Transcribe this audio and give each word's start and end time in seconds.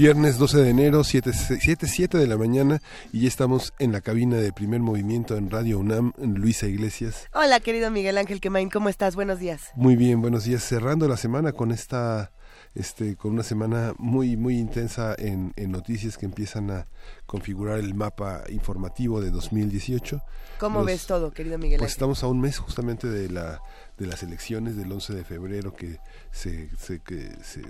Viernes 0.00 0.38
12 0.38 0.62
de 0.62 0.70
enero, 0.70 1.04
7, 1.04 1.30
7, 1.30 2.16
de 2.16 2.26
la 2.26 2.38
mañana, 2.38 2.80
y 3.12 3.20
ya 3.20 3.28
estamos 3.28 3.74
en 3.78 3.92
la 3.92 4.00
cabina 4.00 4.38
de 4.38 4.50
primer 4.50 4.80
movimiento 4.80 5.36
en 5.36 5.50
Radio 5.50 5.78
UNAM, 5.78 6.14
Luisa 6.16 6.66
Iglesias. 6.66 7.28
Hola, 7.34 7.60
querido 7.60 7.90
Miguel 7.90 8.16
Ángel 8.16 8.40
Quemain, 8.40 8.70
¿cómo 8.70 8.88
estás? 8.88 9.14
Buenos 9.14 9.40
días. 9.40 9.72
Muy 9.74 9.96
bien, 9.96 10.22
buenos 10.22 10.44
días. 10.44 10.64
Cerrando 10.64 11.06
la 11.06 11.18
semana 11.18 11.52
con 11.52 11.70
esta 11.70 12.32
este, 12.74 13.14
con 13.16 13.32
una 13.32 13.42
semana 13.42 13.92
muy, 13.98 14.38
muy 14.38 14.58
intensa 14.58 15.14
en, 15.18 15.52
en, 15.56 15.70
noticias 15.70 16.16
que 16.16 16.24
empiezan 16.24 16.70
a 16.70 16.86
configurar 17.26 17.78
el 17.78 17.92
mapa 17.92 18.44
informativo 18.48 19.20
de 19.20 19.30
2018. 19.30 20.22
¿Cómo 20.60 20.82
ves 20.82 21.04
todo, 21.04 21.30
querido 21.30 21.58
Miguel? 21.58 21.78
Pues 21.78 21.92
estamos 21.92 22.22
a 22.22 22.28
un 22.28 22.40
mes 22.40 22.56
justamente 22.56 23.06
de, 23.06 23.28
la, 23.28 23.60
de 23.98 24.06
las 24.06 24.22
elecciones 24.22 24.76
del 24.76 24.90
11 24.90 25.12
de 25.12 25.24
febrero 25.24 25.76
que 25.76 25.98
se, 26.30 26.70
se, 26.78 27.00
que 27.00 27.30
se 27.42 27.60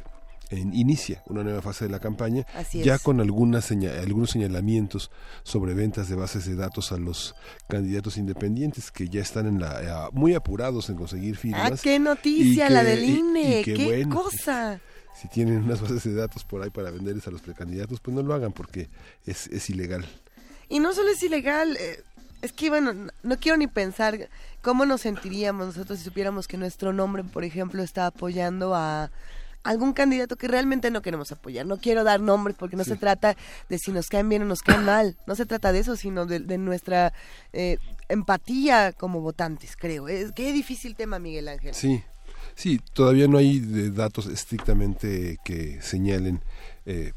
inicia 0.50 1.22
una 1.26 1.42
nueva 1.42 1.62
fase 1.62 1.84
de 1.84 1.90
la 1.90 2.00
campaña, 2.00 2.44
ya 2.72 2.98
con 2.98 3.20
algunas 3.20 3.70
algunos 3.70 4.30
señalamientos 4.30 5.10
sobre 5.42 5.74
ventas 5.74 6.08
de 6.08 6.16
bases 6.16 6.46
de 6.46 6.56
datos 6.56 6.92
a 6.92 6.96
los 6.96 7.34
candidatos 7.68 8.16
independientes 8.16 8.90
que 8.90 9.08
ya 9.08 9.20
están 9.20 9.46
en 9.46 9.60
la 9.60 9.82
eh, 9.82 10.10
muy 10.12 10.34
apurados 10.34 10.90
en 10.90 10.96
conseguir 10.96 11.36
firmas. 11.36 11.72
¡Ah, 11.72 11.76
qué 11.82 11.98
noticia 11.98 12.68
la 12.70 12.82
del 12.82 13.04
INE! 13.04 13.62
¡Qué 13.64 14.06
cosa! 14.10 14.80
Si 15.20 15.28
tienen 15.28 15.64
unas 15.64 15.82
bases 15.82 16.04
de 16.04 16.14
datos 16.14 16.44
por 16.44 16.62
ahí 16.62 16.70
para 16.70 16.90
venderles 16.90 17.26
a 17.26 17.30
los 17.30 17.42
precandidatos, 17.42 18.00
pues 18.00 18.14
no 18.14 18.22
lo 18.22 18.32
hagan 18.32 18.52
porque 18.52 18.88
es, 19.26 19.48
es 19.48 19.68
ilegal. 19.68 20.06
Y 20.70 20.78
no 20.78 20.94
solo 20.94 21.10
es 21.10 21.22
ilegal, 21.22 21.76
eh, 21.76 22.02
es 22.40 22.52
que 22.52 22.70
bueno, 22.70 22.94
no 23.22 23.36
quiero 23.38 23.58
ni 23.58 23.66
pensar 23.66 24.30
cómo 24.62 24.86
nos 24.86 25.02
sentiríamos 25.02 25.66
nosotros 25.66 25.98
si 25.98 26.06
supiéramos 26.06 26.48
que 26.48 26.56
nuestro 26.56 26.92
nombre, 26.92 27.24
por 27.24 27.44
ejemplo, 27.44 27.82
está 27.82 28.06
apoyando 28.06 28.74
a 28.74 29.10
algún 29.62 29.92
candidato 29.92 30.36
que 30.36 30.48
realmente 30.48 30.90
no 30.90 31.02
queremos 31.02 31.32
apoyar. 31.32 31.66
No 31.66 31.78
quiero 31.78 32.04
dar 32.04 32.20
nombres 32.20 32.56
porque 32.58 32.76
no 32.76 32.84
se 32.84 32.96
trata 32.96 33.36
de 33.68 33.78
si 33.78 33.92
nos 33.92 34.08
caen 34.08 34.28
bien 34.28 34.42
o 34.42 34.44
nos 34.44 34.62
caen 34.62 34.84
mal. 34.84 35.16
No 35.26 35.34
se 35.34 35.46
trata 35.46 35.72
de 35.72 35.80
eso, 35.80 35.96
sino 35.96 36.26
de, 36.26 36.58
nuestra 36.58 37.12
eh, 37.52 37.78
empatía 38.08 38.92
como 38.92 39.20
votantes, 39.20 39.76
creo. 39.76 40.08
Es, 40.08 40.32
qué 40.32 40.52
difícil 40.52 40.96
tema, 40.96 41.18
Miguel 41.18 41.48
Ángel. 41.48 41.74
Sí, 41.74 42.02
sí, 42.54 42.80
todavía 42.92 43.28
no 43.28 43.38
hay 43.38 43.60
datos 43.90 44.26
estrictamente 44.26 45.38
que 45.44 45.80
señalen 45.82 46.42
eh, 46.86 47.12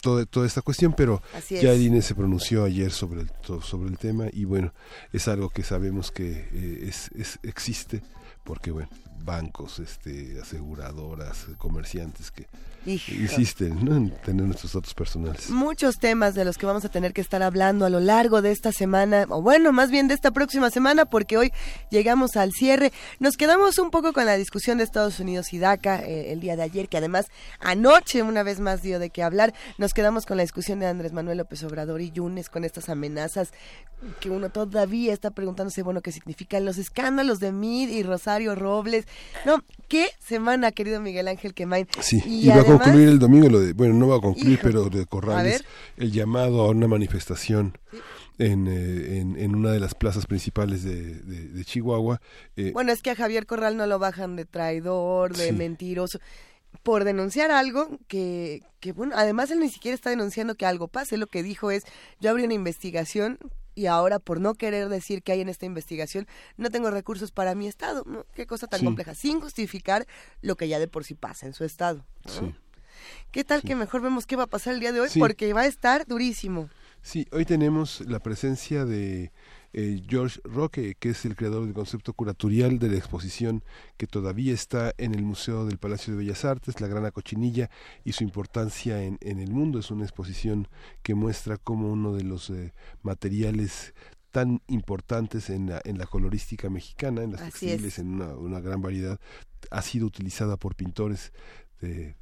toda, 0.00 0.26
toda 0.26 0.46
esta 0.46 0.62
cuestión, 0.62 0.92
pero 0.92 1.22
ya 1.50 1.72
el 1.72 2.02
se 2.02 2.14
pronunció 2.14 2.64
ayer 2.64 2.92
sobre 2.92 3.22
el, 3.22 3.30
sobre 3.62 3.88
el 3.88 3.98
tema 3.98 4.26
y 4.32 4.44
bueno, 4.44 4.72
es 5.12 5.26
algo 5.28 5.50
que 5.50 5.62
sabemos 5.62 6.10
que 6.10 6.48
eh, 6.52 6.86
es, 6.88 7.10
es, 7.16 7.38
existe 7.42 8.02
porque 8.44 8.70
bueno, 8.70 8.88
bancos, 9.24 9.78
este, 9.78 10.40
aseguradoras, 10.40 11.46
comerciantes 11.58 12.30
que 12.30 12.46
insisten 12.86 13.86
en 13.88 14.10
tener 14.24 14.46
nuestros 14.46 14.72
datos 14.72 14.94
personales. 14.94 15.50
Muchos 15.50 15.98
temas 15.98 16.34
de 16.34 16.44
los 16.44 16.56
que 16.56 16.66
vamos 16.66 16.84
a 16.84 16.88
tener 16.88 17.12
que 17.12 17.20
estar 17.20 17.42
hablando 17.42 17.84
a 17.84 17.90
lo 17.90 18.00
largo 18.00 18.42
de 18.42 18.52
esta 18.52 18.72
semana, 18.72 19.26
o 19.28 19.42
bueno, 19.42 19.72
más 19.72 19.90
bien 19.90 20.08
de 20.08 20.14
esta 20.14 20.30
próxima 20.30 20.70
semana, 20.70 21.04
porque 21.04 21.36
hoy 21.36 21.52
llegamos 21.90 22.36
al 22.36 22.52
cierre. 22.52 22.92
Nos 23.18 23.36
quedamos 23.36 23.78
un 23.78 23.90
poco 23.90 24.12
con 24.12 24.26
la 24.26 24.36
discusión 24.36 24.78
de 24.78 24.84
Estados 24.84 25.20
Unidos 25.20 25.52
y 25.52 25.58
DACA 25.58 26.00
eh, 26.02 26.32
el 26.32 26.40
día 26.40 26.56
de 26.56 26.62
ayer, 26.62 26.88
que 26.88 26.96
además 26.96 27.26
anoche 27.60 28.22
una 28.22 28.42
vez 28.42 28.60
más 28.60 28.82
dio 28.82 28.98
de 28.98 29.10
qué 29.10 29.22
hablar. 29.22 29.54
Nos 29.78 29.92
quedamos 29.92 30.26
con 30.26 30.36
la 30.36 30.42
discusión 30.42 30.80
de 30.80 30.86
Andrés 30.86 31.12
Manuel 31.12 31.38
López 31.38 31.62
Obrador 31.64 32.00
y 32.00 32.10
Yunes 32.10 32.48
con 32.48 32.64
estas 32.64 32.88
amenazas 32.88 33.50
que 34.20 34.30
uno 34.30 34.50
todavía 34.50 35.12
está 35.12 35.30
preguntándose, 35.30 35.82
bueno, 35.82 36.02
qué 36.02 36.12
significan 36.12 36.64
los 36.64 36.78
escándalos 36.78 37.38
de 37.38 37.50
Mid 37.52 37.88
y 37.88 38.02
Rosario 38.02 38.54
Robles. 38.54 39.06
No, 39.44 39.62
qué 39.88 40.08
semana, 40.18 40.70
querido 40.70 41.00
Miguel 41.00 41.28
Ángel 41.28 41.54
Quemain. 41.54 41.88
Sí, 42.00 42.22
y, 42.26 42.48
va 42.48 42.56
a 42.56 42.64
concluir 42.78 43.08
el 43.08 43.18
domingo 43.18 43.48
lo 43.48 43.60
de, 43.60 43.72
bueno, 43.72 43.94
no 43.94 44.08
va 44.08 44.16
a 44.16 44.20
concluir, 44.20 44.58
pero 44.62 44.88
de 44.88 45.06
Corrales, 45.06 45.64
el 45.96 46.12
llamado 46.12 46.62
a 46.62 46.70
una 46.70 46.88
manifestación. 46.88 47.78
En, 48.38 48.66
eh, 48.66 49.16
en, 49.16 49.38
en, 49.38 49.54
una 49.54 49.70
de 49.70 49.80
las 49.80 49.94
plazas 49.94 50.26
principales 50.26 50.84
de, 50.84 51.14
de, 51.14 51.64
Chihuahua. 51.64 52.20
Eh, 52.56 52.70
bueno, 52.74 52.92
es 52.92 53.00
que 53.00 53.08
a 53.08 53.16
Javier 53.16 53.46
Corral 53.46 53.78
no 53.78 53.86
lo 53.86 53.98
bajan 53.98 54.36
de 54.36 54.44
traidor, 54.44 55.34
de 55.34 55.52
mentiroso 55.52 56.18
por 56.82 57.04
denunciar 57.04 57.50
algo 57.50 57.98
que, 58.08 58.62
que, 58.80 58.92
bueno, 58.92 59.14
además 59.16 59.50
él 59.50 59.60
ni 59.60 59.70
siquiera 59.70 59.94
está 59.94 60.10
denunciando 60.10 60.54
que 60.54 60.66
algo 60.66 60.88
pase, 60.88 61.16
lo 61.16 61.26
que 61.26 61.42
dijo 61.42 61.70
es, 61.70 61.84
yo 62.20 62.30
abrí 62.30 62.44
una 62.44 62.52
investigación 62.52 63.38
y 63.74 63.86
ahora 63.86 64.18
por 64.18 64.40
no 64.40 64.54
querer 64.54 64.88
decir 64.88 65.22
que 65.22 65.32
hay 65.32 65.42
en 65.42 65.48
esta 65.48 65.66
investigación, 65.66 66.26
no 66.56 66.70
tengo 66.70 66.90
recursos 66.90 67.30
para 67.30 67.54
mi 67.54 67.68
estado. 67.68 68.04
Qué 68.34 68.46
cosa 68.46 68.66
tan 68.66 68.82
compleja, 68.82 69.14
sin 69.14 69.40
justificar 69.40 70.06
lo 70.40 70.56
que 70.56 70.66
ya 70.66 70.78
de 70.78 70.88
por 70.88 71.04
sí 71.04 71.14
pasa 71.14 71.46
en 71.46 71.52
su 71.52 71.64
estado. 71.64 72.04
¿Qué 73.30 73.44
tal 73.44 73.62
que 73.62 73.74
mejor 73.76 74.00
vemos 74.00 74.26
qué 74.26 74.36
va 74.36 74.44
a 74.44 74.48
pasar 74.48 74.74
el 74.74 74.80
día 74.80 74.92
de 74.92 75.00
hoy? 75.00 75.08
Porque 75.18 75.52
va 75.52 75.62
a 75.62 75.66
estar 75.66 76.06
durísimo. 76.06 76.68
Sí, 77.02 77.26
hoy 77.30 77.44
tenemos 77.44 78.00
la 78.00 78.18
presencia 78.18 78.84
de 78.84 79.32
eh, 79.72 80.02
George 80.08 80.40
Roque, 80.44 80.96
que 80.98 81.10
es 81.10 81.24
el 81.24 81.36
creador 81.36 81.64
del 81.64 81.74
concepto 81.74 82.14
curatorial 82.14 82.78
de 82.78 82.88
la 82.88 82.96
exposición 82.96 83.62
que 83.96 84.06
todavía 84.06 84.54
está 84.54 84.94
en 84.96 85.14
el 85.14 85.22
Museo 85.22 85.66
del 85.66 85.78
Palacio 85.78 86.14
de 86.14 86.20
Bellas 86.20 86.44
Artes, 86.44 86.80
La 86.80 86.88
Grana 86.88 87.10
Cochinilla 87.10 87.70
y 88.02 88.12
su 88.12 88.24
importancia 88.24 89.02
en, 89.02 89.18
en 89.20 89.38
el 89.38 89.52
mundo. 89.52 89.78
Es 89.78 89.90
una 89.90 90.04
exposición 90.04 90.66
que 91.02 91.14
muestra 91.14 91.58
cómo 91.58 91.92
uno 91.92 92.14
de 92.14 92.24
los 92.24 92.50
eh, 92.50 92.72
materiales 93.02 93.94
tan 94.36 94.60
importantes 94.66 95.48
en 95.48 95.70
la, 95.70 95.80
en 95.84 95.98
la 95.98 96.06
colorística 96.06 96.68
mexicana, 96.68 97.22
en 97.22 97.32
las 97.32 97.42
textiles, 97.42 97.98
en 97.98 98.08
una, 98.08 98.34
una, 98.34 98.60
gran 98.60 98.82
variedad, 98.82 99.18
ha 99.70 99.80
sido 99.80 100.06
utilizada 100.06 100.56
por 100.56 100.74
pintores 100.74 101.32
de, 101.80 102.14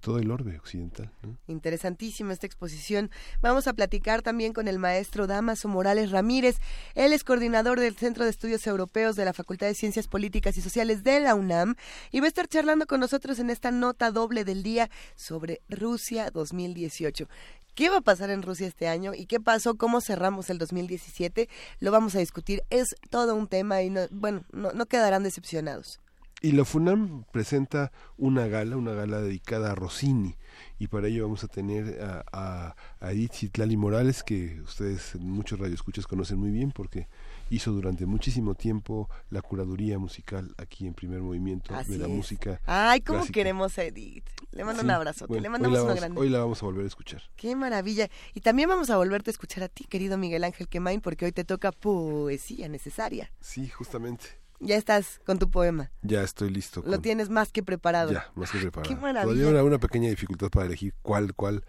todo 0.00 0.18
el 0.18 0.30
orbe 0.30 0.58
occidental. 0.58 1.10
Interesantísima 1.46 2.32
esta 2.32 2.46
exposición. 2.46 3.10
Vamos 3.40 3.66
a 3.66 3.72
platicar 3.72 4.22
también 4.22 4.52
con 4.52 4.68
el 4.68 4.78
maestro 4.78 5.26
Damaso 5.26 5.68
Morales 5.68 6.10
Ramírez. 6.10 6.56
Él 6.94 7.12
es 7.12 7.24
coordinador 7.24 7.78
del 7.80 7.96
Centro 7.96 8.24
de 8.24 8.30
Estudios 8.30 8.66
Europeos 8.66 9.16
de 9.16 9.24
la 9.24 9.32
Facultad 9.32 9.66
de 9.66 9.74
Ciencias 9.74 10.08
Políticas 10.08 10.56
y 10.56 10.62
Sociales 10.62 11.04
de 11.04 11.20
la 11.20 11.34
UNAM 11.34 11.76
y 12.10 12.20
va 12.20 12.26
a 12.26 12.28
estar 12.28 12.48
charlando 12.48 12.86
con 12.86 13.00
nosotros 13.00 13.38
en 13.38 13.50
esta 13.50 13.70
nota 13.70 14.10
doble 14.10 14.44
del 14.44 14.62
día 14.62 14.90
sobre 15.14 15.60
Rusia 15.68 16.30
2018. 16.30 17.28
¿Qué 17.74 17.90
va 17.90 17.98
a 17.98 18.00
pasar 18.00 18.30
en 18.30 18.42
Rusia 18.42 18.66
este 18.66 18.88
año 18.88 19.12
y 19.14 19.26
qué 19.26 19.38
pasó? 19.38 19.76
¿Cómo 19.76 20.00
cerramos 20.00 20.48
el 20.48 20.56
2017? 20.56 21.48
Lo 21.78 21.90
vamos 21.90 22.16
a 22.16 22.20
discutir. 22.20 22.62
Es 22.70 22.96
todo 23.10 23.34
un 23.34 23.48
tema 23.48 23.82
y 23.82 23.92
bueno, 24.10 24.44
no, 24.50 24.72
no 24.72 24.86
quedarán 24.86 25.22
decepcionados. 25.22 26.00
Y 26.42 26.52
la 26.52 26.66
FUNAM 26.66 27.24
presenta 27.32 27.92
una 28.18 28.46
gala, 28.46 28.76
una 28.76 28.92
gala 28.92 29.22
dedicada 29.22 29.72
a 29.72 29.74
Rossini, 29.74 30.36
y 30.78 30.88
para 30.88 31.08
ello 31.08 31.24
vamos 31.24 31.42
a 31.44 31.48
tener 31.48 31.98
a, 32.02 32.76
a, 33.00 33.12
Edith 33.12 33.32
Citlali 33.32 33.76
Morales, 33.78 34.22
que 34.22 34.60
ustedes 34.60 35.14
en 35.14 35.30
muchos 35.30 35.58
radioescuchas 35.58 36.06
conocen 36.06 36.38
muy 36.38 36.50
bien 36.50 36.72
porque 36.72 37.08
hizo 37.48 37.72
durante 37.72 38.04
muchísimo 38.04 38.54
tiempo 38.54 39.08
la 39.30 39.40
curaduría 39.40 39.98
musical 39.98 40.54
aquí 40.58 40.86
en 40.86 40.92
Primer 40.92 41.22
Movimiento 41.22 41.74
de 41.74 41.98
la 41.98 42.08
música. 42.08 42.60
Ay, 42.66 43.00
cómo 43.00 43.24
queremos 43.26 43.78
a 43.78 43.84
Edith. 43.84 44.28
Le 44.52 44.64
mando 44.64 44.82
un 44.82 44.90
abrazo, 44.90 45.26
le 45.28 45.48
mandamos 45.48 45.80
una 45.80 45.94
grande. 45.94 46.20
Hoy 46.20 46.28
la 46.28 46.40
vamos 46.40 46.62
a 46.62 46.66
volver 46.66 46.84
a 46.84 46.88
escuchar. 46.88 47.22
Qué 47.36 47.56
maravilla. 47.56 48.08
Y 48.34 48.40
también 48.40 48.68
vamos 48.68 48.90
a 48.90 48.98
volverte 48.98 49.30
a 49.30 49.32
escuchar 49.32 49.64
a 49.64 49.68
ti, 49.68 49.84
querido 49.84 50.18
Miguel 50.18 50.44
Ángel 50.44 50.68
Quemain, 50.68 51.00
porque 51.00 51.24
hoy 51.24 51.32
te 51.32 51.44
toca 51.44 51.72
poesía 51.72 52.68
necesaria. 52.68 53.32
Sí, 53.40 53.68
justamente. 53.68 54.45
Ya 54.60 54.76
estás 54.76 55.20
con 55.26 55.38
tu 55.38 55.50
poema. 55.50 55.90
Ya 56.02 56.22
estoy 56.22 56.50
listo. 56.50 56.82
Lo 56.86 57.00
tienes 57.00 57.28
más 57.28 57.52
que 57.52 57.62
preparado. 57.62 58.12
Ya, 58.12 58.30
más 58.34 58.50
que 58.50 58.58
preparado. 58.58 58.88
Qué 58.88 59.00
maravilla. 59.00 59.42
Todavía 59.42 59.64
una, 59.64 59.78
pequeña 59.78 60.08
dificultad 60.08 60.48
para 60.48 60.66
elegir 60.66 60.94
cuál, 61.02 61.34
cuál 61.34 61.64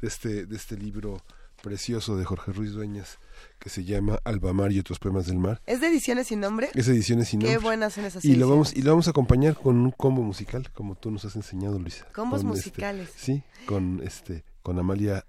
de 0.00 0.08
este, 0.08 0.46
de 0.46 0.56
este 0.56 0.76
libro 0.76 1.22
precioso 1.62 2.16
de 2.16 2.24
Jorge 2.24 2.52
Ruiz 2.52 2.72
Dueñas 2.72 3.18
que 3.60 3.70
se 3.70 3.84
llama 3.84 4.18
Albamar 4.24 4.72
y 4.72 4.80
otros 4.80 4.98
poemas 4.98 5.26
del 5.26 5.38
mar. 5.38 5.62
¿Es 5.66 5.80
de 5.80 5.86
ediciones 5.86 6.26
sin 6.26 6.40
nombre? 6.40 6.70
Es 6.74 6.86
de 6.86 6.92
ediciones 6.92 7.28
sin 7.28 7.38
nombre. 7.38 7.56
Qué 7.56 7.62
buenas 7.62 7.94
son 7.94 8.04
esas 8.04 8.24
y 8.24 8.34
lo 8.34 8.48
vamos 8.48 8.74
Y 8.74 8.82
lo 8.82 8.90
vamos 8.90 9.06
a 9.06 9.10
acompañar 9.10 9.54
con 9.54 9.76
un 9.76 9.92
combo 9.92 10.22
musical, 10.22 10.70
como 10.72 10.96
tú 10.96 11.10
nos 11.10 11.24
has 11.24 11.36
enseñado, 11.36 11.78
Luisa. 11.78 12.06
Combos 12.12 12.40
este, 12.40 12.48
musicales. 12.48 13.10
sí, 13.16 13.44
con 13.66 14.00
este 14.02 14.44
con 14.62 14.78
Amalia, 14.78 15.24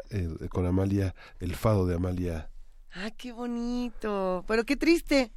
con 0.50 0.66
Amalia, 0.68 1.16
el 1.40 1.56
fado 1.56 1.88
de 1.88 1.96
Amalia 1.96 2.52
Ah, 2.96 3.12
qué 3.12 3.32
bonito. 3.32 4.44
Pero 4.48 4.66
qué 4.66 4.76
triste. 4.76 5.32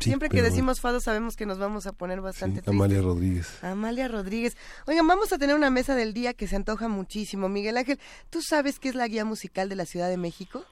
Siempre 0.00 0.28
que 0.28 0.42
decimos 0.42 0.80
fado 0.80 1.00
sabemos 1.00 1.36
que 1.36 1.46
nos 1.46 1.58
vamos 1.58 1.86
a 1.86 1.92
poner 1.92 2.20
bastante 2.20 2.60
sí, 2.60 2.70
Amalia 2.70 3.00
Rodríguez. 3.02 3.62
Amalia 3.62 4.08
Rodríguez. 4.08 4.56
Oigan, 4.86 5.06
vamos 5.06 5.32
a 5.32 5.38
tener 5.38 5.54
una 5.54 5.70
mesa 5.70 5.94
del 5.94 6.12
día 6.14 6.34
que 6.34 6.46
se 6.46 6.56
antoja 6.56 6.88
muchísimo. 6.88 7.48
Miguel 7.48 7.76
Ángel, 7.76 7.98
¿tú 8.30 8.42
sabes 8.42 8.78
qué 8.78 8.88
es 8.88 8.94
la 8.94 9.06
guía 9.06 9.24
musical 9.24 9.68
de 9.68 9.76
la 9.76 9.86
Ciudad 9.86 10.08
de 10.08 10.16
México? 10.16 10.64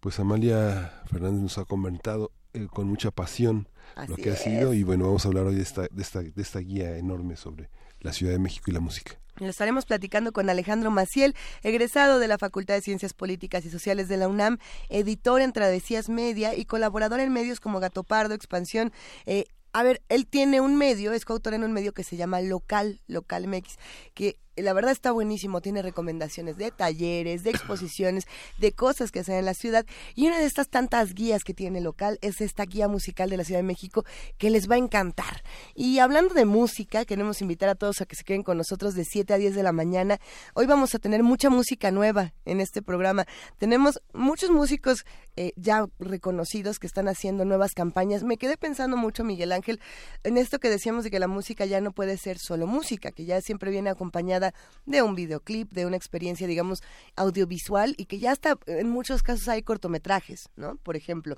Pues 0.00 0.20
Amalia 0.20 1.02
Fernández 1.10 1.40
nos 1.40 1.58
ha 1.58 1.64
comentado 1.64 2.30
eh, 2.52 2.68
con 2.70 2.86
mucha 2.86 3.10
pasión 3.10 3.68
lo 4.08 4.16
que 4.16 4.30
ha 4.30 4.36
sido 4.36 4.74
y 4.74 4.82
bueno, 4.82 5.04
vamos 5.04 5.24
a 5.24 5.28
hablar 5.28 5.46
hoy 5.46 5.54
de 5.54 5.62
esta, 5.62 5.82
de 5.90 6.02
esta, 6.02 6.22
de 6.22 6.42
esta 6.42 6.58
guía 6.58 6.96
enorme 6.98 7.36
sobre 7.36 7.70
la 8.00 8.12
Ciudad 8.12 8.32
de 8.32 8.38
México 8.38 8.70
y 8.70 8.74
la 8.74 8.80
música. 8.80 9.18
Lo 9.38 9.48
estaremos 9.48 9.84
platicando 9.84 10.32
con 10.32 10.48
Alejandro 10.48 10.90
Maciel, 10.90 11.34
egresado 11.62 12.18
de 12.18 12.26
la 12.26 12.38
Facultad 12.38 12.74
de 12.74 12.80
Ciencias 12.80 13.12
Políticas 13.12 13.66
y 13.66 13.70
Sociales 13.70 14.08
de 14.08 14.16
la 14.16 14.28
UNAM, 14.28 14.58
editor 14.88 15.42
en 15.42 15.52
Travesías 15.52 16.08
Media 16.08 16.54
y 16.54 16.64
colaborador 16.64 17.20
en 17.20 17.32
medios 17.32 17.60
como 17.60 17.78
Gato 17.78 18.02
Pardo, 18.02 18.34
Expansión. 18.34 18.92
Eh, 19.26 19.44
a 19.74 19.82
ver, 19.82 20.00
él 20.08 20.26
tiene 20.26 20.62
un 20.62 20.76
medio, 20.76 21.12
es 21.12 21.26
coautor 21.26 21.52
en 21.52 21.64
un 21.64 21.72
medio 21.72 21.92
que 21.92 22.02
se 22.02 22.16
llama 22.16 22.40
Local, 22.40 23.02
Local 23.08 23.46
MX, 23.46 23.76
que 24.14 24.38
la 24.56 24.72
verdad 24.72 24.92
está 24.92 25.12
buenísimo, 25.12 25.60
tiene 25.60 25.82
recomendaciones 25.82 26.56
de 26.56 26.70
talleres, 26.70 27.44
de 27.44 27.50
exposiciones, 27.50 28.26
de 28.58 28.72
cosas 28.72 29.10
que 29.10 29.20
hacen 29.20 29.36
en 29.36 29.44
la 29.44 29.54
ciudad. 29.54 29.84
Y 30.14 30.26
una 30.26 30.38
de 30.38 30.46
estas 30.46 30.68
tantas 30.68 31.14
guías 31.14 31.44
que 31.44 31.54
tiene 31.54 31.80
local 31.80 32.18
es 32.22 32.40
esta 32.40 32.64
guía 32.64 32.88
musical 32.88 33.30
de 33.30 33.36
la 33.36 33.44
Ciudad 33.44 33.60
de 33.60 33.66
México 33.66 34.04
que 34.38 34.50
les 34.50 34.70
va 34.70 34.76
a 34.76 34.78
encantar. 34.78 35.42
Y 35.74 35.98
hablando 35.98 36.34
de 36.34 36.44
música, 36.44 37.04
queremos 37.04 37.40
invitar 37.42 37.68
a 37.68 37.74
todos 37.74 38.00
a 38.00 38.06
que 38.06 38.16
se 38.16 38.24
queden 38.24 38.42
con 38.42 38.56
nosotros 38.56 38.94
de 38.94 39.04
7 39.04 39.34
a 39.34 39.36
10 39.38 39.54
de 39.54 39.62
la 39.62 39.72
mañana. 39.72 40.18
Hoy 40.54 40.66
vamos 40.66 40.94
a 40.94 40.98
tener 40.98 41.22
mucha 41.22 41.50
música 41.50 41.90
nueva 41.90 42.32
en 42.44 42.60
este 42.60 42.82
programa. 42.82 43.26
Tenemos 43.58 44.00
muchos 44.12 44.50
músicos 44.50 45.04
eh, 45.36 45.52
ya 45.56 45.86
reconocidos 45.98 46.78
que 46.78 46.86
están 46.86 47.08
haciendo 47.08 47.44
nuevas 47.44 47.72
campañas. 47.72 48.22
Me 48.22 48.38
quedé 48.38 48.56
pensando 48.56 48.96
mucho, 48.96 49.22
Miguel 49.22 49.52
Ángel, 49.52 49.80
en 50.24 50.38
esto 50.38 50.58
que 50.58 50.70
decíamos 50.70 51.04
de 51.04 51.10
que 51.10 51.18
la 51.18 51.28
música 51.28 51.66
ya 51.66 51.80
no 51.80 51.92
puede 51.92 52.16
ser 52.16 52.38
solo 52.38 52.66
música, 52.66 53.10
que 53.10 53.26
ya 53.26 53.40
siempre 53.40 53.70
viene 53.70 53.90
acompañada 53.90 54.45
de 54.84 55.02
un 55.02 55.14
videoclip, 55.14 55.72
de 55.72 55.86
una 55.86 55.96
experiencia, 55.96 56.46
digamos, 56.46 56.82
audiovisual 57.16 57.94
y 57.96 58.06
que 58.06 58.18
ya 58.18 58.32
está, 58.32 58.58
en 58.66 58.88
muchos 58.88 59.22
casos 59.22 59.48
hay 59.48 59.62
cortometrajes, 59.62 60.50
¿no? 60.56 60.76
Por 60.76 60.96
ejemplo, 60.96 61.36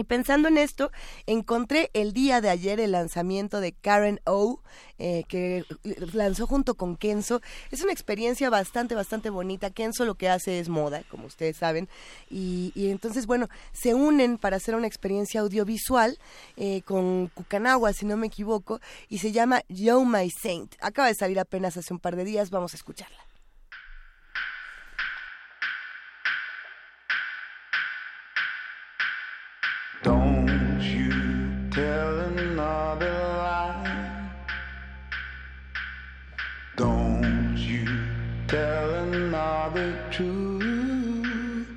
y 0.00 0.04
pensando 0.04 0.48
en 0.48 0.56
esto, 0.56 0.90
encontré 1.26 1.90
el 1.92 2.14
día 2.14 2.40
de 2.40 2.48
ayer 2.48 2.80
el 2.80 2.92
lanzamiento 2.92 3.60
de 3.60 3.72
Karen 3.72 4.18
O, 4.24 4.62
eh, 4.98 5.24
que 5.28 5.66
lanzó 6.14 6.46
junto 6.46 6.74
con 6.74 6.96
Kenzo. 6.96 7.42
Es 7.70 7.82
una 7.82 7.92
experiencia 7.92 8.48
bastante, 8.48 8.94
bastante 8.94 9.28
bonita. 9.28 9.68
Kenzo 9.68 10.06
lo 10.06 10.14
que 10.14 10.30
hace 10.30 10.58
es 10.58 10.70
moda, 10.70 11.02
como 11.10 11.26
ustedes 11.26 11.58
saben. 11.58 11.86
Y, 12.30 12.72
entonces, 12.76 13.26
bueno, 13.26 13.50
se 13.74 13.92
unen 13.92 14.38
para 14.38 14.56
hacer 14.56 14.74
una 14.74 14.86
experiencia 14.86 15.42
audiovisual 15.42 16.18
eh, 16.56 16.80
con 16.86 17.26
Kukanagua, 17.26 17.92
si 17.92 18.06
no 18.06 18.16
me 18.16 18.28
equivoco, 18.28 18.80
y 19.10 19.18
se 19.18 19.32
llama 19.32 19.64
Yo 19.68 20.02
My 20.06 20.30
Saint. 20.30 20.76
Acaba 20.80 21.08
de 21.08 21.14
salir 21.14 21.38
apenas 21.38 21.76
hace 21.76 21.92
un 21.92 22.00
par 22.00 22.16
de 22.16 22.24
días. 22.24 22.48
Vamos 22.48 22.72
a 22.72 22.78
escucharla. 22.78 23.29
Tell 31.70 32.18
another 32.18 33.10
lie. 33.38 34.30
Don't 36.76 37.56
you 37.56 37.86
tell 38.48 38.94
another 38.94 39.96
truth. 40.10 41.68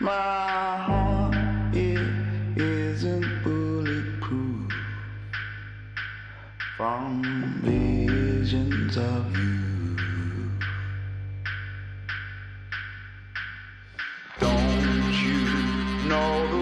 My 0.00 0.78
heart 0.86 1.36
it 1.74 2.08
isn't 2.56 3.42
bulletproof 3.42 4.72
from 6.78 7.60
visions 7.62 8.96
of 8.96 9.36
you. 9.36 10.50
Don't 14.40 15.12
you 15.22 16.08
know 16.08 16.53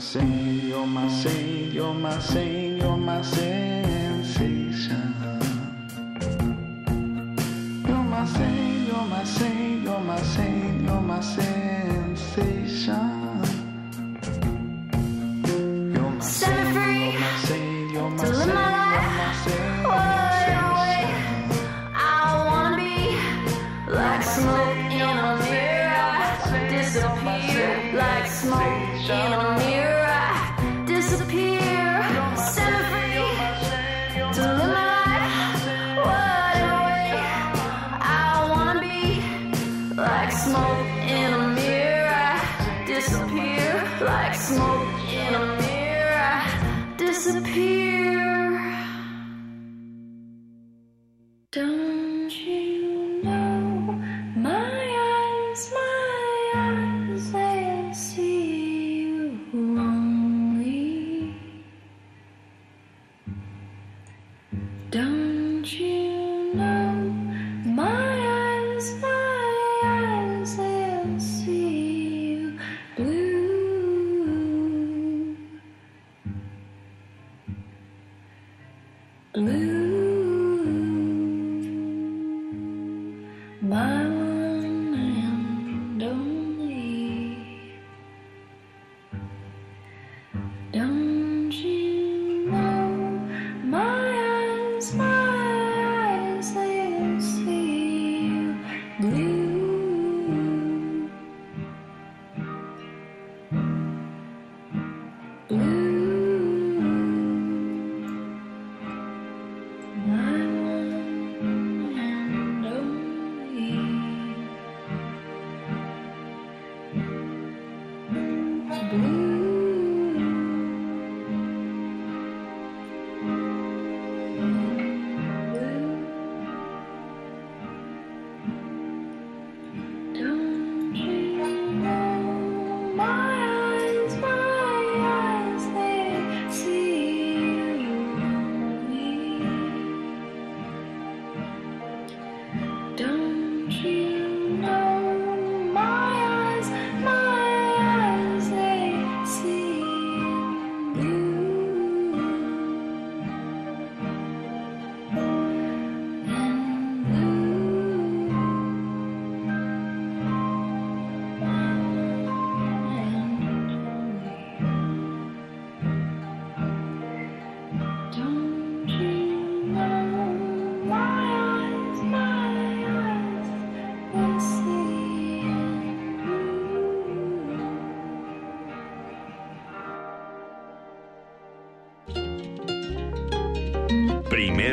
my 0.00 0.06
saint, 0.06 0.64
you're 0.64 0.86
my 0.86 1.08
saint, 1.08 1.74
you're 1.74 1.92
my 1.92 2.18
saint, 2.20 2.59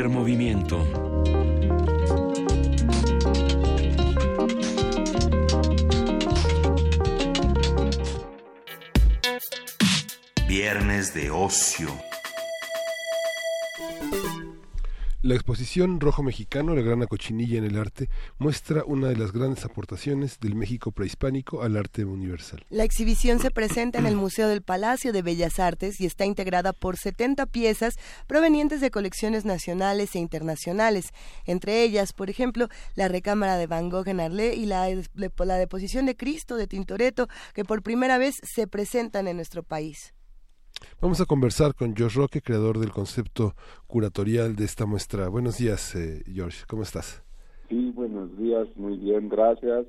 Movimiento. 0.08 0.84
Viernes 10.46 11.14
de 11.14 11.30
ocio. 11.30 12.07
La 15.28 15.34
exposición 15.34 16.00
Rojo 16.00 16.22
Mexicano, 16.22 16.74
la 16.74 16.80
gran 16.80 17.04
cochinilla 17.04 17.58
en 17.58 17.64
el 17.64 17.76
arte, 17.76 18.08
muestra 18.38 18.82
una 18.86 19.08
de 19.08 19.16
las 19.16 19.30
grandes 19.30 19.62
aportaciones 19.66 20.40
del 20.40 20.54
México 20.54 20.90
prehispánico 20.90 21.60
al 21.60 21.76
arte 21.76 22.06
universal. 22.06 22.64
La 22.70 22.84
exhibición 22.84 23.38
se 23.38 23.50
presenta 23.50 23.98
en 23.98 24.06
el 24.06 24.16
Museo 24.16 24.48
del 24.48 24.62
Palacio 24.62 25.12
de 25.12 25.20
Bellas 25.20 25.58
Artes 25.58 26.00
y 26.00 26.06
está 26.06 26.24
integrada 26.24 26.72
por 26.72 26.96
70 26.96 27.44
piezas 27.44 27.98
provenientes 28.26 28.80
de 28.80 28.90
colecciones 28.90 29.44
nacionales 29.44 30.14
e 30.14 30.18
internacionales, 30.18 31.10
entre 31.44 31.82
ellas, 31.82 32.14
por 32.14 32.30
ejemplo, 32.30 32.68
la 32.94 33.08
recámara 33.08 33.58
de 33.58 33.66
Van 33.66 33.90
Gogh 33.90 34.08
en 34.08 34.20
Arlé 34.20 34.54
y 34.54 34.64
la, 34.64 34.88
la 34.88 35.56
deposición 35.58 36.06
de 36.06 36.16
Cristo 36.16 36.56
de 36.56 36.68
Tintoretto, 36.68 37.28
que 37.52 37.66
por 37.66 37.82
primera 37.82 38.16
vez 38.16 38.36
se 38.44 38.66
presentan 38.66 39.28
en 39.28 39.36
nuestro 39.36 39.62
país. 39.62 40.14
Vamos 41.00 41.20
a 41.20 41.26
conversar 41.26 41.74
con 41.74 41.94
George 41.94 42.18
Roque, 42.18 42.42
creador 42.42 42.78
del 42.78 42.90
concepto 42.90 43.54
curatorial 43.86 44.56
de 44.56 44.64
esta 44.64 44.84
muestra. 44.84 45.28
Buenos 45.28 45.58
días, 45.58 45.94
eh, 45.94 46.22
George, 46.26 46.64
¿cómo 46.66 46.82
estás? 46.82 47.22
Sí, 47.68 47.92
buenos 47.94 48.36
días, 48.36 48.66
muy 48.76 48.96
bien, 48.98 49.28
gracias. 49.28 49.86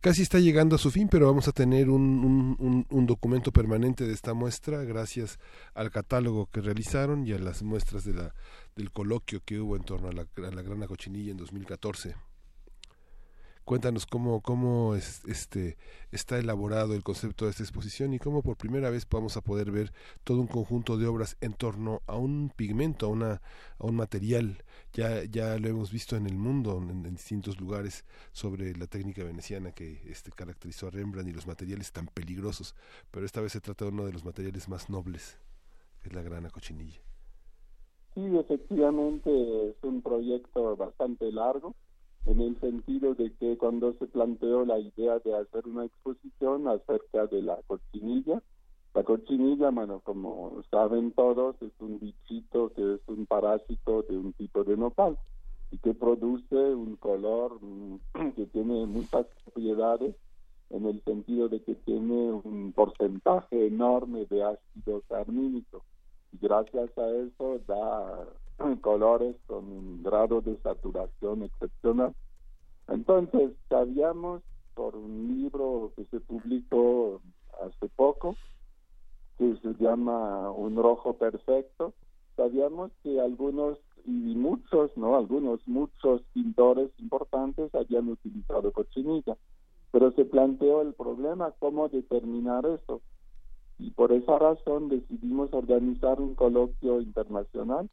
Casi 0.00 0.22
está 0.22 0.38
llegando 0.38 0.76
a 0.76 0.78
su 0.78 0.90
fin, 0.90 1.08
pero 1.10 1.26
vamos 1.26 1.48
a 1.48 1.52
tener 1.52 1.90
un, 1.90 2.56
un, 2.60 2.86
un, 2.88 3.06
documento 3.06 3.50
permanente 3.50 4.06
de 4.06 4.12
esta 4.12 4.32
muestra 4.32 4.84
gracias 4.84 5.38
al 5.74 5.90
catálogo 5.90 6.46
que 6.52 6.60
realizaron 6.60 7.26
y 7.26 7.32
a 7.32 7.38
las 7.38 7.62
muestras 7.62 8.04
de 8.04 8.14
la, 8.14 8.32
del 8.76 8.92
coloquio 8.92 9.40
que 9.44 9.58
hubo 9.58 9.76
en 9.76 9.82
torno 9.82 10.08
a 10.08 10.12
la, 10.12 10.22
a 10.22 10.50
la 10.52 10.62
Grana 10.62 10.86
Cochinilla 10.86 11.32
en 11.32 11.36
2014. 11.36 12.14
Cuéntanos 13.68 14.06
cómo, 14.06 14.40
cómo 14.40 14.94
es, 14.94 15.22
este, 15.26 15.76
está 16.10 16.38
elaborado 16.38 16.94
el 16.94 17.02
concepto 17.02 17.44
de 17.44 17.50
esta 17.50 17.62
exposición 17.62 18.14
y 18.14 18.18
cómo 18.18 18.40
por 18.40 18.56
primera 18.56 18.88
vez 18.88 19.06
vamos 19.10 19.36
a 19.36 19.42
poder 19.42 19.70
ver 19.70 19.92
todo 20.24 20.40
un 20.40 20.46
conjunto 20.46 20.96
de 20.96 21.06
obras 21.06 21.36
en 21.42 21.52
torno 21.52 22.00
a 22.06 22.16
un 22.16 22.50
pigmento, 22.56 23.04
a, 23.04 23.08
una, 23.10 23.42
a 23.78 23.84
un 23.84 23.94
material. 23.94 24.64
Ya, 24.94 25.22
ya 25.24 25.58
lo 25.58 25.68
hemos 25.68 25.92
visto 25.92 26.16
en 26.16 26.24
el 26.24 26.38
mundo, 26.38 26.78
en, 26.78 27.02
distintos 27.02 27.60
lugares, 27.60 28.06
sobre 28.32 28.74
la 28.74 28.86
técnica 28.86 29.22
veneciana 29.22 29.70
que 29.72 30.00
este, 30.06 30.30
caracterizó 30.30 30.86
a 30.86 30.90
Rembrandt 30.90 31.28
y 31.28 31.34
los 31.34 31.46
materiales 31.46 31.92
tan 31.92 32.06
peligrosos. 32.06 32.74
Pero 33.10 33.26
esta 33.26 33.42
vez 33.42 33.52
se 33.52 33.60
trata 33.60 33.84
de 33.84 33.90
uno 33.90 34.06
de 34.06 34.14
los 34.14 34.24
materiales 34.24 34.66
más 34.70 34.88
nobles, 34.88 35.38
que 36.00 36.08
es 36.08 36.14
la 36.14 36.22
grana 36.22 36.48
cochinilla. 36.48 37.02
Sí, 38.14 38.34
efectivamente 38.34 39.30
es 39.68 39.76
un 39.82 40.00
proyecto 40.00 40.74
bastante 40.74 41.30
largo 41.30 41.74
en 42.26 42.40
el 42.40 42.60
sentido 42.60 43.14
de 43.14 43.32
que 43.34 43.56
cuando 43.56 43.94
se 43.94 44.06
planteó 44.06 44.64
la 44.64 44.78
idea 44.78 45.18
de 45.18 45.34
hacer 45.36 45.66
una 45.66 45.84
exposición 45.84 46.68
acerca 46.68 47.26
de 47.26 47.42
la 47.42 47.58
cochinilla, 47.66 48.42
la 48.94 49.04
cochinilla, 49.04 49.70
bueno, 49.70 50.00
como 50.00 50.62
saben 50.70 51.12
todos, 51.12 51.56
es 51.62 51.72
un 51.78 51.98
bichito 51.98 52.72
que 52.74 52.94
es 52.94 53.00
un 53.06 53.26
parásito 53.26 54.02
de 54.02 54.16
un 54.16 54.32
tipo 54.32 54.64
de 54.64 54.76
nopal 54.76 55.18
y 55.70 55.78
que 55.78 55.94
produce 55.94 56.56
un 56.56 56.96
color 56.96 57.60
que 58.36 58.46
tiene 58.46 58.86
muchas 58.86 59.26
propiedades 59.44 60.16
en 60.70 60.86
el 60.86 61.02
sentido 61.04 61.48
de 61.48 61.62
que 61.62 61.74
tiene 61.74 62.32
un 62.32 62.72
porcentaje 62.74 63.66
enorme 63.66 64.26
de 64.26 64.42
ácido 64.42 65.02
carmínico 65.08 65.84
y 66.32 66.38
gracias 66.38 66.90
a 66.98 67.08
eso 67.10 67.60
da 67.66 68.26
colores 68.80 69.36
con 69.46 69.64
un 69.64 70.02
grado 70.02 70.40
de 70.40 70.56
saturación 70.58 71.42
excepcional. 71.42 72.14
Entonces, 72.88 73.52
sabíamos 73.68 74.42
por 74.74 74.96
un 74.96 75.28
libro 75.28 75.92
que 75.96 76.04
se 76.06 76.20
publicó 76.20 77.20
hace 77.62 77.88
poco, 77.96 78.36
que 79.36 79.56
se 79.62 79.74
llama 79.82 80.50
Un 80.50 80.76
Rojo 80.76 81.14
Perfecto, 81.14 81.94
sabíamos 82.36 82.90
que 83.02 83.20
algunos 83.20 83.78
y 84.04 84.34
muchos, 84.34 84.96
no 84.96 85.16
algunos, 85.16 85.60
muchos 85.66 86.22
pintores 86.32 86.90
importantes 86.98 87.74
habían 87.74 88.08
utilizado 88.08 88.72
cochinilla, 88.72 89.36
pero 89.90 90.12
se 90.12 90.24
planteó 90.24 90.80
el 90.82 90.94
problema 90.94 91.52
cómo 91.58 91.88
determinar 91.88 92.64
eso. 92.66 93.02
Y 93.78 93.90
por 93.90 94.12
esa 94.12 94.38
razón 94.38 94.88
decidimos 94.88 95.52
organizar 95.52 96.20
un 96.20 96.34
coloquio 96.34 97.00
internacional 97.00 97.90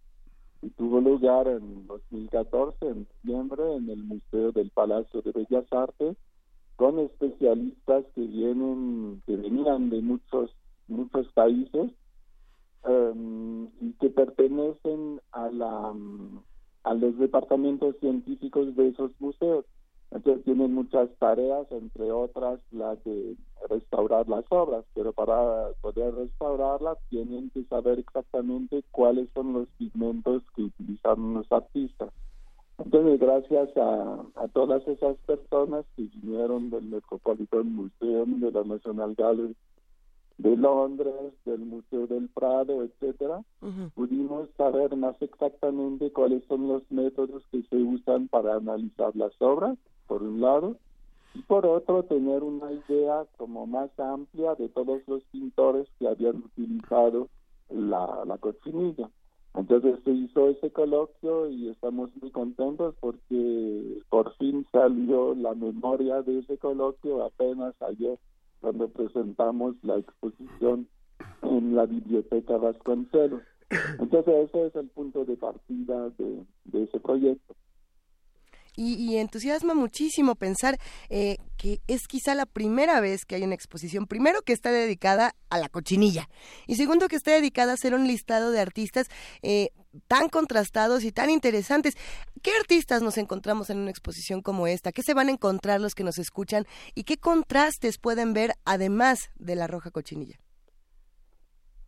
y 0.66 0.70
tuvo 0.72 1.00
lugar 1.00 1.48
en 1.48 1.86
2014, 1.86 2.88
en 2.88 3.08
noviembre, 3.24 3.76
en 3.76 3.90
el 3.90 4.04
Museo 4.04 4.52
del 4.52 4.72
Palacio 4.72 5.22
de 5.22 5.32
Bellas 5.32 5.72
Artes, 5.72 6.18
con 6.76 6.98
especialistas 7.00 8.04
que 8.16 8.22
vienen, 8.22 9.22
que 9.28 9.36
venían 9.36 9.92
de 9.92 10.02
muchos, 10.02 10.50
muchos 10.88 11.28
países 11.34 11.92
um, 12.84 13.66
y 13.80 13.94
que 14.00 14.10
pertenecen 14.10 15.22
a 15.32 15.50
la 15.50 15.94
a 16.84 16.94
los 16.94 17.18
departamentos 17.18 17.96
científicos 18.00 18.76
de 18.76 18.90
esos 18.90 19.12
museos. 19.20 19.66
Entonces 20.12 20.46
tienen 20.46 20.74
muchas 20.74 21.10
tareas, 21.20 21.70
entre 21.72 22.12
otras 22.12 22.60
la 22.72 22.96
de 22.96 23.36
restaurar 23.70 24.30
las 24.30 24.46
obras, 24.50 24.86
pero 24.94 25.12
para 25.14 25.72
poder 25.82 26.14
restaurarlas 26.16 26.98
tienen 27.10 27.50
que 27.50 27.64
saber 27.66 28.00
exactamente 28.00 28.84
cuáles 28.92 29.30
son 29.34 29.54
los 29.54 29.68
pigmentos 29.78 30.44
que 30.56 30.64
utilizaron 30.64 31.34
los 31.34 31.52
artistas. 31.52 32.12
Entonces, 32.78 33.20
gracias 33.20 33.70
a, 33.78 34.26
a 34.36 34.48
todas 34.50 34.86
esas 34.88 35.16
personas 35.26 35.86
que 35.96 36.04
vinieron 36.04 36.70
del 36.70 36.84
Metropolitan 36.86 37.74
Museum, 37.74 38.42
de 38.42 38.52
la 38.52 38.64
National 38.64 39.16
Gallery 39.16 39.56
de 40.38 40.58
Londres, 40.58 41.34
del 41.46 41.60
Museo 41.60 42.08
del 42.08 42.28
Prado, 42.30 42.84
etcétera, 42.84 43.42
pudimos 43.94 44.50
saber 44.58 44.96
más 44.96 45.16
exactamente 45.22 46.12
cuáles 46.12 46.44
son 46.46 46.68
los 46.68 46.84
métodos 46.92 47.44
que 47.52 47.64
se 47.64 47.78
usan 47.78 48.28
para 48.28 48.56
analizar 48.56 49.16
las 49.16 49.34
obras, 49.42 49.78
por 50.08 50.24
un 50.24 50.42
lado, 50.42 50.78
y 51.36 51.42
por 51.42 51.66
otro 51.66 52.04
tener 52.04 52.44
una 52.44 52.72
idea 52.72 53.26
como 53.38 53.68
más 53.68 53.90
amplia 54.00 54.56
de 54.56 54.70
todos 54.70 55.02
los 55.08 55.24
pintores 55.26 55.88
que 56.00 56.08
habían 56.08 56.38
utilizado 56.38 57.28
la, 57.70 58.24
la. 58.26 58.40
Entonces 59.54 60.00
se 60.04 60.12
hizo 60.12 60.50
ese 60.50 60.72
coloquio 60.72 61.50
y 61.50 61.70
estamos 61.70 62.10
muy 62.22 62.30
contentos 62.32 62.96
porque 63.00 64.02
por 64.10 64.34
fin 64.36 64.66
salió 64.72 65.34
la 65.34 65.54
memoria 65.54 66.22
de 66.22 66.40
ese 66.40 66.58
coloquio 66.58 67.24
apenas 67.24 67.74
ayer 67.82 68.18
cuando 68.60 68.90
presentamos 68.90 69.76
la 69.84 69.98
exposición 69.98 70.88
en 71.44 71.76
la 71.76 71.86
biblioteca 71.86 72.58
Vasconcelos. 72.58 73.44
Entonces 74.00 74.50
ese 74.50 74.68
es 74.68 74.76
el 74.76 74.88
punto 74.90 75.24
de 75.24 75.38
partida 75.38 76.10
de, 76.18 76.44
de 76.66 76.84
ese 76.84 77.00
proyecto. 77.00 77.56
Y, 78.76 79.18
entusiasma 79.18 79.74
muchísimo 79.74 80.36
pensar 80.36 80.78
eh, 81.10 81.38
que 81.58 81.82
es 81.88 82.08
quizá 82.08 82.36
la 82.36 82.46
primera 82.46 83.00
vez 83.00 83.26
que 83.26 83.36
hay 83.36 83.44
una 83.44 83.56
exposición, 83.56 84.08
primero 84.08 84.42
que 84.42 84.54
está 84.54 84.72
dedicada 84.72 85.36
a 85.50 85.58
la 85.58 85.70
cochinilla 85.70 86.30
y 86.68 86.76
segundo 86.76 87.08
que 87.08 87.16
está 87.16 87.32
dedicada 87.32 87.72
a 87.72 87.76
hacer 87.76 87.94
un 87.94 88.08
listado 88.08 88.52
de 88.52 88.60
artistas 88.60 89.08
eh, 89.42 89.70
tan 90.08 90.30
contrastados 90.30 91.04
y 91.04 91.12
tan 91.12 91.30
interesantes. 91.30 91.96
¿Qué 92.42 92.52
artistas 92.60 93.02
nos 93.02 93.18
encontramos 93.18 93.70
en 93.70 93.78
una 93.78 93.90
exposición 93.90 94.42
como 94.42 94.68
esta? 94.68 94.92
¿Qué 94.92 95.02
se 95.02 95.14
van 95.14 95.30
a 95.30 95.32
encontrar 95.32 95.80
los 95.80 95.96
que 95.96 96.04
nos 96.04 96.18
escuchan? 96.18 96.66
¿Y 96.94 97.04
qué 97.04 97.18
contrastes 97.18 97.98
pueden 97.98 98.34
ver 98.34 98.56
además 98.66 99.30
de 99.36 99.56
la 99.56 99.68
roja 99.68 99.92
cochinilla? 99.92 100.40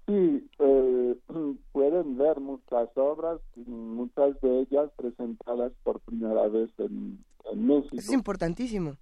Sí, 0.07 0.49
eh, 0.59 1.15
pueden 1.73 2.17
ver 2.17 2.39
muchas 2.39 2.89
obras, 2.95 3.39
muchas 3.65 4.39
de 4.41 4.61
ellas 4.61 4.89
presentadas 4.95 5.73
por 5.83 5.99
primera 6.01 6.47
vez 6.47 6.69
en, 6.79 7.23
en 7.51 7.67
México. 7.67 7.95
Eso 7.97 8.11
es 8.11 8.13
importantísimo. 8.13 8.93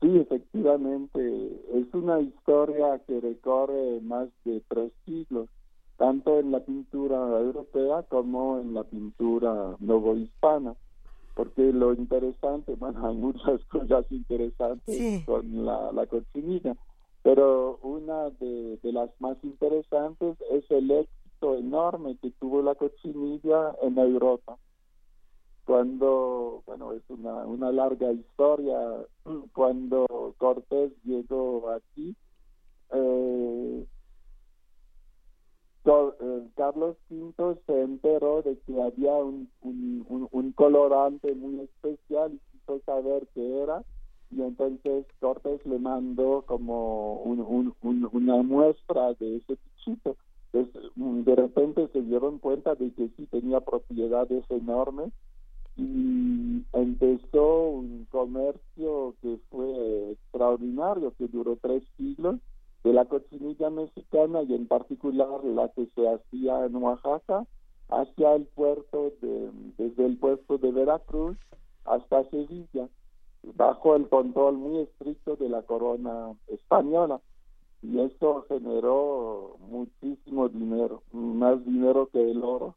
Sí, 0.00 0.16
efectivamente, 0.16 1.60
es 1.74 1.92
una 1.92 2.20
historia 2.20 3.00
que 3.06 3.20
recorre 3.20 4.00
más 4.02 4.28
de 4.44 4.62
tres 4.68 4.92
siglos, 5.04 5.48
tanto 5.96 6.38
en 6.38 6.52
la 6.52 6.60
pintura 6.60 7.16
europea 7.40 8.04
como 8.08 8.60
en 8.60 8.74
la 8.74 8.84
pintura 8.84 9.76
novohispana, 9.80 10.76
porque 11.34 11.72
lo 11.72 11.94
interesante, 11.94 12.74
bueno, 12.78 13.06
hay 13.06 13.16
muchas 13.16 13.64
cosas 13.66 14.04
interesantes 14.10 14.96
Sí. 14.96 15.22
con 15.26 15.64
la, 15.64 15.90
la 15.92 16.06
cochinilla, 16.06 16.76
pero 17.22 17.78
una 17.82 18.30
de, 18.30 18.78
de 18.82 18.92
las 18.92 19.10
más 19.20 19.36
interesantes 19.42 20.36
es 20.50 20.70
el 20.70 20.90
éxito 20.90 21.56
enorme 21.56 22.16
que 22.22 22.30
tuvo 22.32 22.62
la 22.62 22.74
cochinilla 22.74 23.74
en 23.82 23.98
Europa. 23.98 24.58
Cuando, 25.64 26.62
bueno, 26.66 26.92
es 26.94 27.02
una, 27.08 27.44
una 27.46 27.70
larga 27.72 28.10
historia, 28.12 28.78
cuando 29.54 30.34
Cortés 30.38 30.92
llegó 31.04 31.70
aquí, 31.70 32.16
eh, 32.92 33.86
eh, 35.84 36.48
Carlos 36.56 36.96
V 37.10 37.58
se 37.66 37.82
enteró 37.82 38.42
de 38.42 38.58
que 38.60 38.82
había 38.82 39.14
un, 39.14 39.50
un, 39.62 40.04
un- 40.08 40.28
un 40.30 40.52
colorante 40.52 41.34
muy 41.34 41.60
especial 41.60 42.34
y 42.34 42.40
quiso 42.58 42.80
saber 42.84 43.26
qué 43.34 43.62
era 43.62 43.82
y 44.30 44.42
entonces 44.42 45.06
Cortés 45.20 45.64
le 45.64 45.78
mandó 45.78 46.42
como 46.46 47.14
un- 47.22 47.40
un- 47.40 47.74
un- 47.82 48.08
una 48.12 48.42
muestra 48.42 49.14
de 49.14 49.36
ese 49.36 49.56
pichito. 49.56 50.16
Entonces, 50.52 50.90
mm, 50.96 51.20
de 51.22 51.36
repente 51.36 51.88
se 51.92 52.02
dieron 52.02 52.38
cuenta 52.38 52.74
de 52.74 52.92
que 52.92 53.08
sí 53.16 53.26
tenía 53.26 53.60
propiedades 53.60 54.44
enormes 54.50 55.12
y 55.76 56.64
empezó 56.72 57.68
un 57.68 58.06
comercio 58.10 59.14
que 59.22 59.38
fue 59.50 60.12
extraordinario, 60.12 61.12
que 61.16 61.28
duró 61.28 61.56
tres 61.60 61.82
siglos, 61.96 62.36
de 62.84 62.92
la 62.92 63.04
cochinilla 63.04 63.70
mexicana 63.70 64.42
y 64.42 64.54
en 64.54 64.66
particular 64.66 65.44
la 65.44 65.68
que 65.70 65.86
se 65.94 66.08
hacía 66.08 66.64
en 66.64 66.76
Oaxaca 66.76 67.46
hacia 67.88 68.34
el 68.34 68.46
puerto 68.46 69.12
de, 69.20 69.50
desde 69.78 70.06
el 70.06 70.16
puerto 70.18 70.58
de 70.58 70.70
Veracruz 70.70 71.36
hasta 71.84 72.24
Sevilla, 72.30 72.88
bajo 73.42 73.96
el 73.96 74.08
control 74.08 74.56
muy 74.56 74.80
estricto 74.80 75.36
de 75.36 75.48
la 75.48 75.62
corona 75.62 76.34
española. 76.48 77.20
Y 77.82 78.00
eso 78.00 78.44
generó 78.48 79.56
muchísimo 79.60 80.48
dinero, 80.48 81.02
más 81.12 81.64
dinero 81.64 82.08
que 82.12 82.30
el 82.30 82.42
oro. 82.42 82.74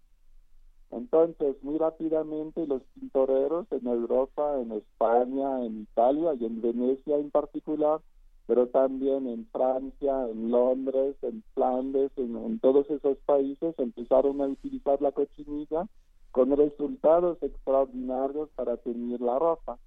Entonces, 0.92 1.56
muy 1.64 1.78
rápidamente 1.78 2.68
los 2.68 2.84
pintoreros 2.94 3.66
en 3.72 3.88
Europa, 3.88 4.60
en 4.60 4.74
España, 4.74 5.66
en 5.66 5.82
Italia 5.82 6.34
y 6.34 6.46
en 6.46 6.62
Venecia 6.62 7.18
en 7.18 7.32
particular, 7.32 8.02
pero 8.46 8.68
también 8.68 9.28
en 9.28 9.48
Francia, 9.48 10.28
en 10.30 10.52
Londres, 10.52 11.16
en 11.22 11.42
Flandes, 11.54 12.12
en, 12.18 12.36
en 12.36 12.60
todos 12.60 12.90
esos 12.90 13.18
países 13.20 13.74
empezaron 13.80 14.42
a 14.42 14.48
utilizar 14.48 15.02
la 15.02 15.14
cochinilla 15.14 15.88
con 16.32 16.56
resultados 16.56 17.42
extraordinarios 17.42 18.50
para 18.56 18.78
teñir 18.78 19.22
la 19.22 19.40
ropa. 19.40 19.78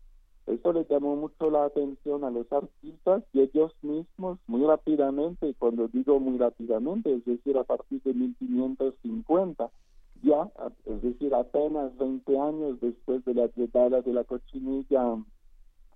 Eso 0.46 0.72
le 0.72 0.84
llamó 0.84 1.16
mucho 1.16 1.50
la 1.50 1.64
atención 1.64 2.22
a 2.24 2.30
los 2.30 2.50
artistas 2.52 3.24
y 3.32 3.40
ellos 3.40 3.72
mismos 3.82 4.38
muy 4.46 4.64
rápidamente, 4.66 5.54
cuando 5.58 5.88
digo 5.88 6.20
muy 6.20 6.36
rápidamente, 6.36 7.14
es 7.14 7.24
decir, 7.24 7.56
a 7.56 7.64
partir 7.64 8.02
de 8.02 8.12
1550, 8.12 9.70
ya, 10.22 10.50
es 10.84 11.02
decir, 11.02 11.34
apenas 11.34 11.96
20 11.96 12.38
años 12.38 12.80
después 12.80 13.24
de 13.24 13.34
la 13.34 13.46
llegada 13.56 14.02
de 14.02 14.12
la 14.12 14.24
cochinilla 14.24 15.16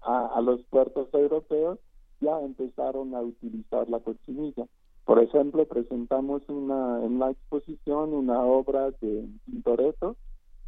a, 0.03 0.27
a 0.27 0.41
los 0.41 0.63
puertos 0.65 1.09
europeos, 1.13 1.79
ya 2.21 2.41
empezaron 2.41 3.15
a 3.15 3.21
utilizar 3.21 3.89
la 3.89 4.01
cochinilla. 4.01 4.67
Por 5.05 5.23
ejemplo, 5.23 5.67
presentamos 5.67 6.43
una 6.49 7.05
en 7.05 7.19
la 7.19 7.31
exposición 7.31 8.13
una 8.13 8.43
obra 8.43 8.91
de 9.01 9.27
Tintoretto 9.47 10.17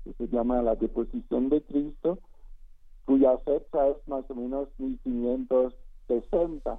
que 0.05 0.15
se 0.15 0.29
llama 0.29 0.63
La 0.63 0.77
Deposición 0.77 1.51
de 1.51 1.61
Cristo, 1.63 2.19
cuya 3.05 3.37
fecha 3.39 3.89
es 3.89 3.97
más 4.07 4.25
o 4.31 4.35
menos 4.35 4.69
1560. 4.79 6.79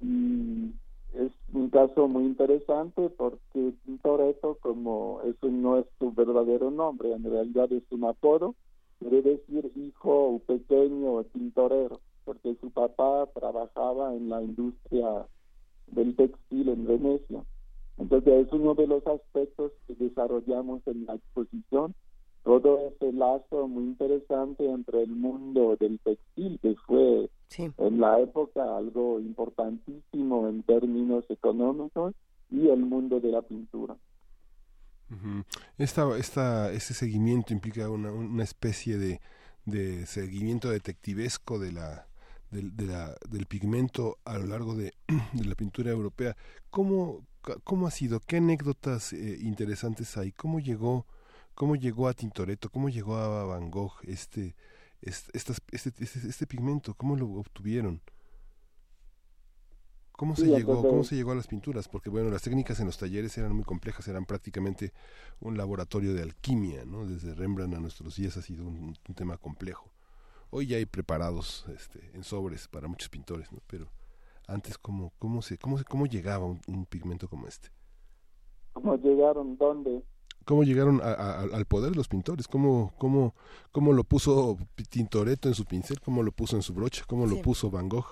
Y 0.00 0.72
es 1.14 1.32
un 1.52 1.70
caso 1.70 2.08
muy 2.08 2.24
interesante 2.24 3.08
porque 3.10 3.72
Tintoretto, 3.84 4.56
como 4.60 5.20
eso 5.24 5.48
no 5.48 5.78
es 5.78 5.86
su 5.98 6.12
verdadero 6.12 6.70
nombre, 6.70 7.12
en 7.12 7.24
realidad 7.24 7.72
es 7.72 7.84
un 7.90 8.04
apodo, 8.04 8.54
quiere 8.98 9.22
decir 9.22 9.72
hijo 9.76 10.34
o 10.34 10.38
pequeño 10.40 11.24
tintorero, 11.24 12.00
porque 12.24 12.56
su 12.60 12.70
papá 12.70 13.28
trabajaba 13.34 14.14
en 14.14 14.28
la 14.28 14.42
industria 14.42 15.26
del 15.88 16.16
textil 16.16 16.68
en 16.68 16.86
Venecia. 16.86 17.44
Entonces 17.98 18.46
es 18.46 18.52
uno 18.52 18.74
de 18.74 18.86
los 18.86 19.06
aspectos 19.06 19.72
que 19.86 19.94
desarrollamos 19.94 20.82
en 20.86 21.06
la 21.06 21.14
exposición, 21.14 21.94
todo 22.46 22.78
ese 22.88 23.12
lazo 23.12 23.66
muy 23.66 23.82
interesante 23.84 24.64
entre 24.64 25.02
el 25.02 25.10
mundo 25.10 25.76
del 25.80 25.98
textil, 25.98 26.60
que 26.62 26.76
fue 26.86 27.28
Sí. 27.48 27.70
en 27.78 28.00
la 28.00 28.20
época 28.20 28.76
algo 28.76 29.18
importantísimo 29.20 30.48
en 30.48 30.62
términos 30.62 31.24
económicos, 31.28 32.14
y 32.50 32.68
el 32.68 32.78
mundo 32.80 33.18
de 33.18 33.32
la 33.32 33.42
pintura. 33.42 33.96
Esta, 35.78 36.16
esta, 36.18 36.72
este 36.72 36.94
seguimiento 36.94 37.52
implica 37.52 37.90
una, 37.90 38.12
una 38.12 38.44
especie 38.44 38.96
de, 38.96 39.20
de 39.64 40.06
seguimiento 40.06 40.70
detectivesco 40.70 41.58
de 41.58 41.72
la, 41.72 42.06
del, 42.52 42.76
de 42.76 42.86
la, 42.86 43.14
del 43.28 43.46
pigmento 43.46 44.18
a 44.24 44.38
lo 44.38 44.46
largo 44.46 44.74
de, 44.76 44.94
de 45.32 45.44
la 45.44 45.54
pintura 45.56 45.90
europea. 45.90 46.36
¿Cómo, 46.70 47.26
cómo 47.64 47.86
ha 47.88 47.90
sido? 47.90 48.20
¿Qué 48.20 48.36
anécdotas 48.36 49.12
eh, 49.12 49.38
interesantes 49.42 50.16
hay? 50.16 50.30
¿Cómo 50.32 50.60
llegó, 50.60 51.06
cómo 51.56 51.74
llegó 51.74 52.06
a 52.08 52.14
Tintoretto? 52.14 52.70
¿Cómo 52.70 52.88
llegó 52.88 53.16
a 53.16 53.44
Van 53.46 53.70
Gogh 53.72 53.94
este, 54.04 54.54
este, 55.02 55.32
este, 55.72 55.92
este 56.28 56.46
pigmento? 56.46 56.94
¿Cómo 56.94 57.16
lo 57.16 57.26
obtuvieron? 57.32 58.00
¿Cómo 60.12 60.34
se 60.34 60.46
llegó? 60.58 60.72
entonces- 60.76 60.90
¿Cómo 60.90 61.04
se 61.04 61.14
llegó 61.16 61.32
a 61.32 61.34
las 61.34 61.46
pinturas? 61.46 61.88
Porque 61.88 62.08
bueno, 62.08 62.30
las 62.30 62.42
técnicas 62.42 62.80
en 62.80 62.86
los 62.86 62.96
talleres 62.96 63.36
eran 63.36 63.52
muy 63.54 63.64
complejas, 63.64 64.08
eran 64.08 64.24
prácticamente 64.24 64.92
un 65.40 65.56
laboratorio 65.58 66.14
de 66.14 66.22
alquimia, 66.22 66.84
¿no? 66.86 67.06
Desde 67.06 67.34
Rembrandt 67.34 67.74
a 67.74 67.80
nuestros 67.80 68.16
días 68.16 68.36
ha 68.38 68.42
sido 68.42 68.64
un, 68.66 68.96
un 69.08 69.14
tema 69.14 69.36
complejo. 69.36 69.92
Hoy 70.50 70.68
ya 70.68 70.76
hay 70.78 70.86
preparados 70.86 71.66
este, 71.74 72.10
en 72.14 72.24
sobres 72.24 72.68
para 72.68 72.88
muchos 72.88 73.08
pintores, 73.10 73.52
¿no? 73.52 73.58
Pero 73.66 73.92
antes 74.46 74.78
cómo 74.78 75.12
cómo 75.18 75.42
se 75.42 75.58
cómo 75.58 75.76
se- 75.76 75.84
cómo 75.84 76.06
llegaba 76.06 76.46
un, 76.46 76.60
un 76.68 76.86
pigmento 76.86 77.28
como 77.28 77.46
este? 77.46 77.68
¿Cómo 78.72 78.96
llegaron? 78.96 79.58
¿Dónde? 79.58 80.02
¿Cómo 80.46 80.62
llegaron 80.64 81.00
a- 81.02 81.12
a- 81.12 81.40
al 81.42 81.64
poder 81.66 81.90
de 81.90 81.96
los 81.96 82.08
pintores? 82.08 82.48
¿Cómo, 82.48 82.94
cómo, 82.96 83.34
¿Cómo 83.72 83.92
lo 83.92 84.04
puso 84.04 84.56
Tintoretto 84.88 85.48
en 85.48 85.54
su 85.54 85.64
pincel? 85.66 86.00
¿Cómo 86.00 86.22
lo 86.22 86.32
puso 86.32 86.56
en 86.56 86.62
su 86.62 86.72
brocha? 86.72 87.04
¿Cómo 87.06 87.26
lo 87.26 87.42
puso 87.42 87.70
Van 87.70 87.88
Gogh? 87.88 88.06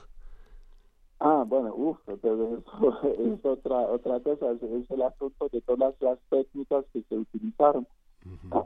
Ah, 1.21 1.45
bueno, 1.47 1.73
uff, 1.75 1.99
es 2.09 3.45
otra, 3.45 3.77
otra 3.89 4.21
cosa, 4.21 4.51
es, 4.51 4.63
es 4.63 4.91
el 4.91 5.03
asunto 5.03 5.49
de 5.51 5.61
todas 5.63 5.95
las 6.01 6.19
técnicas 6.29 6.85
que 6.93 7.03
se 7.09 7.17
utilizaron. 7.17 7.87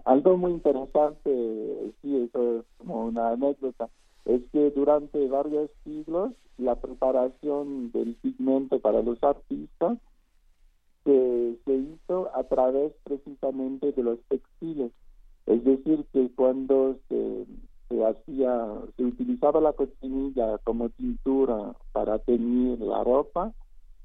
Algo 0.04 0.37
muy 0.37 0.52
interesante, 0.52 1.92
sí, 2.00 2.16
eso 2.16 2.59
es 2.61 2.64
como 2.78 3.07
una 3.07 3.31
anécdota, 3.31 3.88
es 4.24 4.40
que 4.52 4.70
durante 4.70 5.26
varios 5.28 5.68
siglos 5.85 6.33
la 6.59 6.76
preparación 6.76 7.90
del 7.92 8.14
pigmento 8.16 8.78
para 8.81 9.02
los 9.02 9.22
artistas 9.22 9.98
se, 11.64 11.74
hizo 11.74 12.30
a 12.34 12.44
través 12.44 12.92
precisamente 13.04 13.92
de 13.92 14.02
los 14.02 14.18
textiles. 14.28 14.92
Es 15.46 15.64
decir, 15.64 16.04
que 16.12 16.30
cuando 16.34 16.96
se, 17.08 17.46
se 17.88 18.04
hacía, 18.04 18.66
se 18.96 19.04
utilizaba 19.04 19.60
la 19.60 19.72
cochinilla 19.72 20.58
como 20.64 20.90
tintura 20.90 21.74
para 21.92 22.18
teñir 22.18 22.80
la 22.80 23.02
ropa, 23.04 23.52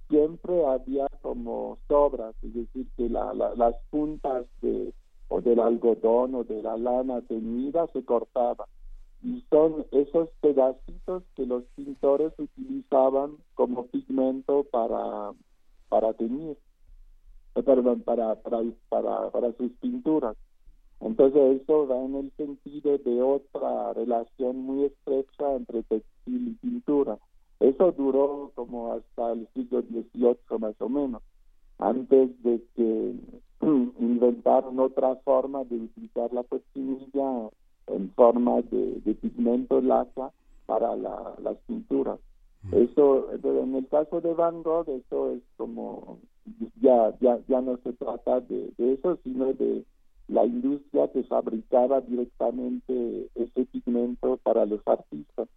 siempre 0.09 0.65
había 0.65 1.07
como 1.21 1.77
sobras, 1.87 2.35
es 2.43 2.53
decir, 2.53 2.87
que 2.95 3.09
la, 3.09 3.33
la- 3.33 3.55
las 3.55 3.75
puntas 3.89 4.45
de, 4.61 4.93
o 5.27 5.41
del 5.41 5.59
algodón 5.59 6.35
o 6.35 6.43
de 6.43 6.61
la 6.63 6.77
lana 6.77 7.21
teñida 7.21 7.87
se 7.93 8.03
cortaban. 8.05 8.67
Y 9.21 9.43
son 9.49 9.85
esos 9.91 10.29
pedacitos 10.41 11.23
que 11.35 11.45
los 11.45 11.63
pintores 11.75 12.33
utilizaban 12.37 13.37
como 13.55 13.87
pigmento 13.87 14.65
para, 14.65 15.31
para 15.89 16.13
teñir, 16.13 16.57
perdón, 17.53 18.01
para, 18.01 18.35
para, 18.35 18.61
para, 18.89 19.29
para 19.29 19.53
sus 19.53 19.71
pinturas. 19.73 20.35
Entonces 20.99 21.61
eso 21.61 21.87
va 21.87 21.97
en 22.03 22.15
el 22.15 22.31
sentido 22.37 22.97
de 22.97 23.21
otra 23.21 23.93
relación 23.93 24.57
muy 24.59 24.85
estrecha 24.85 25.53
entre 25.55 25.83
textil 25.83 26.47
y 26.47 26.51
pintura. 26.65 27.17
Eso 27.59 27.91
duró 27.91 28.51
como 28.55 28.93
hasta 28.93 29.33
el 29.33 29.47
siglo 29.53 29.81
XVIII 29.81 30.59
más 30.59 30.75
o 30.79 30.89
menos, 30.89 31.21
antes 31.77 32.41
de 32.43 32.61
que 32.75 33.15
inventaron 33.99 34.79
otra 34.79 35.15
forma 35.17 35.63
de 35.65 35.75
utilizar 35.75 36.31
la 36.33 36.43
cochinilla 36.43 37.49
en 37.87 38.09
forma 38.13 38.61
de, 38.61 39.01
de 39.03 39.13
pigmento 39.15 39.81
laca 39.81 40.31
para 40.65 40.95
la- 40.95 41.35
las 41.41 41.57
pinturas. 41.67 42.19
Eso, 42.71 43.27
pero 43.41 43.61
en 43.63 43.75
el 43.75 43.87
caso 43.89 44.21
de 44.21 44.33
Van 44.33 44.63
Gogh, 44.63 44.87
eso 44.89 45.31
es 45.31 45.41
como, 45.57 46.19
ya, 46.81 47.13
ya, 47.19 47.39
ya 47.47 47.61
no 47.61 47.77
se 47.77 47.93
trata 47.93 48.41
de, 48.41 48.73
eso, 48.77 49.17
sino 49.23 49.53
de 49.53 49.85
la 50.27 50.45
industria 50.45 51.11
que 51.11 51.23
fabricaba 51.23 52.01
directamente 52.01 53.29
ese 53.35 53.65
pigmento 53.65 54.37
para 54.37 54.65
los 54.65 54.81
artistas. 54.85 55.47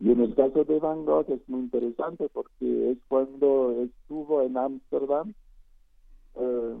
Y 0.00 0.12
en 0.12 0.20
el 0.20 0.34
caso 0.34 0.64
de 0.64 0.78
Van 0.78 1.04
Gogh 1.04 1.26
es 1.28 1.46
muy 1.48 1.60
interesante 1.60 2.28
porque 2.32 2.92
es 2.92 2.98
cuando 3.08 3.82
estuvo 3.82 4.42
en 4.42 4.56
Ámsterdam 4.56 5.34
eh, 6.36 6.76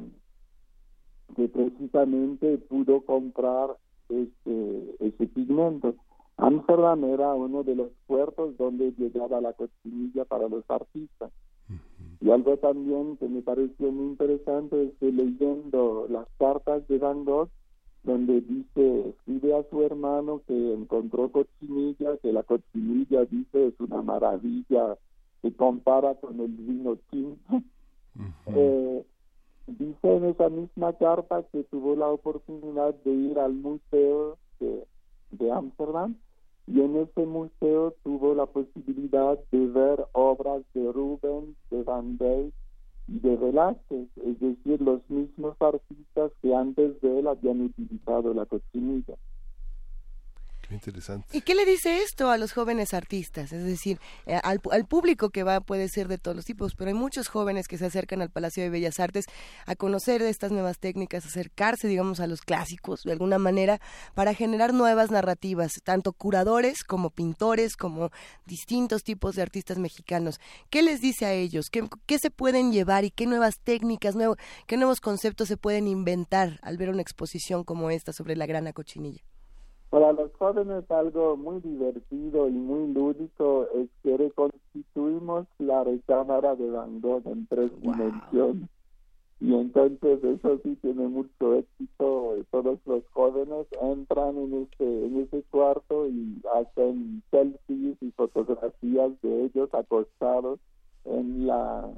que 1.34 1.48
precisamente 1.48 2.58
pudo 2.58 3.00
comprar 3.02 3.76
ese, 4.08 4.96
ese 5.00 5.26
pigmento. 5.26 5.94
Ámsterdam 6.36 7.04
era 7.04 7.34
uno 7.34 7.64
de 7.64 7.74
los 7.74 7.90
puertos 8.06 8.56
donde 8.56 8.92
llegaba 8.92 9.40
la 9.40 9.52
cochinilla 9.52 10.24
para 10.24 10.48
los 10.48 10.64
artistas. 10.68 11.32
Y 12.20 12.30
algo 12.30 12.56
también 12.56 13.16
que 13.16 13.28
me 13.28 13.42
pareció 13.42 13.92
muy 13.92 14.06
interesante 14.08 14.84
es 14.84 14.94
que 14.98 15.12
leyendo 15.12 16.06
las 16.08 16.26
cartas 16.38 16.86
de 16.88 16.98
Van 16.98 17.24
Gogh, 17.24 17.48
donde 18.02 18.40
dice, 18.40 19.10
escribe 19.10 19.56
a 19.56 19.62
su 19.70 19.82
hermano 19.82 20.42
que 20.46 20.74
encontró 20.74 21.30
cochinilla, 21.30 22.16
que 22.18 22.32
la 22.32 22.42
cochinilla 22.42 23.24
dice 23.24 23.68
es 23.68 23.80
una 23.80 24.02
maravilla, 24.02 24.96
se 25.42 25.52
compara 25.52 26.14
con 26.14 26.40
el 26.40 26.52
vino 26.52 26.96
tinto. 27.10 27.62
Eh, 28.46 29.04
dice 29.68 30.16
en 30.16 30.24
esa 30.24 30.48
misma 30.48 30.92
carta 30.94 31.44
que 31.52 31.62
tuvo 31.62 31.94
la 31.94 32.08
oportunidad 32.08 32.92
de 33.04 33.12
ir 33.12 33.38
al 33.38 33.52
museo 33.52 34.38
de, 34.58 34.84
de 35.30 35.52
Ámsterdam 35.52 36.16
y 36.70 36.80
en 36.82 36.96
ese 36.96 37.24
museo 37.24 37.94
tuvo 38.04 38.34
la 38.34 38.44
posibilidad 38.46 39.38
de 39.50 39.66
ver 39.68 40.06
obras 40.12 40.62
de 40.74 40.92
Rubens, 40.92 41.56
de 41.70 41.82
Van 41.82 42.18
Dyck 42.18 42.52
y 43.08 43.20
de 43.20 43.36
Velázquez, 43.36 44.08
es 44.16 44.38
decir, 44.38 44.80
los 44.82 45.00
mismos 45.08 45.56
artistas 45.60 46.30
que 46.42 46.54
antes 46.54 47.00
de 47.00 47.20
él 47.20 47.26
habían 47.26 47.62
utilizado 47.62 48.34
la 48.34 48.44
cochinilla. 48.44 49.14
Interesante. 50.70 51.26
¿Y 51.32 51.40
qué 51.40 51.54
le 51.54 51.64
dice 51.64 52.02
esto 52.02 52.30
a 52.30 52.36
los 52.36 52.52
jóvenes 52.52 52.92
artistas? 52.92 53.52
Es 53.52 53.64
decir, 53.64 53.98
eh, 54.26 54.38
al, 54.42 54.60
público 54.86 55.30
que 55.30 55.42
va 55.42 55.60
puede 55.60 55.88
ser 55.88 56.08
de 56.08 56.18
todos 56.18 56.36
los 56.36 56.44
tipos, 56.44 56.74
pero 56.74 56.88
hay 56.88 56.94
muchos 56.94 57.28
jóvenes 57.28 57.68
que 57.68 57.78
se 57.78 57.86
acercan 57.86 58.20
al 58.20 58.30
Palacio 58.30 58.62
de 58.62 58.70
Bellas 58.70 59.00
Artes 59.00 59.26
a 59.66 59.74
conocer 59.76 60.20
estas 60.22 60.52
nuevas 60.52 60.78
técnicas, 60.78 61.24
acercarse, 61.24 61.88
digamos, 61.88 62.20
a 62.20 62.26
los 62.26 62.42
clásicos 62.42 63.02
de 63.04 63.12
alguna 63.12 63.38
manera 63.38 63.80
para 64.14 64.34
generar 64.34 64.74
nuevas 64.74 65.10
narrativas, 65.10 65.72
tanto 65.84 66.12
curadores 66.12 66.84
como 66.84 67.10
pintores, 67.10 67.76
como 67.76 68.10
distintos 68.44 69.02
tipos 69.02 69.36
de 69.36 69.42
artistas 69.42 69.78
mexicanos. 69.78 70.38
¿Qué 70.70 70.82
les 70.82 71.00
dice 71.00 71.24
a 71.24 71.32
ellos? 71.32 71.70
¿Qué, 71.70 71.88
qué 72.06 72.18
se 72.18 72.30
pueden 72.30 72.72
llevar 72.72 73.04
y 73.04 73.10
qué 73.10 73.26
nuevas 73.26 73.58
técnicas, 73.60 74.14
nuevo, 74.14 74.36
qué 74.66 74.76
nuevos 74.76 75.00
conceptos 75.00 75.48
se 75.48 75.56
pueden 75.56 75.88
inventar 75.88 76.58
al 76.62 76.76
ver 76.76 76.90
una 76.90 77.02
exposición 77.02 77.64
como 77.64 77.90
esta 77.90 78.12
sobre 78.12 78.36
la 78.36 78.46
grana 78.46 78.72
cochinilla? 78.72 79.22
Para 79.90 80.12
los 80.12 80.30
jóvenes 80.34 80.90
algo 80.90 81.36
muy 81.38 81.60
divertido 81.60 82.46
y 82.48 82.52
muy 82.52 82.92
lúdico 82.92 83.66
es 83.74 83.88
que 84.02 84.18
reconstituimos 84.18 85.46
la 85.58 85.82
recámara 85.82 86.54
de 86.56 86.70
Van 86.70 87.00
Gogh 87.00 87.26
en 87.26 87.46
tres 87.46 87.70
dimensiones. 87.80 88.68
Y 89.40 89.54
entonces 89.54 90.22
eso 90.24 90.58
sí 90.62 90.76
tiene 90.82 91.06
mucho 91.08 91.54
éxito. 91.54 92.34
Todos 92.50 92.78
los 92.84 93.02
jóvenes 93.12 93.66
entran 93.80 94.36
en 94.36 94.68
ese, 94.68 95.06
en 95.06 95.22
ese 95.22 95.42
cuarto 95.44 96.06
y 96.06 96.42
hacen 96.54 97.22
selfies 97.30 97.96
y 98.02 98.10
fotografías 98.10 99.12
de 99.22 99.44
ellos 99.44 99.72
acostados 99.72 100.58
en 101.04 101.46
la, 101.46 101.88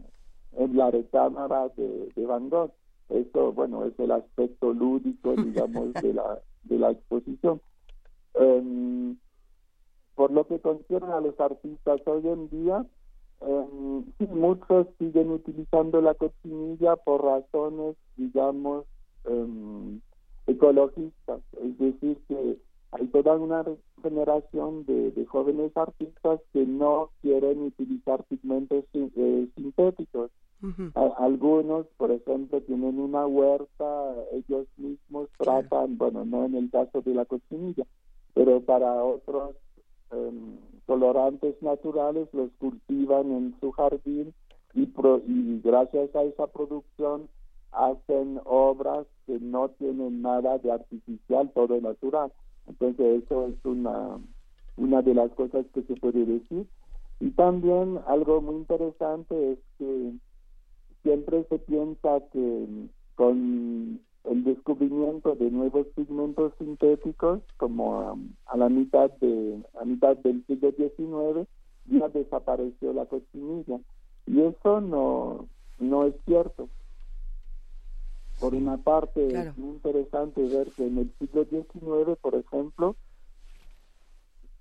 en 0.52 0.76
la 0.76 0.90
recámara 0.92 1.70
de, 1.70 2.08
de 2.14 2.26
Van 2.26 2.50
Gogh. 2.50 2.70
Eso, 3.08 3.52
bueno, 3.52 3.84
es 3.84 3.98
el 3.98 4.12
aspecto 4.12 4.72
lúdico, 4.72 5.34
digamos, 5.34 5.92
de 5.94 6.14
la, 6.14 6.38
de 6.62 6.78
la 6.78 6.92
exposición. 6.92 7.60
Em, 8.34 9.16
por 10.14 10.30
lo 10.30 10.46
que 10.46 10.60
concierne 10.60 11.12
a 11.12 11.20
los 11.20 11.38
artistas 11.40 12.00
hoy 12.06 12.28
en 12.28 12.48
día, 12.50 12.86
em, 13.40 14.04
sí, 14.18 14.26
muchos 14.26 14.86
siguen 14.98 15.30
utilizando 15.30 16.00
la 16.00 16.14
cochinilla 16.14 16.96
por 16.96 17.24
razones, 17.24 17.96
digamos, 18.16 18.84
em, 19.24 20.00
ecologistas. 20.46 21.40
Es 21.62 21.78
decir, 21.78 22.18
que 22.28 22.58
hay 22.92 23.06
toda 23.08 23.36
una 23.36 23.64
generación 24.02 24.84
de, 24.84 25.12
de 25.12 25.26
jóvenes 25.26 25.76
artistas 25.76 26.40
que 26.52 26.66
no 26.66 27.10
quieren 27.22 27.62
utilizar 27.62 28.24
pigmentos 28.24 28.84
eh, 28.94 29.48
sintéticos. 29.54 30.30
Algunos, 31.16 31.86
por 31.96 32.10
ejemplo, 32.10 32.60
tienen 32.60 32.98
una 32.98 33.26
huerta, 33.26 34.14
ellos 34.32 34.66
mismos 34.76 35.30
tratan, 35.38 35.96
bueno, 35.96 36.26
no 36.26 36.44
en 36.44 36.54
el 36.54 36.70
caso 36.70 37.00
de 37.00 37.14
la 37.14 37.24
cochinilla, 37.24 37.86
pero 38.34 38.60
para 38.60 39.02
otros 39.04 39.56
em, 40.12 40.58
colorantes 40.86 41.60
naturales 41.62 42.28
los 42.32 42.50
cultivan 42.58 43.30
en 43.32 43.54
su 43.60 43.70
jardín 43.72 44.34
y, 44.74 44.86
pro- 44.86 45.22
y 45.26 45.60
gracias 45.62 46.14
a 46.14 46.22
esa 46.22 46.46
producción 46.48 47.28
hacen 47.72 48.40
obras 48.44 49.06
que 49.26 49.38
no 49.38 49.68
tienen 49.70 50.22
nada 50.22 50.58
de 50.58 50.72
artificial, 50.72 51.50
todo 51.54 51.80
natural. 51.80 52.32
Entonces 52.66 53.22
eso 53.24 53.46
es 53.46 53.64
una, 53.64 54.18
una 54.76 55.02
de 55.02 55.14
las 55.14 55.30
cosas 55.32 55.66
que 55.72 55.82
se 55.82 55.94
puede 55.96 56.24
decir. 56.24 56.66
Y 57.20 57.30
también 57.32 58.00
algo 58.06 58.40
muy 58.40 58.56
interesante 58.56 59.52
es 59.52 59.58
que 59.78 60.12
siempre 61.02 61.44
se 61.48 61.58
piensa 61.58 62.20
que 62.32 62.66
con 63.14 64.00
el 64.24 64.44
descubrimiento 64.44 65.34
de 65.34 65.50
nuevos 65.50 65.86
pigmentos 65.88 66.52
sintéticos, 66.58 67.40
como 67.56 68.12
um, 68.12 68.28
a 68.46 68.56
la 68.56 68.68
mitad 68.68 69.10
de 69.20 69.62
a 69.80 69.84
mitad 69.84 70.16
del 70.18 70.44
siglo 70.46 70.72
XIX, 70.72 71.48
ya 71.86 72.08
desapareció 72.08 72.92
la 72.92 73.06
cochinilla. 73.06 73.80
Y 74.26 74.40
eso 74.42 74.80
no, 74.80 75.48
no 75.78 76.04
es 76.06 76.14
cierto. 76.26 76.68
Por 78.40 78.54
una 78.54 78.78
parte, 78.78 79.28
Claro. 79.28 79.50
es 79.50 79.58
muy 79.58 79.70
interesante 79.70 80.42
ver 80.42 80.68
que 80.76 80.86
en 80.86 80.98
el 80.98 81.12
siglo 81.18 81.44
XIX, 81.44 82.16
por 82.20 82.34
ejemplo, 82.34 82.96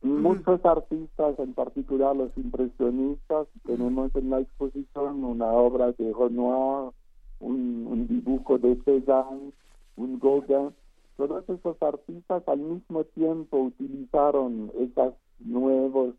muchos 0.02 0.63
artistas, 0.65 1.38
en 1.39 1.54
particular 1.54 2.15
los 2.15 2.36
impresionistas, 2.38 3.48
tenemos 3.65 4.13
en 4.15 4.30
la 4.30 4.39
exposición 4.39 5.24
una 5.24 5.48
obra 5.52 5.91
de 5.93 6.13
Renoir, 6.13 6.91
un, 7.39 7.88
un 7.88 8.08
dibujo 8.08 8.58
de 8.58 8.75
Cézanne, 8.84 9.52
un 9.97 10.19
Gauguin. 10.19 10.71
Todos 11.17 11.47
esos 11.49 11.82
artistas 11.82 12.47
al 12.47 12.60
mismo 12.60 13.04
tiempo 13.04 13.58
utilizaron 13.58 14.71
esos 14.78 15.13
nuevos 15.39 16.15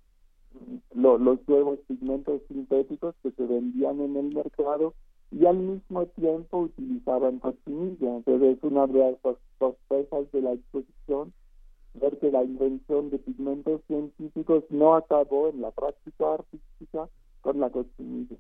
lo- 0.95 1.19
los 1.19 1.39
nuevos 1.49 1.79
pigmentos 1.87 2.43
sintéticos 2.49 3.15
que 3.23 3.31
se 3.31 3.47
vendían 3.47 4.01
en 4.01 4.17
el 4.17 4.35
mercado 4.35 4.95
y 5.31 5.47
al 5.47 5.59
mismo 5.59 6.07
tiempo 6.07 6.59
utilizaban 6.59 7.39
cochinilla. 7.39 8.17
Entonces 8.17 8.59
es 8.59 8.65
una 8.65 8.87
de 8.89 8.99
las 8.99 9.37
sospechas 9.59 10.33
de 10.33 10.43
la 10.43 10.53
exposición 10.55 11.33
ver 11.95 12.19
que 12.19 12.31
la 12.31 12.43
invención 12.45 13.11
de 13.11 13.19
pigmentos 13.19 13.81
científicos 13.87 14.65
no 14.71 14.95
acabó 14.95 15.49
en 15.49 15.61
la 15.61 15.71
práctica 15.71 16.35
artística 16.35 17.09
con 17.41 17.61
la 17.61 17.71
cochinilla. 17.71 18.37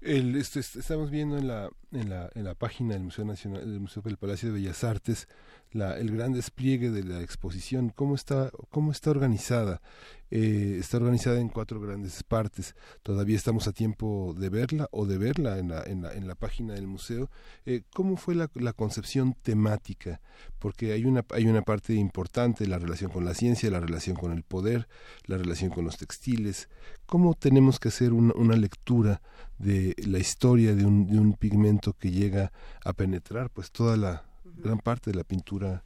El, 0.00 0.34
este, 0.36 0.60
est- 0.60 0.76
estamos 0.76 1.10
viendo 1.10 1.36
en 1.36 1.46
la, 1.48 1.70
en 1.92 2.08
la, 2.08 2.30
en 2.34 2.44
la 2.44 2.54
página 2.54 2.94
del 2.94 3.02
Museo 3.04 3.24
Nacional, 3.24 3.60
del 3.70 3.80
Museo 3.80 4.02
del 4.02 4.16
Palacio 4.16 4.48
de 4.48 4.54
Bellas 4.54 4.82
Artes, 4.82 5.28
la, 5.72 5.98
el 5.98 6.10
gran 6.16 6.32
despliegue 6.32 6.90
de 6.90 7.04
la 7.04 7.20
exposición, 7.20 7.90
cómo 7.90 8.14
está, 8.14 8.50
cómo 8.70 8.92
está 8.92 9.10
organizada. 9.10 9.82
Eh, 10.30 10.76
está 10.78 10.98
organizada 10.98 11.40
en 11.40 11.48
cuatro 11.48 11.80
grandes 11.80 12.22
partes. 12.22 12.74
Todavía 13.02 13.36
estamos 13.36 13.66
a 13.66 13.72
tiempo 13.72 14.34
de 14.38 14.48
verla 14.48 14.88
o 14.92 15.06
de 15.06 15.18
verla 15.18 15.58
en 15.58 15.68
la, 15.68 15.82
en 15.82 16.02
la, 16.02 16.12
en 16.12 16.28
la 16.28 16.34
página 16.34 16.74
del 16.74 16.86
museo. 16.86 17.30
Eh, 17.66 17.82
¿Cómo 17.92 18.16
fue 18.16 18.34
la, 18.34 18.50
la 18.54 18.72
concepción 18.72 19.34
temática? 19.42 20.20
Porque 20.58 20.92
hay 20.92 21.04
una, 21.04 21.24
hay 21.30 21.46
una 21.46 21.62
parte 21.62 21.94
importante, 21.94 22.66
la 22.66 22.78
relación 22.78 23.10
con 23.10 23.24
la 23.24 23.34
ciencia, 23.34 23.70
la 23.70 23.80
relación 23.80 24.16
con 24.16 24.32
el 24.32 24.42
poder, 24.42 24.88
la 25.26 25.36
relación 25.36 25.70
con 25.70 25.84
los 25.84 25.96
textiles. 25.96 26.68
¿Cómo 27.06 27.34
tenemos 27.34 27.80
que 27.80 27.88
hacer 27.88 28.12
una, 28.12 28.32
una 28.34 28.56
lectura 28.56 29.20
de 29.58 29.94
la 30.06 30.18
historia 30.18 30.74
de 30.74 30.84
un, 30.86 31.06
de 31.06 31.18
un 31.18 31.34
pigmento 31.34 31.92
que 31.92 32.10
llega 32.10 32.52
a 32.84 32.92
penetrar 32.92 33.50
pues 33.50 33.70
toda 33.70 33.96
la 33.96 34.24
gran 34.44 34.78
parte 34.78 35.10
de 35.10 35.16
la 35.16 35.24
pintura 35.24 35.84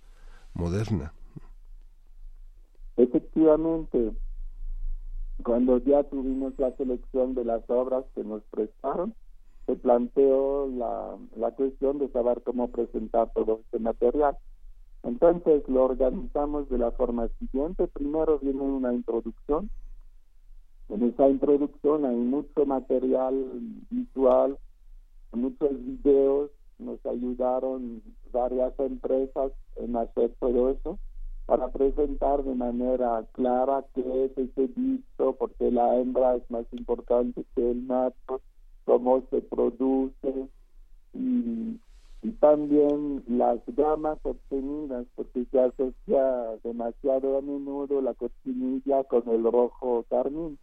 moderna? 0.52 1.12
Efectivamente, 2.96 4.12
cuando 5.42 5.78
ya 5.78 6.04
tuvimos 6.04 6.54
la 6.58 6.74
selección 6.76 7.34
de 7.34 7.44
las 7.44 7.68
obras 7.68 8.04
que 8.14 8.22
nos 8.22 8.42
prestaron, 8.44 9.14
se 9.66 9.76
planteó 9.76 10.68
la, 10.68 11.16
la 11.36 11.50
cuestión 11.52 11.98
de 11.98 12.08
saber 12.10 12.42
cómo 12.42 12.68
presentar 12.68 13.32
todo 13.34 13.60
este 13.64 13.78
material. 13.78 14.36
Entonces 15.02 15.66
lo 15.68 15.84
organizamos 15.84 16.68
de 16.68 16.78
la 16.78 16.90
forma 16.92 17.28
siguiente. 17.38 17.86
Primero 17.88 18.38
viene 18.38 18.60
una 18.60 18.92
introducción. 18.92 19.70
En 20.88 21.02
esa 21.02 21.28
introducción 21.28 22.04
hay 22.04 22.16
mucho 22.16 22.66
material 22.66 23.34
visual, 23.90 24.58
muchos 25.32 25.70
videos. 25.84 26.50
Nos 26.78 27.04
ayudaron 27.06 28.02
varias 28.32 28.78
empresas 28.78 29.52
en 29.76 29.96
hacer 29.96 30.34
todo 30.40 30.70
eso 30.70 30.98
para 31.46 31.68
presentar 31.68 32.42
de 32.42 32.54
manera 32.54 33.24
clara 33.32 33.84
qué 33.94 34.24
es 34.24 34.38
ese 34.38 34.68
disco, 34.74 35.36
por 35.36 35.52
qué 35.54 35.70
la 35.70 35.96
hembra 35.96 36.36
es 36.36 36.50
más 36.50 36.64
importante 36.72 37.44
que 37.54 37.70
el 37.70 37.82
macho, 37.82 38.40
cómo 38.84 39.22
se 39.30 39.42
produce 39.42 40.48
y, 41.12 41.78
y 42.22 42.30
también 42.40 43.22
las 43.28 43.60
gamas 43.66 44.18
obtenidas, 44.22 45.06
porque 45.14 45.44
se 45.50 45.60
asocia 45.60 46.56
demasiado 46.62 47.38
a 47.38 47.42
menudo 47.42 48.00
la 48.00 48.14
cochinilla 48.14 49.04
con 49.04 49.28
el 49.28 49.44
rojo 49.44 50.04
carmín. 50.08 50.58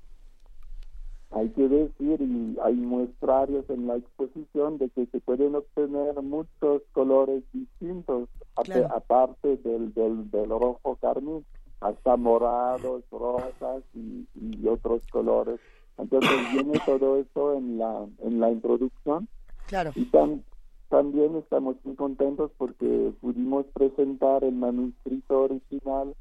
Hay 1.31 1.49
que 1.49 1.67
decir, 1.67 2.21
y 2.21 2.57
hay 2.61 2.73
muestrarios 2.75 3.69
en 3.69 3.87
la 3.87 3.95
exposición 3.95 4.77
de 4.77 4.89
que 4.89 5.05
se 5.07 5.19
pueden 5.21 5.55
obtener 5.55 6.21
muchos 6.21 6.81
colores 6.93 7.43
distintos, 7.53 8.27
Claro. 8.65 8.87
aparte 8.93 9.57
del, 9.57 9.93
del, 9.93 10.29
del 10.29 10.49
rojo 10.49 10.97
carmín, 11.01 11.45
hasta 11.79 12.15
morados, 12.17 13.03
rosas 13.11 13.81
y, 13.95 14.27
y 14.35 14.67
otros 14.67 15.01
colores. 15.11 15.59
Entonces 15.97 16.29
viene 16.53 16.79
todo 16.85 17.17
eso 17.17 17.53
en 17.55 17.77
la, 17.77 18.05
en 18.19 18.39
la 18.39 18.51
introducción 18.51 19.27
Claro. 19.67 19.91
y 19.95 20.05
tam- 20.11 20.43
también 20.89 21.37
estamos 21.37 21.77
muy 21.85 21.95
contentos 21.95 22.51
porque 22.57 23.13
pudimos 23.21 23.65
presentar 23.73 24.43
el 24.43 24.53
manuscrito 24.55 25.43
original 25.43 26.13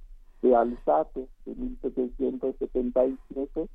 de 0.43 0.55
Alzate 0.55 1.27
de 1.45 1.55
1777, 1.57 3.51
que 3.53 3.69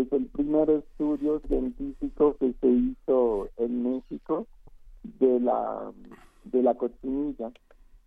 es 0.00 0.12
el 0.12 0.26
primer 0.26 0.70
estudio 0.70 1.40
científico 1.46 2.36
que 2.38 2.54
se 2.60 2.68
hizo 2.68 3.48
en 3.58 3.82
México 3.82 4.46
de 5.02 5.40
la 5.40 5.92
de 6.44 6.62
la 6.62 6.74
cochinilla 6.74 7.52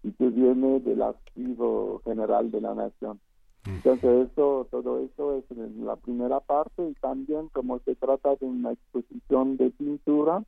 y 0.04 0.12
que 0.14 0.30
viene 0.30 0.80
del 0.82 1.02
Archivo 1.02 2.02
General 2.04 2.52
de 2.52 2.62
la 2.62 2.76
Nación. 2.76 3.20
Entonces 3.66 4.30
eso, 4.32 4.68
todo 4.70 5.00
eso 5.00 5.38
es 5.38 5.44
en 5.58 5.86
la 5.86 5.96
primera 5.96 6.40
parte 6.40 6.88
y 6.88 6.94
también 6.96 7.50
como 7.50 7.80
se 7.80 7.96
trata 7.96 8.36
de 8.36 8.46
una 8.46 8.74
exposición 8.74 9.58
de 9.58 9.72
pintura, 9.72 10.44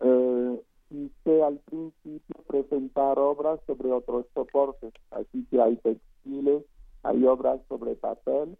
eh, 0.00 0.62
quise 0.88 1.42
al 1.42 1.58
principio 1.58 2.36
presentar 2.46 3.18
obras 3.18 3.60
sobre 3.66 3.92
otros 3.92 4.26
soportes, 4.32 4.94
así 5.10 5.46
que 5.50 5.60
hay 5.60 5.76
textiles, 5.76 6.64
hay 7.02 7.26
obras 7.26 7.60
sobre 7.68 7.94
papel 7.96 8.56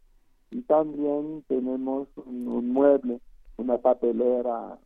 y 0.50 0.62
también 0.62 1.44
tenemos 1.48 2.08
un, 2.16 2.48
un 2.48 2.70
mueble, 2.70 3.20
una 3.56 3.78
papelera 3.78 4.78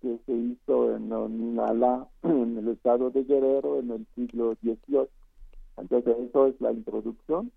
que 0.00 0.18
se 0.26 0.32
hizo 0.32 0.94
en 0.94 1.12
Onala, 1.12 2.06
en 2.22 2.58
el 2.58 2.68
estado 2.68 3.10
de 3.10 3.24
Guerrero 3.24 3.78
en 3.78 3.90
el 3.90 4.06
siglo 4.14 4.54
XVIII. 4.62 5.08
Entonces 5.78 6.16
eso 6.28 6.46
es 6.46 6.60
la 6.60 6.72
introducción. 6.72 7.50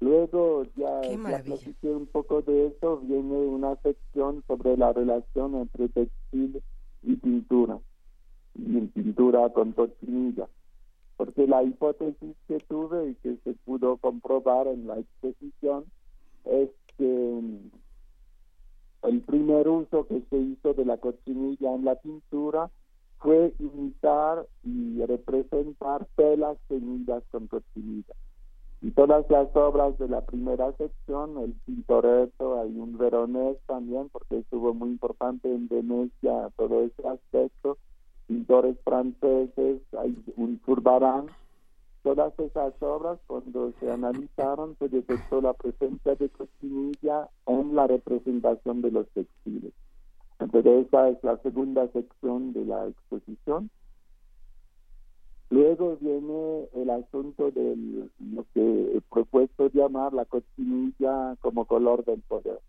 Luego 0.00 0.64
ya, 0.76 1.02
ya 1.02 1.42
platiqué 1.42 1.88
un 1.90 2.06
poco 2.06 2.42
de 2.42 2.68
eso, 2.68 2.98
viene 2.98 3.36
una 3.36 3.74
sección 3.76 4.44
sobre 4.46 4.76
la 4.76 4.92
relación 4.92 5.56
entre 5.56 5.88
textil 5.88 6.62
y 7.02 7.16
pintura, 7.16 7.80
y 8.54 8.80
pintura 8.86 9.48
con 9.52 9.72
cochinilla. 9.72 10.48
Porque 11.18 11.46
la 11.46 11.64
hipótesis 11.64 12.36
que 12.46 12.60
tuve 12.60 13.10
y 13.10 13.14
que 13.16 13.36
se 13.44 13.52
pudo 13.66 13.98
comprobar 13.98 14.68
en 14.68 14.86
la 14.86 14.98
exposición 15.00 15.84
es 16.44 16.70
que 16.96 17.04
mm, 17.42 17.70
el 19.02 19.20
primer 19.22 19.68
uso 19.68 20.06
que 20.06 20.22
se 20.30 20.38
hizo 20.38 20.74
de 20.74 20.84
la 20.84 20.96
cochinilla 20.96 21.74
en 21.74 21.84
la 21.84 21.96
pintura 21.96 22.70
fue 23.18 23.52
imitar 23.58 24.46
y 24.62 25.04
representar 25.04 26.06
telas 26.14 26.56
teñidas 26.68 27.24
con 27.32 27.48
cochinilla. 27.48 28.14
Y 28.80 28.92
todas 28.92 29.28
las 29.28 29.48
obras 29.56 29.98
de 29.98 30.08
la 30.08 30.24
primera 30.24 30.72
sección, 30.74 31.36
el 31.38 31.58
Tintoretto, 31.64 32.60
hay 32.60 32.78
un 32.78 32.96
veronés 32.96 33.56
también, 33.66 34.08
porque 34.10 34.38
estuvo 34.38 34.72
muy 34.72 34.90
importante 34.90 35.52
en 35.52 35.66
Venecia 35.66 36.50
todo 36.56 36.82
ese 36.84 37.08
aspecto, 37.08 37.76
pintores 38.28 38.76
franceses, 38.84 39.80
hay 39.98 40.16
un 40.36 40.60
Zurbarán, 40.64 41.26
todas 42.02 42.38
esas 42.38 42.74
obras 42.80 43.18
cuando 43.26 43.72
se 43.80 43.90
analizaron 43.90 44.76
se 44.78 44.88
detectó 44.88 45.40
la 45.40 45.54
presencia 45.54 46.14
de 46.14 46.28
cochinilla 46.28 47.28
en 47.46 47.74
la 47.74 47.86
representación 47.86 48.82
de 48.82 48.90
los 48.92 49.08
textiles. 49.08 49.72
Entonces 50.38 50.86
esa 50.86 51.08
es 51.08 51.24
la 51.24 51.38
segunda 51.38 51.88
sección 51.88 52.52
de 52.52 52.64
la 52.64 52.86
exposición. 52.86 53.70
Luego 55.50 55.96
viene 56.00 56.68
el 56.74 56.90
asunto 56.90 57.50
de 57.50 57.74
lo 58.20 58.44
que 58.52 58.96
he 58.96 59.00
propuesto 59.10 59.70
llamar 59.72 60.12
la 60.12 60.26
cochinilla 60.26 61.36
como 61.40 61.64
color 61.64 62.04
del 62.04 62.20
poder. 62.20 62.60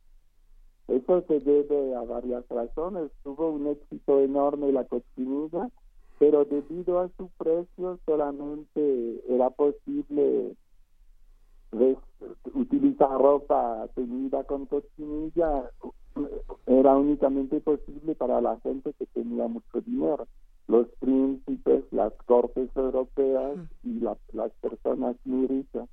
Eso 0.90 1.22
se 1.28 1.40
debe 1.40 1.96
a 1.96 2.02
varias 2.04 2.48
razones. 2.50 3.12
Tuvo 3.24 3.52
un 3.52 3.68
éxito 3.68 4.20
enorme 4.20 4.72
la 4.72 4.86
cochinilla, 4.86 5.70
pero 6.18 6.46
debido 6.46 7.00
a 7.00 7.10
su 7.18 7.30
precio 7.38 8.00
solamente 8.06 9.22
era 9.28 9.50
posible 9.52 10.56
ves- 11.72 11.98
utilizar 12.54 13.12
ropa 13.12 13.88
teñida 13.96 14.44
con 14.44 14.66
cochinilla. 14.66 15.70
Era 16.66 16.98
únicamente 16.98 17.62
posible 17.62 18.16
para 18.16 18.42
la 18.42 18.60
gente 18.62 18.94
que 18.94 19.06
tenía 19.08 19.48
mucho 19.48 19.82
dinero 19.82 20.28
los 20.68 20.88
príncipes, 21.00 21.84
las 21.92 22.14
cortes 22.28 22.70
europeas 22.76 23.58
y 23.84 24.00
la- 24.02 24.18
las 24.34 24.52
personas 24.62 25.16
muy 25.26 25.48
ricas. 25.48 25.90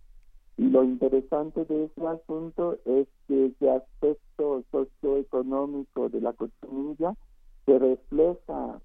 Y 0.59 0.69
lo 0.71 0.85
interesante 0.85 1.65
de 1.67 1.85
ese 1.85 2.07
asunto 2.07 2.79
es 2.87 3.07
que 3.29 3.47
ese 3.47 3.71
aspecto 3.71 4.65
socioeconómico 4.71 6.09
de 6.09 6.21
la 6.21 6.33
cochinilla 6.33 7.15
se 7.67 7.79
refleja 7.79 8.81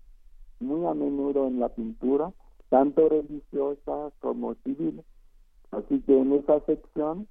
muy 0.60 0.86
a 0.86 0.94
menudo 0.94 1.48
en 1.48 1.60
la 1.60 1.70
pintura, 1.70 2.34
tanto 2.70 3.08
religiosa 3.08 4.12
como 4.20 4.56
civil. 4.64 5.04
Así 5.72 6.02
que 6.02 6.20
en 6.20 6.34
esa 6.34 6.60
sección 6.66 7.28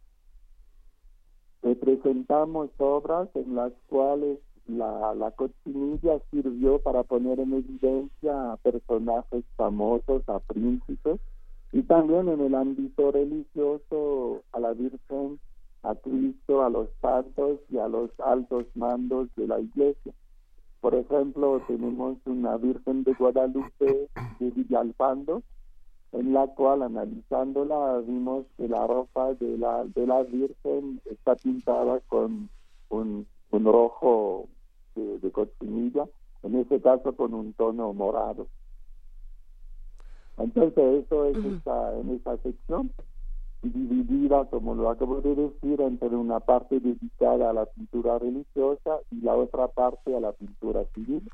eh, 1.63 1.75
presentamos 1.77 2.71
obras 2.79 3.29
en 3.35 3.55
las 3.55 3.73
cuales 3.89 4.39
la, 4.67 5.15
la 5.15 5.31
cochinilla 5.33 6.19
sirvió 6.31 6.81
para 6.81 7.03
poner 7.03 7.41
en 7.41 7.53
evidencia 7.53 8.53
a 8.53 8.57
personajes 8.57 9.45
famosos, 9.57 10.27
a 10.29 10.39
príncipes, 10.41 11.21
y 11.73 11.83
también 11.83 12.29
en 12.29 12.41
el 12.41 12.55
ámbito 12.55 13.13
religioso 13.13 14.43
a 14.53 14.61
la 14.61 14.73
Virgen, 14.73 15.39
a 15.83 15.95
Cristo, 15.95 16.63
a 16.63 16.71
los 16.71 16.89
santos 17.01 17.61
y 17.71 17.79
a 17.79 17.89
los 17.89 18.11
altos 18.21 18.67
mandos 18.75 19.29
de 19.37 19.47
la 19.47 19.61
iglesia. 19.61 20.13
Por 20.81 20.95
ejemplo, 20.95 21.63
tenemos 21.69 22.17
una 22.25 22.57
Virgen 22.57 23.05
de 23.05 23.13
Guadalupe 23.15 24.09
de 24.39 24.51
Villalpando, 24.51 25.43
en 26.13 26.33
la 26.33 26.49
cual 26.49 26.83
analizándola 26.83 27.99
vimos 27.99 28.47
que 28.57 28.69
la 28.69 28.87
ropa 28.87 29.35
de 29.35 29.59
la, 29.59 29.85
de 29.85 30.07
la 30.07 30.23
Virgen 30.25 31.01
está 31.05 31.37
pintada 31.37 32.01
con 32.09 32.49
un, 32.89 33.27
un 33.51 33.65
rojo 33.65 34.49
de, 34.97 35.19
de 35.21 35.31
cochinilla, 35.31 36.07
en 36.43 36.57
ese 36.57 36.81
caso 36.81 37.15
con 37.15 37.33
un 37.35 37.53
tono 37.53 37.93
morado. 37.93 38.49
Entonces 40.41 41.05
eso 41.05 41.27
es 41.27 41.37
en 41.37 42.11
esa 42.17 42.37
sección 42.39 42.91
dividida, 43.63 44.47
como 44.47 44.75
lo 44.75 44.89
acabo 44.89 45.21
de 45.21 45.35
decir, 45.35 45.81
entre 45.81 46.09
una 46.09 46.41
parte 46.41 46.81
dedicada 46.81 47.51
a 47.51 47.53
la 47.53 47.67
pintura 47.67 48.19
religiosa 48.19 48.99
y 49.11 49.21
la 49.21 49.35
otra 49.35 49.69
parte 49.69 50.17
a 50.17 50.21
la 50.21 50.33
pintura 50.33 50.85
civil. 50.95 51.31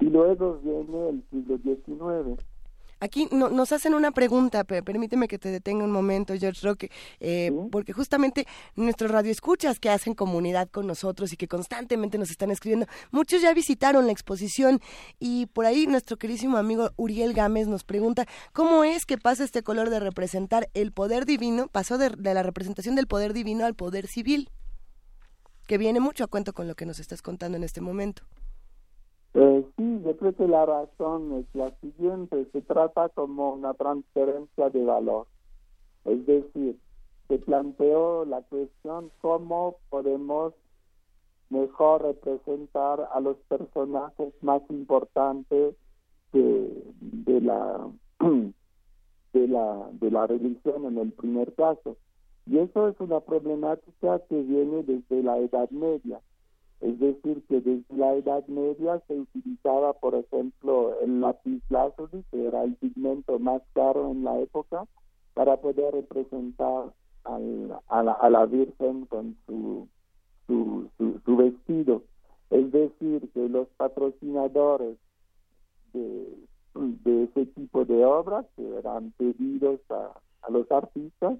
Y 0.00 0.06
luego 0.06 0.58
viene 0.62 1.10
el 1.10 1.22
siglo 1.30 1.58
XIX. 1.58 2.42
Aquí 3.02 3.26
no- 3.32 3.48
nos 3.50 3.72
hacen 3.72 3.94
una 3.94 4.12
pregunta, 4.12 4.62
pe- 4.62 4.80
permíteme 4.84 5.26
que 5.26 5.36
te 5.36 5.48
detenga 5.48 5.82
un 5.84 5.90
momento, 5.90 6.34
George 6.38 6.64
Roque, 6.64 6.88
eh, 7.18 7.50
Sí. 7.52 7.68
porque 7.72 7.92
justamente 7.92 8.46
nuestros 8.76 9.10
radioescuchas 9.10 9.80
que 9.80 9.90
hacen 9.90 10.14
comunidad 10.14 10.68
con 10.70 10.86
nosotros 10.86 11.32
y 11.32 11.36
que 11.36 11.48
constantemente 11.48 12.16
nos 12.16 12.30
están 12.30 12.52
escribiendo, 12.52 12.86
muchos 13.10 13.42
ya 13.42 13.52
visitaron 13.54 14.06
la 14.06 14.12
exposición 14.12 14.80
y 15.18 15.46
por 15.46 15.66
ahí 15.66 15.88
nuestro 15.88 16.16
querísimo 16.16 16.58
amigo 16.58 16.92
Uriel 16.94 17.32
Gámez 17.34 17.66
nos 17.66 17.82
pregunta 17.82 18.24
cómo 18.52 18.84
es 18.84 19.04
que 19.04 19.18
pasa 19.18 19.42
este 19.42 19.64
color 19.64 19.90
de 19.90 19.98
representar 19.98 20.68
el 20.72 20.92
poder 20.92 21.26
divino, 21.26 21.66
pasó 21.66 21.98
de, 21.98 22.10
de 22.10 22.34
la 22.34 22.44
representación 22.44 22.94
del 22.94 23.08
poder 23.08 23.32
divino 23.32 23.66
al 23.66 23.74
poder 23.74 24.06
civil, 24.06 24.48
que 25.66 25.76
viene 25.76 25.98
mucho 25.98 26.22
a 26.22 26.28
cuento 26.28 26.52
con 26.52 26.68
lo 26.68 26.76
que 26.76 26.86
nos 26.86 27.00
estás 27.00 27.20
contando 27.20 27.56
en 27.56 27.64
este 27.64 27.80
momento. 27.80 28.22
Eh, 29.34 29.64
sí, 29.76 30.02
yo 30.04 30.16
creo 30.16 30.34
que 30.34 30.46
la 30.46 30.66
razón 30.66 31.32
es 31.32 31.46
la 31.54 31.70
siguiente, 31.80 32.46
se 32.52 32.60
trata 32.62 33.08
como 33.10 33.54
una 33.54 33.72
transferencia 33.74 34.68
de 34.68 34.84
valor. 34.84 35.26
Es 36.04 36.26
decir, 36.26 36.78
se 37.28 37.38
planteó 37.38 38.24
la 38.26 38.42
cuestión 38.42 39.10
cómo 39.20 39.76
podemos 39.88 40.52
mejor 41.48 42.02
representar 42.02 43.08
a 43.12 43.20
los 43.20 43.36
personajes 43.48 44.34
más 44.42 44.62
importantes 44.68 45.76
de, 46.32 46.84
de 47.00 47.40
la 47.40 47.88
de 49.32 49.48
la 49.48 49.88
de 49.92 50.10
la 50.10 50.26
religión 50.26 50.86
en 50.86 50.98
el 50.98 51.12
primer 51.12 51.54
caso. 51.54 51.96
Y 52.46 52.58
eso 52.58 52.88
es 52.88 52.98
una 53.00 53.20
problemática 53.20 54.18
que 54.28 54.42
viene 54.42 54.82
desde 54.82 55.22
la 55.22 55.38
Edad 55.38 55.70
Media. 55.70 56.20
Es 56.82 56.98
decir, 56.98 57.42
que 57.48 57.60
desde 57.60 57.96
la 57.96 58.14
Edad 58.14 58.46
Media 58.48 59.00
se 59.06 59.14
utilizaba, 59.20 59.92
por 59.94 60.14
ejemplo, 60.16 60.98
el 61.00 61.20
lápiz 61.20 61.62
lazuli, 61.70 62.24
que 62.30 62.46
era 62.48 62.64
el 62.64 62.74
pigmento 62.76 63.38
más 63.38 63.62
caro 63.72 64.10
en 64.10 64.24
la 64.24 64.38
época, 64.40 64.84
para 65.34 65.56
poder 65.58 65.94
representar 65.94 66.92
al- 67.24 67.78
a, 67.88 68.02
la, 68.02 68.12
a 68.12 68.28
la 68.30 68.46
Virgen 68.46 69.06
con 69.06 69.36
su 69.46 69.88
su, 70.48 70.90
su, 70.98 71.20
su 71.24 71.36
vestido. 71.36 72.02
Es 72.50 72.70
decir, 72.72 73.30
que 73.32 73.48
los 73.48 73.68
patrocinadores 73.76 74.98
de, 75.92 76.36
de 76.74 77.24
ese 77.24 77.46
tipo 77.46 77.84
de 77.84 78.04
obras, 78.04 78.44
que 78.56 78.76
eran 78.76 79.12
pedidos 79.16 79.80
a, 79.90 80.12
a 80.42 80.50
los 80.50 80.70
artistas, 80.70 81.38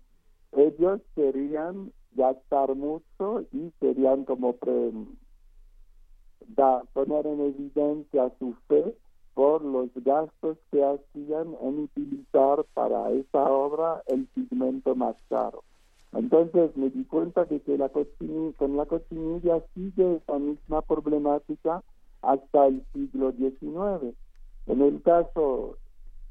ellos 0.52 1.00
querían 1.16 1.90
gastar 2.12 2.74
mucho 2.76 3.44
y 3.52 3.72
querían 3.80 4.24
como 4.24 4.54
da- 6.48 6.82
poner 6.92 7.26
en 7.26 7.40
evidencia 7.40 8.30
su 8.38 8.54
fe 8.68 8.94
por 9.34 9.64
los 9.64 9.88
gastos 10.04 10.58
que 10.70 10.84
hacían 10.84 11.56
en 11.62 11.84
utilizar 11.84 12.64
para 12.74 13.10
esa 13.10 13.50
obra 13.50 14.02
el 14.06 14.26
pigmento 14.26 14.94
más 14.94 15.16
caro. 15.28 15.62
Entonces 16.12 16.76
me 16.76 16.90
di 16.90 17.04
cuenta 17.04 17.44
de 17.46 17.60
que 17.60 17.78
la 17.78 17.88
con 17.88 18.76
la 18.76 18.84
cochinilla 18.86 19.62
sigue 19.74 20.16
esa 20.16 20.38
misma 20.38 20.82
problemática 20.82 21.82
hasta 22.20 22.66
el 22.66 22.84
siglo 22.92 23.32
XIX. 23.32 24.14
En 24.66 24.82
el 24.82 25.02
caso, 25.02 25.78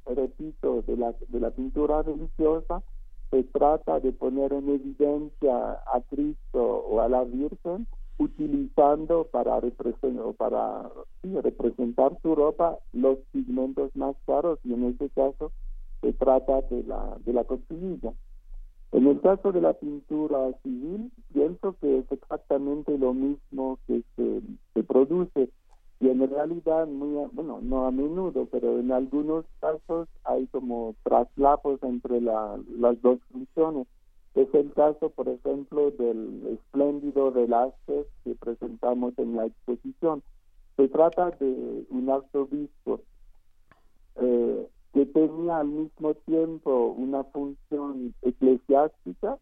repito, 0.06 0.84
de 0.84 0.98
la, 0.98 1.16
de 1.28 1.40
la 1.40 1.50
pintura 1.50 2.04
religiosa, 2.04 2.84
se 3.32 3.44
trata 3.46 4.00
de 4.00 4.12
poner 4.12 4.54
en 4.54 4.70
evidencia 4.70 5.82
a 5.86 6.02
Cristo 6.10 6.62
o 6.62 7.02
a 7.02 7.10
la 7.10 7.24
Virgen 7.24 7.88
utilizando 8.22 9.26
para, 9.32 9.60
represen- 9.60 10.20
o 10.20 10.34
para 10.34 10.90
representar 11.24 12.18
su 12.22 12.36
ropa 12.36 12.78
los 12.94 13.18
pigmentos 13.32 13.96
más 13.96 14.16
caros 14.28 14.60
y 14.64 14.74
en 14.74 14.86
este 14.86 15.10
caso 15.10 15.52
se 16.02 16.14
trata 16.14 16.62
de 16.70 16.84
la, 16.84 17.18
de 17.26 17.34
la 17.34 17.44
cochinilla. 17.44 18.14
En 18.92 19.08
el 19.08 19.22
caso 19.22 19.52
de 19.52 19.62
la 19.62 19.74
pintura 19.74 20.52
civil, 20.64 21.12
pienso 21.34 21.76
que 21.80 22.00
es 22.00 22.12
exactamente 22.12 22.98
lo 22.98 23.14
mismo 23.14 23.80
que 23.88 24.04
se, 24.16 24.84
produce 24.84 25.50
y 26.00 26.10
en 26.10 26.28
realidad, 26.30 26.88
muy 26.88 27.28
bueno, 27.32 27.60
no 27.62 27.86
a 27.86 27.92
menudo, 27.92 28.48
pero 28.52 28.80
en 28.80 28.92
algunos 28.92 29.46
casos 29.60 30.10
hay 30.26 30.48
como 30.48 30.96
traslapos 31.04 31.82
entre 31.84 32.20
la- 32.22 32.60
las 32.78 33.02
dos 33.02 33.20
funciones. 33.32 33.88
Es 34.34 34.48
el 34.54 34.72
caso, 34.74 35.10
por 35.10 35.28
ejemplo, 35.28 35.92
del 35.92 36.58
espléndido 36.58 37.32
Velázquez 37.32 38.08
que 38.24 38.36
presentamos 38.36 39.14
en 39.18 39.36
la 39.36 39.46
exposición. 39.48 40.24
Se 40.78 40.88
trata 40.88 41.32
de 41.32 41.86
un 41.90 42.10
arzobispo 42.10 43.02
eh, 44.16 44.68
que 44.94 45.06
tenía 45.08 45.58
al 45.58 45.68
mismo 45.68 46.14
tiempo 46.14 46.96
una 46.98 47.26
función 47.26 48.14
eclesiástica 48.22 49.38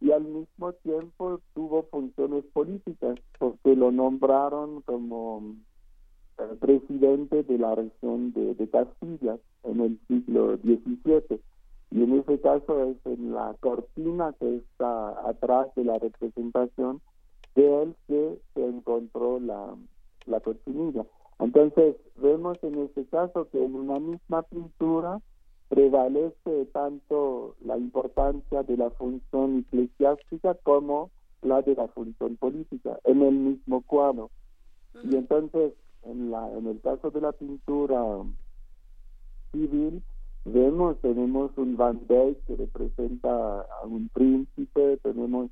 y 0.00 0.10
al 0.10 0.24
mismo 0.24 0.72
tiempo 0.82 1.40
tuvo 1.54 1.84
funciones 1.84 2.44
políticas 2.52 3.16
porque 3.38 3.76
lo 3.76 3.92
nombraron 3.92 4.82
como 4.82 5.54
eh, 6.38 6.56
presidente 6.60 7.44
de 7.44 7.58
la 7.58 7.76
región 7.76 8.32
de, 8.32 8.54
de 8.54 8.68
Castilla 8.68 9.38
en 9.62 9.80
el 9.80 10.00
siglo 10.08 10.56
XVII 10.56 11.40
y 11.94 12.02
en 12.02 12.18
ese 12.18 12.40
caso 12.40 12.82
es 12.90 12.96
en 13.04 13.32
la 13.32 13.54
cortina 13.60 14.34
que 14.40 14.56
está 14.56 15.28
atrás 15.28 15.68
de 15.76 15.84
la 15.84 15.96
representación 15.96 17.00
de 17.54 17.82
él 17.82 17.96
que 18.08 18.40
se 18.52 18.66
encontró 18.66 19.38
la, 19.38 19.76
la 20.26 20.40
cochinilla. 20.40 21.06
Entonces, 21.38 21.94
vemos 22.16 22.58
en 22.62 22.80
este 22.80 23.04
caso 23.06 23.48
que 23.52 23.64
en 23.64 23.76
una 23.76 24.00
misma 24.00 24.42
pintura 24.42 25.20
prevalece 25.68 26.66
tanto 26.72 27.54
la 27.64 27.78
importancia 27.78 28.64
de 28.64 28.76
la 28.76 28.90
función 28.90 29.60
eclesiástica 29.60 30.54
como 30.64 31.12
la 31.42 31.62
de 31.62 31.76
la 31.76 31.86
función 31.86 32.36
política 32.38 32.98
en 33.04 33.22
el 33.22 33.34
mismo 33.34 33.82
cuadro. 33.82 34.32
Y 35.04 35.14
entonces, 35.14 35.74
en, 36.02 36.32
la, 36.32 36.50
en 36.58 36.66
el 36.66 36.80
caso 36.80 37.12
de 37.12 37.20
la 37.20 37.30
pintura 37.30 38.02
civil, 39.52 40.02
vemos, 40.44 40.98
tenemos 41.00 41.50
un 41.56 41.76
Van 41.76 42.00
Dyck 42.08 42.44
que 42.46 42.56
representa 42.56 43.60
a 43.60 43.86
un 43.86 44.08
príncipe, 44.08 44.98
tenemos 45.02 45.50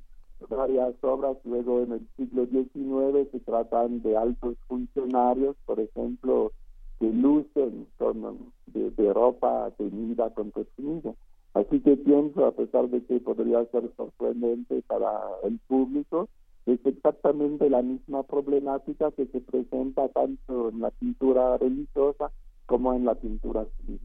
varias 0.49 0.93
obras, 1.01 1.37
luego 1.45 1.81
en 1.81 1.93
el 1.93 2.07
siglo 2.17 2.45
XIX 2.45 3.29
se 3.31 3.39
tratan 3.39 4.01
de 4.01 4.17
altos 4.17 4.57
funcionarios, 4.67 5.55
por 5.65 5.79
ejemplo, 5.79 6.51
que 6.99 7.09
lucen 7.11 7.87
con, 7.97 8.51
de, 8.67 8.91
de 8.91 9.13
ropa 9.13 9.71
teñida 9.77 10.29
con 10.31 10.51
cochinilla. 10.51 11.13
Así 11.53 11.79
que 11.81 11.97
pienso, 11.97 12.45
a 12.45 12.51
pesar 12.51 12.89
de 12.89 13.03
que 13.05 13.19
podría 13.19 13.63
ser 13.65 13.89
sorprendente 13.95 14.81
para 14.87 15.21
el 15.43 15.59
público, 15.67 16.27
es 16.65 16.79
exactamente 16.85 17.69
la 17.69 17.81
misma 17.81 18.23
problemática 18.23 19.11
que 19.11 19.25
se 19.27 19.41
presenta 19.41 20.07
tanto 20.09 20.69
en 20.69 20.79
la 20.79 20.91
pintura 20.91 21.57
religiosa 21.57 22.31
como 22.65 22.93
en 22.93 23.05
la 23.05 23.15
pintura 23.15 23.65
civil. 23.77 23.99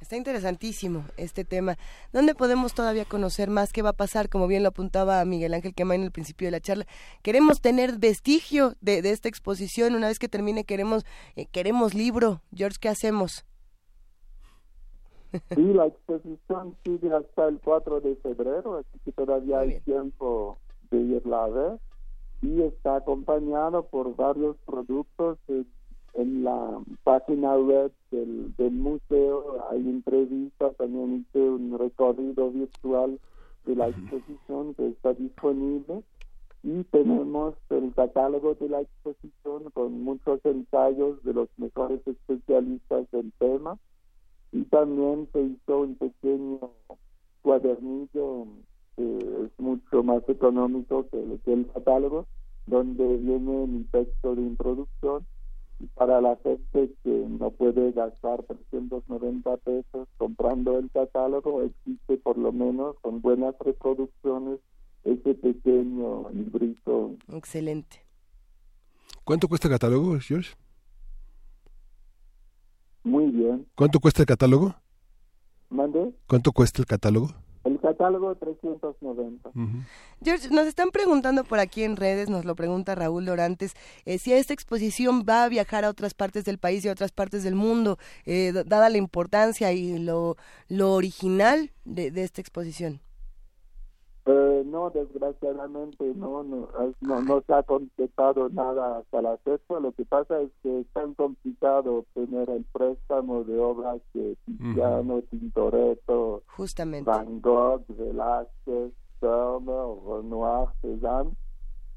Está 0.00 0.16
interesantísimo 0.16 1.04
este 1.18 1.44
tema. 1.44 1.76
¿Dónde 2.12 2.34
podemos 2.34 2.74
todavía 2.74 3.04
conocer 3.04 3.50
más 3.50 3.72
qué 3.72 3.82
va 3.82 3.90
a 3.90 3.96
pasar? 3.96 4.30
Como 4.30 4.46
bien 4.46 4.62
lo 4.62 4.70
apuntaba 4.70 5.22
Miguel 5.24 5.52
Ángel 5.52 5.74
Quemain 5.74 6.00
en 6.00 6.06
el 6.06 6.10
principio 6.10 6.48
de 6.48 6.52
la 6.52 6.60
charla, 6.60 6.86
queremos 7.22 7.60
tener 7.60 7.98
vestigio 7.98 8.74
de, 8.80 9.02
de 9.02 9.10
esta 9.10 9.28
exposición. 9.28 9.94
Una 9.94 10.08
vez 10.08 10.18
que 10.18 10.28
termine, 10.28 10.64
queremos, 10.64 11.04
eh, 11.36 11.46
queremos 11.46 11.94
libro. 11.94 12.40
George, 12.52 12.78
¿qué 12.80 12.88
hacemos? 12.88 13.44
Sí, 15.54 15.62
la 15.62 15.86
exposición 15.86 16.76
sigue 16.82 17.14
hasta 17.14 17.46
el 17.46 17.60
4 17.60 18.00
de 18.00 18.16
febrero, 18.16 18.78
así 18.78 18.98
que 19.04 19.12
todavía 19.12 19.60
hay 19.60 19.80
tiempo 19.80 20.58
de 20.90 20.98
irla 20.98 21.44
a 21.44 21.48
ver. 21.48 21.80
Y 22.42 22.62
está 22.62 22.96
acompañado 22.96 23.86
por 23.86 24.16
varios 24.16 24.56
productos 24.66 25.38
en, 25.46 25.66
en 26.14 26.44
la 26.44 26.80
página 27.04 27.56
web 27.56 27.92
del, 28.10 28.54
del 28.56 28.72
museo. 28.72 29.64
Hay 29.70 29.80
entrevistas, 29.80 30.76
también 30.76 31.26
hice 31.26 31.38
un 31.38 31.78
recorrido 31.78 32.50
virtual 32.50 33.18
de 33.66 33.76
la 33.76 33.88
exposición 33.88 34.74
que 34.74 34.88
está 34.88 35.14
disponible. 35.14 36.02
Y 36.62 36.84
tenemos 36.84 37.54
el 37.70 37.94
catálogo 37.94 38.54
de 38.54 38.68
la 38.68 38.82
exposición 38.82 39.70
con 39.72 40.02
muchos 40.02 40.44
ensayos 40.44 41.22
de 41.24 41.32
los 41.32 41.48
mejores 41.56 42.06
especialistas 42.06 43.10
del 43.12 43.32
tema 43.38 43.78
y 44.52 44.64
también 44.64 45.28
se 45.32 45.40
hizo 45.42 45.80
un 45.80 45.94
pequeño 45.96 46.58
cuadernillo 47.42 48.46
que 48.96 49.16
es 49.16 49.58
mucho 49.58 50.02
más 50.02 50.28
económico 50.28 51.06
que 51.10 51.22
el, 51.22 51.40
que 51.44 51.52
el 51.52 51.66
catálogo, 51.72 52.26
donde 52.66 53.16
viene 53.16 53.66
mi 53.66 53.84
texto 53.84 54.34
de 54.34 54.42
introducción 54.42 55.24
para 55.94 56.20
la 56.20 56.36
gente 56.36 56.94
que 57.02 57.10
no 57.10 57.50
puede 57.50 57.92
gastar 57.92 58.42
390 58.44 59.56
pesos 59.58 60.08
comprando 60.16 60.78
el 60.78 60.90
catálogo, 60.90 61.62
existe 61.62 62.16
por 62.18 62.38
lo 62.38 62.52
menos 62.52 62.96
con 63.00 63.20
buenas 63.20 63.54
reproducciones 63.60 64.60
ese 65.04 65.34
pequeño 65.34 66.28
librito. 66.30 67.16
Excelente. 67.28 68.04
¿Cuánto 69.24 69.48
cuesta 69.48 69.68
el 69.68 69.74
catálogo, 69.74 70.18
George? 70.18 70.54
Muy 73.02 73.30
bien. 73.30 73.66
¿Cuánto 73.74 74.00
cuesta 74.00 74.22
el 74.22 74.26
catálogo? 74.26 74.74
¿Mande? 75.70 76.12
¿Cuánto 76.26 76.52
cuesta 76.52 76.82
el 76.82 76.86
catálogo? 76.86 77.28
El 77.64 77.78
catálogo 77.78 78.34
390. 78.36 79.50
George, 80.22 80.48
nos 80.50 80.66
están 80.66 80.90
preguntando 80.90 81.44
por 81.44 81.58
aquí 81.58 81.82
en 81.82 81.96
redes, 81.96 82.30
nos 82.30 82.44
lo 82.44 82.56
pregunta 82.56 82.94
Raúl 82.94 83.26
Dorantes, 83.26 83.74
eh, 84.06 84.18
si 84.18 84.32
esta 84.32 84.54
exposición 84.54 85.24
va 85.28 85.44
a 85.44 85.48
viajar 85.48 85.84
a 85.84 85.90
otras 85.90 86.14
partes 86.14 86.44
del 86.44 86.58
país 86.58 86.84
y 86.84 86.88
a 86.88 86.92
otras 86.92 87.12
partes 87.12 87.44
del 87.44 87.54
mundo, 87.54 87.98
eh, 88.24 88.52
dada 88.66 88.88
la 88.88 88.96
importancia 88.96 89.72
y 89.72 89.98
lo, 89.98 90.36
lo 90.68 90.92
original 90.94 91.70
de, 91.84 92.10
de 92.10 92.22
esta 92.22 92.40
exposición. 92.40 93.00
Eh, 94.32 94.62
no, 94.66 94.90
desgraciadamente 94.90 96.04
no, 96.14 96.44
no, 96.44 96.68
no, 97.00 97.20
no 97.22 97.40
se 97.40 97.52
ha 97.52 97.62
concretado 97.64 98.48
nada 98.50 98.98
hasta 98.98 99.22
la 99.22 99.36
fecha. 99.38 99.80
Lo 99.80 99.90
que 99.92 100.04
pasa 100.04 100.40
es 100.40 100.50
que 100.62 100.80
es 100.80 100.86
tan 100.92 101.14
complicado 101.14 101.96
obtener 101.98 102.48
el 102.50 102.64
préstamo 102.72 103.42
de 103.42 103.58
obras 103.58 104.00
de 104.14 104.36
Tiziano, 104.46 105.20
Tintoretto, 105.22 106.42
Justamente. 106.56 107.10
Van 107.10 107.40
Gogh, 107.40 107.82
Velázquez, 107.88 108.92
Turner, 109.18 109.86
Renoir, 110.06 110.68
Cézanne, 110.80 111.32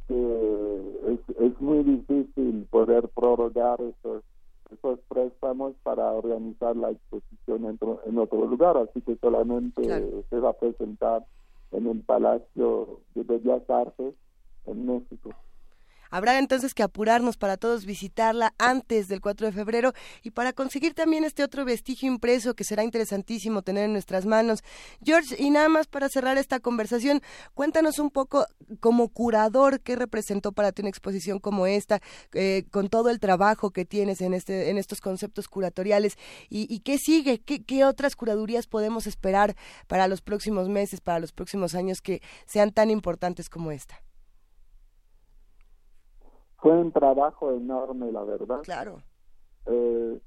que 0.07 1.13
es, 1.13 1.37
es 1.39 1.61
muy 1.61 1.83
difícil 1.83 2.65
poder 2.71 3.09
prorrogar 3.09 3.79
esos, 3.81 4.23
esos 4.71 4.99
préstamos 5.07 5.73
para 5.83 6.11
organizar 6.11 6.75
la 6.75 6.89
exposición 6.91 7.65
en, 7.65 7.75
otro- 7.75 7.99
en 8.05 8.17
otro 8.17 8.45
lugar. 8.47 8.77
Así 8.77 9.01
que 9.01 9.15
solamente 9.17 9.83
Claro. 9.83 10.07
se 10.29 10.39
va 10.39 10.49
a 10.49 10.53
presentar 10.53 11.23
en 11.73 11.87
el 11.87 12.01
Palacio 12.01 13.01
de 13.15 13.23
Bellas 13.23 13.69
Artes 13.69 14.15
en 14.65 14.85
México. 14.85 15.31
Habrá 16.13 16.37
entonces 16.37 16.75
que 16.75 16.83
apurarnos 16.83 17.37
para 17.37 17.57
todos 17.57 17.85
visitarla 17.85 18.53
antes 18.59 19.07
del 19.07 19.19
4 19.19 19.47
de 19.47 19.51
febrero 19.51 19.93
y 20.21 20.29
para 20.29 20.53
conseguir 20.53 20.93
también 20.93 21.23
este 21.23 21.43
otro 21.43 21.65
vestigio 21.65 22.07
impreso 22.07 22.53
que 22.53 22.63
será 22.63 22.83
interesantísimo 22.83 23.63
tener 23.63 23.85
en 23.85 23.93
nuestras 23.93 24.27
manos. 24.27 24.63
George, 25.03 25.35
y 25.39 25.49
nada 25.49 25.69
más 25.69 25.87
para 25.87 26.09
cerrar 26.09 26.37
esta 26.37 26.59
conversación, 26.59 27.23
cuéntanos 27.55 27.97
un 27.97 28.11
poco 28.11 28.45
como 28.79 29.09
curador 29.09 29.81
qué 29.81 29.95
representó 29.95 30.51
para 30.51 30.71
ti 30.71 30.83
una 30.83 30.89
exposición 30.89 31.39
como 31.39 31.65
esta, 31.65 31.99
eh, 32.33 32.65
con 32.69 32.89
todo 32.89 33.09
el 33.09 33.19
trabajo 33.19 33.71
que 33.71 33.83
tienes 33.83 34.21
en, 34.21 34.35
este, 34.35 34.69
en 34.69 34.77
estos 34.77 35.01
conceptos 35.01 35.47
curatoriales 35.47 36.19
y, 36.47 36.79
qué 36.81 36.99
sigue, 36.99 37.41
¿Qué, 37.41 37.63
qué 37.63 37.85
otras 37.85 38.15
curadurías 38.15 38.67
podemos 38.67 39.07
esperar 39.07 39.55
para 39.87 40.07
los 40.07 40.21
próximos 40.21 40.69
meses, 40.69 41.01
para 41.01 41.19
los 41.19 41.31
próximos 41.31 41.73
años 41.73 42.01
que 42.01 42.21
sean 42.45 42.71
tan 42.71 42.91
importantes 42.91 43.49
como 43.49 43.71
esta. 43.71 44.03
Fue 46.63 46.71
un 46.71 46.93
trabajo 46.93 47.51
enorme, 47.51 48.09
la 48.13 48.23
verdad. 48.23 48.61
Claro. 48.61 49.01
Eh, 49.65 50.17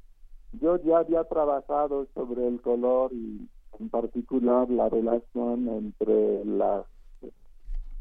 yo 0.61 0.77
ya 0.83 0.99
había 0.99 1.25
trabajado 1.25 2.07
sobre 2.13 2.47
el 2.47 2.61
color 2.61 3.11
y 3.15 3.49
en 3.81 3.89
particular 3.89 4.69
la 4.69 4.91
relación 4.91 5.67
entre 5.67 6.45
las, 6.45 6.85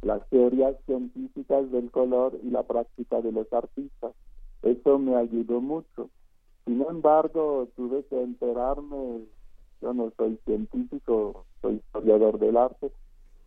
las 0.02 0.28
teorías 0.28 0.76
científicas 0.86 1.72
del 1.72 1.90
color 1.92 2.38
y 2.44 2.50
la 2.50 2.64
práctica 2.64 3.22
de 3.22 3.32
los 3.32 3.52
artistas. 3.54 4.12
Eso 4.64 5.00
me 5.00 5.16
ayudó 5.16 5.62
mucho. 5.62 6.10
Sin 6.66 6.82
embargo, 6.82 7.70
tuve 7.78 8.04
que 8.04 8.22
enterarme, 8.22 9.28
yo 9.82 9.94
no 9.94 10.12
soy 10.18 10.38
científico, 10.44 11.46
soy 11.62 11.76
historiador 11.76 12.38
del 12.40 12.58
arte, 12.58 12.92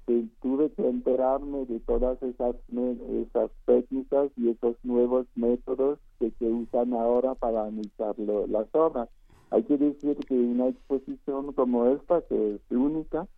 que 0.09 0.25
tuve 0.41 0.71
que 0.71 0.89
enterarme 0.89 1.67
de 1.67 1.81
todas 1.81 2.17
esas, 2.23 2.57
esas 2.73 3.51
técnicas 3.67 4.31
y 4.39 4.49
esos 4.49 4.75
nuevos 4.83 5.27
métodos 5.35 5.99
que 6.19 6.33
se 6.39 6.47
usan 6.47 6.95
ahora 6.95 7.35
para 7.35 7.65
analizar 7.65 8.19
las 8.19 8.67
obras. 8.73 9.11
Hay 9.51 9.65
que 9.65 9.77
decir 9.77 10.17
que 10.27 10.33
una 10.33 10.69
exposición 10.69 11.53
como 11.53 11.89
esta, 11.89 12.23
que 12.23 12.55
es 12.55 12.61
única, 12.71 13.29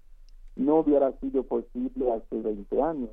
no 0.54 0.76
hubiera 0.76 1.10
sido 1.18 1.42
posible 1.42 2.12
hace 2.12 2.40
20 2.40 2.82
años, 2.82 3.10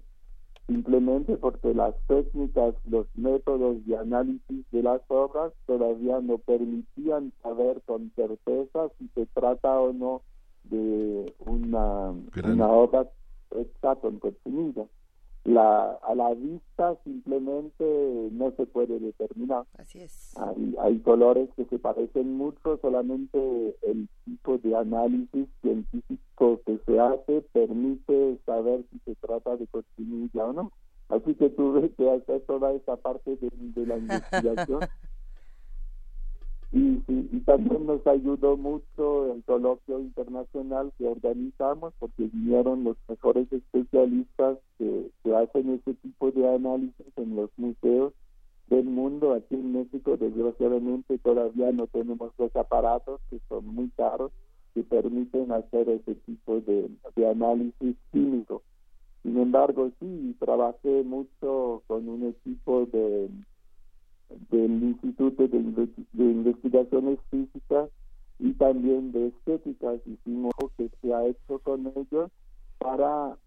simplemente 0.68 1.36
porque 1.38 1.74
las 1.74 1.96
técnicas, 2.06 2.76
los 2.88 3.08
métodos 3.16 3.84
de 3.88 3.98
análisis 3.98 4.70
de 4.72 4.84
las 4.84 5.02
obras 5.08 5.52
todavía 5.66 6.20
no 6.22 6.38
permitían 6.38 7.34
saber 7.42 7.82
con 7.88 8.12
certeza 8.16 8.90
si 9.00 9.08
se 9.16 9.26
trata 9.34 9.80
o 9.80 9.94
no 9.94 10.22
de 10.66 11.34
una, 11.40 12.12
una 12.12 12.68
obra 12.68 13.08
hecha 13.52 13.96
con 13.96 14.20
cochinilla. 14.20 14.86
La, 15.44 15.92
a 16.04 16.14
la 16.14 16.34
vista 16.34 16.98
simplemente 17.06 17.86
no 18.34 18.52
se 18.58 18.66
puede 18.66 19.00
determinar. 19.00 19.64
Así 19.78 20.02
es. 20.02 20.36
Hay, 20.38 20.76
hay 20.82 21.00
colores 21.00 21.50
que 21.56 21.64
se 21.66 21.80
parecen 21.80 22.36
mucho, 22.36 22.78
solamente 22.82 23.78
el 23.84 24.10
tipo 24.26 24.58
de 24.58 24.76
análisis 24.76 25.48
científico 25.62 26.60
que 26.66 26.80
se 26.86 27.00
hace 27.00 27.42
permite 27.54 28.40
saber 28.46 28.84
si 28.92 29.00
se 29.06 29.16
trata 29.16 29.56
de 29.56 29.68
cochinilla 29.68 30.46
o 30.48 30.54
no. 30.54 30.72
Así 31.08 31.34
que 31.36 31.50
tuve 31.50 31.92
que 31.92 32.12
hacer 32.12 32.42
toda 32.42 32.74
esa 32.74 32.98
parte 32.98 33.38
de, 33.38 33.50
de 33.50 33.86
la 33.86 33.98
investigación. 33.98 34.82
Y, 36.78 37.02
sí, 37.08 37.30
y 37.32 37.40
también 37.40 37.88
nos 37.88 38.06
ayudó 38.06 38.56
mucho 38.56 39.34
el 39.34 39.44
coloquio 39.46 40.00
internacional 40.00 40.94
que 41.00 41.08
organizamos 41.08 41.92
porque 41.98 42.30
vinieron 42.32 42.84
los 42.84 42.98
mejores 43.08 43.52
especialistas 43.52 44.60
que, 44.78 45.10
que 45.24 45.36
hacen 45.36 45.74
ese 45.74 45.96
tipo 45.96 46.30
de 46.30 46.54
análisis 46.54 47.08
en 47.16 47.36
los 47.36 47.50
museos 47.58 48.14
del 48.68 48.84
mundo. 48.84 49.34
Aquí 49.34 49.56
en 49.56 49.74
México, 49.74 50.18
desgraciadamente, 50.18 51.18
todavía 51.18 51.72
no 51.72 51.88
tenemos 51.88 52.32
los 52.38 52.56
aparatos 52.56 53.22
que 53.32 53.40
son 53.50 53.66
muy 53.74 53.90
caros 53.98 54.32
que 54.76 54.84
permiten 54.84 55.52
hacer 55.52 55.90
ese 55.90 56.14
tipo 56.28 56.62
de, 56.62 56.92
de 57.16 57.28
análisis 57.28 57.96
químico. 58.12 58.62
Sin 59.24 59.40
embargo, 59.40 59.90
sí, 60.00 60.36
trabajé 60.40 61.04
mucho 61.04 61.82
con 61.88 62.08
un 62.08 62.28
equipo 62.28 62.86
de 62.86 63.32
del 64.50 64.84
Instituto 64.84 65.48
de, 65.48 65.58
Inve- 65.58 66.06
de 66.14 66.24
Investigaciones 66.24 67.20
Físicas 67.30 67.90
y 68.40 68.54
también 68.54 69.12
de 69.12 69.28
Estéticas. 69.28 70.00
Hicimos 70.06 70.54
lo 70.62 70.70
que 70.78 70.90
se 71.02 71.14
ha 71.14 71.26
hecho 71.26 71.60
con 71.60 71.92
ellos 71.96 72.32
para, 72.78 73.38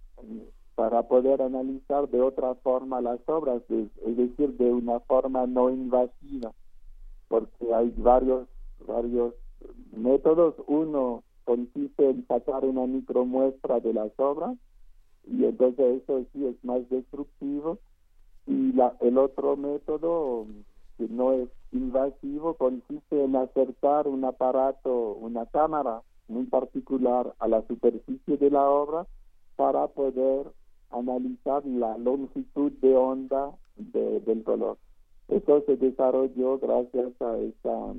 para 0.75 1.03
poder 1.09 1.43
analizar 1.43 2.09
de 2.09 2.21
otra 2.21 2.55
forma 2.57 3.01
las 3.01 3.21
obras, 3.27 3.63
es, 3.69 4.17
decir, 4.17 4.57
de 4.57 4.73
una 4.73 5.01
forma 5.01 5.47
no 5.47 5.71
invasiva, 5.71 6.53
porque 7.29 7.75
hay 7.75 7.93
varios, 7.97 8.49
varios 8.87 9.35
métodos. 9.97 10.55
Uno 10.67 11.23
consiste 11.45 12.11
en 12.11 12.27
sacar 12.27 12.65
una 12.65 12.87
micromuestra 12.87 13.81
de 13.81 13.93
las 13.93 14.13
obras 14.19 14.57
y 15.27 15.45
entonces 15.45 16.03
eso 16.03 16.25
sí 16.33 16.47
es 16.47 16.65
más 16.65 16.89
destructivo 16.89 17.79
y 18.47 18.73
la, 18.73 18.97
el 19.01 19.19
otro 19.19 19.57
método 19.57 20.47
que 21.01 21.09
no 21.09 21.33
es 21.33 21.49
invasivo 21.73 22.55
consiste 22.55 23.25
en 23.25 23.35
acercar 23.37 24.07
un 24.07 24.23
aparato, 24.27 25.15
una 25.15 25.47
cámara 25.47 26.03
muy 26.29 26.45
particular 26.45 27.35
a 27.39 27.49
la 27.49 27.67
superficie 27.67 28.37
de 28.37 28.51
la 28.51 28.69
obra 28.69 29.07
para 29.57 29.87
poder 29.89 30.53
analizar 30.91 31.65
la 31.65 31.97
longitud 31.97 32.71
de 32.83 32.95
onda 32.97 33.53
de- 33.77 34.21
del 34.21 34.45
color. 34.45 34.77
Eso 35.29 35.63
se 35.65 35.77
desarrolló 35.79 36.59
gracias 36.59 37.13
a 37.23 37.39
esa, 37.39 37.95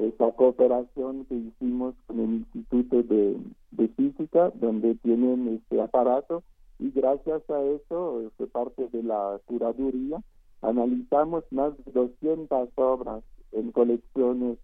esa 0.00 0.32
cooperación 0.32 1.26
que 1.26 1.34
hicimos 1.34 1.94
con 2.06 2.20
el 2.20 2.30
Instituto 2.36 3.02
de, 3.02 3.36
de 3.72 3.88
Física, 3.88 4.50
donde 4.54 4.94
tienen 4.96 5.48
este 5.48 5.82
aparato, 5.82 6.42
y 6.78 6.90
gracias 6.90 7.42
a 7.50 7.62
eso 7.62 8.30
fue 8.38 8.46
parte 8.46 8.88
de 8.88 9.02
la 9.02 9.38
curaduría. 9.44 10.22
Analizamos 10.64 11.44
más 11.50 11.72
de 11.84 11.92
200 11.92 12.70
obras 12.76 13.22
en 13.52 13.70
colecciones 13.72 14.58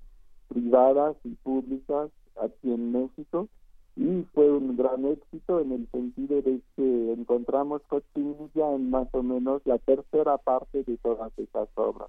privadas 0.48 1.16
y 1.24 1.34
públicas 1.36 2.10
aquí 2.42 2.72
en 2.72 2.92
México 2.92 3.48
y 3.96 4.22
fue 4.32 4.50
un 4.50 4.76
gran 4.76 5.04
éxito 5.04 5.60
en 5.60 5.72
el 5.72 5.88
sentido 5.90 6.40
de 6.42 6.60
que 6.76 7.12
encontramos 7.12 7.82
cochinilla 7.88 8.74
en 8.74 8.90
más 8.90 9.08
o 9.12 9.22
menos 9.22 9.60
la 9.66 9.78
tercera 9.78 10.38
parte 10.38 10.84
de 10.84 10.96
todas 10.98 11.32
esas 11.38 11.68
obras. 11.74 12.08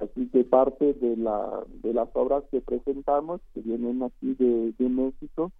Así 0.00 0.28
que 0.30 0.44
parte 0.44 0.94
de 0.94 1.16
la 1.16 1.62
de 1.82 1.94
las 1.94 2.08
obras 2.14 2.42
que 2.50 2.60
presentamos 2.60 3.40
que 3.54 3.60
vienen 3.60 4.02
aquí 4.02 4.34
de, 4.34 4.72
de 4.78 4.88
México 4.88 5.52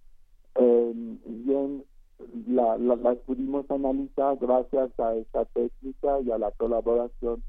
eh, 0.56 0.92
bien 1.26 1.84
la, 2.48 2.76
la- 2.78 2.96
las 2.96 3.18
pudimos 3.18 3.70
analizar 3.70 4.36
gracias 4.40 4.90
a 4.98 5.14
esta 5.14 5.44
técnica 5.46 6.20
y 6.20 6.30
a 6.32 6.38
la 6.38 6.50
colaboración 6.52 7.42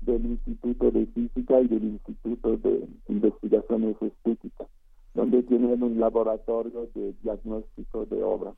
del 0.00 0.24
Instituto 0.26 0.90
de 0.90 1.06
Física 1.06 1.60
y 1.60 1.68
del 1.68 1.84
Instituto 1.84 2.56
de 2.58 2.88
Investigaciones 3.08 3.96
Estéticas, 4.00 4.68
donde 5.14 5.42
tienen 5.44 5.82
un 5.82 5.98
laboratorio 5.98 6.88
de 6.94 7.14
diagnóstico 7.22 8.06
de 8.06 8.22
obras. 8.22 8.54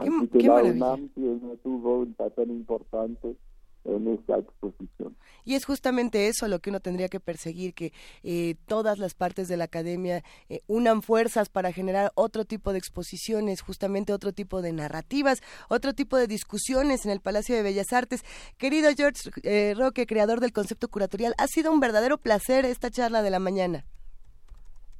Qué- 0.00 0.08
Así 0.08 0.28
que 0.28 0.38
qué 0.38 0.46
la 0.48 0.54
maravilla. 0.54 0.74
UNAM 0.94 1.08
tiene, 1.10 1.56
tuvo 1.62 1.98
un 2.00 2.14
papel 2.14 2.50
importante 2.50 3.36
en 3.84 4.08
esta 4.08 4.38
exposición. 4.38 5.16
Y 5.44 5.54
es 5.54 5.64
justamente 5.64 6.28
eso 6.28 6.48
lo 6.48 6.60
que 6.60 6.70
uno 6.70 6.80
tendría 6.80 7.08
que 7.08 7.20
perseguir, 7.20 7.74
que 7.74 7.92
eh, 8.22 8.56
todas 8.66 8.98
las 8.98 9.14
partes 9.14 9.48
de 9.48 9.56
la 9.56 9.64
academia 9.64 10.24
eh, 10.48 10.62
unan 10.66 11.02
fuerzas 11.02 11.48
para 11.48 11.72
generar 11.72 12.12
otro 12.14 12.44
tipo 12.44 12.72
de 12.72 12.78
exposiciones, 12.78 13.60
justamente 13.60 14.12
otro 14.12 14.32
tipo 14.32 14.62
de 14.62 14.72
narrativas, 14.72 15.42
otro 15.68 15.94
tipo 15.94 16.16
de 16.16 16.26
discusiones 16.26 17.04
en 17.04 17.12
el 17.12 17.20
Palacio 17.20 17.54
de 17.54 17.62
Bellas 17.62 17.92
Artes. 17.92 18.22
Querido 18.56 18.90
George 18.96 19.30
eh, 19.42 19.74
Roque, 19.76 20.06
creador 20.06 20.40
del 20.40 20.52
concepto 20.52 20.88
curatorial, 20.88 21.34
ha 21.38 21.46
sido 21.46 21.72
un 21.72 21.80
verdadero 21.80 22.18
placer 22.18 22.64
esta 22.64 22.90
charla 22.90 23.22
de 23.22 23.30
la 23.30 23.38
mañana. 23.38 23.84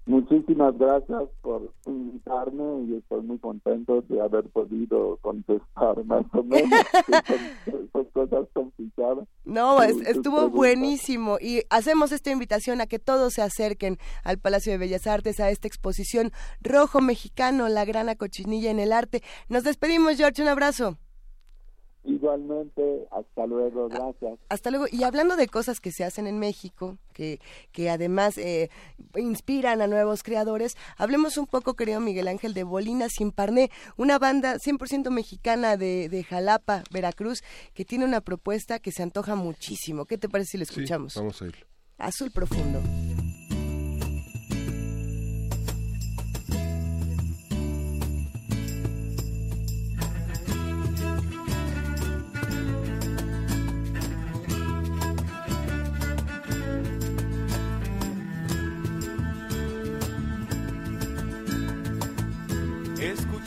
Muchísimas 0.07 0.77
gracias 0.79 1.23
por 1.41 1.73
invitarme 1.87 2.85
y 2.89 2.97
estoy 2.97 3.23
muy 3.23 3.39
contento 3.39 4.03
de 4.03 4.21
haber 4.21 4.45
podido 4.51 5.17
contestar 5.23 6.05
más 6.05 6.25
o 6.35 6.43
menos, 6.43 6.69
son, 7.67 7.89
son 7.93 8.05
cosas 8.13 8.47
complicadas. 8.53 9.27
No, 9.47 9.83
es- 9.83 10.01
estuvo 10.07 10.51
buenísimo 10.51 11.39
y 11.41 11.63
hacemos 11.71 12.13
esta 12.13 12.31
invitación 12.31 12.83
a 12.83 12.87
que 12.87 12.99
todos 12.99 13.33
se 13.33 13.41
acerquen 13.43 13.97
al 14.25 14.39
Palacio 14.39 14.73
de 14.73 14.79
Bellas 14.79 15.07
Artes 15.07 15.41
a 15.41 15.49
esta 15.51 15.69
exposición 15.69 16.33
Rojo 16.61 17.01
Mexicano, 17.01 17.69
la 17.69 17.87
grana 17.87 18.15
cochinilla 18.15 18.71
en 18.71 18.81
el 18.81 18.93
arte. 18.93 19.23
Nos 19.49 19.65
despedimos, 19.65 20.17
George, 20.19 20.43
un 20.43 20.49
abrazo. 20.49 20.99
Igualmente, 22.05 23.07
hasta 23.11 23.47
luego, 23.47 23.89
gracias. 23.89 24.39
Hasta 24.49 24.71
luego. 24.71 24.87
Y 24.91 25.05
hablando 25.05 25.37
de 25.37 25.49
cosas 25.49 25.81
que 25.81 25.91
se 25.91 26.05
hacen 26.05 26.27
en 26.27 26.39
México, 26.39 26.99
que, 27.13 27.41
que 27.73 27.89
además 27.91 28.37
eh, 28.39 28.69
inspiran 29.17 29.81
a 29.81 29.87
nuevos 29.87 30.23
creadores, 30.23 30.77
hablemos 30.99 31.39
un 31.39 31.47
poco, 31.47 31.75
querido 31.75 32.01
Miguel 32.01 32.29
Ángel, 32.29 32.53
de 32.55 32.63
Bolina 32.63 33.09
Sin 33.09 33.33
Parné, 33.33 33.71
una 33.97 34.19
banda 34.19 34.57
100% 34.57 35.11
mexicana 35.11 35.77
de, 35.77 36.09
de 36.09 36.25
Jalapa, 36.25 36.85
Veracruz, 36.91 37.43
que 37.73 37.85
tiene 37.85 38.05
una 38.05 38.21
propuesta 38.21 38.79
que 38.79 38.93
se 38.93 39.03
antoja 39.03 39.35
muchísimo. 39.35 40.05
¿Qué 40.05 40.19
te 40.19 40.29
parece 40.29 40.53
si 40.53 40.59
la 40.59 40.65
Sí, 40.67 40.73
escuchamos? 40.73 41.15
vamos 41.17 41.41
a 41.41 41.47
irlo. 41.47 41.67
Azul 41.99 42.31
Profundo. 42.33 42.81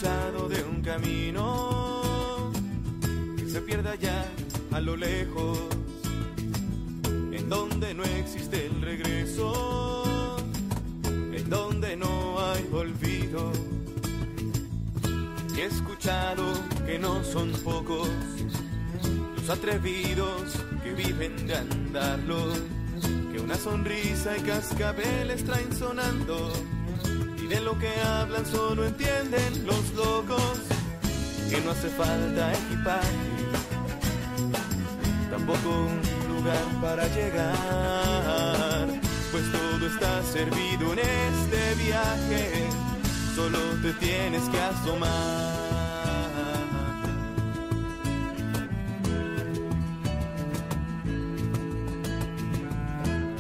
De 0.08 0.64
un 0.64 0.82
camino 0.82 2.54
que 3.36 3.50
se 3.50 3.60
pierde 3.60 3.90
allá 3.90 4.26
a 4.72 4.80
lo 4.80 4.96
lejos, 4.96 5.60
en 7.34 7.50
donde 7.50 7.94
no 7.94 8.04
existe 8.04 8.68
el 8.68 8.82
regreso, 8.82 10.38
en 11.34 11.50
donde 11.50 11.98
no 11.98 12.40
hay 12.40 12.66
olvido. 12.72 13.52
Y 15.54 15.60
he 15.60 15.66
escuchado 15.66 16.46
que 16.86 16.98
no 16.98 17.22
son 17.26 17.52
pocos 17.66 18.08
los 19.36 19.50
atrevidos 19.50 20.54
que 20.86 20.94
viven 20.94 21.48
de 21.48 21.58
andarlo, 21.58 22.54
que 23.34 23.42
una 23.42 23.56
sonrisa 23.56 24.38
y 24.38 24.42
cascabeles 24.42 25.44
traen 25.44 25.76
sonando 25.76 26.54
de 27.50 27.62
lo 27.62 27.78
que 27.78 27.90
hablan 28.02 28.46
solo 28.46 28.86
entienden 28.86 29.66
los 29.66 29.94
locos 29.94 30.60
que 31.50 31.62
no 31.62 31.72
hace 31.72 31.90
falta 31.90 32.54
equipaje 32.54 33.08
tampoco 35.30 35.70
un 35.70 36.02
lugar 36.36 36.66
para 36.82 37.08
llegar 37.16 38.88
pues 39.32 39.44
todo 39.52 39.88
está 39.88 40.24
servido 40.24 40.94
en 40.94 41.00
este 41.00 41.76
viaje 41.84 42.68
solo 43.38 43.60
te 43.84 43.94
tienes 43.94 44.42
que 44.50 44.60
asomar. 44.60 45.68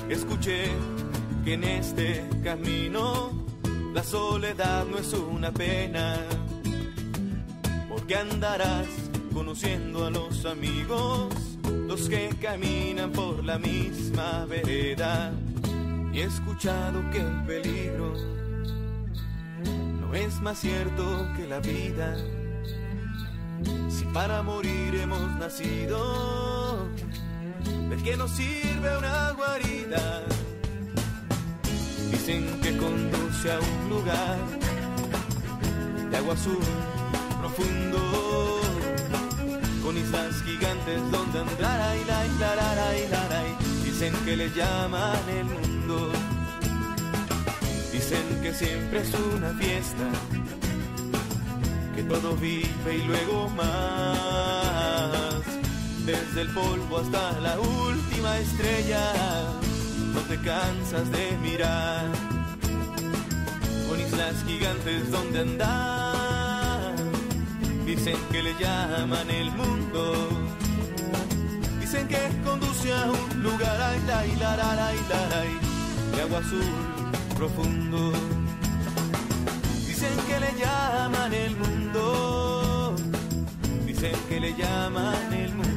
Escuché 0.07 0.69
que 1.43 1.53
en 1.53 1.63
este 1.63 2.29
camino 2.43 3.46
la 3.97 4.03
soledad 4.03 4.85
no 4.85 4.99
es 4.99 5.11
una 5.13 5.51
pena, 5.51 6.19
porque 7.89 8.15
andarás 8.15 8.85
conociendo 9.33 10.05
a 10.05 10.11
los 10.11 10.45
amigos, 10.45 11.33
los 11.87 12.07
que 12.07 12.29
caminan 12.39 13.11
por 13.11 13.43
la 13.43 13.57
misma 13.57 14.45
vereda. 14.45 15.33
Y 16.13 16.19
he 16.19 16.25
escuchado 16.25 17.09
que 17.09 17.21
el 17.21 17.43
peligro 17.47 18.13
no 19.99 20.13
es 20.13 20.41
más 20.41 20.59
cierto 20.59 21.03
que 21.35 21.47
la 21.47 21.59
vida. 21.59 22.17
Si 23.89 24.05
para 24.13 24.43
morir 24.43 24.93
hemos 24.93 25.27
nacido, 25.39 26.87
¿de 27.89 27.95
qué 28.03 28.15
nos 28.15 28.29
sirve 28.29 28.95
una 28.95 29.31
guarida? 29.31 30.23
Dicen 32.11 32.59
que 32.61 32.77
conduce 32.77 33.51
a 33.51 33.59
un 33.59 33.89
lugar 33.89 34.37
de 36.09 36.17
agua 36.17 36.33
azul 36.33 36.59
profundo, 37.39 38.61
con 39.83 39.97
islas 39.97 40.41
gigantes 40.43 40.99
donde 41.11 41.39
andar, 41.39 41.81
ay, 41.81 42.03
la, 42.07 42.19
ay, 42.19 43.07
la, 43.09 43.27
ay. 43.39 43.55
Dicen 43.83 44.13
que 44.25 44.37
le 44.37 44.49
llaman 44.51 45.29
el 45.29 45.45
mundo, 45.45 46.11
dicen 47.91 48.41
que 48.41 48.53
siempre 48.53 49.01
es 49.01 49.13
una 49.35 49.53
fiesta, 49.53 50.09
que 51.95 52.03
todo 52.03 52.35
vive 52.35 52.95
y 52.95 53.03
luego 53.03 53.49
más, 53.49 55.41
desde 56.05 56.41
el 56.41 56.49
polvo 56.53 56.99
hasta 56.99 57.39
la 57.39 57.59
última 57.59 58.37
estrella 58.37 59.66
no 60.17 60.23
te 60.23 60.37
cansas 60.37 61.11
de 61.11 61.37
mirar 61.43 62.05
con 63.87 63.99
islas 63.99 64.35
gigantes 64.47 65.11
donde 65.11 65.39
andar. 65.41 66.95
Dicen 67.85 68.17
que 68.31 68.41
le 68.41 68.53
llaman 68.55 69.29
el 69.29 69.51
mundo. 69.51 70.29
Dicen 71.79 72.07
que 72.07 72.21
conduce 72.43 72.91
a 72.93 73.11
un 73.11 73.43
lugar 73.43 73.77
ay, 73.89 73.99
la, 74.07 74.19
ay, 74.19 74.35
la, 74.39 74.55
la, 74.55 74.89
de 76.13 76.21
agua 76.23 76.39
azul 76.39 76.71
profundo. 77.35 78.11
Dicen 79.87 80.15
que 80.27 80.39
le 80.39 80.51
llaman 80.61 81.33
el 81.33 81.55
mundo. 81.63 82.95
Dicen 83.85 84.15
que 84.27 84.39
le 84.39 84.51
llaman 84.55 85.33
el 85.33 85.53
mundo. 85.53 85.76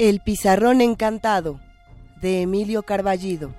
El 0.00 0.20
pizarrón 0.20 0.80
encantado 0.80 1.60
de 2.22 2.40
Emilio 2.40 2.84
Carballido. 2.84 3.52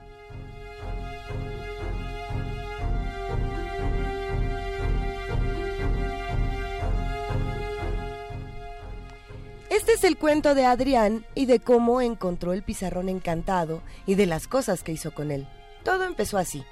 Este 9.70 9.94
es 9.94 10.04
el 10.04 10.18
cuento 10.18 10.56
de 10.56 10.66
Adrián 10.66 11.28
y 11.36 11.46
de 11.46 11.60
cómo 11.60 12.02
encontró 12.02 12.54
el 12.54 12.64
pizarrón 12.64 13.08
encantado 13.08 13.84
y 14.08 14.16
de 14.16 14.26
las 14.26 14.48
cosas 14.48 14.82
que 14.82 14.94
hizo 14.94 15.14
con 15.14 15.30
él. 15.30 15.48
Todo 15.84 16.06
empezó 16.06 16.40
así. 16.40 16.64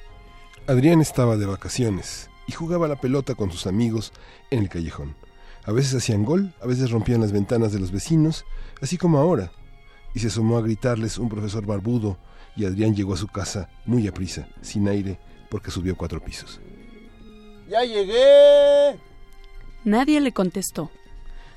Adrián 0.66 1.00
estaba 1.00 1.38
de 1.38 1.46
vacaciones 1.46 2.32
y 2.48 2.54
jugaba 2.54 2.88
la 2.88 3.00
pelota 3.00 3.36
con 3.36 3.52
sus 3.52 3.68
amigos 3.68 4.14
en 4.50 4.64
el 4.64 4.70
callejón. 4.70 5.16
A 5.64 5.72
veces 5.72 5.94
hacían 5.94 6.26
gol, 6.26 6.56
a 6.60 6.66
veces 6.66 6.90
rompían 6.90 7.22
las 7.22 7.32
ventanas 7.32 7.72
de 7.72 7.80
los 7.80 7.92
vecinos, 7.92 8.46
así 8.82 8.98
como 8.98 9.20
ahora. 9.20 9.52
Y 10.14 10.20
se 10.20 10.28
asomó 10.28 10.58
a 10.58 10.62
gritarles 10.62 11.18
un 11.18 11.30
profesor 11.30 11.66
barbudo 11.66 12.18
y 12.56 12.66
Adrián 12.66 12.96
llegó 12.96 13.14
a 13.14 13.18
su 13.18 13.28
casa 13.28 13.70
muy 13.86 14.08
a 14.08 14.14
prisa, 14.14 14.48
sin 14.62 14.88
aire, 14.88 15.20
porque 15.50 15.72
subió 15.72 15.96
cuatro 15.96 16.24
pisos. 16.24 16.60
¡Ya 17.70 17.84
llegué! 17.84 19.00
Nadie 19.86 20.20
le 20.20 20.32
contestó. 20.32 20.92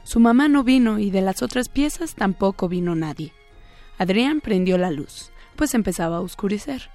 Su 0.04 0.20
mamá 0.20 0.48
no 0.48 0.64
vino 0.64 0.98
y 0.98 1.10
de 1.10 1.22
las 1.22 1.42
otras 1.42 1.68
piezas 1.68 2.14
tampoco 2.14 2.68
vino 2.68 2.94
nadie. 2.94 3.32
Adrián 3.98 4.40
prendió 4.40 4.78
la 4.78 4.90
luz, 4.90 5.30
pues 5.56 5.74
empezaba 5.74 6.16
a 6.16 6.20
oscurecer. 6.20 6.90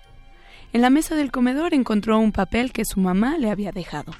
En 0.74 0.82
la 0.82 0.89
mesa 0.89 1.16
del 1.16 1.32
comedor 1.32 1.74
encontró 1.74 2.20
un 2.20 2.32
papel 2.32 2.72
que 2.72 2.86
su 2.86 2.99
mamá 2.99 3.38
le 3.38 3.49
había 3.49 3.72
dejado. 3.72 4.14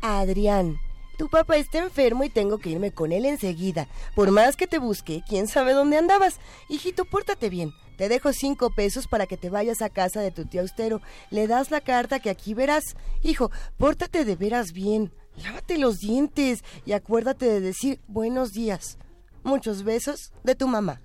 Adrián, 0.00 0.76
tu 1.14 1.28
papá 1.28 1.56
está 1.56 1.78
enfermo 1.78 2.24
y 2.24 2.30
tengo 2.30 2.58
que 2.58 2.70
irme 2.70 2.92
con 2.92 3.12
él 3.12 3.24
enseguida. 3.24 3.88
Por 4.14 4.30
más 4.30 4.56
que 4.56 4.66
te 4.66 4.78
busque, 4.78 5.22
quién 5.28 5.46
sabe 5.48 5.72
dónde 5.72 5.96
andabas. 5.96 6.40
Hijito, 6.68 7.04
pórtate 7.04 7.48
bien. 7.48 7.72
Te 7.96 8.08
dejo 8.08 8.32
cinco 8.32 8.70
pesos 8.70 9.06
para 9.06 9.26
que 9.26 9.36
te 9.36 9.50
vayas 9.50 9.80
a 9.80 9.90
casa 9.90 10.20
de 10.20 10.30
tu 10.30 10.44
tío 10.46 10.62
austero. 10.62 11.00
Le 11.30 11.46
das 11.46 11.70
la 11.70 11.80
carta 11.80 12.18
que 12.18 12.30
aquí 12.30 12.54
verás. 12.54 12.96
Hijo, 13.22 13.50
pórtate 13.78 14.24
de 14.24 14.36
veras 14.36 14.72
bien. 14.72 15.12
Lávate 15.36 15.78
los 15.78 15.98
dientes 15.98 16.64
y 16.84 16.92
acuérdate 16.92 17.46
de 17.46 17.60
decir 17.60 18.00
buenos 18.06 18.52
días. 18.52 18.98
Muchos 19.42 19.84
besos 19.84 20.32
de 20.42 20.54
tu 20.54 20.66
mamá. 20.66 21.00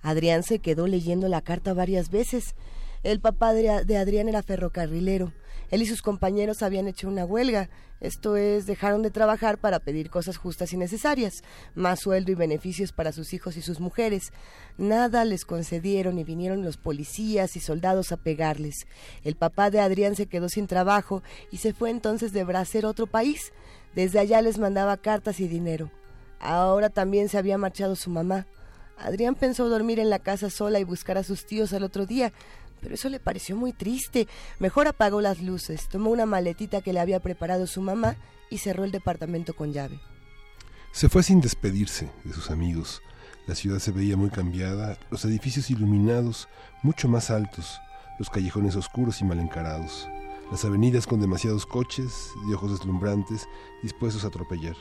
Adrián 0.00 0.42
se 0.42 0.60
quedó 0.60 0.86
leyendo 0.86 1.28
la 1.28 1.42
carta 1.42 1.74
varias 1.74 2.10
veces. 2.10 2.54
El 3.02 3.20
papá 3.20 3.52
de 3.52 3.96
Adrián 3.96 4.28
era 4.28 4.42
ferrocarrilero. 4.42 5.32
Él 5.70 5.82
y 5.82 5.86
sus 5.86 6.02
compañeros 6.02 6.62
habían 6.62 6.88
hecho 6.88 7.08
una 7.08 7.24
huelga, 7.24 7.68
esto 8.00 8.36
es, 8.36 8.66
dejaron 8.66 9.02
de 9.02 9.10
trabajar 9.10 9.58
para 9.58 9.80
pedir 9.80 10.08
cosas 10.08 10.36
justas 10.36 10.72
y 10.72 10.76
necesarias, 10.76 11.42
más 11.74 12.00
sueldo 12.00 12.30
y 12.30 12.36
beneficios 12.36 12.92
para 12.92 13.10
sus 13.10 13.34
hijos 13.34 13.56
y 13.56 13.62
sus 13.62 13.80
mujeres. 13.80 14.32
Nada 14.76 15.24
les 15.24 15.44
concedieron 15.44 16.18
y 16.18 16.24
vinieron 16.24 16.64
los 16.64 16.76
policías 16.76 17.56
y 17.56 17.60
soldados 17.60 18.12
a 18.12 18.16
pegarles. 18.16 18.86
El 19.24 19.34
papá 19.34 19.70
de 19.70 19.80
Adrián 19.80 20.14
se 20.14 20.26
quedó 20.26 20.48
sin 20.48 20.68
trabajo 20.68 21.24
y 21.50 21.56
se 21.56 21.72
fue 21.72 21.90
entonces 21.90 22.32
de 22.32 22.44
Bracer 22.44 22.84
a 22.84 22.88
otro 22.88 23.08
país. 23.08 23.52
Desde 23.96 24.20
allá 24.20 24.42
les 24.42 24.58
mandaba 24.58 24.96
cartas 24.96 25.40
y 25.40 25.48
dinero. 25.48 25.90
Ahora 26.38 26.90
también 26.90 27.28
se 27.28 27.38
había 27.38 27.58
marchado 27.58 27.96
su 27.96 28.10
mamá. 28.10 28.46
Adrián 28.96 29.34
pensó 29.34 29.68
dormir 29.68 30.00
en 30.00 30.10
la 30.10 30.18
casa 30.18 30.50
sola 30.50 30.78
y 30.80 30.84
buscar 30.84 31.18
a 31.18 31.22
sus 31.22 31.46
tíos 31.46 31.72
al 31.72 31.84
otro 31.84 32.04
día, 32.04 32.32
pero 32.80 32.94
eso 32.94 33.08
le 33.08 33.20
pareció 33.20 33.56
muy 33.56 33.72
triste. 33.72 34.28
Mejor 34.58 34.88
apagó 34.88 35.20
las 35.20 35.40
luces, 35.40 35.88
tomó 35.88 36.10
una 36.10 36.26
maletita 36.26 36.80
que 36.80 36.92
le 36.92 37.00
había 37.00 37.20
preparado 37.20 37.66
su 37.66 37.82
mamá 37.82 38.16
y 38.50 38.58
cerró 38.58 38.84
el 38.84 38.92
departamento 38.92 39.54
con 39.54 39.72
llave. 39.72 40.00
Se 40.92 41.08
fue 41.08 41.22
sin 41.22 41.40
despedirse 41.40 42.10
de 42.24 42.32
sus 42.32 42.50
amigos. 42.50 43.02
La 43.46 43.54
ciudad 43.54 43.78
se 43.78 43.92
veía 43.92 44.16
muy 44.16 44.30
cambiada, 44.30 44.98
los 45.10 45.24
edificios 45.24 45.70
iluminados, 45.70 46.48
mucho 46.82 47.08
más 47.08 47.30
altos, 47.30 47.80
los 48.18 48.30
callejones 48.30 48.76
oscuros 48.76 49.20
y 49.20 49.24
mal 49.24 49.38
encarados, 49.38 50.08
las 50.50 50.64
avenidas 50.64 51.06
con 51.06 51.20
demasiados 51.20 51.64
coches, 51.64 52.30
de 52.48 52.54
ojos 52.54 52.72
deslumbrantes, 52.72 53.46
dispuestos 53.82 54.24
a 54.24 54.28
atropellar. 54.28 54.76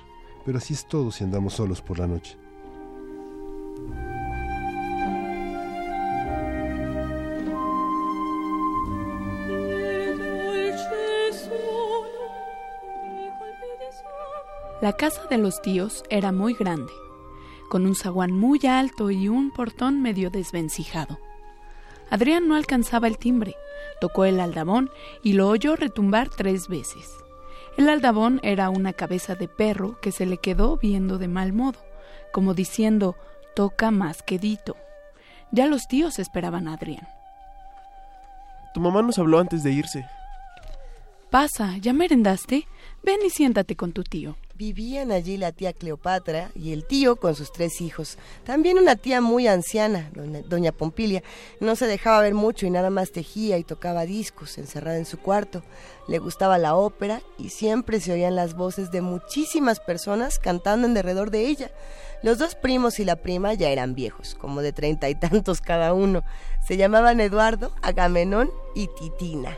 Pero 0.45 0.57
así 0.57 0.73
es 0.73 0.87
todo 0.87 1.11
si 1.11 1.23
andamos 1.23 1.53
solos 1.53 1.81
por 1.81 1.99
la 1.99 2.07
noche. 2.07 2.37
La 14.79 14.93
casa 14.93 15.25
de 15.25 15.39
los 15.39 15.59
tíos 15.63 16.03
era 16.11 16.31
muy 16.31 16.53
grande, 16.53 16.93
con 17.67 17.87
un 17.87 17.95
zaguán 17.95 18.31
muy 18.31 18.59
alto 18.67 19.09
y 19.09 19.27
un 19.27 19.49
portón 19.49 20.03
medio 20.03 20.29
desvencijado. 20.29 21.17
Adrián 22.11 22.47
no 22.47 22.55
alcanzaba 22.55 23.07
el 23.07 23.17
timbre, 23.17 23.55
tocó 23.99 24.25
el 24.25 24.39
aldabón 24.39 24.91
y 25.23 25.33
lo 25.33 25.47
oyó 25.49 25.75
retumbar 25.75 26.29
tres 26.29 26.67
veces. 26.67 27.09
El 27.75 27.89
aldabón 27.89 28.39
era 28.43 28.69
una 28.69 28.93
cabeza 28.93 29.33
de 29.33 29.47
perro 29.47 29.99
que 29.99 30.11
se 30.11 30.27
le 30.27 30.37
quedó 30.37 30.77
viendo 30.77 31.17
de 31.17 31.27
mal 31.27 31.53
modo, 31.53 31.79
como 32.31 32.53
diciendo 32.53 33.15
toca 33.55 33.89
más 33.89 34.21
quedito. 34.21 34.77
Ya 35.51 35.65
los 35.65 35.87
tíos 35.87 36.19
esperaban 36.19 36.67
a 36.67 36.73
Adrián. 36.73 37.07
Tu 38.75 38.79
mamá 38.79 39.01
nos 39.01 39.17
habló 39.17 39.39
antes 39.39 39.63
de 39.63 39.71
irse. 39.71 40.05
Pasa, 41.31 41.77
¿ya 41.77 41.93
merendaste? 41.93 42.67
Ven 43.01 43.19
y 43.25 43.31
siéntate 43.31 43.75
con 43.75 43.91
tu 43.91 44.03
tío. 44.03 44.37
Vivían 44.57 45.11
allí 45.11 45.37
la 45.37 45.51
tía 45.51 45.71
Cleopatra 45.71 46.49
y 46.55 46.73
el 46.73 46.83
tío 46.83 47.17
con 47.17 47.35
sus 47.35 47.51
tres 47.51 47.79
hijos. 47.79 48.17
También 48.43 48.79
una 48.79 48.95
tía 48.95 49.21
muy 49.21 49.47
anciana, 49.47 50.09
doña, 50.49 50.71
Pompilia. 50.71 51.21
No 51.59 51.75
se 51.75 51.85
dejaba 51.85 52.21
ver 52.21 52.33
mucho 52.33 52.65
y 52.65 52.71
nada 52.71 52.89
más 52.89 53.11
tejía 53.11 53.59
y 53.59 53.63
tocaba 53.63 54.07
discos, 54.07 54.57
encerrada 54.57 54.97
en 54.97 55.05
su 55.05 55.19
cuarto. 55.19 55.61
Le 56.07 56.17
gustaba 56.17 56.57
la 56.57 56.75
ópera 56.75 57.21
y 57.37 57.49
siempre 57.49 57.99
se 57.99 58.13
oían 58.13 58.35
las 58.35 58.55
voces 58.55 58.89
de 58.89 59.01
muchísimas 59.01 59.79
personas 59.79 60.39
cantando 60.39 60.87
en 60.87 60.95
derredor 60.95 61.29
de 61.29 61.45
ella. 61.45 61.69
Los 62.23 62.39
dos 62.39 62.55
primos 62.55 62.99
y 62.99 63.05
la 63.05 63.17
prima 63.17 63.53
ya 63.53 63.69
eran 63.69 63.93
viejos, 63.93 64.33
como 64.33 64.63
de 64.63 64.73
treinta 64.73 65.07
y 65.07 65.13
tantos 65.13 65.61
cada 65.61 65.93
uno. 65.93 66.23
Se 66.67 66.77
llamaban 66.77 67.19
Eduardo, 67.19 67.73
Agamenón 67.83 68.49
y 68.73 68.89
Titina. 68.97 69.55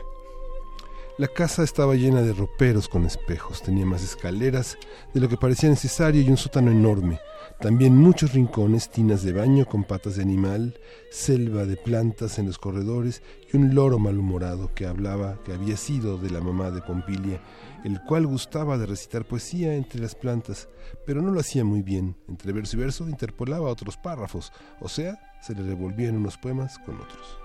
La 1.20 1.28
casa 1.28 1.62
estaba 1.62 1.96
llena 1.96 2.22
de 2.22 2.32
roperos 2.32 2.88
con 2.88 3.04
espejos, 3.04 3.62
tenía 3.62 3.84
más 3.84 4.02
escaleras 4.02 4.78
de 5.12 5.20
lo 5.20 5.28
que 5.28 5.36
parecía 5.36 5.68
necesario 5.68 6.22
y 6.22 6.30
un 6.30 6.38
sótano 6.38 6.70
enorme. 6.70 7.20
También 7.60 7.94
muchos 7.94 8.32
rincones, 8.32 8.88
tinas 8.88 9.22
de 9.22 9.34
baño 9.34 9.66
con 9.66 9.84
patas 9.84 10.16
de 10.16 10.22
animal, 10.22 10.80
selva 11.10 11.66
de 11.66 11.76
plantas 11.76 12.38
en 12.38 12.46
los 12.46 12.56
corredores 12.56 13.22
y 13.52 13.58
un 13.58 13.74
loro 13.74 13.98
malhumorado 13.98 14.72
que 14.74 14.86
hablaba 14.86 15.36
que 15.44 15.52
había 15.52 15.76
sido 15.76 16.16
de 16.16 16.30
la 16.30 16.40
mamá 16.40 16.70
de 16.70 16.80
Pompilia, 16.80 17.42
el 17.84 18.00
cual 18.08 18.26
gustaba 18.26 18.78
de 18.78 18.86
recitar 18.86 19.26
poesía 19.26 19.74
entre 19.74 20.00
las 20.00 20.14
plantas, 20.14 20.70
pero 21.04 21.20
no 21.20 21.32
lo 21.32 21.40
hacía 21.40 21.64
muy 21.64 21.82
bien. 21.82 22.16
Entre 22.30 22.50
verso 22.52 22.78
y 22.78 22.80
verso 22.80 23.06
interpolaba 23.06 23.68
otros 23.68 23.98
párrafos, 23.98 24.54
o 24.80 24.88
sea, 24.88 25.20
se 25.42 25.54
le 25.54 25.64
revolvían 25.64 26.16
unos 26.16 26.38
poemas 26.38 26.78
con 26.78 26.94
otros. 26.98 27.38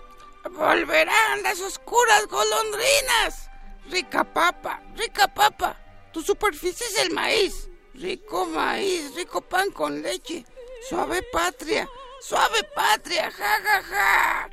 Volverán 0.50 1.44
las 1.44 1.60
oscuras 1.60 2.26
golondrinas. 2.30 3.50
Rica 3.90 4.24
papa, 4.24 4.82
rica 4.98 5.28
papa. 5.28 5.78
Tu 6.12 6.22
superficie 6.22 6.86
es 6.88 7.06
el 7.06 7.14
maíz. 7.14 7.70
Rico 7.94 8.46
maíz, 8.46 9.14
rico 9.16 9.42
pan 9.42 9.72
con 9.72 10.02
leche. 10.02 10.46
Suave 10.90 11.22
patria, 11.32 11.88
suave 12.22 12.64
patria, 12.76 13.32
ja, 13.32 13.58
ja, 13.64 13.82
ja. 13.84 14.50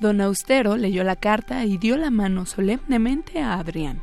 Don 0.00 0.20
Austero 0.20 0.76
leyó 0.76 1.04
la 1.04 1.16
carta 1.16 1.64
y 1.64 1.78
dio 1.78 1.96
la 1.96 2.10
mano 2.10 2.46
solemnemente 2.46 3.40
a 3.40 3.54
Adrián. 3.54 4.02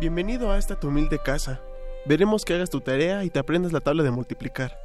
Bienvenido 0.00 0.50
a 0.50 0.58
esta 0.58 0.78
tu 0.80 0.88
humilde 0.88 1.18
casa. 1.22 1.60
Veremos 2.06 2.44
que 2.44 2.54
hagas 2.54 2.70
tu 2.70 2.80
tarea 2.80 3.24
y 3.24 3.30
te 3.30 3.38
aprendas 3.38 3.72
la 3.72 3.80
tabla 3.80 4.02
de 4.02 4.10
multiplicar. 4.10 4.78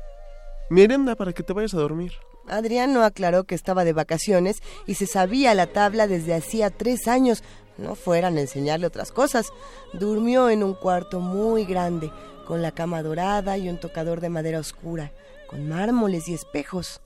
Merenda 0.69 1.15
para 1.15 1.33
que 1.33 1.43
te 1.43 1.53
vayas 1.53 1.73
a 1.73 1.77
dormir. 1.77 2.13
Adrián 2.47 2.93
no 2.93 3.03
aclaró 3.03 3.45
que 3.45 3.55
estaba 3.55 3.85
de 3.85 3.93
vacaciones 3.93 4.57
y 4.85 4.95
se 4.95 5.07
sabía 5.07 5.53
la 5.53 5.67
tabla 5.67 6.07
desde 6.07 6.33
hacía 6.33 6.69
tres 6.69 7.07
años. 7.07 7.43
No 7.77 7.95
fueran 7.95 8.37
a 8.37 8.41
enseñarle 8.41 8.87
otras 8.87 9.11
cosas. 9.11 9.47
Durmió 9.93 10.49
en 10.49 10.63
un 10.63 10.73
cuarto 10.73 11.19
muy 11.19 11.65
grande, 11.65 12.11
con 12.45 12.61
la 12.61 12.71
cama 12.71 13.01
dorada 13.01 13.57
y 13.57 13.69
un 13.69 13.79
tocador 13.79 14.21
de 14.21 14.29
madera 14.29 14.59
oscura, 14.59 15.11
con 15.47 15.67
mármoles 15.67 16.27
y 16.27 16.33
espejos. 16.33 17.01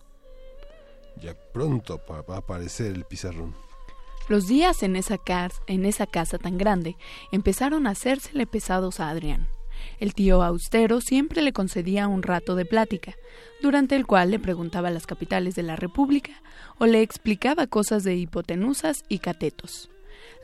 Ya 1.22 1.34
pronto 1.53 2.01
va 2.09 2.36
a 2.36 2.39
aparecer 2.39 2.88
el 2.88 3.05
pizarrón. 3.05 3.55
Los 4.28 4.47
días 4.47 4.84
en 4.84 4.95
esa, 4.97 5.18
cas- 5.18 5.61
en 5.68 5.86
esa 5.86 6.05
casa 6.05 6.38
tan 6.38 6.57
grande 6.57 6.97
empezaron 7.32 7.88
a 7.88 7.91
hacérsele 7.91 8.45
pesados 8.45 8.99
a 8.99 9.09
Adrián. 9.09 9.47
El 9.99 10.13
tío 10.13 10.43
austero 10.43 11.01
siempre 11.01 11.41
le 11.41 11.53
concedía 11.53 12.07
un 12.07 12.24
rato 12.24 12.55
de 12.55 12.65
plática, 12.65 13.13
durante 13.61 13.95
el 13.95 14.05
cual 14.05 14.32
le 14.32 14.39
preguntaba 14.39 14.89
las 14.89 15.05
capitales 15.07 15.55
de 15.55 15.63
la 15.63 15.76
República 15.76 16.34
o 16.78 16.86
le 16.88 17.01
explicaba 17.01 17.68
cosas 17.68 18.03
de 18.03 18.15
hipotenusas 18.15 18.97
y 19.07 19.20
catetos. 19.20 19.89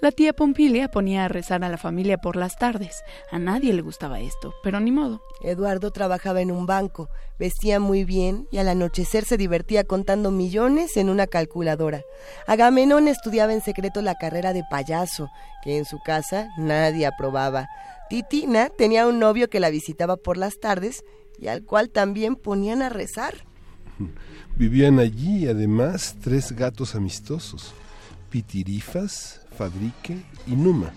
La 0.04 0.12
tía 0.12 0.34
Pompilia 0.34 0.92
ponía 0.92 1.24
a 1.24 1.28
rezar 1.30 1.64
a 1.64 1.70
la 1.70 1.78
familia 1.78 2.18
por 2.18 2.36
las 2.36 2.58
tardes. 2.58 3.04
A 3.32 3.40
nadie 3.40 3.72
le 3.72 3.82
gustaba 3.82 4.20
esto, 4.20 4.54
pero 4.62 4.82
ni 4.82 4.92
modo. 4.92 5.22
Eduardo 5.42 5.92
trabajaba 5.92 6.42
en 6.42 6.52
un 6.52 6.66
banco, 6.66 7.08
vestía 7.40 7.80
muy 7.80 8.04
bien 8.04 8.46
y 8.52 8.58
al 8.58 8.68
anochecer 8.68 9.24
se 9.24 9.38
divertía 9.38 9.86
contando 9.86 10.30
millones 10.30 10.98
en 10.98 11.10
una 11.10 11.26
calculadora. 11.26 12.02
Agamenón 12.48 13.08
estudiaba 13.08 13.54
en 13.54 13.62
secreto 13.62 14.02
la 14.02 14.16
carrera 14.16 14.52
de 14.52 14.66
payaso, 14.70 15.30
que 15.64 15.78
en 15.78 15.86
su 15.86 16.00
casa 16.00 16.50
nadie 16.58 17.06
aprobaba. 17.06 17.70
Titina 18.10 18.68
tenía 18.68 19.08
un 19.08 19.20
novio 19.20 19.50
que 19.50 19.62
la 19.62 19.70
visitaba 19.70 20.18
por 20.18 20.36
las 20.36 20.60
tardes 20.60 21.06
y 21.40 21.48
al 21.48 21.64
cual 21.64 21.90
también 21.92 22.36
ponían 22.36 22.82
a 22.82 22.90
rezar. 22.90 23.46
Vivían 24.58 25.00
allí 25.00 25.48
además 25.48 26.18
tres 26.22 26.52
gatos 26.52 26.94
amistosos, 26.94 27.74
Pitirifas, 28.30 29.43
Fabrique 29.58 30.24
y 30.48 30.56
Numa. 30.56 30.92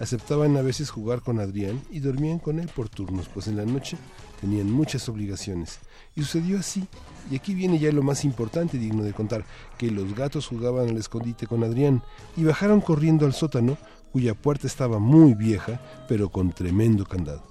Aceptaban 0.00 0.56
a 0.56 0.62
veces 0.62 0.90
jugar 0.90 1.20
con 1.20 1.40
Adrián 1.40 1.80
y 1.90 2.00
dormían 2.00 2.38
con 2.38 2.58
él 2.58 2.70
por 2.74 2.88
turnos, 2.88 3.28
pues 3.28 3.48
en 3.48 3.56
la 3.56 3.66
noche 3.66 3.98
tenían 4.40 4.70
muchas 4.70 5.08
obligaciones. 5.10 5.78
Y 6.16 6.22
sucedió 6.22 6.58
así, 6.58 6.86
y 7.30 7.36
aquí 7.36 7.54
viene 7.54 7.78
ya 7.78 7.92
lo 7.92 8.02
más 8.02 8.24
importante 8.24 8.78
digno 8.78 9.02
de 9.02 9.12
contar, 9.12 9.44
que 9.76 9.90
los 9.90 10.14
gatos 10.14 10.46
jugaban 10.46 10.88
al 10.88 10.96
escondite 10.96 11.46
con 11.46 11.62
Adrián 11.64 12.02
y 12.36 12.44
bajaron 12.44 12.80
corriendo 12.80 13.26
al 13.26 13.34
sótano, 13.34 13.76
cuya 14.10 14.34
puerta 14.34 14.66
estaba 14.66 14.98
muy 14.98 15.34
vieja, 15.34 15.80
pero 16.08 16.30
con 16.30 16.52
tremendo 16.52 17.04
candado. 17.04 17.44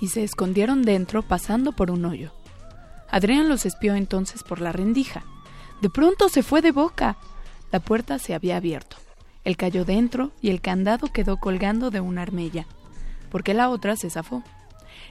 y 0.00 0.08
se 0.08 0.22
escondieron 0.22 0.82
dentro 0.82 1.22
pasando 1.22 1.72
por 1.72 1.90
un 1.90 2.04
hoyo. 2.04 2.30
Adrián 3.10 3.48
los 3.48 3.66
espió 3.66 3.94
entonces 3.96 4.42
por 4.44 4.60
la 4.60 4.70
rendija. 4.70 5.24
De 5.80 5.90
pronto 5.90 6.28
se 6.28 6.42
fue 6.42 6.60
de 6.62 6.70
boca. 6.72 7.16
La 7.72 7.80
puerta 7.80 8.18
se 8.18 8.34
había 8.34 8.56
abierto. 8.58 8.96
Él 9.48 9.56
cayó 9.56 9.86
dentro 9.86 10.30
y 10.42 10.50
el 10.50 10.60
candado 10.60 11.06
quedó 11.10 11.38
colgando 11.38 11.88
de 11.88 12.02
una 12.02 12.20
armella, 12.20 12.66
porque 13.30 13.54
la 13.54 13.70
otra 13.70 13.96
se 13.96 14.10
zafó. 14.10 14.42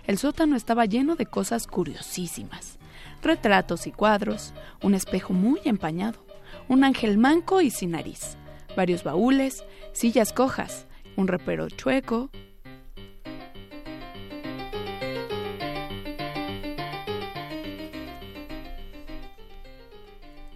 El 0.06 0.20
sótano 0.20 0.56
estaba 0.56 0.86
lleno 0.86 1.16
de 1.16 1.26
cosas 1.26 1.66
curiosísimas. 1.66 2.78
Retratos 3.24 3.88
y 3.88 3.92
cuadros, 3.92 4.54
un 4.84 4.94
espejo 4.94 5.34
muy 5.34 5.60
empañado, 5.66 6.24
un 6.68 6.84
ángel 6.84 7.18
manco 7.18 7.62
y 7.62 7.72
sin 7.72 7.90
nariz, 7.90 8.38
varios 8.76 9.04
baúles, 9.04 9.64
sillas 9.92 10.34
cojas, 10.34 10.86
un 11.16 11.28
repero 11.28 11.68
chueco, 11.72 12.30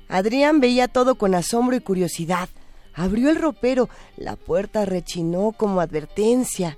Adrián 0.07 0.59
veía 0.59 0.87
todo 0.87 1.15
con 1.15 1.33
asombro 1.33 1.75
y 1.75 1.79
curiosidad. 1.79 2.49
Abrió 2.93 3.29
el 3.29 3.37
ropero, 3.37 3.89
la 4.17 4.35
puerta 4.35 4.85
rechinó 4.85 5.51
como 5.51 5.81
advertencia. 5.81 6.77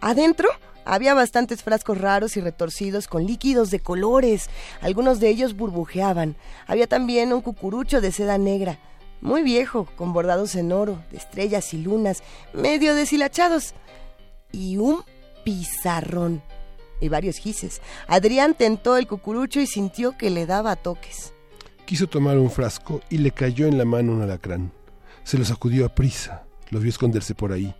Adentro 0.00 0.48
había 0.84 1.14
bastantes 1.14 1.62
frascos 1.62 1.98
raros 1.98 2.36
y 2.36 2.40
retorcidos 2.40 3.08
con 3.08 3.26
líquidos 3.26 3.70
de 3.70 3.80
colores. 3.80 4.50
Algunos 4.80 5.20
de 5.20 5.28
ellos 5.28 5.56
burbujeaban. 5.56 6.36
Había 6.66 6.86
también 6.86 7.32
un 7.32 7.40
cucurucho 7.40 8.00
de 8.00 8.12
seda 8.12 8.38
negra, 8.38 8.78
muy 9.20 9.42
viejo, 9.42 9.88
con 9.96 10.12
bordados 10.12 10.54
en 10.54 10.72
oro, 10.72 11.02
de 11.10 11.16
estrellas 11.16 11.72
y 11.72 11.78
lunas, 11.78 12.22
medio 12.52 12.94
deshilachados. 12.94 13.74
Y 14.52 14.76
un 14.76 15.02
pizarrón. 15.44 16.42
Y 17.00 17.08
varios 17.08 17.38
gises. 17.38 17.80
Adrián 18.06 18.54
tentó 18.54 18.96
el 18.96 19.06
cucurucho 19.06 19.60
y 19.60 19.66
sintió 19.66 20.16
que 20.16 20.30
le 20.30 20.46
daba 20.46 20.76
toques. 20.76 21.32
Quiso 21.86 22.06
tomar 22.06 22.38
un 22.38 22.50
frasco 22.50 23.00
y 23.08 23.18
le 23.18 23.30
cayó 23.30 23.66
en 23.66 23.78
la 23.78 23.84
mano 23.84 24.12
un 24.12 24.22
alacrán. 24.22 24.72
Se 25.24 25.38
lo 25.38 25.44
sacudió 25.44 25.86
a 25.86 25.94
prisa, 25.94 26.44
lo 26.70 26.80
vio 26.80 26.90
esconderse 26.90 27.34
por 27.34 27.52
ahí. 27.52 27.74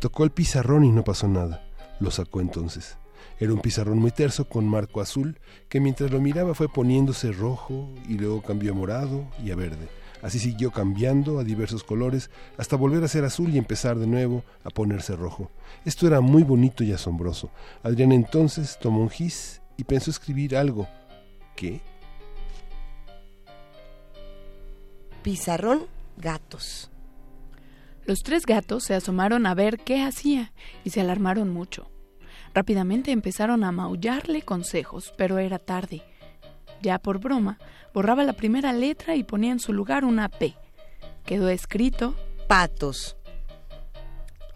Tocó 0.00 0.24
el 0.24 0.32
pizarrón 0.32 0.84
y 0.84 0.90
no 0.90 1.04
pasó 1.04 1.28
nada. 1.28 1.64
Lo 2.00 2.10
sacó 2.10 2.40
entonces. 2.40 2.98
Era 3.38 3.52
un 3.52 3.60
pizarrón 3.60 3.98
muy 3.98 4.10
terso 4.10 4.48
con 4.48 4.68
marco 4.68 5.00
azul 5.00 5.38
que 5.68 5.80
mientras 5.80 6.10
lo 6.10 6.20
miraba 6.20 6.54
fue 6.54 6.68
poniéndose 6.68 7.32
rojo 7.32 7.88
y 8.08 8.14
luego 8.14 8.42
cambió 8.42 8.72
a 8.72 8.74
morado 8.74 9.24
y 9.42 9.52
a 9.52 9.56
verde. 9.56 9.88
Así 10.20 10.38
siguió 10.38 10.72
cambiando 10.72 11.38
a 11.38 11.44
diversos 11.44 11.84
colores 11.84 12.28
hasta 12.58 12.76
volver 12.76 13.04
a 13.04 13.08
ser 13.08 13.24
azul 13.24 13.50
y 13.50 13.58
empezar 13.58 13.98
de 13.98 14.06
nuevo 14.06 14.44
a 14.64 14.70
ponerse 14.70 15.16
rojo. 15.16 15.50
Esto 15.84 16.06
era 16.06 16.20
muy 16.20 16.42
bonito 16.42 16.82
y 16.82 16.92
asombroso. 16.92 17.50
Adrián 17.82 18.12
entonces 18.12 18.78
tomó 18.80 19.00
un 19.00 19.10
gis 19.10 19.62
y 19.76 19.84
pensó 19.84 20.10
escribir 20.10 20.56
algo. 20.56 20.88
¿Qué? 21.56 21.80
Pizarrón, 25.22 25.86
gatos. 26.20 26.90
Los 28.04 28.22
tres 28.22 28.46
gatos 28.46 28.84
se 28.84 28.94
asomaron 28.94 29.46
a 29.46 29.54
ver 29.54 29.78
qué 29.78 30.02
hacía 30.02 30.52
y 30.84 30.90
se 30.90 31.00
alarmaron 31.00 31.48
mucho. 31.50 31.90
Rápidamente 32.54 33.12
empezaron 33.12 33.62
a 33.62 33.72
maullarle 33.72 34.42
consejos, 34.42 35.12
pero 35.16 35.38
era 35.38 35.58
tarde. 35.58 36.02
Ya 36.82 36.98
por 36.98 37.18
broma, 37.18 37.58
borraba 37.92 38.24
la 38.24 38.32
primera 38.32 38.72
letra 38.72 39.14
y 39.14 39.22
ponía 39.22 39.52
en 39.52 39.60
su 39.60 39.72
lugar 39.72 40.04
una 40.04 40.28
P. 40.28 40.56
Quedó 41.24 41.48
escrito 41.48 42.16
patos. 42.48 43.16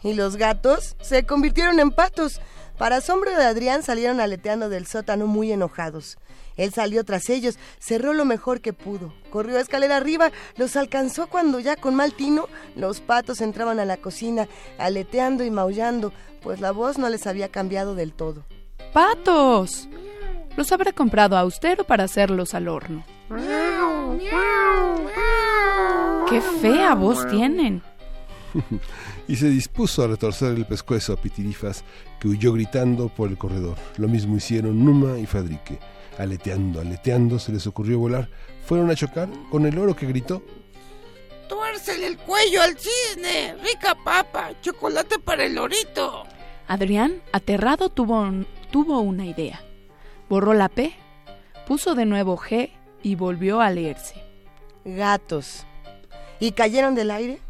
Y 0.02 0.14
los 0.14 0.36
gatos 0.36 0.96
se 1.00 1.24
convirtieron 1.24 1.78
en 1.80 1.90
patos. 1.90 2.40
Para 2.76 2.96
asombro 2.96 3.30
de 3.30 3.44
Adrián 3.44 3.82
salieron 3.82 4.20
aleteando 4.20 4.68
del 4.68 4.86
sótano 4.86 5.26
muy 5.26 5.52
enojados. 5.52 6.18
Él 6.56 6.72
salió 6.72 7.04
tras 7.04 7.28
ellos, 7.30 7.58
cerró 7.78 8.12
lo 8.12 8.24
mejor 8.24 8.60
que 8.60 8.72
pudo, 8.72 9.12
corrió 9.30 9.58
escalera 9.58 9.96
arriba, 9.96 10.30
los 10.56 10.76
alcanzó 10.76 11.26
cuando 11.26 11.60
ya 11.60 11.76
con 11.76 11.94
mal 11.94 12.14
tino 12.14 12.48
los 12.76 13.00
patos 13.00 13.40
entraban 13.40 13.80
a 13.80 13.84
la 13.84 13.96
cocina, 13.96 14.48
aleteando 14.78 15.44
y 15.44 15.50
maullando, 15.50 16.12
pues 16.42 16.60
la 16.60 16.72
voz 16.72 16.98
no 16.98 17.08
les 17.08 17.26
había 17.26 17.48
cambiado 17.48 17.94
del 17.94 18.12
todo. 18.12 18.44
¡Patos! 18.92 19.88
Los 20.56 20.70
habrá 20.70 20.92
comprado 20.92 21.36
austero 21.36 21.84
para 21.84 22.04
hacerlos 22.04 22.54
al 22.54 22.68
horno. 22.68 23.04
¡Qué 26.28 26.40
fea 26.60 26.94
voz 26.94 27.26
tienen! 27.28 27.82
y 29.28 29.36
se 29.36 29.48
dispuso 29.48 30.02
a 30.02 30.06
retorcer 30.06 30.54
el 30.54 30.64
pescuezo 30.66 31.12
a 31.12 31.16
Pitirifas, 31.16 31.84
que 32.20 32.28
huyó 32.28 32.52
gritando 32.52 33.08
por 33.08 33.28
el 33.28 33.38
corredor. 33.38 33.76
Lo 33.96 34.08
mismo 34.08 34.36
hicieron 34.36 34.84
Numa 34.84 35.18
y 35.18 35.26
Fadrique. 35.26 35.78
Aleteando, 36.18 36.80
aleteando, 36.80 37.38
se 37.38 37.52
les 37.52 37.66
ocurrió 37.66 37.98
volar. 37.98 38.28
Fueron 38.66 38.90
a 38.90 38.94
chocar 38.94 39.28
con 39.50 39.66
el 39.66 39.78
oro 39.78 39.96
que 39.96 40.06
gritó. 40.06 40.42
¡Tuércele 41.48 42.06
el 42.06 42.18
cuello 42.18 42.62
al 42.62 42.76
cisne! 42.78 43.54
¡Rica 43.62 43.96
papa! 44.04 44.52
¡Chocolate 44.62 45.18
para 45.18 45.44
el 45.44 45.54
lorito! 45.54 46.24
Adrián, 46.66 47.22
aterrado, 47.32 47.90
tuvo, 47.90 48.30
tuvo 48.70 49.00
una 49.00 49.26
idea. 49.26 49.60
Borró 50.28 50.54
la 50.54 50.68
P, 50.68 50.94
puso 51.66 51.94
de 51.94 52.06
nuevo 52.06 52.38
G 52.38 52.70
y 53.02 53.16
volvió 53.16 53.60
a 53.60 53.70
leerse. 53.70 54.14
Gatos. 54.84 55.66
¿Y 56.40 56.52
cayeron 56.52 56.94
del 56.94 57.10
aire? 57.10 57.40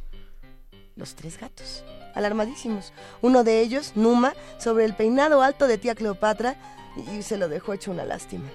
Los 0.97 1.15
tres 1.15 1.39
gatos, 1.39 1.85
alarmadísimos. 2.15 2.93
Uno 3.23 3.45
de 3.45 3.61
ellos, 3.61 3.93
Numa, 3.95 4.35
sobre 4.59 4.85
el 4.85 4.95
peinado 4.95 5.43
alto 5.43 5.67
de 5.67 5.79
tía 5.79 5.95
Cleopatra, 5.95 6.57
y 6.97 7.23
se 7.23 7.37
lo 7.37 7.49
dejó 7.49 7.73
hecho 7.73 7.91
una 7.91 8.05
lástima. 8.05 8.51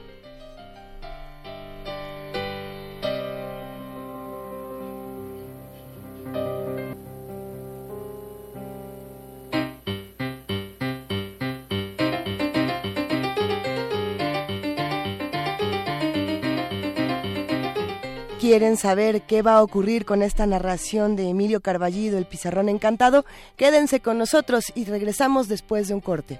quieren 18.50 18.78
saber 18.78 19.22
qué 19.22 19.44
va 19.44 19.58
a 19.58 19.62
ocurrir 19.62 20.06
con 20.06 20.24
esta 20.24 20.48
narración 20.48 21.16
de 21.16 21.30
Emilio 21.30 21.62
Carballido, 21.62 22.18
el 22.18 22.26
pizarrón 22.26 22.68
encantado, 22.68 23.24
quédense 23.58 24.00
con 24.00 24.18
nosotros 24.18 24.72
y 24.74 24.86
regresamos 24.86 25.48
después 25.50 25.88
de 25.88 25.94
un 25.94 26.02
corte. 26.02 26.40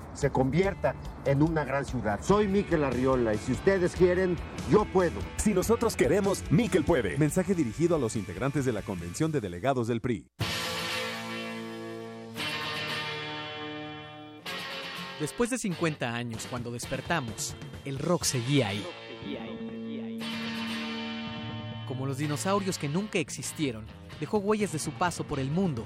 se 0.13 0.29
convierta 0.31 0.95
en 1.25 1.41
una 1.41 1.63
gran 1.63 1.85
ciudad. 1.85 2.19
Soy 2.21 2.47
Miquel 2.47 2.83
Arriola 2.83 3.33
y 3.33 3.37
si 3.37 3.51
ustedes 3.53 3.95
quieren, 3.95 4.35
yo 4.69 4.85
puedo. 4.85 5.19
Si 5.37 5.53
nosotros 5.53 5.95
queremos, 5.95 6.43
Miquel 6.51 6.83
puede. 6.83 7.17
Mensaje 7.17 7.55
dirigido 7.55 7.95
a 7.95 7.99
los 7.99 8.15
integrantes 8.15 8.65
de 8.65 8.73
la 8.73 8.81
Convención 8.81 9.31
de 9.31 9.41
Delegados 9.41 9.87
del 9.87 10.01
PRI. 10.01 10.27
Después 15.19 15.51
de 15.51 15.59
50 15.59 16.15
años, 16.15 16.47
cuando 16.49 16.71
despertamos, 16.71 17.55
el 17.85 17.99
rock 17.99 18.23
seguía 18.23 18.69
ahí. 18.69 18.83
Como 21.87 22.07
los 22.07 22.17
dinosaurios 22.17 22.79
que 22.79 22.89
nunca 22.89 23.19
existieron, 23.19 23.85
dejó 24.19 24.39
huellas 24.39 24.71
de 24.71 24.79
su 24.79 24.91
paso 24.91 25.23
por 25.23 25.39
el 25.39 25.51
mundo. 25.51 25.85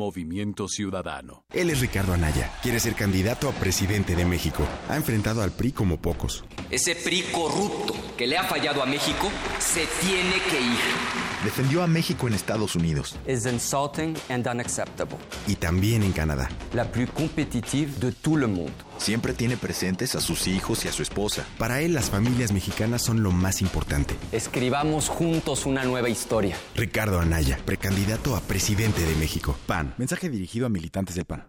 Movimiento 0.00 0.66
Ciudadano. 0.66 1.44
Él 1.52 1.68
es 1.68 1.80
Ricardo 1.80 2.14
Anaya. 2.14 2.50
Quiere 2.62 2.80
ser 2.80 2.94
candidato 2.94 3.50
a 3.50 3.52
presidente 3.52 4.16
de 4.16 4.24
México. 4.24 4.66
Ha 4.88 4.96
enfrentado 4.96 5.42
al 5.42 5.52
PRI 5.52 5.72
como 5.72 6.00
pocos. 6.00 6.42
Ese 6.70 6.94
PRI 6.94 7.24
corrupto 7.30 7.92
que 8.20 8.26
le 8.26 8.36
ha 8.36 8.44
fallado 8.44 8.82
a 8.82 8.86
México 8.86 9.30
se 9.58 9.86
tiene 9.98 10.34
que 10.50 10.60
ir. 10.60 10.78
Defendió 11.42 11.82
a 11.82 11.86
México 11.86 12.28
en 12.28 12.34
Estados 12.34 12.76
Unidos 12.76 13.16
Es 13.24 13.46
insulting 13.46 14.14
and 14.28 14.46
unacceptable. 14.46 15.16
y 15.46 15.54
también 15.54 16.02
en 16.02 16.12
Canadá. 16.12 16.50
La 16.74 16.84
plus 16.84 17.08
compétitive 17.12 17.98
de 17.98 18.12
tout 18.12 18.36
le 18.36 18.46
monde. 18.46 18.74
Siempre 18.98 19.32
tiene 19.32 19.56
presentes 19.56 20.16
a 20.16 20.20
sus 20.20 20.48
hijos 20.48 20.84
y 20.84 20.88
a 20.88 20.92
su 20.92 21.00
esposa. 21.02 21.46
Para 21.56 21.80
él, 21.80 21.94
las 21.94 22.10
familias 22.10 22.52
mexicanas 22.52 23.00
son 23.00 23.22
lo 23.22 23.32
más 23.32 23.62
importante. 23.62 24.14
Escribamos 24.32 25.08
juntos 25.08 25.64
una 25.64 25.84
nueva 25.84 26.10
historia. 26.10 26.58
Ricardo 26.74 27.20
Anaya, 27.20 27.58
precandidato 27.64 28.36
a 28.36 28.42
presidente 28.42 29.00
de 29.00 29.14
México. 29.14 29.56
PAN. 29.66 29.94
Mensaje 29.96 30.28
dirigido 30.28 30.66
a 30.66 30.68
militantes 30.68 31.14
del 31.14 31.24
PAN. 31.24 31.48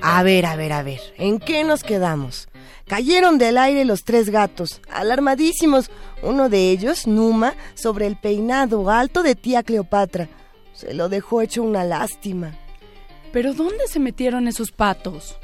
A 0.00 0.22
ver, 0.22 0.46
a 0.46 0.56
ver, 0.56 0.72
a 0.72 0.82
ver, 0.82 1.00
¿en 1.18 1.40
qué 1.40 1.62
nos 1.62 1.84
quedamos? 1.84 2.48
Cayeron 2.86 3.36
del 3.36 3.58
aire 3.58 3.84
los 3.84 4.04
tres 4.04 4.30
gatos, 4.30 4.80
alarmadísimos, 4.90 5.90
uno 6.22 6.48
de 6.48 6.70
ellos, 6.70 7.06
Numa, 7.06 7.52
sobre 7.74 8.06
el 8.06 8.16
peinado 8.16 8.88
alto 8.88 9.22
de 9.22 9.34
tía 9.34 9.62
Cleopatra. 9.62 10.30
Se 10.72 10.94
lo 10.94 11.10
dejó 11.10 11.42
hecho 11.42 11.62
una 11.62 11.84
lástima. 11.84 12.56
¿Pero 13.30 13.52
dónde 13.52 13.88
se 13.88 14.00
metieron 14.00 14.48
esos 14.48 14.72
patos? 14.72 15.36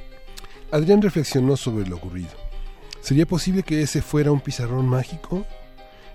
Adrián 0.71 1.01
reflexionó 1.01 1.57
sobre 1.57 1.87
lo 1.87 1.97
ocurrido. 1.97 2.31
¿Sería 3.01 3.27
posible 3.27 3.63
que 3.63 3.81
ese 3.81 4.03
fuera 4.03 4.33
un 4.33 4.41
pizarrón 4.41 4.87
mágico? 4.87 5.47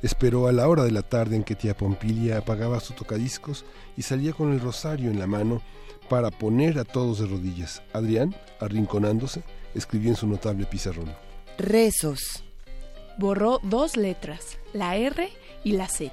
Esperó 0.04 0.48
a 0.48 0.52
la 0.52 0.68
hora 0.68 0.84
de 0.84 0.92
la 0.92 1.02
tarde 1.02 1.36
en 1.36 1.44
que 1.44 1.56
tía 1.56 1.76
Pompilia 1.76 2.38
apagaba 2.38 2.80
su 2.80 2.94
tocadiscos 2.94 3.66
y 3.98 4.04
salía 4.04 4.34
con 4.34 4.52
el 4.52 4.60
rosario 4.60 5.10
en 5.10 5.18
la 5.18 5.28
mano 5.28 5.62
para 6.10 6.30
poner 6.30 6.78
a 6.78 6.84
todos 6.84 7.20
de 7.20 7.26
rodillas. 7.26 7.82
Adrián, 7.94 8.36
arrinconándose, 8.60 9.42
escribió 9.74 10.10
en 10.10 10.18
su 10.18 10.28
notable 10.28 10.66
pizarrón. 10.66 11.12
Rezos. 11.58 12.44
Borró 13.18 13.60
dos 13.64 13.96
letras, 13.96 14.58
la 14.74 14.98
R 14.98 15.30
y 15.64 15.72
la 15.74 15.88
Z, 15.88 16.12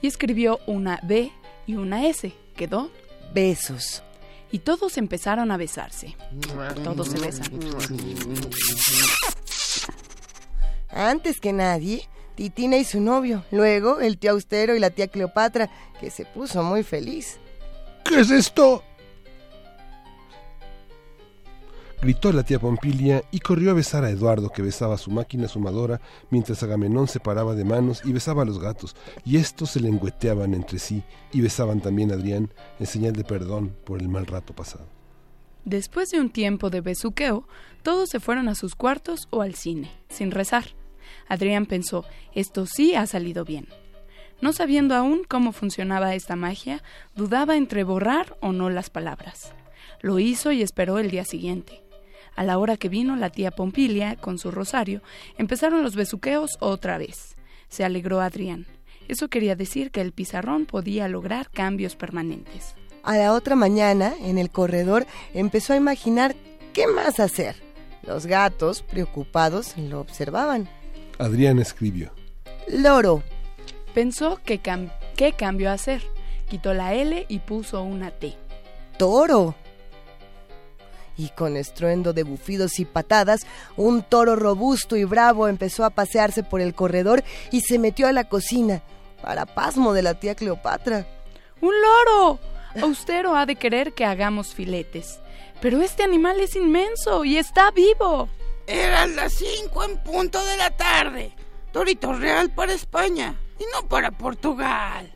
y 0.00 0.06
escribió 0.06 0.60
una 0.66 1.00
B 1.02 1.30
y 1.66 1.74
una 1.74 2.06
S. 2.06 2.32
Quedó 2.56 2.90
besos. 3.34 4.02
Y 4.52 4.60
todos 4.60 4.98
empezaron 4.98 5.50
a 5.50 5.56
besarse. 5.56 6.16
Todos 6.82 7.08
se 7.08 7.18
besan. 7.18 7.46
Antes 10.90 11.40
que 11.40 11.52
nadie, 11.52 12.08
Titina 12.34 12.76
y 12.76 12.84
su 12.84 13.00
novio, 13.00 13.44
luego 13.50 14.00
el 14.00 14.18
tío 14.18 14.32
Austero 14.32 14.74
y 14.74 14.80
la 14.80 14.90
tía 14.90 15.08
Cleopatra, 15.08 15.70
que 16.00 16.10
se 16.10 16.24
puso 16.24 16.62
muy 16.62 16.82
feliz. 16.82 17.38
¿Qué 18.04 18.20
es 18.20 18.30
esto? 18.30 18.82
Gritó 22.02 22.32
la 22.32 22.44
tía 22.44 22.58
Pompilia 22.58 23.22
y 23.30 23.40
corrió 23.40 23.72
a 23.72 23.74
besar 23.74 24.04
a 24.04 24.10
Eduardo, 24.10 24.48
que 24.48 24.62
besaba 24.62 24.96
su 24.96 25.10
máquina 25.10 25.48
sumadora, 25.48 26.00
mientras 26.30 26.62
Agamenón 26.62 27.08
se 27.08 27.20
paraba 27.20 27.54
de 27.54 27.64
manos 27.64 28.00
y 28.06 28.12
besaba 28.14 28.40
a 28.40 28.46
los 28.46 28.58
gatos, 28.58 28.96
y 29.22 29.36
estos 29.36 29.72
se 29.72 29.80
lengüeteaban 29.80 30.54
entre 30.54 30.78
sí 30.78 31.02
y 31.30 31.42
besaban 31.42 31.82
también 31.82 32.10
a 32.10 32.14
Adrián 32.14 32.50
en 32.78 32.86
señal 32.86 33.12
de 33.12 33.24
perdón 33.24 33.76
por 33.84 34.00
el 34.00 34.08
mal 34.08 34.24
rato 34.24 34.54
pasado. 34.54 34.86
Después 35.66 36.08
de 36.08 36.20
un 36.20 36.30
tiempo 36.30 36.70
de 36.70 36.80
besuqueo, 36.80 37.46
todos 37.82 38.08
se 38.08 38.18
fueron 38.18 38.48
a 38.48 38.54
sus 38.54 38.74
cuartos 38.74 39.28
o 39.28 39.42
al 39.42 39.54
cine, 39.54 39.90
sin 40.08 40.30
rezar. 40.30 40.68
Adrián 41.28 41.66
pensó, 41.66 42.06
esto 42.34 42.64
sí 42.64 42.94
ha 42.94 43.06
salido 43.06 43.44
bien. 43.44 43.68
No 44.40 44.54
sabiendo 44.54 44.94
aún 44.94 45.24
cómo 45.28 45.52
funcionaba 45.52 46.14
esta 46.14 46.34
magia, 46.34 46.82
dudaba 47.14 47.58
entre 47.58 47.84
borrar 47.84 48.38
o 48.40 48.52
no 48.52 48.70
las 48.70 48.88
palabras. 48.88 49.52
Lo 50.00 50.18
hizo 50.18 50.50
y 50.50 50.62
esperó 50.62 50.98
el 50.98 51.10
día 51.10 51.26
siguiente. 51.26 51.89
A 52.40 52.42
la 52.42 52.56
hora 52.56 52.78
que 52.78 52.88
vino 52.88 53.16
la 53.16 53.28
tía 53.28 53.50
Pompilia 53.50 54.16
con 54.16 54.38
su 54.38 54.50
rosario, 54.50 55.02
empezaron 55.36 55.82
los 55.82 55.94
besuqueos 55.94 56.52
otra 56.60 56.96
vez. 56.96 57.36
Se 57.68 57.84
alegró 57.84 58.22
Adrián. 58.22 58.64
Eso 59.08 59.28
quería 59.28 59.56
decir 59.56 59.90
que 59.90 60.00
el 60.00 60.12
pizarrón 60.12 60.64
podía 60.64 61.06
lograr 61.06 61.50
cambios 61.50 61.96
permanentes. 61.96 62.76
A 63.02 63.18
la 63.18 63.34
otra 63.34 63.56
mañana, 63.56 64.14
en 64.22 64.38
el 64.38 64.48
corredor, 64.48 65.06
empezó 65.34 65.74
a 65.74 65.76
imaginar 65.76 66.34
qué 66.72 66.86
más 66.86 67.20
hacer. 67.20 67.56
Los 68.06 68.24
gatos, 68.24 68.80
preocupados, 68.80 69.76
lo 69.76 70.00
observaban. 70.00 70.66
Adrián 71.18 71.58
escribió. 71.58 72.10
Loro. 72.68 73.22
Pensó 73.92 74.40
que 74.46 74.62
cam- 74.62 74.90
qué 75.14 75.34
cambio 75.34 75.70
hacer. 75.70 76.00
Quitó 76.48 76.72
la 76.72 76.94
L 76.94 77.26
y 77.28 77.38
puso 77.40 77.82
una 77.82 78.10
T. 78.12 78.34
Toro. 78.96 79.56
Y 81.20 81.28
con 81.28 81.58
estruendo 81.58 82.14
de 82.14 82.22
bufidos 82.22 82.80
y 82.80 82.86
patadas, 82.86 83.42
un 83.76 84.02
toro 84.02 84.36
robusto 84.36 84.96
y 84.96 85.04
bravo 85.04 85.48
empezó 85.48 85.84
a 85.84 85.90
pasearse 85.90 86.42
por 86.42 86.62
el 86.62 86.74
corredor 86.74 87.22
y 87.52 87.60
se 87.60 87.78
metió 87.78 88.06
a 88.06 88.12
la 88.12 88.24
cocina, 88.24 88.82
para 89.20 89.44
pasmo 89.44 89.92
de 89.92 90.00
la 90.00 90.14
tía 90.14 90.34
Cleopatra. 90.34 91.06
¡Un 91.60 91.74
loro! 91.82 92.40
Austero 92.80 93.36
ha 93.36 93.44
de 93.44 93.56
querer 93.56 93.92
que 93.92 94.06
hagamos 94.06 94.54
filetes. 94.54 95.20
Pero 95.60 95.82
este 95.82 96.04
animal 96.04 96.40
es 96.40 96.56
inmenso 96.56 97.22
y 97.26 97.36
está 97.36 97.70
vivo. 97.70 98.30
Eran 98.66 99.14
las 99.14 99.34
cinco 99.34 99.84
en 99.84 99.98
punto 99.98 100.42
de 100.42 100.56
la 100.56 100.70
tarde. 100.70 101.34
Torito 101.70 102.14
real 102.14 102.48
para 102.48 102.72
España 102.72 103.38
y 103.58 103.64
no 103.74 103.86
para 103.86 104.10
Portugal. 104.10 105.14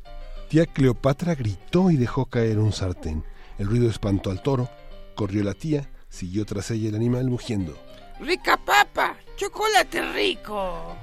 Tía 0.51 0.67
Cleopatra 0.67 1.35
gritó 1.35 1.91
y 1.91 1.97
dejó 1.97 2.27
caer 2.27 2.59
un 2.59 2.75
sartén. 2.75 3.25
El 3.59 3.69
ruido 3.69 3.89
espantó 3.89 4.31
al 4.31 4.43
toro. 4.43 4.69
Corrió 5.15 5.45
la 5.45 5.55
tía, 5.55 5.89
siguió 6.15 6.47
tras 6.47 6.71
ella 6.71 6.89
el 6.89 6.95
animal 6.95 7.29
mugiendo. 7.29 7.77
Rica 8.21 8.57
papa, 8.57 9.17
chocolate 9.37 10.01
rico. 10.13 10.97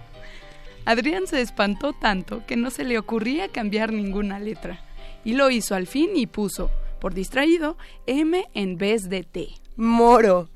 Adrián 0.85 1.27
se 1.27 1.41
espantó 1.41 1.93
tanto 1.93 2.43
que 2.47 2.55
no 2.55 2.71
se 2.71 2.83
le 2.83 2.97
ocurría 2.97 3.49
cambiar 3.49 3.91
ninguna 3.91 4.39
letra. 4.39 4.79
Y 5.23 5.33
lo 5.33 5.51
hizo 5.51 5.75
al 5.75 5.85
fin 5.85 6.11
y 6.15 6.25
puso, 6.25 6.71
por 6.99 7.13
distraído, 7.13 7.77
M 8.07 8.47
en 8.53 8.77
vez 8.77 9.09
de 9.09 9.23
T. 9.23 9.49
Moro. 9.75 10.49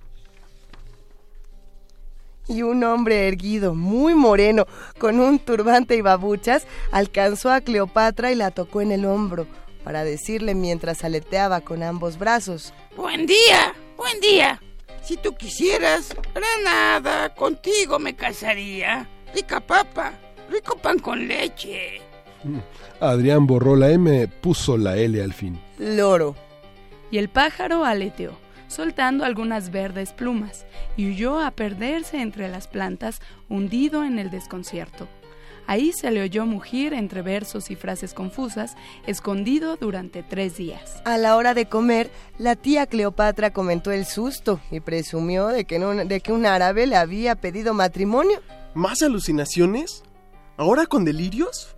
Y 2.47 2.61
un 2.61 2.83
hombre 2.83 3.27
erguido, 3.27 3.75
muy 3.75 4.15
moreno, 4.15 4.65
con 4.99 5.19
un 5.19 5.39
turbante 5.39 5.95
y 5.95 6.01
babuchas, 6.01 6.65
alcanzó 6.91 7.51
a 7.51 7.61
Cleopatra 7.61 8.31
y 8.31 8.35
la 8.35 8.51
tocó 8.51 8.81
en 8.81 8.91
el 8.91 9.05
hombro, 9.05 9.47
para 9.85 10.03
decirle 10.03 10.55
mientras 10.55 11.03
aleteaba 11.03 11.61
con 11.61 11.83
ambos 11.83 12.17
brazos. 12.17 12.73
Buen 12.97 13.27
día, 13.27 13.75
buen 13.95 14.19
día. 14.19 14.59
Si 15.03 15.15
tú 15.15 15.35
quisieras, 15.35 16.15
Granada, 16.33 17.35
contigo 17.35 17.99
me 17.99 18.15
casaría. 18.15 19.07
Rica 19.35 19.59
papa, 19.59 20.13
rico 20.49 20.75
pan 20.75 20.97
con 20.97 21.27
leche. 21.27 22.01
Mm. 22.43 22.57
Adrián 22.99 23.45
borró 23.45 23.75
la 23.75 23.91
M, 23.91 24.27
puso 24.27 24.75
la 24.75 24.97
L 24.97 25.21
al 25.21 25.33
fin. 25.33 25.61
Loro. 25.77 26.35
Y 27.11 27.19
el 27.19 27.29
pájaro 27.29 27.85
aleteó, 27.85 28.31
soltando 28.67 29.23
algunas 29.23 29.69
verdes 29.69 30.13
plumas, 30.13 30.65
y 30.97 31.11
huyó 31.11 31.39
a 31.39 31.51
perderse 31.51 32.21
entre 32.21 32.49
las 32.49 32.67
plantas, 32.67 33.21
hundido 33.49 34.03
en 34.03 34.17
el 34.17 34.31
desconcierto. 34.31 35.07
Ahí 35.67 35.91
se 35.93 36.11
le 36.11 36.21
oyó 36.21 36.45
mugir 36.45 36.93
entre 36.93 37.21
versos 37.21 37.71
y 37.71 37.75
frases 37.75 38.13
confusas, 38.13 38.75
escondido 39.07 39.77
durante 39.77 40.21
tres 40.23 40.57
días. 40.57 41.01
A 41.05 41.17
la 41.17 41.35
hora 41.35 41.53
de 41.53 41.67
comer, 41.67 42.11
la 42.37 42.55
tía 42.55 42.85
Cleopatra 42.85 43.51
comentó 43.51 43.91
el 43.91 44.05
susto 44.05 44.59
y 44.71 44.79
presumió 44.79 45.47
de 45.47 45.65
que, 45.65 45.79
no- 45.79 45.93
de 45.93 46.21
que 46.21 46.31
un 46.31 46.45
árabe 46.45 46.85
le 46.87 46.95
había 46.95 47.35
pedido 47.35 47.73
matrimonio. 47.73 48.41
¿Más 48.73 49.01
alucinaciones? 49.01 50.03
¿Ahora 50.57 50.85
con 50.85 51.03
delirios? 51.05 51.75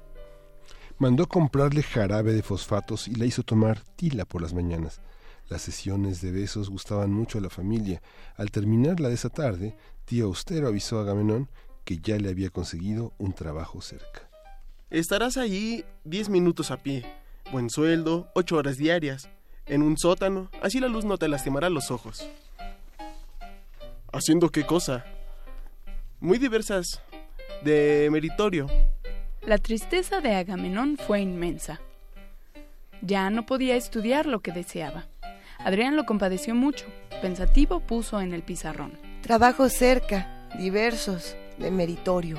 Mandó 0.99 1.27
comprarle 1.27 1.83
jarabe 1.83 2.33
de 2.33 2.41
fosfatos 2.43 3.07
y 3.07 3.15
la 3.15 3.25
hizo 3.25 3.43
tomar 3.43 3.81
tila 3.95 4.25
por 4.25 4.41
las 4.41 4.53
mañanas. 4.53 5.01
Las 5.47 5.61
sesiones 5.61 6.21
de 6.21 6.31
besos 6.31 6.69
gustaban 6.69 7.11
mucho 7.13 7.37
a 7.37 7.41
la 7.41 7.49
familia. 7.49 8.01
Al 8.35 8.51
terminarla 8.51 9.07
de 9.09 9.15
esa 9.15 9.29
tarde, 9.29 9.77
tío 10.05 10.25
Austero 10.25 10.67
avisó 10.67 10.97
a 10.97 11.01
Agamenón 11.03 11.49
que 11.87 11.99
ya 11.99 12.17
le 12.17 12.29
había 12.29 12.49
conseguido 12.49 13.13
un 13.17 13.31
trabajo 13.31 13.79
cerca. 13.79 14.29
Estarás 14.89 15.37
allí 15.37 15.85
10 16.03 16.27
minutos 16.27 16.69
a 16.69 16.83
pie. 16.83 17.05
Buen 17.49 17.69
sueldo, 17.69 18.27
8 18.35 18.57
horas 18.57 18.75
diarias. 18.75 19.29
En 19.67 19.81
un 19.81 19.97
sótano, 19.97 20.49
así 20.61 20.81
la 20.81 20.89
luz 20.89 21.05
no 21.05 21.17
te 21.17 21.29
lastimará 21.29 21.69
los 21.69 21.89
ojos. 21.89 22.29
¿Haciendo 24.11 24.49
qué 24.49 24.65
cosa? 24.65 25.05
Muy 26.19 26.37
diversas. 26.39 27.01
De 27.63 28.09
meritorio. 28.11 28.67
La 29.41 29.57
tristeza 29.57 30.19
de 30.19 30.35
Agamenón 30.35 30.97
fue 30.97 31.21
inmensa. 31.21 31.79
Ya 33.01 33.29
no 33.29 33.45
podía 33.45 33.77
estudiar 33.77 34.25
lo 34.25 34.41
que 34.41 34.51
deseaba. 34.51 35.05
Adrián 35.59 35.95
lo 35.95 36.05
compadeció 36.05 36.53
mucho. 36.53 36.85
Pensativo 37.21 37.79
puso 37.79 38.19
en 38.19 38.33
el 38.33 38.43
pizarrón. 38.43 38.99
Trabajo 39.21 39.69
cerca, 39.69 40.49
diversos, 40.59 41.37
de 41.57 41.71
meritorio. 41.71 42.37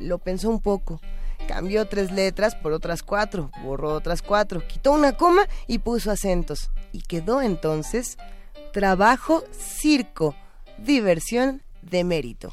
Lo 0.00 0.18
pensó 0.18 0.50
un 0.50 0.60
poco. 0.60 1.00
Cambió 1.46 1.86
tres 1.86 2.10
letras 2.10 2.54
por 2.54 2.72
otras 2.72 3.02
cuatro, 3.02 3.50
borró 3.62 3.92
otras 3.92 4.22
cuatro, 4.22 4.66
quitó 4.66 4.92
una 4.92 5.12
coma 5.12 5.46
y 5.66 5.78
puso 5.78 6.10
acentos. 6.10 6.70
Y 6.92 7.02
quedó 7.02 7.42
entonces 7.42 8.16
trabajo 8.72 9.44
circo, 9.52 10.34
diversión 10.78 11.62
de 11.82 12.04
mérito. 12.04 12.52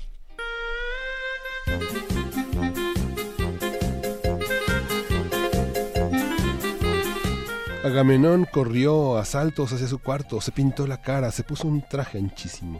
Agamenón 7.83 8.45
corrió 8.45 9.17
a 9.17 9.25
saltos 9.25 9.73
hacia 9.73 9.87
su 9.87 9.97
cuarto, 9.97 10.39
se 10.39 10.51
pintó 10.51 10.85
la 10.85 11.01
cara, 11.01 11.31
se 11.31 11.43
puso 11.43 11.67
un 11.67 11.81
traje 11.81 12.19
anchísimo, 12.19 12.79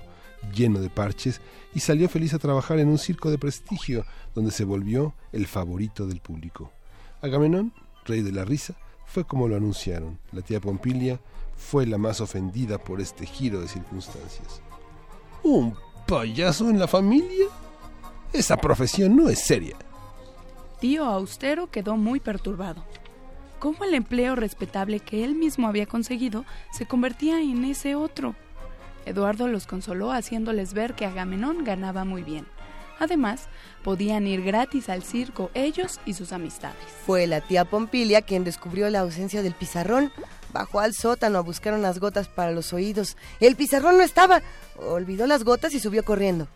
lleno 0.54 0.80
de 0.80 0.89
parches, 0.89 1.42
y 1.74 1.80
salió 1.80 2.10
feliz 2.10 2.34
a 2.34 2.39
trabajar 2.39 2.80
en 2.80 2.89
un 2.89 2.98
circo 2.98 3.30
de 3.30 3.38
prestigio, 3.38 4.06
donde 4.36 4.52
se 4.52 4.66
volvió 4.66 5.14
el 5.32 5.48
favorito 5.48 6.08
del 6.08 6.20
público. 6.20 6.72
Agamenón, 7.22 7.74
rey 8.06 8.22
de 8.22 8.32
la 8.32 8.46
risa, 8.46 8.76
fue 9.06 9.26
como 9.26 9.48
lo 9.48 9.56
anunciaron. 9.56 10.20
La 10.32 10.42
tía 10.42 10.62
Pompilia 10.62 11.20
fue 11.56 11.86
la 11.86 11.98
más 11.98 12.22
ofendida 12.22 12.78
por 12.78 13.02
este 13.02 13.26
giro 13.26 13.62
de 13.62 13.68
circunstancias. 13.68 14.62
¿Un 15.44 15.76
payaso 16.08 16.70
en 16.70 16.80
la 16.80 16.88
familia? 16.88 17.48
Esa 18.34 18.58
profesión 18.58 19.16
no 19.16 19.30
es 19.30 19.39
seria. 19.46 19.76
Tío 20.80 21.06
Austero 21.06 21.70
quedó 21.70 21.98
muy 21.98 22.20
perturbado. 22.20 22.84
¿Cómo 23.60 23.84
el 23.84 23.94
empleo 23.94 24.36
respetable 24.36 25.00
que 25.00 25.24
él 25.24 25.36
mismo 25.36 25.68
había 25.68 25.86
conseguido 25.86 26.46
se 26.72 26.88
convertía 26.88 27.39
en 27.42 27.64
ese 27.66 27.96
otro? 27.96 28.36
Eduardo 29.06 29.47
los 29.47 29.68
consoló 29.68 30.12
haciéndoles 30.12 30.74
ver 30.74 30.93
que 30.93 31.06
Agamenón 31.06 31.64
ganaba 31.64 32.06
muy 32.06 32.24
bien. 32.24 32.45
Además, 32.99 33.47
podían 33.84 34.28
ir 34.28 34.43
gratis 34.43 34.88
al 34.88 35.02
circo 35.02 35.49
ellos 35.56 35.99
y 36.06 36.14
sus 36.14 36.32
amistades. 36.34 36.78
Fue 37.06 37.26
la 37.26 37.41
tía 37.41 37.66
Pompilia 37.66 38.22
quien 38.22 38.43
descubrió 38.43 38.89
la 38.91 38.99
ausencia 38.99 39.41
del 39.41 39.56
pizarrón. 39.56 40.12
Bajó 40.54 40.82
al 40.82 40.93
sótano 40.93 41.39
a 41.39 41.41
buscar 41.41 41.74
unas 41.74 41.99
gotas 41.99 42.28
para 42.28 42.52
los 42.52 42.74
oídos. 42.74 43.18
El 43.39 43.56
pizarrón 43.56 43.97
no 43.97 44.04
estaba. 44.04 44.43
Olvidó 44.78 45.26
las 45.26 45.43
gotas 45.43 45.74
y 45.74 45.80
subió 45.80 46.04
corriendo. 46.04 46.47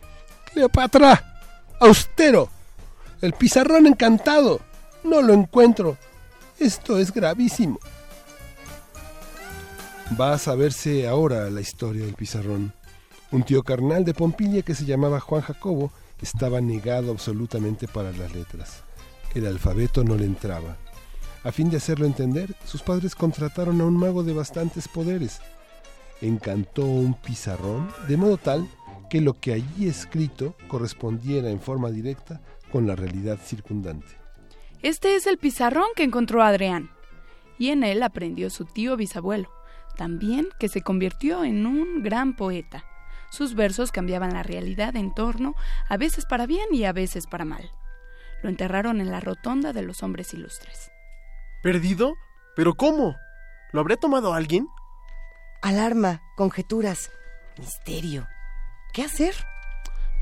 Cleopatra, 0.53 1.41
austero, 1.79 2.49
el 3.21 3.33
pizarrón 3.33 3.87
encantado. 3.87 4.61
No 5.03 5.23
lo 5.23 5.33
encuentro. 5.33 5.97
Esto 6.59 6.99
es 6.99 7.11
gravísimo. 7.11 7.79
Va 10.13 10.33
a 10.33 10.37
saberse 10.37 11.07
ahora 11.07 11.49
la 11.49 11.61
historia 11.61 12.05
del 12.05 12.13
pizarrón. 12.13 12.71
Un 13.31 13.41
tío 13.43 13.63
carnal 13.63 14.05
de 14.05 14.13
Pompilia 14.13 14.61
que 14.61 14.75
se 14.75 14.85
llamaba 14.85 15.19
Juan 15.19 15.41
Jacobo 15.41 15.91
estaba 16.21 16.61
negado 16.61 17.11
absolutamente 17.11 17.87
para 17.87 18.11
las 18.11 18.33
letras. 18.33 18.83
El 19.33 19.47
alfabeto 19.47 20.03
no 20.03 20.15
le 20.15 20.25
entraba. 20.25 20.77
A 21.43 21.51
fin 21.51 21.71
de 21.71 21.77
hacerlo 21.77 22.05
entender, 22.05 22.55
sus 22.65 22.83
padres 22.83 23.15
contrataron 23.15 23.81
a 23.81 23.85
un 23.85 23.97
mago 23.97 24.23
de 24.23 24.33
bastantes 24.33 24.87
poderes. 24.87 25.41
Encantó 26.21 26.85
un 26.85 27.15
pizarrón 27.15 27.89
de 28.07 28.15
modo 28.15 28.37
tal 28.37 28.69
que 29.09 29.21
lo 29.21 29.33
que 29.33 29.53
allí 29.53 29.87
escrito 29.87 30.55
correspondiera 30.67 31.49
en 31.49 31.59
forma 31.59 31.89
directa 31.89 32.41
con 32.71 32.85
la 32.85 32.95
realidad 32.95 33.39
circundante. 33.43 34.13
Este 34.83 35.15
es 35.15 35.25
el 35.25 35.39
pizarrón 35.39 35.87
que 35.95 36.03
encontró 36.03 36.43
Adrián. 36.43 36.91
Y 37.57 37.69
en 37.69 37.83
él 37.83 38.03
aprendió 38.03 38.51
su 38.51 38.65
tío 38.65 38.95
bisabuelo. 38.95 39.49
También 39.95 40.47
que 40.59 40.67
se 40.67 40.81
convirtió 40.81 41.43
en 41.43 41.65
un 41.65 42.03
gran 42.03 42.35
poeta. 42.35 42.83
Sus 43.29 43.55
versos 43.55 43.91
cambiaban 43.91 44.33
la 44.33 44.43
realidad 44.43 44.95
en 44.95 45.13
torno, 45.13 45.55
a 45.89 45.97
veces 45.97 46.25
para 46.25 46.45
bien 46.45 46.67
y 46.71 46.85
a 46.85 46.93
veces 46.93 47.27
para 47.27 47.45
mal. 47.45 47.71
Lo 48.43 48.49
enterraron 48.49 49.01
en 49.01 49.11
la 49.11 49.19
rotonda 49.19 49.73
de 49.73 49.81
los 49.81 50.03
hombres 50.03 50.33
ilustres. 50.33 50.91
¿Perdido? 51.63 52.13
¿Pero 52.55 52.75
cómo? 52.75 53.15
¿Lo 53.71 53.79
habrá 53.79 53.97
tomado 53.97 54.33
alguien? 54.33 54.67
Alarma, 55.61 56.21
conjeturas, 56.37 57.11
misterio. 57.57 58.27
¿Qué 58.93 59.03
hacer? 59.03 59.33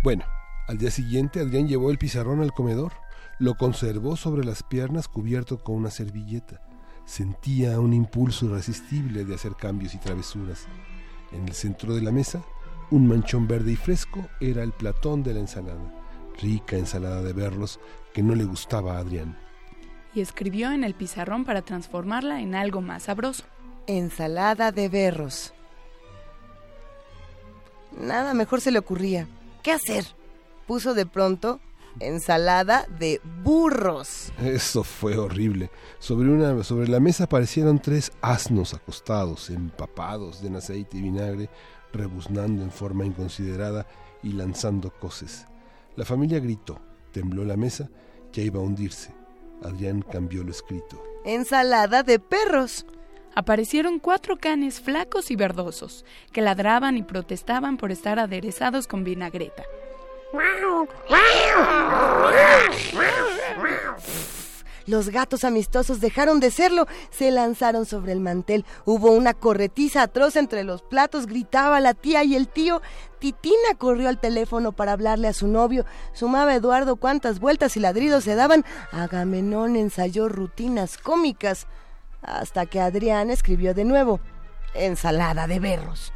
Bueno, 0.03 0.25
al 0.67 0.77
día 0.77 0.89
siguiente 0.89 1.41
Adrián 1.41 1.67
llevó 1.67 1.91
el 1.91 1.97
pizarrón 1.97 2.41
al 2.41 2.53
comedor, 2.53 2.93
lo 3.39 3.55
conservó 3.55 4.15
sobre 4.15 4.45
las 4.45 4.63
piernas 4.63 5.07
cubierto 5.07 5.63
con 5.63 5.75
una 5.75 5.91
servilleta. 5.91 6.61
Sentía 7.05 7.79
un 7.79 7.93
impulso 7.93 8.45
irresistible 8.45 9.25
de 9.25 9.35
hacer 9.35 9.55
cambios 9.55 9.93
y 9.93 9.97
travesuras. 9.97 10.67
En 11.31 11.47
el 11.47 11.53
centro 11.53 11.95
de 11.95 12.01
la 12.01 12.11
mesa, 12.11 12.41
un 12.91 13.07
manchón 13.07 13.47
verde 13.47 13.71
y 13.71 13.75
fresco 13.75 14.27
era 14.39 14.63
el 14.63 14.71
platón 14.71 15.23
de 15.23 15.33
la 15.33 15.39
ensalada, 15.39 15.93
rica 16.41 16.77
ensalada 16.77 17.21
de 17.21 17.33
berros 17.33 17.79
que 18.13 18.23
no 18.23 18.35
le 18.35 18.45
gustaba 18.45 18.95
a 18.95 18.99
Adrián. 18.99 19.37
Y 20.13 20.21
escribió 20.21 20.71
en 20.71 20.83
el 20.83 20.93
pizarrón 20.93 21.43
para 21.43 21.63
transformarla 21.63 22.41
en 22.41 22.55
algo 22.55 22.81
más 22.81 23.03
sabroso. 23.03 23.43
Ensalada 23.87 24.71
de 24.71 24.89
berros. 24.89 25.53
Nada 27.99 28.33
mejor 28.33 28.61
se 28.61 28.71
le 28.71 28.79
ocurría. 28.79 29.27
¿Qué 29.63 29.71
hacer? 29.71 30.05
Puso 30.67 30.93
de 30.93 31.05
pronto 31.05 31.59
ensalada 31.99 32.85
de 32.99 33.21
burros. 33.43 34.31
Eso 34.39 34.83
fue 34.83 35.17
horrible. 35.17 35.69
Sobre, 35.99 36.29
una, 36.29 36.63
sobre 36.63 36.87
la 36.87 36.99
mesa 36.99 37.25
aparecieron 37.25 37.79
tres 37.79 38.11
asnos 38.21 38.73
acostados, 38.73 39.49
empapados 39.49 40.41
de 40.41 40.55
aceite 40.57 40.97
y 40.97 41.01
vinagre, 41.01 41.49
rebuznando 41.91 42.63
en 42.63 42.71
forma 42.71 43.05
inconsiderada 43.05 43.85
y 44.21 44.33
lanzando 44.33 44.91
coces. 44.91 45.45
La 45.95 46.05
familia 46.05 46.39
gritó, 46.39 46.79
tembló 47.11 47.45
la 47.45 47.57
mesa, 47.57 47.89
ya 48.31 48.41
iba 48.41 48.59
a 48.59 48.63
hundirse. 48.63 49.13
Adrián 49.63 50.01
cambió 50.01 50.43
lo 50.43 50.51
escrito. 50.51 51.01
Ensalada 51.25 52.03
de 52.03 52.19
perros. 52.19 52.85
Aparecieron 53.35 53.97
cuatro 53.97 54.37
canes 54.37 54.79
flacos 54.79 55.31
y 55.31 55.35
verdosos, 55.35 56.05
que 56.31 56.41
ladraban 56.41 56.97
y 56.97 57.03
protestaban 57.03 57.77
por 57.77 57.91
estar 57.91 58.19
aderezados 58.19 58.85
con 58.85 59.03
vinagreta. 59.03 59.63
Los 64.85 65.09
gatos 65.09 65.43
amistosos 65.43 66.01
dejaron 66.01 66.39
de 66.39 66.51
serlo, 66.51 66.87
se 67.11 67.31
lanzaron 67.31 67.85
sobre 67.85 68.11
el 68.11 68.19
mantel. 68.19 68.65
Hubo 68.85 69.11
una 69.11 69.33
corretiza 69.33 70.01
atroz 70.01 70.35
entre 70.35 70.63
los 70.63 70.81
platos, 70.81 71.27
gritaba 71.27 71.79
la 71.79 71.93
tía 71.93 72.23
y 72.23 72.35
el 72.35 72.47
tío. 72.47 72.81
Titina 73.19 73.77
corrió 73.77 74.09
al 74.09 74.19
teléfono 74.19 74.71
para 74.71 74.91
hablarle 74.91 75.27
a 75.27 75.33
su 75.33 75.47
novio. 75.47 75.85
Sumaba 76.13 76.55
Eduardo 76.55 76.97
cuántas 76.97 77.39
vueltas 77.39 77.77
y 77.77 77.79
ladridos 77.79 78.23
se 78.23 78.35
daban. 78.35 78.65
Agamenón 78.91 79.75
ensayó 79.75 80.27
rutinas 80.27 80.97
cómicas. 80.97 81.67
Hasta 82.21 82.65
que 82.65 82.81
Adrián 82.81 83.29
escribió 83.29 83.73
de 83.73 83.85
nuevo. 83.85 84.19
Ensalada 84.73 85.47
de 85.47 85.59
berros. 85.59 86.11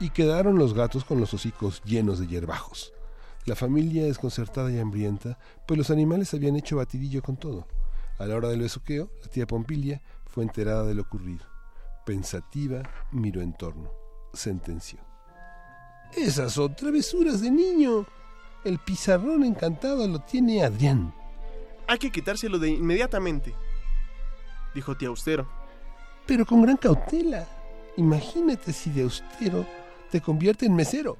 Y 0.00 0.10
quedaron 0.10 0.58
los 0.58 0.74
gatos 0.74 1.04
con 1.04 1.20
los 1.20 1.34
hocicos 1.34 1.82
llenos 1.84 2.20
de 2.20 2.28
hierbajos. 2.28 2.92
La 3.48 3.56
familia 3.56 4.04
desconcertada 4.04 4.70
y 4.70 4.78
hambrienta, 4.78 5.38
pues 5.66 5.78
los 5.78 5.88
animales 5.88 6.34
habían 6.34 6.56
hecho 6.56 6.76
batidillo 6.76 7.22
con 7.22 7.38
todo. 7.38 7.66
A 8.18 8.26
la 8.26 8.36
hora 8.36 8.50
del 8.50 8.60
besuqueo, 8.60 9.10
la 9.22 9.28
tía 9.30 9.46
Pompilia 9.46 10.02
fue 10.26 10.44
enterada 10.44 10.84
de 10.84 10.92
lo 10.92 11.00
ocurrido. 11.00 11.46
Pensativa, 12.04 12.82
miró 13.10 13.40
en 13.40 13.54
torno. 13.54 13.90
Sentenció. 14.34 14.98
Esas 16.14 16.52
son 16.52 16.76
travesuras 16.76 17.40
de 17.40 17.50
niño. 17.50 18.04
El 18.64 18.80
pizarrón 18.80 19.42
encantado 19.44 20.06
lo 20.06 20.18
tiene 20.18 20.62
Adrián. 20.62 21.14
Hay 21.86 21.98
que 21.98 22.12
quitárselo 22.12 22.58
de 22.58 22.68
inmediatamente, 22.68 23.54
dijo 24.74 24.94
tía 24.94 25.08
Austero. 25.08 25.48
Pero 26.26 26.44
con 26.44 26.60
gran 26.60 26.76
cautela. 26.76 27.48
Imagínate 27.96 28.74
si 28.74 28.90
de 28.90 29.04
austero 29.04 29.64
te 30.10 30.20
convierte 30.20 30.66
en 30.66 30.76
mesero 30.76 31.16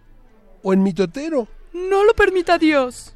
o 0.62 0.74
en 0.74 0.82
mitotero. 0.82 1.48
No 1.72 2.04
lo 2.04 2.14
permita 2.14 2.58
Dios. 2.58 3.14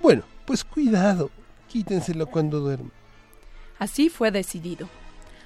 Bueno, 0.00 0.22
pues 0.44 0.64
cuidado. 0.64 1.30
Quítenselo 1.68 2.26
cuando 2.26 2.60
duerma. 2.60 2.90
Así 3.78 4.08
fue 4.08 4.30
decidido. 4.30 4.88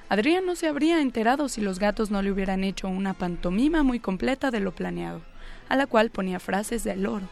Adrián 0.08 0.46
no 0.46 0.56
se 0.56 0.68
habría 0.68 1.00
enterado 1.00 1.48
si 1.48 1.60
los 1.60 1.78
gatos 1.78 2.10
no 2.10 2.22
le 2.22 2.30
hubieran 2.30 2.64
hecho 2.64 2.88
una 2.88 3.14
pantomima 3.14 3.82
muy 3.82 4.00
completa 4.00 4.50
de 4.50 4.60
lo 4.60 4.74
planeado, 4.74 5.22
a 5.68 5.76
la 5.76 5.86
cual 5.86 6.10
ponía 6.10 6.40
frases 6.40 6.84
de 6.84 6.96
loro. 6.96 7.28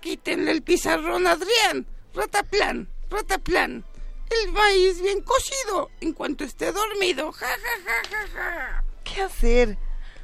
Quítenle 0.00 0.50
el 0.50 0.62
pizarrón, 0.62 1.26
Adrián. 1.26 1.86
Rataplan, 2.14 2.88
rataplan. 3.10 3.84
El 4.30 4.52
maíz 4.52 5.00
bien 5.02 5.20
cocido 5.22 5.90
en 6.00 6.12
cuanto 6.12 6.44
esté 6.44 6.72
dormido. 6.72 7.32
Ja, 7.32 7.46
ja, 7.46 7.84
ja, 7.84 8.08
ja, 8.10 8.26
ja. 8.34 8.84
¿Qué 9.04 9.22
hacer? 9.22 9.78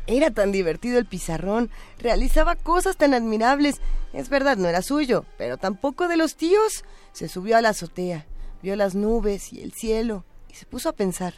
Era 0.09 0.31
tan 0.31 0.53
divertido 0.53 0.99
el 0.99 1.05
pizarrón, 1.05 1.69
realizaba 1.99 2.57
cosas 2.57 2.97
tan 2.97 3.13
admirables. 3.13 3.83
Es 4.15 4.31
verdad, 4.31 4.57
no 4.57 4.67
era 4.67 4.81
suyo, 4.81 5.27
pero 5.37 5.59
tampoco 5.59 6.09
de 6.09 6.17
los 6.17 6.35
tíos. 6.35 6.83
Se 7.13 7.29
subió 7.29 7.59
a 7.59 7.61
la 7.61 7.69
azotea, 7.69 8.25
vio 8.63 8.75
las 8.75 8.95
nubes 8.95 9.53
y 9.53 9.61
el 9.61 9.73
cielo 9.75 10.25
y 10.49 10.55
se 10.55 10.65
puso 10.65 10.89
a 10.89 10.95
pensar. 10.95 11.35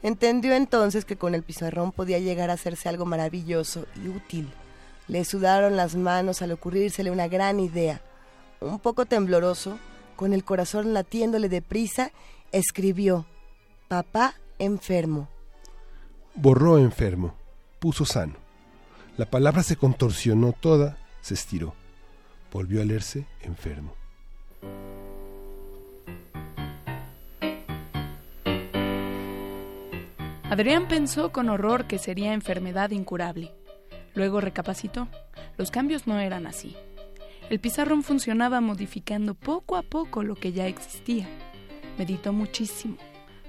Entendió 0.00 0.54
entonces 0.54 1.04
que 1.04 1.16
con 1.16 1.34
el 1.34 1.42
pizarrón 1.42 1.90
podía 1.90 2.20
llegar 2.20 2.50
a 2.50 2.52
hacerse 2.52 2.88
algo 2.88 3.04
maravilloso 3.04 3.86
y 3.96 4.06
útil. 4.06 4.48
Le 5.08 5.24
sudaron 5.24 5.76
las 5.76 5.96
manos 5.96 6.40
al 6.40 6.52
ocurrírsele 6.52 7.10
una 7.10 7.26
gran 7.26 7.58
idea. 7.58 8.00
Un 8.60 8.78
poco 8.78 9.06
tembloroso, 9.06 9.76
con 10.14 10.32
el 10.32 10.44
corazón 10.44 10.94
latiéndole 10.94 11.48
deprisa, 11.48 12.12
escribió, 12.52 13.26
Papá 13.88 14.34
enfermo. 14.60 15.28
Borró 16.36 16.78
enfermo, 16.78 17.34
puso 17.84 18.06
sano. 18.06 18.32
La 19.18 19.26
palabra 19.26 19.62
se 19.62 19.76
contorsionó 19.76 20.54
toda, 20.54 20.96
se 21.20 21.34
estiró. 21.34 21.74
Volvió 22.50 22.80
a 22.80 22.84
leerse 22.86 23.26
enfermo. 23.42 23.94
Adrián 30.44 30.88
pensó 30.88 31.30
con 31.30 31.50
horror 31.50 31.86
que 31.86 31.98
sería 31.98 32.32
enfermedad 32.32 32.88
incurable. 32.88 33.52
Luego 34.14 34.40
recapacitó. 34.40 35.06
Los 35.58 35.70
cambios 35.70 36.06
no 36.06 36.18
eran 36.18 36.46
así. 36.46 36.74
El 37.50 37.60
pizarrón 37.60 38.02
funcionaba 38.02 38.62
modificando 38.62 39.34
poco 39.34 39.76
a 39.76 39.82
poco 39.82 40.22
lo 40.22 40.36
que 40.36 40.52
ya 40.52 40.66
existía. 40.68 41.28
Meditó 41.98 42.32
muchísimo. 42.32 42.96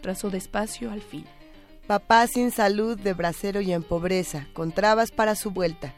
Trazó 0.01 0.29
despacio 0.29 0.91
al 0.91 0.99
fin. 0.99 1.23
Papá 1.87 2.25
sin 2.25 2.51
salud, 2.51 2.99
de 2.99 3.13
bracero 3.13 3.61
y 3.61 3.71
en 3.71 3.83
pobreza, 3.83 4.47
con 4.53 4.71
trabas 4.71 5.11
para 5.11 5.35
su 5.35 5.51
vuelta. 5.51 5.93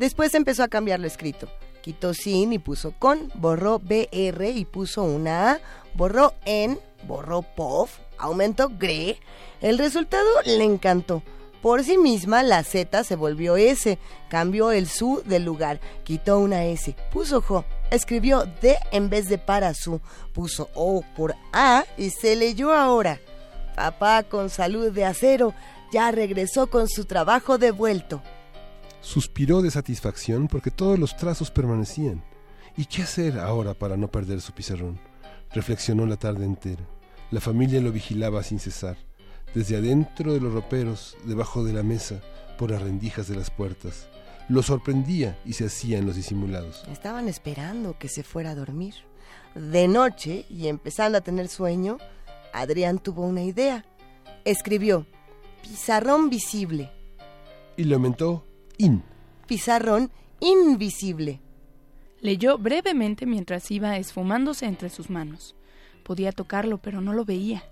Después 0.00 0.34
empezó 0.34 0.64
a 0.64 0.68
cambiar 0.68 0.98
lo 0.98 1.06
escrito. 1.06 1.48
Quitó 1.82 2.14
sin 2.14 2.52
y 2.52 2.58
puso 2.58 2.92
con, 2.98 3.30
borró 3.34 3.78
BR 3.78 4.50
y 4.50 4.64
puso 4.64 5.04
una 5.04 5.52
A, 5.52 5.60
borró 5.94 6.34
en, 6.44 6.80
borró 7.06 7.42
POF, 7.42 7.98
aumentó 8.18 8.70
GRE. 8.70 9.18
El 9.60 9.78
resultado 9.78 10.28
le 10.44 10.64
encantó. 10.64 11.22
Por 11.62 11.84
sí 11.84 11.96
misma 11.96 12.42
la 12.42 12.64
Z 12.64 13.04
se 13.04 13.16
volvió 13.16 13.56
S, 13.56 13.98
cambió 14.28 14.72
el 14.72 14.88
su 14.88 15.22
del 15.26 15.44
lugar, 15.44 15.78
quitó 16.04 16.38
una 16.38 16.64
S, 16.64 16.96
puso 17.12 17.42
jo, 17.42 17.64
escribió 17.90 18.44
D 18.62 18.78
en 18.92 19.10
vez 19.10 19.28
de 19.28 19.36
para 19.36 19.74
su, 19.74 20.00
puso 20.32 20.70
O 20.74 21.04
por 21.14 21.36
A 21.52 21.84
y 21.98 22.10
se 22.10 22.34
leyó 22.34 22.72
ahora. 22.72 23.20
Papá 23.80 24.24
con 24.24 24.50
salud 24.50 24.92
de 24.92 25.06
acero 25.06 25.54
ya 25.90 26.10
regresó 26.10 26.66
con 26.66 26.86
su 26.86 27.06
trabajo 27.06 27.56
devuelto. 27.56 28.22
Suspiró 29.00 29.62
de 29.62 29.70
satisfacción 29.70 30.48
porque 30.48 30.70
todos 30.70 30.98
los 30.98 31.16
trazos 31.16 31.50
permanecían. 31.50 32.22
¿Y 32.76 32.84
qué 32.84 33.04
hacer 33.04 33.38
ahora 33.38 33.72
para 33.72 33.96
no 33.96 34.10
perder 34.10 34.42
su 34.42 34.52
pizarrón? 34.52 35.00
Reflexionó 35.54 36.04
la 36.04 36.16
tarde 36.16 36.44
entera. 36.44 36.86
La 37.30 37.40
familia 37.40 37.80
lo 37.80 37.90
vigilaba 37.90 38.42
sin 38.42 38.58
cesar, 38.58 38.98
desde 39.54 39.78
adentro 39.78 40.34
de 40.34 40.42
los 40.42 40.52
roperos, 40.52 41.16
debajo 41.24 41.64
de 41.64 41.72
la 41.72 41.82
mesa, 41.82 42.20
por 42.58 42.72
las 42.72 42.82
rendijas 42.82 43.28
de 43.28 43.36
las 43.36 43.50
puertas. 43.50 44.08
Lo 44.50 44.62
sorprendía 44.62 45.38
y 45.46 45.54
se 45.54 45.64
hacían 45.64 46.04
los 46.04 46.16
disimulados. 46.16 46.84
Estaban 46.92 47.28
esperando 47.28 47.98
que 47.98 48.08
se 48.08 48.24
fuera 48.24 48.50
a 48.50 48.54
dormir. 48.54 48.96
De 49.54 49.88
noche, 49.88 50.44
y 50.50 50.68
empezando 50.68 51.16
a 51.16 51.22
tener 51.22 51.48
sueño, 51.48 51.96
Adrián 52.52 52.98
tuvo 52.98 53.22
una 53.22 53.42
idea. 53.42 53.84
Escribió, 54.44 55.06
pizarrón 55.62 56.30
visible, 56.30 56.90
Y 57.76 57.84
lo 57.84 57.96
aumentó 57.96 58.44
in. 58.78 59.02
pizarrón 59.46 60.10
invisible. 60.40 61.40
Leyó 62.20 62.58
brevemente 62.58 63.26
mientras 63.26 63.70
iba 63.70 63.96
esfumándose 63.96 64.66
entre 64.66 64.90
sus 64.90 65.10
manos. 65.10 65.54
Podía 66.04 66.32
tocarlo, 66.32 66.78
pero 66.78 67.00
no 67.00 67.12
lo 67.12 67.24
veía. 67.24 67.62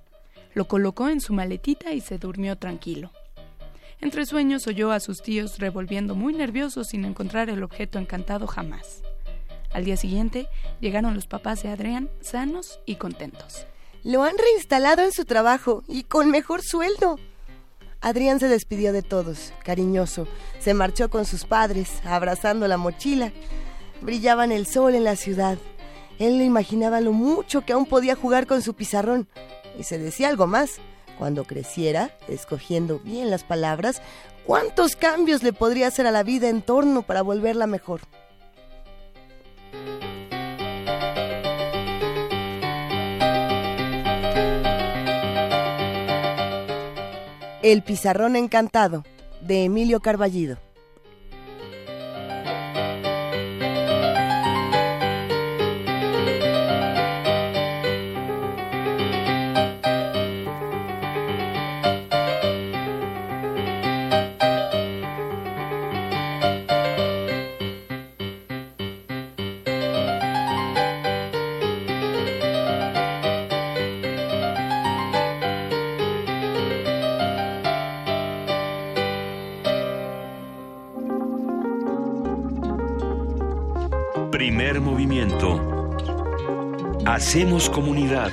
Lo 0.55 0.67
colocó 0.69 1.09
en 1.09 1.21
su 1.21 1.33
maletita 1.35 1.93
y 1.93 2.01
se 2.01 2.19
durmió 2.19 2.57
tranquilo. 2.57 3.11
Entre 4.01 4.25
sueños 4.27 4.67
oyó 4.67 4.93
a 4.93 5.01
sus 5.01 5.23
tíos 5.23 5.59
revolviendo 5.59 6.15
muy 6.15 6.33
nerviosos 6.33 6.89
sin 6.89 7.05
encontrar 7.05 7.51
el 7.51 7.63
objeto 7.63 7.99
encantado 7.99 8.47
jamás. 8.47 9.03
Al 9.73 9.85
día 9.85 9.97
siguiente 9.97 10.47
llegaron 10.81 11.15
los 11.15 11.27
papás 11.27 11.63
de 11.63 11.69
Adrián 11.69 12.09
sanos 12.21 12.81
y 12.87 12.95
contentos. 12.97 13.67
Lo 14.09 14.23
han 14.23 14.39
reinstalado 14.39 15.03
en 15.03 15.13
su 15.13 15.27
trabajo 15.27 15.85
y 15.87 16.05
con 16.05 16.31
mejor 16.31 16.63
sueldo. 16.63 17.19
Adrián 18.01 18.41
se 18.41 18.49
despidió 18.49 18.95
de 18.95 19.03
todos, 19.03 19.53
cariñoso. 19.63 20.27
Se 20.61 20.73
marchó 20.73 21.11
con 21.11 21.27
sus 21.27 21.45
padres, 21.45 21.91
abrazando 22.07 22.67
la 22.69 22.79
mochila. 22.79 23.33
Brillaba 24.01 24.47
en 24.47 24.53
el 24.53 24.67
sol 24.67 24.95
en 24.95 25.05
la 25.05 25.15
ciudad. 25.15 25.59
Él 26.19 26.39
le 26.39 26.45
imaginaba 26.45 27.03
lo 27.03 27.13
mucho 27.13 27.67
que 27.67 27.75
aún 27.75 27.85
podía 27.85 28.17
jugar 28.17 28.47
con 28.47 28.63
su 28.63 28.73
pizarrón. 28.73 29.29
Y 29.79 29.83
se 29.83 29.99
decía 29.99 30.29
algo 30.29 30.47
más. 30.47 30.77
Cuando 31.19 31.45
creciera, 31.45 32.17
escogiendo 32.29 33.01
bien 33.01 33.29
las 33.29 33.45
palabras, 33.45 34.01
cuántos 34.47 34.97
cambios 34.97 35.43
le 35.43 35.53
podría 35.53 35.89
hacer 35.89 36.07
a 36.07 36.13
la 36.13 36.23
vida 36.23 36.49
en 36.49 36.63
torno 36.63 37.03
para 37.03 37.21
volverla 37.21 37.67
mejor. 37.67 38.01
El 47.63 47.83
pizarrón 47.83 48.37
encantado, 48.37 49.05
de 49.41 49.65
Emilio 49.65 49.99
Carballido. 49.99 50.59
Hacemos 87.19 87.69
comunidad. 87.69 88.31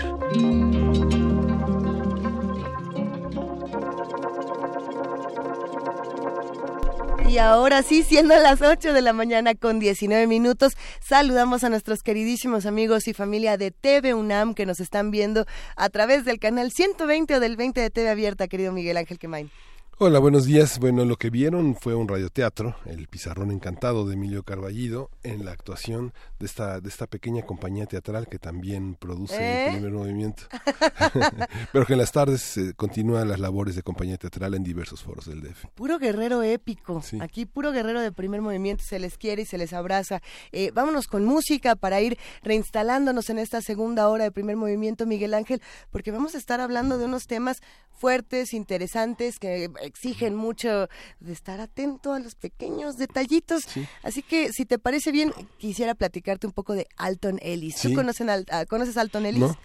Y 7.28 7.40
ahora 7.40 7.82
sí, 7.82 8.04
siendo 8.04 8.38
las 8.38 8.62
8 8.62 8.94
de 8.94 9.02
la 9.02 9.12
mañana 9.12 9.56
con 9.56 9.80
19 9.80 10.28
minutos, 10.28 10.78
saludamos 11.02 11.64
a 11.64 11.70
nuestros 11.70 12.04
queridísimos 12.04 12.68
amigos 12.68 13.08
y 13.08 13.16
familia 13.16 13.58
de 13.58 13.72
TV 13.72 14.14
UNAM 14.14 14.54
que 14.54 14.68
nos 14.68 14.80
están 14.80 15.10
viendo 15.10 15.48
a 15.76 15.90
través 15.90 16.24
del 16.24 16.38
canal 16.38 16.72
120 16.72 17.38
o 17.38 17.40
del 17.40 17.58
20 17.58 17.82
de 17.82 17.90
TV 17.90 18.10
Abierta, 18.12 18.48
querido 18.48 18.72
Miguel 18.72 18.98
Ángel 18.98 19.18
Quemain. 19.18 19.50
Hola, 19.98 20.20
buenos 20.20 20.44
días. 20.44 20.78
Bueno, 20.78 21.06
lo 21.06 21.16
que 21.16 21.30
vieron 21.30 21.74
fue 21.74 21.96
un 21.96 22.10
radioteatro, 22.10 22.76
El 22.86 23.08
Pizarrón 23.08 23.50
Encantado 23.50 24.06
de 24.06 24.16
Emilio 24.16 24.44
Carballido, 24.44 25.10
en 25.24 25.46
la 25.46 25.54
actuación 25.54 26.12
de 26.46 26.48
esta, 26.48 26.80
de 26.80 26.90
esta 26.90 27.08
pequeña 27.08 27.42
compañía 27.42 27.88
teatral 27.88 28.28
que 28.28 28.38
también 28.38 28.94
produce 28.94 29.36
¿Eh? 29.36 29.66
el 29.66 29.74
primer 29.74 29.92
movimiento. 29.92 30.44
Pero 31.74 31.86
que 31.88 31.94
en 31.94 32.00
las 32.00 32.12
tardes 32.12 32.58
eh, 32.58 32.74
continúan 32.76 33.28
las 33.28 33.40
labores 33.40 33.76
de 33.76 33.82
compañía 33.82 34.18
teatral 34.18 34.54
en 34.54 34.64
diversos 34.64 35.02
foros 35.02 35.26
del 35.26 35.42
DF. 35.42 35.66
Puro 35.74 35.98
guerrero 35.98 36.44
épico. 36.44 37.02
Aquí 37.20 37.48
puro 37.48 37.72
guerrero 37.72 38.00
de 38.00 38.12
primer 38.12 38.42
movimiento. 38.42 38.84
Se 38.88 39.00
les 39.00 39.18
quiere 39.18 39.42
y 39.42 39.46
se 39.46 39.58
les 39.58 39.74
abraza. 39.74 40.22
Eh, 40.52 40.70
vámonos 40.72 41.08
con 41.08 41.26
música 41.26 41.76
para 41.76 42.00
ir 42.00 42.20
reinstalándonos 42.44 43.30
en 43.32 43.40
esta 43.40 43.62
segunda 43.62 44.08
hora 44.08 44.26
de 44.26 44.32
primer 44.32 44.56
movimiento, 44.56 45.08
Miguel 45.08 45.34
Ángel, 45.34 45.64
porque 45.90 46.12
vamos 46.12 46.36
a 46.36 46.38
estar 46.38 46.62
hablando 46.62 47.00
de 47.00 47.06
unos 47.06 47.26
temas 47.26 47.58
fuertes, 47.92 48.54
interesantes, 48.54 49.40
que 49.40 49.72
exigen 49.82 50.36
mucho 50.36 50.90
de 51.20 51.34
estar 51.34 51.60
atento 51.62 52.14
a 52.14 52.20
los 52.20 52.36
pequeños 52.36 52.98
detallitos. 52.98 53.64
Así 54.04 54.22
que, 54.22 54.52
si 54.52 54.66
te 54.66 54.78
parece 54.78 55.12
bien, 55.12 55.32
quisiera 55.58 55.96
platicarte 56.36 56.48
un 56.48 56.54
poco 56.54 56.74
de 56.74 56.88
Alton 56.98 57.40
Ellis. 57.42 57.76
¿Tú 57.82 57.94
conocen 57.96 58.30
al- 58.30 58.46
ah, 58.52 58.66
conoces 58.66 58.98
a 58.98 59.02
Alton 59.02 59.26
Ellis? 59.26 59.40
No. 59.42 59.58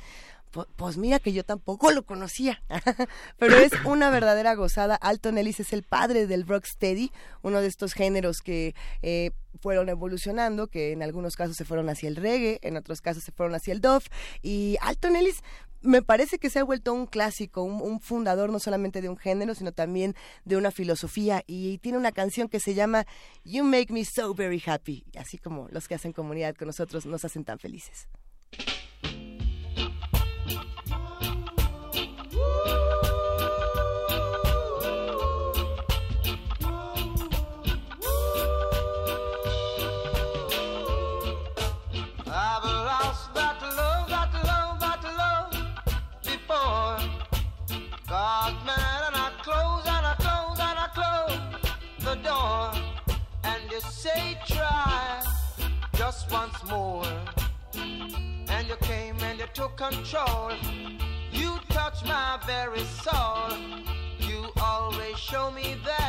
Pu- 0.52 0.66
Pues 0.76 0.96
mira 0.96 1.18
que 1.20 1.32
yo 1.32 1.44
tampoco 1.44 1.92
lo 1.92 2.04
conocía, 2.04 2.60
pero 3.38 3.56
es 3.56 3.70
una 3.84 4.10
verdadera 4.10 4.54
gozada. 4.54 4.96
Alton 4.96 5.38
Ellis 5.38 5.60
es 5.60 5.72
el 5.72 5.82
padre 5.84 6.26
del 6.26 6.46
rocksteady, 6.46 7.12
uno 7.42 7.60
de 7.60 7.68
estos 7.68 7.92
géneros 7.92 8.40
que 8.40 8.74
eh, 9.02 9.30
fueron 9.60 9.88
evolucionando, 9.88 10.66
que 10.66 10.90
en 10.92 11.02
algunos 11.02 11.36
casos 11.36 11.56
se 11.56 11.64
fueron 11.64 11.88
hacia 11.88 12.08
el 12.08 12.16
reggae, 12.16 12.58
en 12.62 12.76
otros 12.76 13.00
casos 13.00 13.22
se 13.22 13.30
fueron 13.32 13.54
hacia 13.54 13.72
el 13.72 13.80
dove. 13.80 14.04
Y 14.42 14.76
Alton 14.80 15.14
Ellis 15.16 15.40
me 15.82 16.02
parece 16.02 16.38
que 16.38 16.50
se 16.50 16.58
ha 16.58 16.64
vuelto 16.64 16.92
un 16.92 17.06
clásico, 17.06 17.62
un, 17.62 17.80
un 17.80 18.00
fundador 18.00 18.50
no 18.50 18.58
solamente 18.58 19.00
de 19.00 19.08
un 19.08 19.16
género, 19.16 19.54
sino 19.54 19.72
también 19.72 20.14
de 20.44 20.56
una 20.56 20.70
filosofía. 20.70 21.42
Y 21.46 21.78
tiene 21.78 21.98
una 21.98 22.12
canción 22.12 22.48
que 22.48 22.60
se 22.60 22.74
llama 22.74 23.06
You 23.44 23.64
Make 23.64 23.92
Me 23.92 24.04
So 24.04 24.34
Very 24.34 24.62
Happy, 24.64 25.04
así 25.18 25.38
como 25.38 25.68
los 25.70 25.88
que 25.88 25.94
hacen 25.94 26.12
comunidad 26.12 26.54
con 26.54 26.66
nosotros 26.66 27.06
nos 27.06 27.24
hacen 27.24 27.44
tan 27.44 27.58
felices. 27.58 28.08
Once 56.30 56.62
more. 56.68 57.04
And 57.74 58.68
you 58.68 58.76
came 58.82 59.16
and 59.20 59.38
you 59.38 59.46
took 59.54 59.76
control. 59.76 60.52
You 61.32 61.58
touched 61.68 62.04
my 62.04 62.38
very 62.46 62.84
soul. 63.04 63.56
You 64.18 64.46
always 64.60 65.16
show 65.18 65.50
me 65.50 65.76
that 65.84 65.99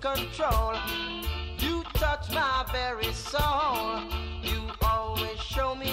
control. 0.00 0.74
You 1.58 1.82
touch 1.94 2.30
my 2.30 2.64
very 2.72 3.12
soul. 3.12 4.00
You 4.42 4.62
always 4.82 5.38
show 5.40 5.74
me 5.74 5.87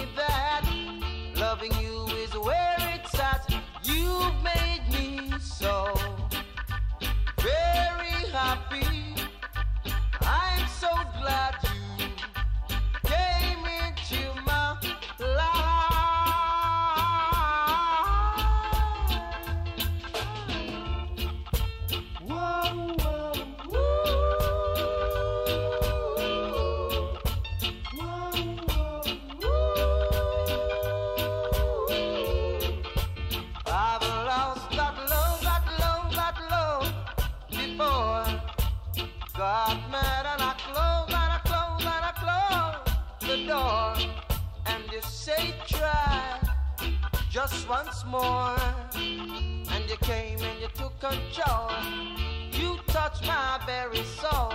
you 50.02 50.08
came 50.08 50.40
and 50.42 50.62
you 50.62 50.68
took 50.74 51.00
control. 51.00 51.72
You 52.52 52.78
touched 52.88 53.26
my 53.26 53.60
very 53.66 54.04
soul. 54.04 54.55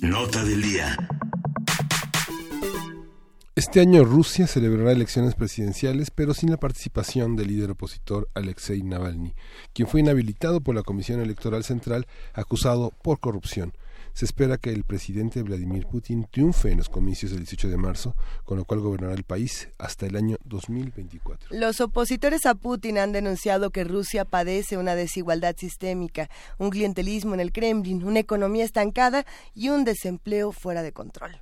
Nota 0.00 0.44
del 0.44 0.62
día. 0.62 0.96
Este 3.56 3.80
año 3.80 4.04
Rusia 4.04 4.46
celebrará 4.46 4.92
elecciones 4.92 5.34
presidenciales, 5.34 6.12
pero 6.12 6.32
sin 6.32 6.52
la 6.52 6.58
participación 6.58 7.34
del 7.34 7.48
líder 7.48 7.72
opositor 7.72 8.28
Alexei 8.34 8.84
Navalny, 8.84 9.34
quien 9.72 9.88
fue 9.88 9.98
inhabilitado 9.98 10.60
por 10.60 10.76
la 10.76 10.84
Comisión 10.84 11.20
Electoral 11.20 11.64
Central 11.64 12.06
acusado 12.34 12.92
por 13.02 13.18
corrupción. 13.18 13.72
Se 14.12 14.24
espera 14.24 14.58
que 14.58 14.70
el 14.70 14.84
presidente 14.84 15.42
Vladimir 15.42 15.86
Putin 15.86 16.26
triunfe 16.30 16.70
en 16.70 16.78
los 16.78 16.88
comicios 16.88 17.30
del 17.30 17.40
18 17.40 17.68
de 17.68 17.76
marzo, 17.76 18.16
con 18.44 18.58
lo 18.58 18.64
cual 18.64 18.80
gobernará 18.80 19.14
el 19.14 19.24
país 19.24 19.68
hasta 19.78 20.06
el 20.06 20.16
año 20.16 20.36
2024. 20.44 21.56
Los 21.56 21.80
opositores 21.80 22.46
a 22.46 22.54
Putin 22.54 22.98
han 22.98 23.12
denunciado 23.12 23.70
que 23.70 23.84
Rusia 23.84 24.24
padece 24.24 24.76
una 24.76 24.94
desigualdad 24.94 25.56
sistémica, 25.56 26.28
un 26.58 26.70
clientelismo 26.70 27.34
en 27.34 27.40
el 27.40 27.52
Kremlin, 27.52 28.04
una 28.04 28.20
economía 28.20 28.64
estancada 28.64 29.24
y 29.54 29.68
un 29.68 29.84
desempleo 29.84 30.52
fuera 30.52 30.82
de 30.82 30.92
control. 30.92 31.40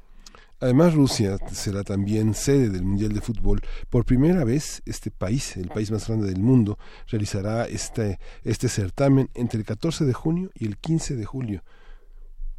Además, 0.59 0.95
Rusia 0.95 1.37
será 1.53 1.85
también 1.85 2.33
sede 2.33 2.71
del 2.71 2.83
Mundial 2.83 3.13
de 3.13 3.21
Fútbol. 3.21 3.61
Por 3.91 4.07
primera 4.07 4.43
vez, 4.43 4.83
este 4.87 5.11
país, 5.11 5.55
el 5.59 5.69
país 5.69 5.91
más 5.91 6.09
grande 6.09 6.29
del 6.29 6.41
mundo, 6.41 6.79
realizará 7.09 7.67
este, 7.67 8.19
este 8.43 8.71
certamen 8.71 9.29
entre 9.35 9.59
el 9.59 9.67
14 9.67 10.07
de 10.07 10.15
junio 10.15 10.51
y 10.55 10.65
el 10.65 10.79
15 10.79 11.17
de 11.17 11.25
julio. 11.27 11.63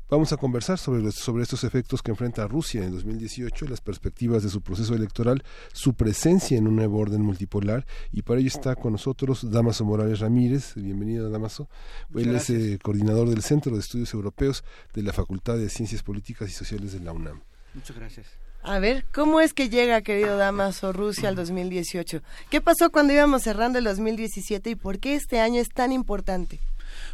Vamos 0.09 0.31
a 0.31 0.37
conversar 0.37 0.77
sobre, 0.77 1.01
los- 1.01 1.15
sobre 1.15 1.43
estos 1.43 1.65
efectos 1.65 2.01
que 2.01 2.11
enfrenta 2.11 2.47
Rusia 2.47 2.83
en 2.85 2.91
2018, 2.93 3.65
las 3.67 3.81
perspectivas 3.81 4.41
de 4.41 4.49
su 4.49 4.61
proceso 4.61 4.95
electoral, 4.95 5.43
su 5.73 5.95
presencia 5.95 6.57
en 6.57 6.65
un 6.67 6.77
nuevo 6.77 6.97
orden 6.99 7.21
multipolar 7.21 7.85
y 8.13 8.21
para 8.21 8.39
ello 8.39 8.47
está 8.47 8.75
con 8.75 8.93
nosotros 8.93 9.51
Damaso 9.51 9.83
Morales 9.83 10.19
Ramírez. 10.19 10.75
Bienvenido, 10.75 11.29
Damaso. 11.29 11.67
Muchas 12.09 12.27
Él 12.27 12.35
es 12.35 12.49
eh, 12.49 12.79
coordinador 12.81 13.29
del 13.29 13.41
Centro 13.41 13.73
de 13.73 13.79
Estudios 13.81 14.13
Europeos 14.13 14.63
de 14.93 15.01
la 15.03 15.11
Facultad 15.11 15.57
de 15.57 15.67
Ciencias 15.69 16.03
Políticas 16.03 16.49
y 16.49 16.53
Sociales 16.53 16.93
de 16.93 17.01
la 17.01 17.11
UNAM. 17.11 17.41
Muchas 17.73 17.97
gracias. 17.97 18.27
A 18.63 18.79
ver, 18.79 19.05
¿cómo 19.13 19.39
es 19.41 19.53
que 19.53 19.67
llega, 19.69 20.01
querido 20.01 20.37
Damaso, 20.37 20.93
Rusia 20.93 21.27
al 21.29 21.35
2018? 21.35 22.21
¿Qué 22.49 22.61
pasó 22.61 22.89
cuando 22.91 23.11
íbamos 23.13 23.43
cerrando 23.43 23.77
el 23.77 23.83
2017 23.85 24.69
y 24.69 24.75
por 24.75 24.99
qué 24.99 25.15
este 25.15 25.41
año 25.41 25.59
es 25.59 25.69
tan 25.69 25.91
importante? 25.91 26.59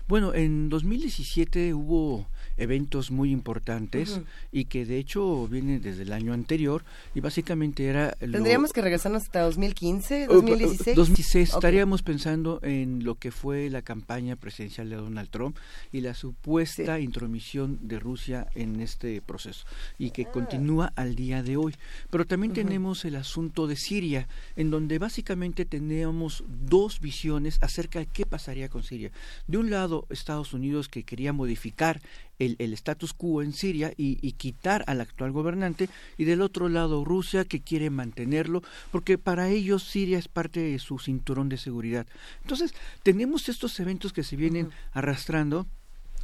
Bueno, 0.08 0.34
en 0.34 0.70
2017 0.70 1.74
hubo 1.74 2.28
eventos 2.58 3.12
muy 3.12 3.32
importantes 3.32 4.22
y 4.52 4.66
que 4.66 4.86
de 4.86 4.98
hecho 4.98 5.48
vienen 5.48 5.82
desde 5.82 6.04
el 6.04 6.14
año 6.14 6.34
anterior 6.34 6.84
y 7.16 7.20
básicamente 7.20 7.86
era... 7.88 8.16
lo- 8.22 8.32
¿Tendríamos 8.34 8.74
que 8.74 8.82
regresarnos 8.82 9.24
hasta 9.24 9.42
2015, 9.42 10.24
Eh, 10.24 10.28
2016? 10.28 10.96
2016 10.96 11.50
Ok. 11.52 11.56
estaríamos 11.58 12.04
pensando 12.04 12.60
en 12.64 13.04
lo 13.04 13.16
que 13.16 13.32
fue 13.32 13.70
la 13.70 13.82
campaña 13.82 14.36
presidencial 14.36 14.90
de 14.90 14.96
Donald 14.98 15.30
Trump 15.30 15.58
y 15.92 16.02
la 16.02 16.14
supuesta 16.14 17.00
intromisión 17.00 17.80
de 17.82 18.00
Rusia 18.00 18.48
en 18.56 18.80
este 18.82 19.22
proceso 19.22 19.66
y 19.98 20.12
que 20.12 20.26
continúa 20.26 20.92
al 20.96 21.16
día 21.16 21.44
de 21.44 21.58
hoy. 21.58 21.74
Pero 22.10 22.26
también 22.26 22.54
tenemos 22.54 23.06
el 23.06 23.16
asunto 23.16 23.68
de 23.68 23.76
Siria, 23.76 24.28
en 24.56 24.70
donde 24.72 25.00
básicamente 25.00 25.66
teníamos 25.66 26.44
dos 26.48 27.00
visiones 27.00 27.58
acerca 27.62 28.00
de 28.00 28.06
qué 28.06 28.26
pasaría 28.26 28.70
con 28.70 28.84
Siria. 28.84 29.12
De 29.48 29.58
un 29.58 29.70
lado, 29.70 30.06
Estados 30.10 30.54
Unidos 30.54 30.88
que 30.88 31.04
quería 31.04 31.34
modificar 31.34 32.02
el, 32.46 32.56
el 32.60 32.74
status 32.74 33.14
quo 33.14 33.42
en 33.42 33.54
Siria 33.54 33.94
y, 33.98 34.18
y 34.22 34.34
quitar 34.34 34.84
al 34.88 35.02
actual 35.02 35.32
gobernante, 35.32 35.90
y 36.18 36.26
del 36.26 36.42
otro 36.42 36.70
lado 36.70 37.04
Rusia 37.06 37.46
que 37.46 37.62
quiere 37.62 37.90
mantenerlo, 37.90 38.62
porque 38.92 39.18
para 39.18 39.50
ellos 39.50 39.84
Siria 39.84 40.18
es 40.18 40.28
parte 40.28 40.60
de 40.60 40.80
su 40.80 41.00
cinturón 41.00 41.50
de 41.50 41.58
seguridad. 41.58 42.08
Entonces, 42.42 42.74
tenemos 43.04 43.50
estos 43.50 43.80
eventos 43.80 44.14
que 44.14 44.24
se 44.24 44.36
vienen 44.36 44.70
arrastrando. 44.92 45.68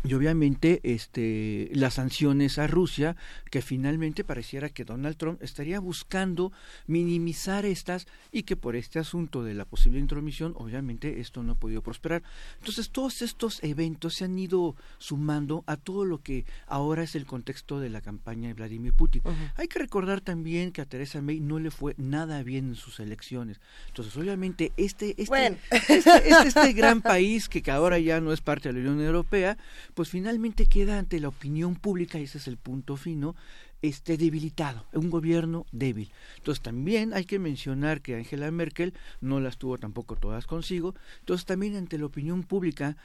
Y 0.03 0.13
obviamente 0.13 0.79
este, 0.83 1.69
las 1.73 1.95
sanciones 1.95 2.57
a 2.57 2.67
Rusia, 2.67 3.17
que 3.51 3.61
finalmente 3.61 4.23
pareciera 4.23 4.69
que 4.69 4.85
Donald 4.85 5.17
Trump 5.17 5.43
estaría 5.43 5.79
buscando 5.81 6.53
minimizar 6.87 7.65
estas 7.65 8.07
y 8.31 8.43
que 8.43 8.55
por 8.55 8.77
este 8.77 8.99
asunto 8.99 9.43
de 9.43 9.53
la 9.53 9.65
posible 9.65 9.99
intromisión, 9.99 10.53
obviamente 10.55 11.19
esto 11.19 11.43
no 11.43 11.53
ha 11.53 11.55
podido 11.55 11.81
prosperar. 11.81 12.23
Entonces 12.59 12.91
todos 12.91 13.21
estos 13.21 13.61
eventos 13.61 14.15
se 14.15 14.25
han 14.25 14.39
ido 14.39 14.75
sumando 14.99 15.65
a 15.67 15.75
todo 15.75 16.05
lo 16.05 16.21
que 16.21 16.45
ahora 16.67 17.03
es 17.03 17.15
el 17.15 17.25
contexto 17.25 17.79
de 17.79 17.89
la 17.89 17.99
campaña 17.99 18.47
de 18.47 18.53
Vladimir 18.53 18.93
Putin. 18.93 19.21
Hay 19.57 19.67
que 19.67 19.79
recordar 19.79 20.21
también 20.21 20.71
que 20.71 20.81
a 20.81 20.85
Teresa 20.85 21.21
May 21.21 21.41
no 21.41 21.59
le 21.59 21.71
fue 21.71 21.93
nada 21.97 22.41
bien 22.43 22.69
en 22.69 22.75
sus 22.75 23.01
elecciones. 23.01 23.59
Entonces 23.87 24.15
obviamente 24.15 24.71
este, 24.77 25.09
este, 25.09 25.25
Bueno. 25.25 25.57
este, 25.71 25.97
este, 25.97 26.47
este 26.47 26.73
gran 26.79 27.01
país 27.01 27.49
que, 27.49 27.61
que 27.61 27.71
ahora 27.71 27.99
ya 27.99 28.21
no 28.21 28.31
es 28.31 28.39
parte 28.39 28.71
de 28.71 28.81
la 28.81 28.91
Unión 28.91 29.05
Europea, 29.05 29.57
pues 29.99 30.11
finalmente 30.11 30.67
queda 30.67 30.97
ante 30.97 31.19
la 31.19 31.27
opinión 31.27 31.75
pública, 31.75 32.17
y 32.17 32.23
ese 32.23 32.37
es 32.37 32.47
el 32.47 32.55
punto 32.55 32.95
fino, 32.95 33.35
este 33.81 34.15
debilitado, 34.15 34.85
un 34.93 35.09
gobierno 35.09 35.65
débil. 35.73 36.09
Entonces 36.37 36.63
también 36.63 37.13
hay 37.13 37.25
que 37.25 37.37
mencionar 37.37 37.99
que 37.99 38.15
Angela 38.15 38.49
Merkel 38.49 38.93
no 39.19 39.41
las 39.41 39.57
tuvo 39.57 39.77
tampoco 39.77 40.15
todas 40.15 40.45
consigo, 40.45 40.95
entonces 41.19 41.45
también 41.45 41.75
ante 41.75 41.97
la 41.97 42.05
opinión 42.05 42.43
pública 42.43 42.95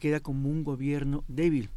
queda 0.00 0.20
como 0.20 0.48
un 0.48 0.64
gobierno 0.64 1.22
débil 1.28 1.68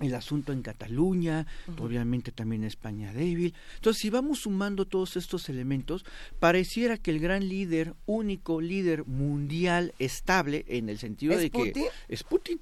el 0.00 0.14
asunto 0.14 0.54
en 0.54 0.62
Cataluña, 0.62 1.46
obviamente 1.78 2.32
también 2.32 2.64
España 2.64 3.12
débil. 3.12 3.52
Entonces, 3.74 4.00
si 4.00 4.08
vamos 4.08 4.40
sumando 4.40 4.86
todos 4.86 5.16
estos 5.16 5.50
elementos, 5.50 6.06
pareciera 6.38 6.96
que 6.96 7.10
el 7.10 7.20
gran 7.20 7.46
líder, 7.46 7.94
único 8.06 8.62
líder 8.62 9.06
mundial 9.06 9.92
estable, 9.98 10.64
en 10.68 10.88
el 10.88 10.98
sentido 10.98 11.34
¿Es 11.34 11.40
de 11.40 11.50
que 11.50 11.58
Putin? 11.58 11.84
es 12.08 12.22
Putin. 12.24 12.60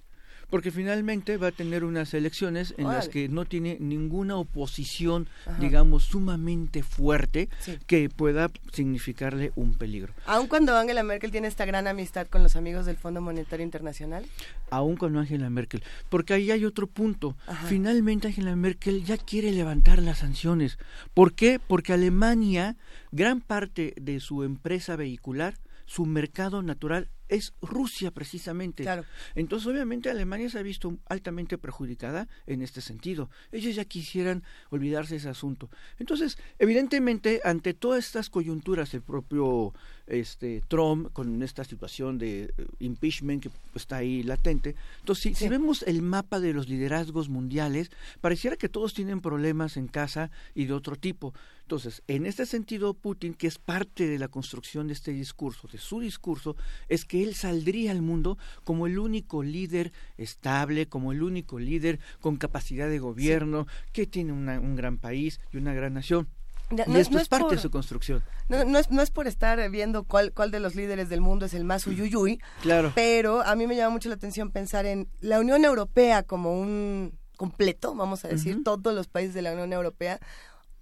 Porque 0.55 0.70
finalmente 0.70 1.36
va 1.36 1.48
a 1.48 1.51
tener 1.51 1.82
unas 1.82 2.14
elecciones 2.14 2.74
en 2.78 2.86
las 2.86 3.09
que 3.09 3.28
no 3.28 3.44
tiene 3.44 3.76
ninguna 3.81 4.36
oposición, 4.36 5.26
Ajá. 5.47 5.59
digamos, 5.59 6.05
sumamente 6.05 6.85
fuerte 6.85 7.48
Sí. 7.59 7.76
que 7.89 8.09
pueda 8.09 8.52
significarle 8.72 9.51
un 9.56 9.74
peligro. 9.74 10.12
Aun 10.26 10.47
cuando 10.47 10.76
Angela 10.76 11.02
Merkel 11.02 11.32
tiene 11.32 11.48
esta 11.48 11.64
gran 11.64 11.89
amistad 11.89 12.28
con 12.28 12.44
los 12.44 12.55
amigos 12.55 12.86
del 12.86 12.97
Fondo 12.97 13.20
Monetario 13.20 13.64
Internacional. 13.64 14.26
aún 14.70 14.94
con 14.97 15.16
Angela 15.16 15.51
Merkel. 15.51 15.82
Porque 16.09 16.35
ahí 16.35 16.52
hay 16.52 16.64
otro 16.64 16.86
punto. 16.86 17.36
Ajá. 17.48 17.66
Finalmente 17.66 18.28
Angela 18.28 18.55
Merkel 18.55 19.05
ya 19.05 19.16
quiere 19.18 19.51
levantar 19.51 20.01
las 20.02 20.18
sanciones. 20.18 20.78
¿Por 21.14 21.32
qué? 21.35 21.59
Porque 21.66 21.93
Alemania, 21.93 22.76
gran 23.10 23.40
parte 23.40 23.94
de 24.01 24.20
su 24.20 24.44
empresa 24.44 24.94
vehicular, 24.94 25.55
su 25.86 26.06
mercado 26.06 26.62
natural 26.62 27.09
es 27.28 27.55
Rusia 27.62 28.10
precisamente. 28.10 28.82
Claro. 28.82 29.05
Entonces, 29.34 29.66
obviamente, 29.66 30.10
Alemania 30.10 30.51
se 30.51 30.59
ha 30.59 30.62
visto 30.62 30.96
altamente 31.06 31.59
perjudicada 31.59 32.28
en 32.46 32.62
este 32.62 32.80
sentido. 32.80 33.30
Ellos 33.52 33.74
ya 33.74 33.84
quisieran 33.84 34.42
olvidarse 34.70 35.14
de 35.14 35.18
ese 35.18 35.28
asunto. 35.28 35.70
Entonces, 35.98 36.38
evidentemente, 36.59 37.40
ante 37.44 37.74
todas 37.74 38.05
estas 38.05 38.30
coyunturas, 38.30 38.94
el 38.94 39.02
propio 39.02 39.72
este 40.06 40.62
Trump 40.68 41.12
con 41.12 41.42
esta 41.42 41.64
situación 41.64 42.18
de 42.18 42.44
eh, 42.44 42.66
impeachment 42.80 43.42
que 43.42 43.51
está 43.74 43.96
ahí 43.96 44.22
latente. 44.22 44.74
Entonces, 45.01 45.22
si, 45.22 45.34
si 45.34 45.48
vemos 45.48 45.82
el 45.82 46.02
mapa 46.02 46.40
de 46.40 46.52
los 46.52 46.68
liderazgos 46.68 47.28
mundiales, 47.28 47.90
pareciera 48.20 48.56
que 48.56 48.68
todos 48.68 48.92
tienen 48.92 49.20
problemas 49.20 49.76
en 49.76 49.88
casa 49.88 50.30
y 50.55 50.66
de 50.66 50.74
otro 50.74 50.96
tipo. 50.96 51.32
Entonces, 51.62 52.02
en 52.09 52.26
este 52.26 52.44
sentido, 52.44 52.92
Putin, 52.92 53.32
que 53.32 53.46
es 53.46 53.59
parte 53.59 54.06
de 54.06 54.18
la 54.18 54.28
construcción 54.28 54.86
de 54.86 54.92
este 54.92 55.12
discurso, 55.12 55.66
de 55.66 55.78
su 55.78 56.01
discurso, 56.01 56.56
es 56.90 57.06
que 57.06 57.13
él 57.22 57.34
saldría 57.34 57.90
al 57.92 58.02
mundo 58.02 58.38
como 58.64 58.86
el 58.86 58.98
único 58.98 59.42
líder 59.42 59.92
estable, 60.18 60.86
como 60.88 61.12
el 61.12 61.22
único 61.22 61.58
líder 61.58 62.00
con 62.20 62.36
capacidad 62.36 62.88
de 62.88 62.98
gobierno, 62.98 63.66
que 63.92 64.06
tiene 64.06 64.32
una- 64.32 64.60
un 64.60 64.76
gran 64.76 64.98
país 64.98 65.40
y 65.52 65.58
una 65.58 65.74
gran 65.74 65.94
nación. 65.94 66.28
Y 66.70 66.76
no 66.76 66.82
es- 66.82 66.88
esto 67.02 67.12
no 67.12 67.18
es 67.18 67.22
es 67.24 67.28
parte 67.28 67.44
por- 67.44 67.56
de 67.56 67.60
su 67.62 67.70
construcción. 67.70 68.22
No, 68.48 68.64
no 68.64 68.78
es, 68.78 68.90
no 68.90 69.02
es 69.02 69.10
por 69.10 69.26
estar 69.26 69.70
viendo 69.70 70.04
cuál, 70.04 70.32
cuál 70.32 70.50
de 70.50 70.60
los 70.60 70.74
líderes 70.74 71.08
del 71.10 71.20
mundo 71.20 71.44
es 71.46 71.52
el 71.54 71.64
más 71.64 71.86
uyuyuy, 71.86 72.40
Claro. 72.62 72.90
pero 72.94 73.42
a 73.42 73.54
mí 73.54 73.66
me 73.66 73.76
llama 73.76 73.90
mucho 73.90 74.08
la 74.08 74.14
atención 74.14 74.50
pensar 74.50 74.86
en 74.86 75.06
la 75.20 75.40
Unión 75.40 75.64
Europea 75.64 76.22
como 76.22 76.58
un 76.58 77.12
completo, 77.36 77.94
vamos 77.94 78.24
a 78.24 78.28
decir, 78.28 78.62
todos 78.64 78.94
los 78.94 79.08
países 79.08 79.34
de 79.34 79.42
la 79.42 79.52
Unión 79.52 79.72
Europea, 79.72 80.20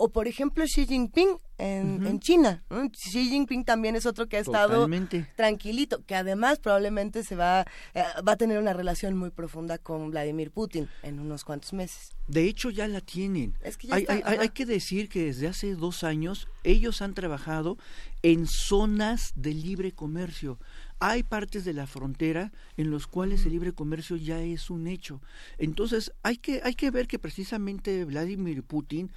o 0.04 0.08
por 0.10 0.26
ejemplo 0.26 0.64
Xi 0.64 0.84
Jinping 0.86 1.38
en, 1.58 2.04
en 2.08 2.18
China. 2.18 2.64
¿no? 2.70 2.90
Xi 2.90 3.28
Jinping 3.28 3.64
también 3.64 3.94
es 3.94 4.04
otro 4.04 4.28
que 4.28 4.36
ha 4.36 4.40
estado 4.40 4.74
Totalmente. 4.74 5.28
tranquilito, 5.36 6.04
que 6.04 6.16
además 6.16 6.58
probablemente 6.58 7.22
se 7.22 7.36
va, 7.36 7.64
eh, 7.94 8.02
va 8.26 8.32
a 8.32 8.36
tener 8.36 8.58
una 8.58 8.72
relación 8.72 9.16
muy 9.16 9.30
profunda 9.30 9.78
con 9.78 10.10
Vladimir 10.10 10.50
Putin 10.50 10.88
en 11.04 11.20
unos 11.20 11.44
cuantos 11.44 11.72
meses. 11.72 12.10
De 12.26 12.44
hecho, 12.48 12.70
ya 12.70 12.88
la 12.88 13.00
tienen. 13.00 13.54
Es 13.62 13.76
que 13.76 13.86
ya 13.86 13.94
hay, 13.94 14.02
está, 14.02 14.14
hay- 14.28 14.38
hay 14.40 14.48
que 14.48 14.66
decir 14.66 15.08
que 15.08 15.26
desde 15.26 15.46
hace 15.46 15.74
dos 15.76 16.02
años 16.02 16.48
ellos 16.64 17.00
han 17.00 17.14
trabajado 17.14 17.78
en 18.24 18.46
zonas 18.48 19.32
de 19.36 19.54
libre 19.54 19.92
comercio. 19.92 20.58
Hay 20.98 21.22
partes 21.22 21.64
de 21.64 21.74
la 21.74 21.86
frontera 21.86 22.50
en 22.76 22.90
los 22.90 23.06
cuales 23.06 23.44
el 23.46 23.52
libre 23.52 23.72
comercio 23.72 24.16
ya 24.16 24.40
es 24.40 24.68
un 24.70 24.86
hecho. 24.88 25.20
Entonces, 25.58 26.12
hay 26.24 26.38
que, 26.38 26.60
hay 26.64 26.74
que 26.74 26.90
ver 26.90 27.06
que 27.06 27.18
precisamente 27.20 28.04
Vladimir 28.04 28.62
Putin 28.64 29.10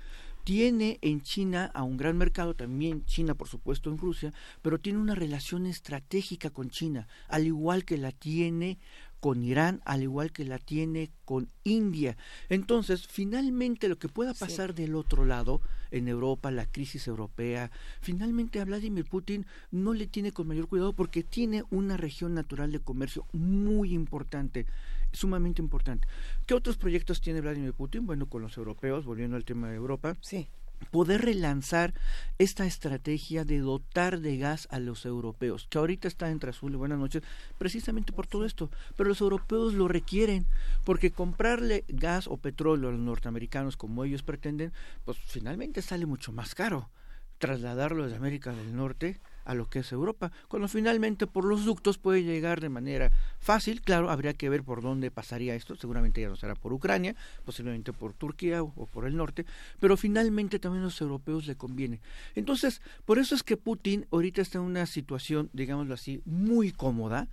tiene 0.45 0.99
en 1.01 1.21
China 1.21 1.71
a 1.73 1.83
un 1.83 1.97
gran 1.97 2.17
mercado, 2.17 2.53
también 2.53 3.03
China 3.05 3.33
por 3.33 3.47
supuesto 3.47 3.89
en 3.89 3.97
Rusia, 3.97 4.31
pero 4.61 4.79
tiene 4.79 4.99
una 4.99 5.15
relación 5.15 5.65
estratégica 5.65 6.51
con 6.51 6.69
China, 6.69 7.07
al 7.27 7.47
igual 7.47 7.83
que 7.83 7.97
la 7.97 8.11
tiene 8.11 8.77
con 9.19 9.43
Irán, 9.43 9.81
al 9.85 10.03
igual 10.03 10.31
que 10.31 10.45
la 10.45 10.59
tiene 10.59 11.09
con 11.25 11.49
India. 11.63 12.15
Entonces, 12.47 13.07
finalmente 13.07 13.87
lo 13.87 13.97
que 13.97 14.07
pueda 14.07 14.35
pasar 14.35 14.75
del 14.75 14.93
otro 14.93 15.25
lado, 15.25 15.61
en 15.89 16.07
Europa, 16.07 16.51
la 16.51 16.67
crisis 16.67 17.07
europea, 17.07 17.71
finalmente 18.01 18.59
a 18.59 18.65
Vladimir 18.65 19.05
Putin 19.05 19.47
no 19.71 19.93
le 19.95 20.05
tiene 20.05 20.31
con 20.31 20.47
mayor 20.47 20.67
cuidado 20.67 20.93
porque 20.93 21.23
tiene 21.23 21.63
una 21.71 21.97
región 21.97 22.35
natural 22.35 22.71
de 22.71 22.81
comercio 22.81 23.25
muy 23.33 23.95
importante, 23.95 24.67
sumamente 25.11 25.61
importante. 25.61 26.07
¿Qué 26.45 26.53
otros 26.53 26.77
proyectos 26.77 27.21
tiene 27.21 27.41
Vladimir 27.41 27.73
Putin? 27.73 28.05
Bueno, 28.05 28.27
con 28.27 28.41
los 28.41 28.57
europeos, 28.57 29.05
volviendo 29.05 29.35
al 29.35 29.45
tema 29.45 29.69
de 29.69 29.75
Europa. 29.75 30.15
Sí. 30.21 30.47
Poder 30.91 31.21
relanzar 31.21 31.93
esta 32.37 32.65
estrategia 32.65 33.45
de 33.45 33.59
dotar 33.59 34.19
de 34.19 34.37
gas 34.37 34.67
a 34.71 34.79
los 34.79 35.05
europeos, 35.05 35.67
que 35.69 35.77
ahorita 35.77 36.07
está 36.07 36.29
entre 36.29 36.49
azul 36.49 36.73
y 36.73 36.75
buenas 36.75 36.99
noches, 36.99 37.23
precisamente 37.57 38.11
por 38.11 38.27
todo 38.27 38.45
esto. 38.45 38.69
Pero 38.97 39.07
los 39.07 39.21
europeos 39.21 39.73
lo 39.73 39.87
requieren, 39.87 40.45
porque 40.83 41.11
comprarle 41.11 41.85
gas 41.87 42.27
o 42.27 42.37
petróleo 42.37 42.89
a 42.89 42.91
los 42.91 43.01
norteamericanos, 43.01 43.77
como 43.77 44.03
ellos 44.03 44.21
pretenden, 44.21 44.73
pues 45.05 45.17
finalmente 45.17 45.81
sale 45.81 46.05
mucho 46.05 46.33
más 46.33 46.55
caro 46.55 46.89
trasladarlo 47.37 48.03
desde 48.03 48.17
América 48.17 48.53
del 48.53 48.75
Norte 48.75 49.19
a 49.45 49.53
lo 49.53 49.69
que 49.69 49.79
es 49.79 49.91
Europa, 49.91 50.31
cuando 50.47 50.67
finalmente 50.67 51.27
por 51.27 51.45
los 51.45 51.65
ductos 51.65 51.97
puede 51.97 52.23
llegar 52.23 52.59
de 52.59 52.69
manera 52.69 53.11
fácil, 53.39 53.81
claro, 53.81 54.09
habría 54.09 54.33
que 54.33 54.49
ver 54.49 54.63
por 54.63 54.81
dónde 54.81 55.11
pasaría 55.11 55.55
esto, 55.55 55.75
seguramente 55.75 56.21
ya 56.21 56.29
no 56.29 56.35
será 56.35 56.55
por 56.55 56.73
Ucrania, 56.73 57.15
posiblemente 57.45 57.93
por 57.93 58.13
Turquía 58.13 58.63
o, 58.63 58.73
o 58.75 58.85
por 58.87 59.05
el 59.05 59.15
norte, 59.15 59.45
pero 59.79 59.97
finalmente 59.97 60.59
también 60.59 60.81
a 60.81 60.85
los 60.85 60.99
europeos 60.99 61.47
le 61.47 61.55
conviene. 61.55 62.01
Entonces, 62.35 62.81
por 63.05 63.19
eso 63.19 63.35
es 63.35 63.43
que 63.43 63.57
Putin 63.57 64.05
ahorita 64.11 64.41
está 64.41 64.57
en 64.57 64.65
una 64.65 64.85
situación, 64.85 65.49
digámoslo 65.53 65.93
así, 65.93 66.21
muy 66.25 66.71
cómoda, 66.71 67.27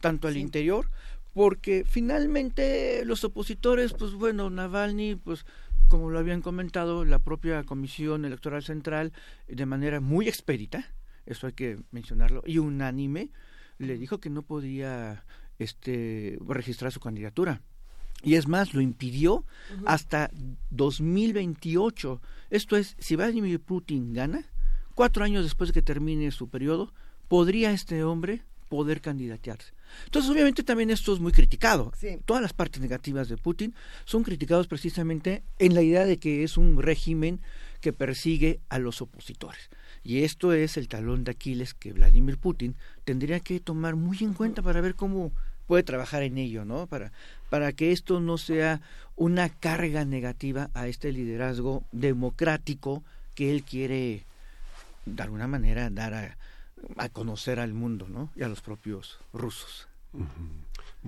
tanto 0.00 0.28
al 0.28 0.36
interior, 0.36 0.88
porque 1.34 1.84
finalmente 1.86 3.04
los 3.04 3.22
opositores, 3.24 3.92
pues 3.92 4.14
bueno, 4.14 4.50
Navalny, 4.50 5.16
pues 5.16 5.44
como 5.88 6.10
lo 6.10 6.18
habían 6.18 6.42
comentado, 6.42 7.04
la 7.04 7.18
propia 7.18 7.64
Comisión 7.64 8.24
Electoral 8.24 8.62
Central, 8.62 9.12
de 9.48 9.66
manera 9.66 10.00
muy 10.00 10.28
expedita, 10.28 10.84
eso 11.28 11.46
hay 11.46 11.52
que 11.52 11.78
mencionarlo, 11.90 12.42
y 12.46 12.58
unánime, 12.58 13.30
le 13.78 13.96
dijo 13.98 14.18
que 14.18 14.30
no 14.30 14.42
podía 14.42 15.24
este, 15.58 16.38
registrar 16.46 16.92
su 16.92 17.00
candidatura. 17.00 17.62
Y 18.22 18.34
es 18.34 18.48
más, 18.48 18.74
lo 18.74 18.80
impidió 18.80 19.44
hasta 19.86 20.30
2028. 20.70 22.20
Esto 22.50 22.76
es, 22.76 22.96
si 22.98 23.14
Vladimir 23.14 23.60
Putin 23.60 24.12
gana, 24.12 24.44
cuatro 24.94 25.24
años 25.24 25.44
después 25.44 25.68
de 25.68 25.74
que 25.74 25.82
termine 25.82 26.32
su 26.32 26.48
periodo, 26.48 26.92
podría 27.28 27.70
este 27.70 28.02
hombre 28.02 28.42
poder 28.68 29.00
candidatearse. 29.00 29.72
Entonces, 30.04 30.30
obviamente 30.30 30.62
también 30.62 30.90
esto 30.90 31.12
es 31.14 31.20
muy 31.20 31.32
criticado. 31.32 31.92
Todas 32.24 32.42
las 32.42 32.52
partes 32.52 32.82
negativas 32.82 33.28
de 33.28 33.36
Putin 33.36 33.74
son 34.04 34.24
criticados 34.24 34.66
precisamente 34.66 35.42
en 35.58 35.74
la 35.74 35.82
idea 35.82 36.04
de 36.04 36.18
que 36.18 36.42
es 36.42 36.58
un 36.58 36.82
régimen 36.82 37.40
que 37.80 37.92
persigue 37.92 38.60
a 38.68 38.78
los 38.78 39.00
opositores. 39.02 39.70
Y 40.02 40.22
esto 40.22 40.52
es 40.52 40.76
el 40.76 40.88
talón 40.88 41.24
de 41.24 41.32
Aquiles 41.32 41.74
que 41.74 41.92
Vladimir 41.92 42.38
Putin 42.38 42.76
tendría 43.04 43.40
que 43.40 43.60
tomar 43.60 43.96
muy 43.96 44.18
en 44.20 44.34
cuenta 44.34 44.62
para 44.62 44.80
ver 44.80 44.94
cómo 44.94 45.32
puede 45.66 45.82
trabajar 45.82 46.22
en 46.22 46.38
ello, 46.38 46.64
¿no? 46.64 46.86
Para, 46.86 47.12
para 47.50 47.72
que 47.72 47.92
esto 47.92 48.20
no 48.20 48.38
sea 48.38 48.80
una 49.16 49.48
carga 49.48 50.04
negativa 50.04 50.70
a 50.74 50.88
este 50.88 51.12
liderazgo 51.12 51.84
democrático 51.92 53.02
que 53.34 53.50
él 53.52 53.62
quiere, 53.62 54.24
de 55.04 55.22
alguna 55.22 55.46
manera, 55.46 55.90
dar 55.90 56.14
a, 56.14 56.38
a 56.96 57.08
conocer 57.08 57.60
al 57.60 57.74
mundo, 57.74 58.08
¿no? 58.08 58.30
Y 58.34 58.42
a 58.42 58.48
los 58.48 58.62
propios 58.62 59.18
rusos. 59.32 59.88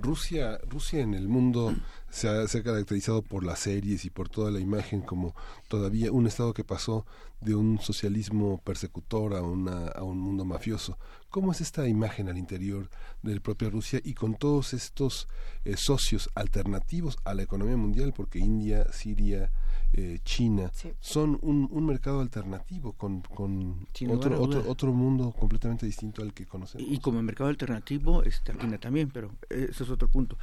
Rusia, 0.01 0.59
Rusia 0.67 1.01
en 1.01 1.13
el 1.13 1.27
mundo 1.27 1.75
se 2.09 2.27
ha, 2.27 2.45
caracterizado 2.63 3.21
por 3.21 3.43
las 3.43 3.59
series 3.59 4.03
y 4.05 4.09
por 4.09 4.29
toda 4.29 4.51
la 4.51 4.59
imagen 4.59 5.01
como 5.01 5.35
todavía 5.67 6.11
un 6.11 6.27
estado 6.27 6.53
que 6.53 6.63
pasó 6.63 7.05
de 7.39 7.55
un 7.55 7.79
socialismo 7.79 8.61
persecutor 8.63 9.33
a, 9.35 9.41
una, 9.41 9.87
a 9.87 10.03
un 10.03 10.19
mundo 10.19 10.43
mafioso. 10.43 10.97
¿Cómo 11.29 11.51
es 11.51 11.61
esta 11.61 11.87
imagen 11.87 12.27
al 12.27 12.37
interior 12.37 12.89
del 13.21 13.41
propio 13.41 13.69
Rusia 13.69 14.01
y 14.03 14.13
con 14.13 14.35
todos 14.35 14.73
estos 14.73 15.27
eh, 15.63 15.77
socios 15.77 16.29
alternativos 16.35 17.17
a 17.23 17.33
la 17.33 17.43
economía 17.43 17.77
mundial? 17.77 18.13
Porque 18.13 18.39
India, 18.39 18.91
Siria, 18.91 19.51
eh, 19.93 20.19
China 20.23 20.71
son 20.99 21.37
un, 21.41 21.67
un 21.69 21.85
mercado 21.85 22.21
alternativo 22.21 22.93
con, 22.93 23.21
con 23.21 23.87
otro, 24.09 24.41
otro, 24.41 24.63
otro 24.67 24.93
mundo 24.93 25.31
completamente 25.31 25.85
distinto 25.85 26.21
al 26.21 26.33
que 26.33 26.45
conocemos. 26.45 26.87
Y 26.89 26.99
como 26.99 27.21
mercado 27.21 27.49
alternativo, 27.49 28.23
este, 28.23 28.51
Argentina 28.51 28.79
también, 28.79 29.09
pero 29.09 29.31
ese 29.49 29.83
es 29.83 29.89
otro 29.89 30.07
punto. 30.07 30.37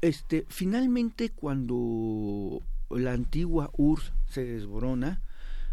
Este, 0.00 0.44
finalmente, 0.48 1.30
cuando 1.30 2.62
la 2.90 3.12
antigua 3.12 3.70
URSS 3.76 4.12
se 4.28 4.44
desborona, 4.44 5.22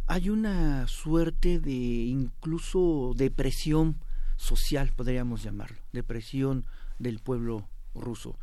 hay 0.08 0.30
una 0.30 0.88
suerte 0.88 1.60
de 1.60 1.72
incluso 1.72 3.14
depresión 3.16 3.98
social, 4.38 4.92
podríamos 4.96 5.44
llamarlo, 5.44 5.78
depresión 5.92 6.66
del 7.00 7.20
pueblo 7.20 7.68
ruso, 7.94 8.38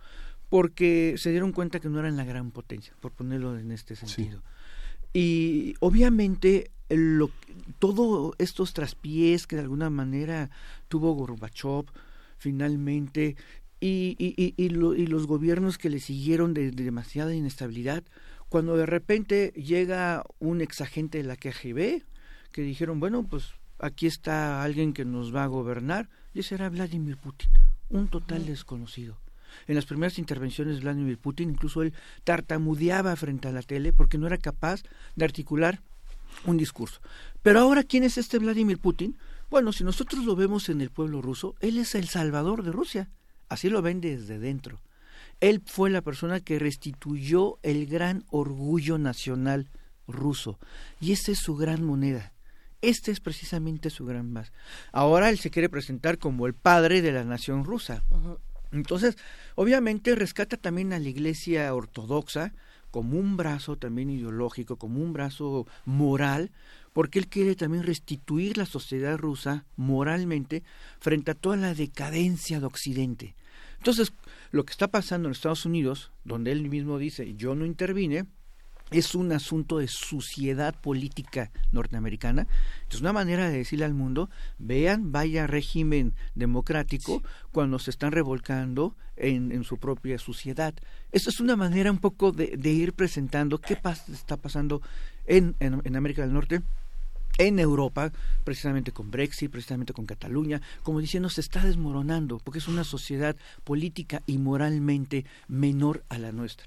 porque 0.50 1.14
se 1.16 1.30
dieron 1.30 1.52
cuenta 1.52 1.80
que 1.80 1.88
no 1.88 1.98
eran 2.00 2.16
la 2.18 2.24
gran 2.24 2.50
potencia, 2.50 2.92
por 3.00 3.12
ponerlo 3.12 3.58
en 3.58 3.72
este 3.72 3.96
sentido. 3.96 4.42
Y 5.14 5.74
obviamente 5.80 6.70
lo, 6.88 7.30
todo 7.78 8.34
estos 8.38 8.72
traspiés 8.74 9.46
que 9.46 9.56
de 9.56 9.62
alguna 9.62 9.88
manera 9.90 10.50
tuvo 10.88 11.12
Gorbachev 11.14 11.86
finalmente 12.36 13.36
y, 13.80 14.16
y, 14.18 14.34
y, 14.36 14.54
y 14.56 14.68
lo- 14.70 14.94
y 14.94 15.06
los 15.06 15.26
gobiernos 15.26 15.78
que 15.78 15.88
le 15.90 16.00
siguieron 16.00 16.52
de, 16.52 16.70
de 16.70 16.84
demasiada 16.84 17.34
inestabilidad, 17.34 18.02
cuando 18.48 18.76
de 18.76 18.86
repente 18.86 19.52
llega 19.56 20.24
un 20.40 20.60
exagente 20.60 21.18
de 21.18 21.24
la 21.24 21.36
KGB 21.36 22.02
que 22.52 22.62
dijeron, 22.62 22.98
bueno, 23.00 23.22
pues 23.22 23.52
aquí 23.78 24.06
está 24.06 24.62
alguien 24.62 24.92
que 24.92 25.04
nos 25.04 25.34
va 25.34 25.44
a 25.44 25.46
gobernar, 25.46 26.08
y 26.34 26.40
ese 26.40 26.56
era 26.56 26.68
Vladimir 26.68 27.16
Putin, 27.16 27.48
un 27.88 28.08
total 28.08 28.44
desconocido. 28.46 29.18
En 29.66 29.74
las 29.74 29.86
primeras 29.86 30.18
intervenciones 30.18 30.76
de 30.76 30.82
Vladimir 30.82 31.18
Putin, 31.18 31.50
incluso 31.50 31.82
él 31.82 31.94
tartamudeaba 32.24 33.14
frente 33.16 33.48
a 33.48 33.52
la 33.52 33.62
tele 33.62 33.92
porque 33.92 34.18
no 34.18 34.26
era 34.26 34.38
capaz 34.38 34.82
de 35.16 35.24
articular 35.24 35.80
un 36.46 36.56
discurso. 36.56 37.00
Pero 37.42 37.60
ahora, 37.60 37.82
¿quién 37.82 38.04
es 38.04 38.18
este 38.18 38.38
Vladimir 38.38 38.78
Putin? 38.78 39.16
Bueno, 39.50 39.72
si 39.72 39.84
nosotros 39.84 40.24
lo 40.24 40.36
vemos 40.36 40.68
en 40.68 40.80
el 40.80 40.90
pueblo 40.90 41.22
ruso, 41.22 41.54
él 41.60 41.78
es 41.78 41.94
el 41.94 42.08
salvador 42.08 42.62
de 42.62 42.72
Rusia. 42.72 43.10
Así 43.48 43.68
lo 43.68 43.82
ven 43.82 44.00
desde 44.00 44.38
dentro. 44.38 44.80
Él 45.40 45.62
fue 45.64 45.90
la 45.90 46.02
persona 46.02 46.40
que 46.40 46.58
restituyó 46.58 47.58
el 47.62 47.86
gran 47.86 48.24
orgullo 48.28 48.98
nacional 48.98 49.68
ruso. 50.06 50.58
Y 51.00 51.12
esta 51.12 51.32
es 51.32 51.38
su 51.38 51.56
gran 51.56 51.84
moneda. 51.84 52.32
Este 52.82 53.10
es 53.10 53.20
precisamente 53.20 53.90
su 53.90 54.06
gran 54.06 54.32
más. 54.32 54.52
Ahora 54.92 55.28
él 55.30 55.38
se 55.38 55.50
quiere 55.50 55.68
presentar 55.68 56.18
como 56.18 56.46
el 56.46 56.54
padre 56.54 57.02
de 57.02 57.12
la 57.12 57.24
nación 57.24 57.64
rusa. 57.64 58.02
Entonces, 58.72 59.16
obviamente 59.54 60.14
rescata 60.14 60.56
también 60.56 60.92
a 60.92 60.98
la 60.98 61.08
iglesia 61.08 61.74
ortodoxa 61.74 62.52
como 62.90 63.18
un 63.18 63.36
brazo 63.36 63.76
también 63.76 64.10
ideológico, 64.10 64.76
como 64.76 65.00
un 65.00 65.12
brazo 65.12 65.66
moral, 65.84 66.50
porque 66.92 67.18
él 67.18 67.28
quiere 67.28 67.54
también 67.54 67.84
restituir 67.84 68.56
la 68.56 68.66
sociedad 68.66 69.16
rusa 69.16 69.64
moralmente 69.76 70.64
frente 70.98 71.30
a 71.30 71.34
toda 71.34 71.56
la 71.56 71.74
decadencia 71.74 72.58
de 72.60 72.66
Occidente. 72.66 73.34
Entonces, 73.78 74.12
lo 74.50 74.64
que 74.64 74.72
está 74.72 74.88
pasando 74.88 75.28
en 75.28 75.32
Estados 75.32 75.64
Unidos, 75.64 76.10
donde 76.24 76.52
él 76.52 76.68
mismo 76.68 76.98
dice, 76.98 77.34
yo 77.34 77.54
no 77.54 77.64
intervine, 77.64 78.26
es 78.90 79.14
un 79.14 79.32
asunto 79.32 79.78
de 79.78 79.88
suciedad 79.88 80.74
política 80.80 81.50
norteamericana. 81.72 82.46
Es 82.90 83.00
una 83.00 83.12
manera 83.12 83.48
de 83.48 83.58
decirle 83.58 83.84
al 83.84 83.94
mundo, 83.94 84.30
vean, 84.58 85.12
vaya 85.12 85.46
régimen 85.46 86.14
democrático 86.34 87.22
cuando 87.52 87.78
se 87.78 87.90
están 87.90 88.12
revolcando 88.12 88.96
en, 89.16 89.52
en 89.52 89.64
su 89.64 89.78
propia 89.78 90.18
suciedad. 90.18 90.74
Eso 91.12 91.30
es 91.30 91.40
una 91.40 91.56
manera 91.56 91.90
un 91.90 91.98
poco 91.98 92.32
de, 92.32 92.56
de 92.56 92.70
ir 92.70 92.92
presentando 92.92 93.58
qué 93.58 93.80
pas- 93.80 94.08
está 94.12 94.36
pasando 94.36 94.82
en, 95.26 95.54
en, 95.60 95.80
en 95.84 95.96
América 95.96 96.22
del 96.22 96.32
Norte 96.32 96.62
en 97.38 97.58
Europa, 97.58 98.12
precisamente 98.44 98.92
con 98.92 99.10
Brexit, 99.10 99.50
precisamente 99.50 99.94
con 99.94 100.04
Cataluña, 100.04 100.60
como 100.82 101.00
diciendo 101.00 101.30
se 101.30 101.40
está 101.40 101.64
desmoronando, 101.64 102.38
porque 102.38 102.58
es 102.58 102.68
una 102.68 102.84
sociedad 102.84 103.34
política 103.64 104.22
y 104.26 104.36
moralmente 104.36 105.24
menor 105.48 106.04
a 106.10 106.18
la 106.18 106.32
nuestra. 106.32 106.66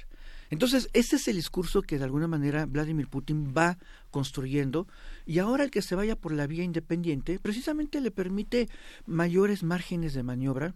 Entonces, 0.53 0.87
ese 0.93 1.15
es 1.15 1.27
el 1.27 1.35
discurso 1.35 1.81
que 1.81 1.97
de 1.97 2.03
alguna 2.03 2.27
manera 2.27 2.67
Vladimir 2.67 3.07
Putin 3.07 3.55
va 3.57 3.79
construyendo 4.11 4.87
y 5.25 5.39
ahora 5.39 5.63
el 5.63 5.71
que 5.71 5.81
se 5.81 5.95
vaya 5.95 6.15
por 6.15 6.31
la 6.31 6.45
vía 6.45 6.63
independiente 6.63 7.39
precisamente 7.39 7.99
le 8.01 8.11
permite 8.11 8.69
mayores 9.07 9.63
márgenes 9.63 10.13
de 10.13 10.21
maniobra, 10.21 10.75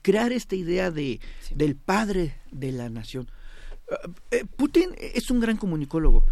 crear 0.00 0.32
esta 0.32 0.56
idea 0.56 0.90
de 0.90 1.20
del 1.54 1.76
padre 1.76 2.40
de 2.50 2.72
la 2.72 2.88
nación. 2.88 3.30
Uh, 3.90 4.10
eh, 4.30 4.44
Putin 4.56 4.94
es 4.98 5.30
un 5.30 5.40
gran 5.40 5.58
comunicólogo. 5.58 6.24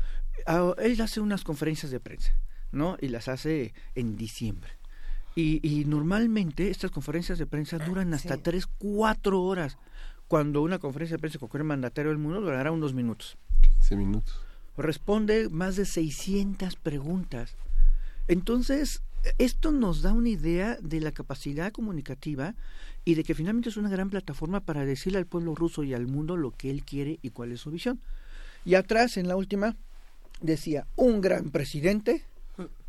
Él 0.78 0.98
hace 1.02 1.20
unas 1.20 1.44
conferencias 1.44 1.92
de 1.92 2.00
prensa, 2.00 2.32
¿no? 2.72 2.96
Y 3.02 3.08
las 3.08 3.28
hace 3.28 3.74
en 3.94 4.16
diciembre. 4.16 4.70
Y, 5.34 5.60
y 5.62 5.84
normalmente 5.84 6.70
estas 6.70 6.90
conferencias 6.90 7.38
de 7.38 7.44
prensa 7.44 7.76
duran 7.76 8.14
hasta 8.14 8.38
tres, 8.38 8.66
cuatro 8.66 9.42
horas. 9.42 9.76
Cuando 10.28 10.62
una 10.62 10.78
conferencia 10.78 11.16
de 11.16 11.20
prensa 11.20 11.38
con 11.38 11.48
cualquier 11.48 11.68
mandatario 11.68 12.10
del 12.10 12.18
mundo 12.18 12.40
durará 12.40 12.72
unos 12.72 12.94
minutos. 12.94 13.36
15 13.60 13.96
minutos. 13.96 14.40
Responde 14.76 15.48
más 15.48 15.76
de 15.76 15.84
600 15.84 16.76
preguntas. 16.76 17.56
Entonces, 18.28 19.02
esto 19.38 19.72
nos 19.72 20.02
da 20.02 20.12
una 20.12 20.28
idea 20.28 20.78
de 20.80 21.00
la 21.00 21.12
capacidad 21.12 21.72
comunicativa 21.72 22.54
y 23.04 23.14
de 23.14 23.24
que 23.24 23.34
finalmente 23.34 23.68
es 23.68 23.76
una 23.76 23.88
gran 23.88 24.10
plataforma 24.10 24.60
para 24.60 24.84
decirle 24.84 25.18
al 25.18 25.26
pueblo 25.26 25.54
ruso 25.54 25.84
y 25.84 25.94
al 25.94 26.06
mundo 26.06 26.36
lo 26.36 26.50
que 26.50 26.70
él 26.70 26.84
quiere 26.84 27.18
y 27.22 27.30
cuál 27.30 27.52
es 27.52 27.60
su 27.60 27.70
visión. 27.70 28.00
Y 28.64 28.74
atrás, 28.74 29.16
en 29.16 29.28
la 29.28 29.36
última, 29.36 29.76
decía, 30.40 30.86
un 30.96 31.20
gran 31.20 31.50
presidente, 31.50 32.24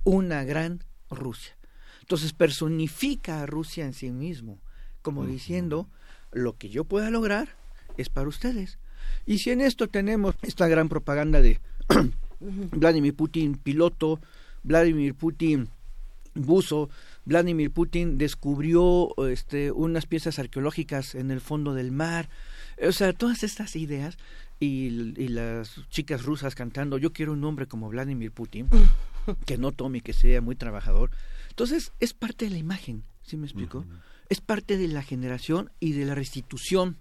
una 0.03 0.43
gran 0.43 0.83
Rusia. 1.09 1.55
Entonces 2.01 2.33
personifica 2.33 3.41
a 3.41 3.45
Rusia 3.45 3.85
en 3.85 3.93
sí 3.93 4.11
mismo, 4.11 4.59
como 5.01 5.25
diciendo, 5.25 5.87
lo 6.31 6.57
que 6.57 6.69
yo 6.69 6.83
pueda 6.83 7.09
lograr 7.09 7.49
es 7.97 8.09
para 8.09 8.27
ustedes. 8.27 8.77
Y 9.25 9.39
si 9.39 9.51
en 9.51 9.61
esto 9.61 9.87
tenemos 9.87 10.35
esta 10.41 10.67
gran 10.67 10.89
propaganda 10.89 11.41
de 11.41 11.59
Vladimir 12.39 13.15
Putin 13.15 13.57
piloto, 13.57 14.19
Vladimir 14.63 15.15
Putin 15.15 15.69
buzo, 16.35 16.89
Vladimir 17.25 17.71
Putin 17.71 18.17
descubrió 18.17 19.13
este, 19.27 19.71
unas 19.71 20.05
piezas 20.05 20.39
arqueológicas 20.39 21.15
en 21.15 21.31
el 21.31 21.41
fondo 21.41 21.73
del 21.73 21.91
mar, 21.91 22.29
o 22.81 22.91
sea, 22.91 23.13
todas 23.13 23.43
estas 23.43 23.75
ideas 23.75 24.17
y, 24.59 25.13
y 25.21 25.27
las 25.29 25.81
chicas 25.89 26.23
rusas 26.23 26.55
cantando, 26.55 26.97
yo 26.97 27.11
quiero 27.11 27.33
un 27.33 27.43
hombre 27.43 27.67
como 27.67 27.89
Vladimir 27.89 28.31
Putin, 28.31 28.69
que 29.45 29.57
no 29.57 29.71
tome, 29.71 30.01
que 30.01 30.13
sea 30.13 30.41
muy 30.41 30.55
trabajador. 30.55 31.11
Entonces, 31.49 31.91
es 31.99 32.13
parte 32.13 32.45
de 32.45 32.51
la 32.51 32.57
imagen, 32.57 33.03
¿sí 33.23 33.35
me 33.35 33.45
explico? 33.45 33.85
Es 34.29 34.41
parte 34.41 34.77
de 34.77 34.87
la 34.87 35.03
generación 35.03 35.71
y 35.79 35.93
de 35.93 36.05
la 36.05 36.15
restitución, 36.15 36.97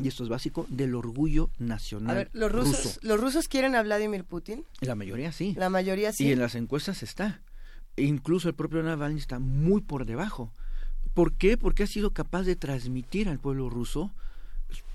y 0.00 0.08
esto 0.08 0.22
es 0.24 0.28
básico, 0.28 0.66
del 0.68 0.94
orgullo 0.94 1.50
nacional 1.58 2.10
A 2.10 2.18
ver, 2.18 2.30
¿los 2.32 2.50
rusos, 2.50 2.84
ruso. 2.84 3.00
¿los 3.02 3.20
rusos 3.20 3.48
quieren 3.48 3.74
a 3.74 3.82
Vladimir 3.82 4.24
Putin? 4.24 4.64
La 4.80 4.94
mayoría 4.94 5.32
sí. 5.32 5.54
La 5.56 5.70
mayoría 5.70 6.12
sí. 6.12 6.26
Y 6.26 6.32
en 6.32 6.40
las 6.40 6.54
encuestas 6.54 7.02
está. 7.02 7.42
Incluso 7.96 8.48
el 8.48 8.54
propio 8.54 8.82
Navalny 8.82 9.18
está 9.18 9.38
muy 9.38 9.80
por 9.80 10.04
debajo. 10.06 10.52
¿Por 11.14 11.32
qué? 11.34 11.56
Porque 11.56 11.82
ha 11.82 11.86
sido 11.86 12.12
capaz 12.12 12.44
de 12.44 12.54
transmitir 12.54 13.28
al 13.28 13.40
pueblo 13.40 13.70
ruso, 13.70 14.12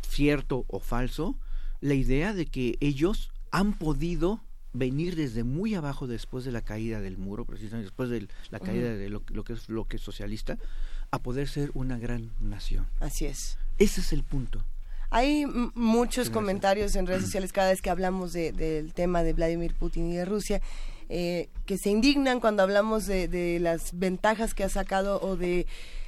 cierto 0.07 0.65
o 0.67 0.79
falso, 0.79 1.37
la 1.81 1.95
idea 1.95 2.33
de 2.33 2.45
que 2.45 2.77
ellos 2.79 3.31
han 3.51 3.73
podido 3.73 4.41
venir 4.71 5.15
desde 5.15 5.43
muy 5.43 5.75
abajo 5.75 6.07
después 6.07 6.45
de 6.45 6.51
la 6.51 6.61
caída 6.61 7.01
del 7.01 7.17
muro, 7.17 7.45
precisamente 7.45 7.85
después 7.85 8.09
de 8.09 8.27
la 8.49 8.59
caída 8.59 8.95
de 8.95 9.09
lo, 9.09 9.21
lo 9.29 9.43
que 9.43 9.53
es 9.53 9.69
lo 9.69 9.85
que 9.85 9.97
es 9.97 10.01
socialista, 10.01 10.57
a 11.13 11.19
poder 11.19 11.47
ser 11.47 11.69
una 11.75 11.97
gran 11.99 12.31
nación. 12.39 12.87
Así 12.99 13.25
es. 13.25 13.57
Ese 13.77 14.01
es 14.01 14.13
el 14.13 14.23
punto. 14.23 14.63
Hay 15.11 15.45
muchos 15.75 16.25
Gracias. 16.25 16.29
comentarios 16.33 16.95
en 16.95 17.05
redes 17.05 17.21
sociales 17.23 17.53
cada 17.53 17.69
vez 17.69 17.83
que 17.83 17.91
hablamos 17.91 18.33
de- 18.33 18.51
del 18.51 18.93
tema 18.93 19.21
de 19.21 19.33
Vladimir 19.33 19.75
Putin 19.75 20.09
y 20.11 20.15
de 20.15 20.25
Rusia, 20.25 20.59
eh, 21.09 21.49
que 21.67 21.77
se 21.77 21.91
indignan 21.91 22.39
cuando 22.39 22.63
hablamos 22.63 23.05
de, 23.05 23.27
de 23.27 23.59
las 23.59 23.91
ventajas 23.99 24.55
que 24.55 24.63
ha 24.63 24.69
sacado 24.69 25.21
o 25.21 25.35
de 25.35 25.67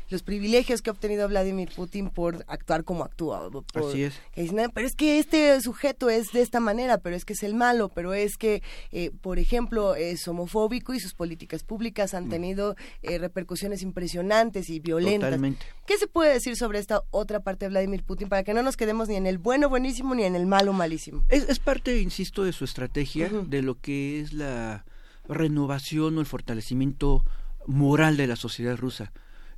los 0.09 0.21
privilegios 0.23 0.81
que 0.81 0.89
ha 0.89 0.93
obtenido 0.93 1.27
Vladimir 1.27 1.69
Putin 1.75 2.09
por 2.09 2.43
actuar 2.47 2.83
como 2.83 3.03
actúa. 3.03 3.49
por- 3.49 3.89
Así 3.89 4.03
es. 4.03 4.13
que 4.33 4.41
dicen, 4.43 4.59
"Ah, 4.59 4.69
pero 4.73 4.85
es 4.87 4.95
que 4.95 5.19
este 5.19 5.59
sujeto 5.61 6.09
es 6.09 6.31
de 6.31 6.41
esta 6.41 6.59
manera, 6.59 6.97
pero 6.99 7.15
es 7.15 7.25
que 7.25 7.33
es 7.33 7.43
el 7.43 7.55
malo, 7.55 7.89
pero 7.89 8.13
es 8.13 8.37
que, 8.37 8.61
eh, 8.91 9.11
por 9.21 9.39
ejemplo, 9.39 9.95
es 9.95 10.27
homofóbico 10.27 10.93
y 10.93 10.99
sus 10.99 11.13
políticas 11.13 11.63
públicas 11.63 12.13
han 12.13 12.29
tenido 12.29 12.75
eh, 13.01 13.17
repercusiones 13.17 13.81
impresionantes 13.81 14.69
y 14.69 14.79
violentas. 14.79 15.29
Totalmente. 15.29 15.65
¿Qué 15.87 15.97
se 15.97 16.07
puede 16.07 16.33
decir 16.33 16.55
sobre 16.55 16.79
esta 16.79 17.01
otra 17.11 17.39
parte 17.41 17.65
de 17.65 17.69
Vladimir 17.69 18.03
Putin 18.03 18.29
para 18.29 18.43
que 18.43 18.53
no 18.53 18.61
nos 18.63 18.77
quedemos 18.77 19.07
ni 19.09 19.15
en 19.15 19.25
el 19.27 19.37
bueno 19.37 19.69
buenísimo 19.69 20.13
ni 20.15 20.23
en 20.23 20.35
el 20.35 20.45
malo 20.45 20.73
malísimo? 20.73 21.23
Es, 21.29 21.47
es 21.49 21.59
parte, 21.59 21.99
insisto, 22.01 22.43
de 22.43 22.53
su 22.53 22.63
estrategia, 22.65 23.29
de 23.29 23.61
lo 23.61 23.79
que 23.79 24.19
es 24.21 24.33
la 24.33 24.85
renovación 25.27 26.17
o 26.17 26.19
el 26.21 26.25
fortalecimiento 26.25 27.25
moral 27.67 28.17
de 28.17 28.27
la 28.27 28.35
sociedad 28.35 28.77
rusa 28.77 29.11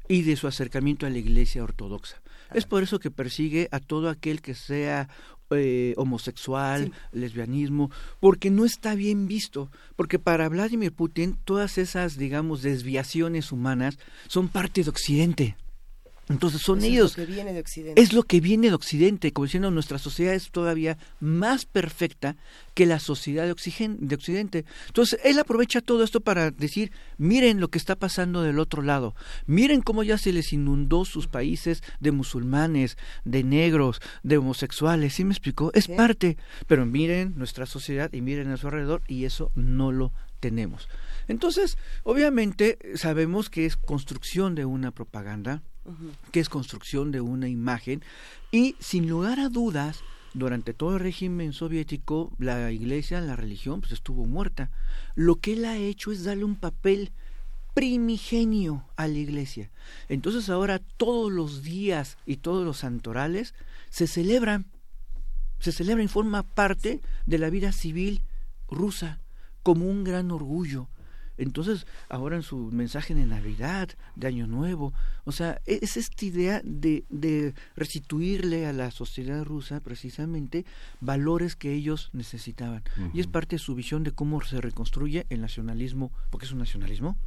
y 0.08 0.24
de 0.24 0.36
su 0.36 0.48
acercamiento 0.48 1.06
a 1.06 1.10
la 1.10 1.18
Iglesia 1.18 1.64
ortodoxa. 1.64 2.22
Es 2.54 2.66
por 2.66 2.84
eso 2.84 3.00
que 3.00 3.12
persigue 3.12 3.68
a 3.72 3.80
todo 3.80 4.10
aquel 4.10 4.42
que 4.42 4.54
sea 4.54 5.10
eh, 5.50 5.94
homosexual, 5.98 6.92
lesbianismo, 7.12 7.92
porque 8.20 8.50
no 8.50 8.66
está 8.66 8.96
bien 8.96 9.28
visto, 9.28 9.70
porque 9.96 10.20
para 10.20 10.50
Vladimir 10.50 10.92
Putin 10.92 11.38
todas 11.44 11.78
esas, 11.78 12.18
digamos, 12.18 12.62
desviaciones 12.62 13.52
humanas 13.52 13.98
son 14.28 14.50
parte 14.50 14.84
de 14.84 14.90
Occidente. 14.90 15.58
Entonces 16.30 16.62
son 16.62 16.80
Eso 16.80 16.88
ellos 16.88 17.12
Es 17.12 17.18
lo 17.18 17.26
que 17.26 17.32
viene 17.34 17.54
de 17.54 17.60
Occidente. 17.62 18.02
es 18.02 18.14
lo 18.14 18.24
que 18.24 18.41
viene 18.41 18.68
de 18.68 18.74
Occidente, 18.76 19.32
como 19.32 19.45
diciendo 19.45 19.72
nuestra 19.72 19.98
sociedad 19.98 20.34
es 20.34 20.52
todavía 20.52 20.98
más 21.22 21.66
perfecta 21.66 22.36
que 22.74 22.86
la 22.86 22.99
sociedad 22.99 23.45
de, 23.45 23.54
Oxigen- 23.56 23.98
de 23.99 24.16
Occidente. 24.16 24.66
Entonces 24.88 25.20
él 25.24 25.40
aprovecha 25.40 25.80
todo 25.82 26.04
esto 26.04 26.20
para 26.22 26.52
decir, 26.52 26.91
miren 27.18 27.60
lo 27.62 27.70
que 27.70 27.78
está 27.78 27.95
pasando 27.95 28.41
del 28.44 28.60
otro 28.60 28.82
lado, 28.82 29.16
miren 29.45 29.82
cómo 29.82 30.04
ya 30.04 30.18
se 30.18 30.34
les 30.34 30.52
inundó 30.52 31.06
sus 31.06 31.28
países 31.28 31.82
de 32.02 32.12
musulmanes, 32.12 32.98
de 33.24 33.44
negros, 33.44 34.02
de 34.24 34.38
homosexuales, 34.38 35.14
¿sí 35.14 35.24
me 35.24 35.32
explicó? 35.34 35.72
Es 35.74 35.88
parte, 35.88 36.38
pero 36.68 36.86
miren 36.86 37.34
nuestra 37.38 37.66
sociedad 37.66 38.12
y 38.14 38.22
miren 38.22 38.49
a 38.52 38.58
su 38.58 38.68
alrededor 38.68 39.02
y 39.08 39.24
eso 39.26 39.52
no 39.56 39.91
lo 39.91 40.12
tenemos. 40.40 40.88
Entonces, 41.28 41.78
obviamente 42.04 42.78
sabemos 42.95 43.49
que 43.49 43.66
es 43.66 43.76
construcción 43.76 44.56
de 44.56 44.66
una 44.66 44.91
propaganda, 44.91 45.64
que 46.32 46.40
es 46.40 46.50
construcción 46.50 47.12
de 47.12 47.22
una 47.22 47.48
imagen. 47.48 48.04
Y 48.52 48.76
sin 48.80 49.08
lugar 49.08 49.40
a 49.40 49.50
dudas 49.50 50.02
durante 50.34 50.74
todo 50.74 50.96
el 50.96 51.00
régimen 51.00 51.54
soviético 51.54 52.32
la 52.38 52.72
iglesia 52.72 53.22
la 53.22 53.36
religión 53.36 53.82
pues 53.82 53.94
estuvo 53.94 54.26
muerta. 54.26 54.70
Lo 55.16 55.36
que 55.36 55.54
él 55.54 55.66
ha 55.66 55.78
hecho 55.78 56.12
es 56.12 56.24
darle 56.24 56.44
un 56.44 56.56
papel 56.56 57.12
primigenio 57.74 58.86
a 58.96 59.08
la 59.08 59.18
iglesia. 59.18 59.70
Entonces 60.10 60.50
ahora 60.50 60.80
todos 60.80 61.32
los 61.32 61.64
días 61.64 62.18
y 62.26 62.38
todos 62.38 62.66
los 62.66 62.78
santorales 62.78 63.54
se 63.90 64.08
celebran 64.08 64.66
se 65.60 65.72
celebran 65.72 66.06
y 66.06 66.08
forma 66.08 66.44
parte 66.44 67.02
de 67.26 67.38
la 67.40 67.50
vida 67.50 67.72
civil 67.72 68.22
rusa 68.70 69.20
como 69.64 69.86
un 69.86 70.04
gran 70.04 70.30
orgullo 70.32 70.88
entonces, 71.38 71.86
ahora 72.10 72.36
en 72.36 72.42
su 72.44 72.58
mensaje 72.72 73.14
de 73.14 73.26
Navidad, 73.26 73.90
de 74.16 74.28
Año 74.28 74.48
Nuevo, 74.48 74.94
o 75.24 75.32
sea, 75.32 75.62
e- 75.66 75.80
es 75.82 75.96
esta 75.98 76.26
idea 76.26 76.62
de, 76.64 77.04
de 77.10 77.54
restituirle 77.76 78.66
a 78.66 78.74
la 78.74 78.92
sociedad 78.92 79.44
rusa 79.46 79.80
precisamente 79.80 80.66
valores 81.00 81.56
que 81.56 81.74
ellos 81.74 82.10
necesitaban. 82.14 82.84
Y 83.14 83.20
es 83.20 83.28
parte 83.28 83.56
de 83.56 83.60
su 83.60 83.76
visión 83.76 84.04
de 84.04 84.12
cómo 84.12 84.42
se 84.42 84.60
reconstruye 84.62 85.26
el 85.30 85.42
nacionalismo, 85.42 86.12
porque 86.32 86.46
es 86.46 86.52
un 86.52 86.60
nacionalismo, 86.60 87.18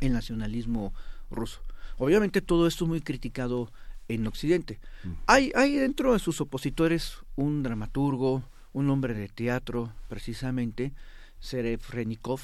el 0.00 0.12
nacionalismo 0.12 0.92
ruso. 1.30 1.60
Obviamente 1.98 2.40
todo 2.42 2.66
esto 2.66 2.84
es 2.84 2.88
muy 2.88 3.00
criticado 3.00 3.70
en 4.08 4.26
Occidente. 4.26 4.78
Hay, 5.26 5.52
hay 5.54 5.76
dentro 5.76 6.12
de 6.12 6.18
sus 6.18 6.40
opositores 6.40 7.18
un 7.36 7.62
dramaturgo, 7.62 8.42
un 8.72 8.90
hombre 8.90 9.14
de 9.14 9.28
teatro, 9.28 9.92
precisamente, 10.08 10.92
Serebrennikov, 11.40 12.40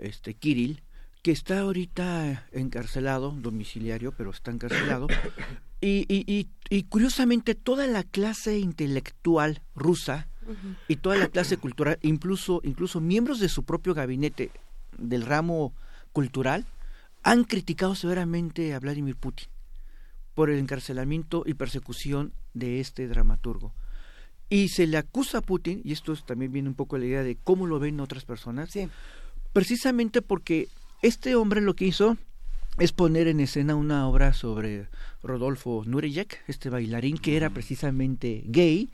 este 0.00 0.34
Kirill, 0.34 0.82
que 1.22 1.32
está 1.32 1.60
ahorita 1.60 2.48
encarcelado, 2.52 3.32
domiciliario, 3.32 4.12
pero 4.12 4.30
está 4.30 4.50
encarcelado. 4.50 5.06
Y, 5.82 6.04
y, 6.14 6.30
y, 6.30 6.46
y 6.68 6.82
curiosamente 6.82 7.54
toda 7.54 7.86
la 7.86 8.02
clase 8.02 8.58
intelectual 8.58 9.62
rusa 9.74 10.28
y 10.88 10.96
toda 10.96 11.16
la 11.16 11.28
clase 11.28 11.56
cultural, 11.56 11.98
incluso, 12.02 12.60
incluso 12.64 13.00
miembros 13.00 13.40
de 13.40 13.48
su 13.48 13.62
propio 13.64 13.94
gabinete 13.94 14.50
del 14.98 15.24
ramo 15.24 15.72
cultural, 16.12 16.66
han 17.22 17.44
criticado 17.44 17.94
severamente 17.94 18.74
a 18.74 18.78
Vladimir 18.78 19.16
Putin 19.16 19.48
por 20.34 20.50
el 20.50 20.58
encarcelamiento 20.58 21.44
y 21.46 21.54
persecución 21.54 22.34
de 22.52 22.80
este 22.80 23.08
dramaturgo. 23.08 23.72
Y 24.50 24.68
se 24.68 24.86
le 24.86 24.98
acusa 24.98 25.38
a 25.38 25.42
Putin, 25.42 25.80
y 25.82 25.92
esto 25.92 26.12
es- 26.12 26.26
también 26.26 26.52
viene 26.52 26.68
un 26.68 26.74
poco 26.74 26.96
de 26.96 27.00
la 27.00 27.06
idea 27.06 27.22
de 27.22 27.36
cómo 27.36 27.66
lo 27.66 27.78
ven 27.78 28.00
otras 28.00 28.26
personas, 28.26 28.68
precisamente 29.52 30.22
porque 30.22 30.68
este 31.02 31.34
hombre 31.34 31.60
lo 31.60 31.74
que 31.74 31.86
hizo 31.86 32.16
es 32.78 32.92
poner 32.92 33.28
en 33.28 33.40
escena 33.40 33.74
una 33.74 34.08
obra 34.08 34.32
sobre 34.32 34.86
Rodolfo 35.22 35.82
Nureyev, 35.86 36.28
este 36.46 36.70
bailarín 36.70 37.18
que 37.18 37.36
era 37.36 37.50
precisamente 37.50 38.42
gay, 38.46 38.90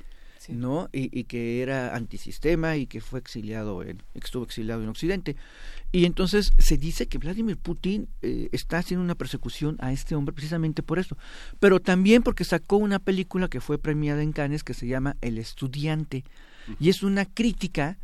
¿no? 0.48 0.88
Y, 0.92 1.18
y 1.18 1.24
que 1.24 1.62
era 1.62 1.94
antisistema 1.94 2.76
y 2.76 2.86
que 2.86 3.00
fue 3.00 3.18
exiliado 3.18 3.82
en, 3.82 4.02
estuvo 4.14 4.44
exiliado 4.44 4.82
en 4.82 4.88
Occidente. 4.88 5.36
Y 5.92 6.04
entonces 6.04 6.52
se 6.58 6.76
dice 6.76 7.06
que 7.06 7.18
Vladimir 7.18 7.56
Putin 7.56 8.08
eh, 8.22 8.48
está 8.52 8.78
haciendo 8.78 9.04
una 9.04 9.14
persecución 9.14 9.76
a 9.80 9.92
este 9.92 10.14
hombre 10.14 10.34
precisamente 10.34 10.82
por 10.82 10.98
eso, 10.98 11.16
pero 11.60 11.80
también 11.80 12.22
porque 12.22 12.44
sacó 12.44 12.76
una 12.76 12.98
película 12.98 13.48
que 13.48 13.60
fue 13.60 13.78
premiada 13.78 14.22
en 14.22 14.32
Cannes 14.32 14.64
que 14.64 14.74
se 14.74 14.86
llama 14.86 15.16
El 15.20 15.38
estudiante. 15.38 16.24
Y 16.80 16.88
es 16.88 17.04
una 17.04 17.24
crítica 17.24 17.96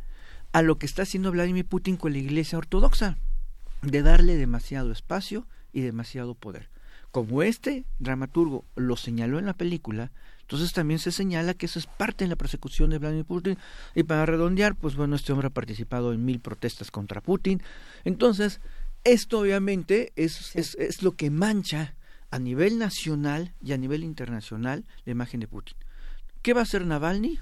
a 0.53 0.61
lo 0.61 0.77
que 0.77 0.85
está 0.85 1.01
haciendo 1.01 1.31
Vladimir 1.31 1.65
Putin 1.65 1.97
con 1.97 2.13
la 2.13 2.19
Iglesia 2.19 2.57
Ortodoxa, 2.57 3.17
de 3.81 4.01
darle 4.01 4.37
demasiado 4.37 4.91
espacio 4.91 5.45
y 5.73 5.81
demasiado 5.81 6.35
poder. 6.35 6.69
Como 7.11 7.43
este 7.43 7.85
dramaturgo 7.99 8.63
lo 8.75 8.95
señaló 8.95 9.39
en 9.39 9.45
la 9.45 9.53
película, 9.53 10.11
entonces 10.41 10.73
también 10.73 10.99
se 10.99 11.11
señala 11.11 11.53
que 11.53 11.65
eso 11.65 11.79
es 11.79 11.87
parte 11.87 12.25
de 12.25 12.29
la 12.29 12.35
persecución 12.35 12.89
de 12.89 12.99
Vladimir 12.99 13.25
Putin. 13.25 13.57
Y 13.95 14.03
para 14.03 14.25
redondear, 14.25 14.75
pues 14.75 14.95
bueno, 14.95 15.15
este 15.15 15.31
hombre 15.31 15.47
ha 15.47 15.51
participado 15.51 16.13
en 16.13 16.23
mil 16.23 16.39
protestas 16.39 16.91
contra 16.91 17.21
Putin. 17.21 17.61
Entonces, 18.03 18.61
esto 19.03 19.39
obviamente 19.39 20.13
es, 20.15 20.55
es, 20.55 20.75
es 20.75 21.01
lo 21.01 21.13
que 21.13 21.29
mancha 21.29 21.95
a 22.29 22.39
nivel 22.39 22.77
nacional 22.77 23.53
y 23.63 23.73
a 23.73 23.77
nivel 23.77 24.03
internacional 24.03 24.85
la 25.05 25.11
imagen 25.11 25.39
de 25.39 25.47
Putin. 25.47 25.77
¿Qué 26.41 26.53
va 26.53 26.59
a 26.59 26.63
hacer 26.63 26.85
Navalny? 26.85 27.39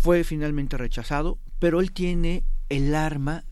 Fue 0.00 0.24
finalmente 0.24 0.76
rechazado, 0.76 1.38
pero 1.58 1.80
él 1.80 1.92
tiene 1.92 2.44
el 2.68 2.94
arma 2.94 3.44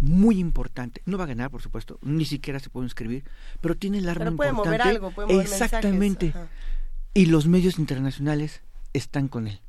muy 0.00 0.38
importante. 0.38 1.00
No 1.06 1.16
va 1.16 1.24
a 1.24 1.28
ganar, 1.28 1.50
por 1.50 1.62
supuesto, 1.62 1.98
ni 2.02 2.24
siquiera 2.24 2.58
se 2.60 2.68
puede 2.70 2.86
inscribir, 2.86 3.24
pero 3.60 3.74
tiene 3.76 3.98
el 3.98 4.08
arma 4.08 4.24
Pero 4.26 4.36
puede 4.36 4.52
mover 4.52 4.72
importante. 4.74 4.96
algo, 4.96 5.10
puede 5.12 5.28
mover 5.28 5.46
Exactamente. 5.46 6.26
mensajes. 6.26 6.48
Y 7.14 7.26
los 7.26 7.46
medios 7.46 7.78
internacionales 7.78 8.62
están 8.92 9.28
con 9.28 9.46
él. 9.46 9.60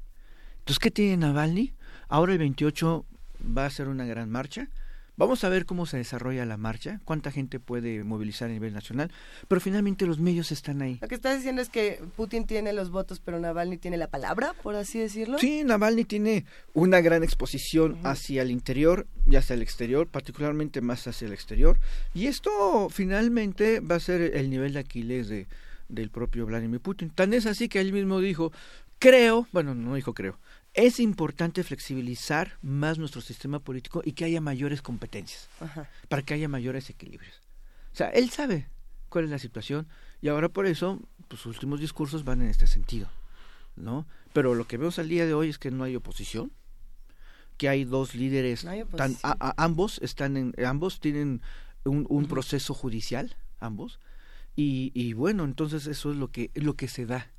Entonces, 0.60 0.80
¿qué 0.80 0.92
tiene 0.92 1.18
Navalny? 1.18 1.74
Ahora 2.10 2.34
el 2.34 2.40
28 2.40 3.06
va 3.56 3.66
a 3.66 3.70
ser 3.70 3.88
una 3.88 4.06
gran 4.06 4.30
marcha. 4.30 4.68
Vamos 5.18 5.46
a 5.46 5.50
ver 5.50 5.66
cómo 5.66 5.86
se 5.86 5.96
desarrolla 5.96 6.46
la 6.46 6.58
marcha, 6.58 7.00
cuánta 7.06 7.32
gente 7.32 7.60
puede 7.60 8.04
movilizar 8.04 8.50
a 8.50 8.54
nivel 8.54 8.74
nacional, 8.74 9.12
pero 9.48 9.62
finalmente 9.62 10.06
los 10.06 10.20
medios 10.20 10.52
están 10.52 10.82
ahí. 10.82 10.98
Lo 11.02 11.08
que 11.08 11.16
estás 11.16 11.38
diciendo 11.38 11.62
es 11.62 11.70
que 11.70 12.02
Putin 12.18 12.46
tiene 12.46 12.74
los 12.74 12.92
votos, 12.92 13.22
pero 13.24 13.40
Navalny 13.40 13.78
tiene 13.78 13.96
la 13.96 14.08
palabra, 14.08 14.54
por 14.62 14.76
así 14.76 15.00
decirlo. 15.00 15.40
Sí, 15.40 15.64
Navalny 15.64 16.04
tiene 16.04 16.46
una 16.74 17.00
gran 17.00 17.24
exposición 17.24 17.98
hacia 18.04 18.42
el 18.42 18.52
interior 18.52 19.08
y 19.26 19.38
hacia 19.38 19.54
el 19.54 19.62
exterior, 19.62 20.08
particularmente 20.08 20.82
más 20.82 21.08
hacia 21.08 21.28
el 21.28 21.34
exterior. 21.34 21.80
Y 22.14 22.28
esto 22.28 22.90
finalmente 22.90 23.80
va 23.80 23.96
a 23.96 24.00
ser 24.02 24.36
el 24.36 24.50
nivel 24.50 24.74
de 24.74 24.80
Aquiles 24.80 25.30
de, 25.30 25.48
del 25.88 26.10
propio 26.10 26.46
Vladimir 26.46 26.82
Putin. 26.82 27.10
Tan 27.10 27.34
es 27.34 27.46
así 27.46 27.70
que 27.70 27.80
él 27.80 27.94
mismo 27.94 28.20
dijo, 28.20 28.52
creo, 29.00 29.48
bueno, 29.52 29.76
no 29.76 29.96
dijo 29.96 30.14
creo, 30.14 30.40
es 30.76 31.00
importante 31.00 31.64
flexibilizar 31.64 32.58
más 32.62 32.98
nuestro 33.00 33.22
sistema 33.22 33.60
político 33.60 34.02
y 34.06 34.12
que 34.14 34.26
haya 34.26 34.42
mayores 34.42 34.82
competencias, 34.82 35.50
Ajá. 35.60 35.90
para 36.10 36.22
que 36.22 36.34
haya 36.34 36.48
mayores 36.50 36.90
equilibrios. 36.90 37.42
O 37.94 37.96
sea, 37.96 38.10
él 38.10 38.30
sabe 38.30 38.68
cuál 39.10 39.24
es 39.26 39.30
la 39.32 39.40
situación 39.40 39.88
y 40.22 40.28
ahora 40.28 40.50
por 40.50 40.66
eso 40.66 41.00
pues, 41.28 41.42
sus 41.42 41.56
últimos 41.56 41.80
discursos 41.80 42.24
van 42.26 42.42
en 42.42 42.50
este 42.50 42.68
sentido. 42.68 43.10
¿no? 43.78 44.06
Pero 44.34 44.56
lo 44.56 44.68
que 44.68 44.78
vemos 44.78 45.00
al 45.00 45.10
día 45.10 45.26
de 45.26 45.34
hoy 45.34 45.50
es 45.50 45.58
que 45.58 45.70
no 45.72 45.84
hay 45.84 45.96
oposición, 45.98 46.52
que 47.58 47.68
hay 47.70 47.84
dos 47.86 48.16
líderes, 48.16 48.64
No 48.66 48.72
hay 48.72 48.84
tan- 48.86 49.12
oposición. 49.12 49.32
a- 49.40 49.50
a- 49.50 49.64
ambos 49.66 50.00
están 50.02 50.38
en, 50.38 50.54
ambos 50.66 51.00
tienen 51.02 51.42
un, 51.84 52.06
un 52.10 52.26
proceso 52.28 52.74
judicial, 52.74 53.36
ambos, 53.60 54.00
y, 54.56 54.92
y 54.94 55.12
bueno, 55.14 55.44
entonces 55.44 55.88
eso 55.88 56.12
es 56.12 56.18
lo 56.18 56.32
que 56.32 56.52
lo 56.56 56.76
que 56.76 56.88
se 56.88 57.06
da, 57.06 57.32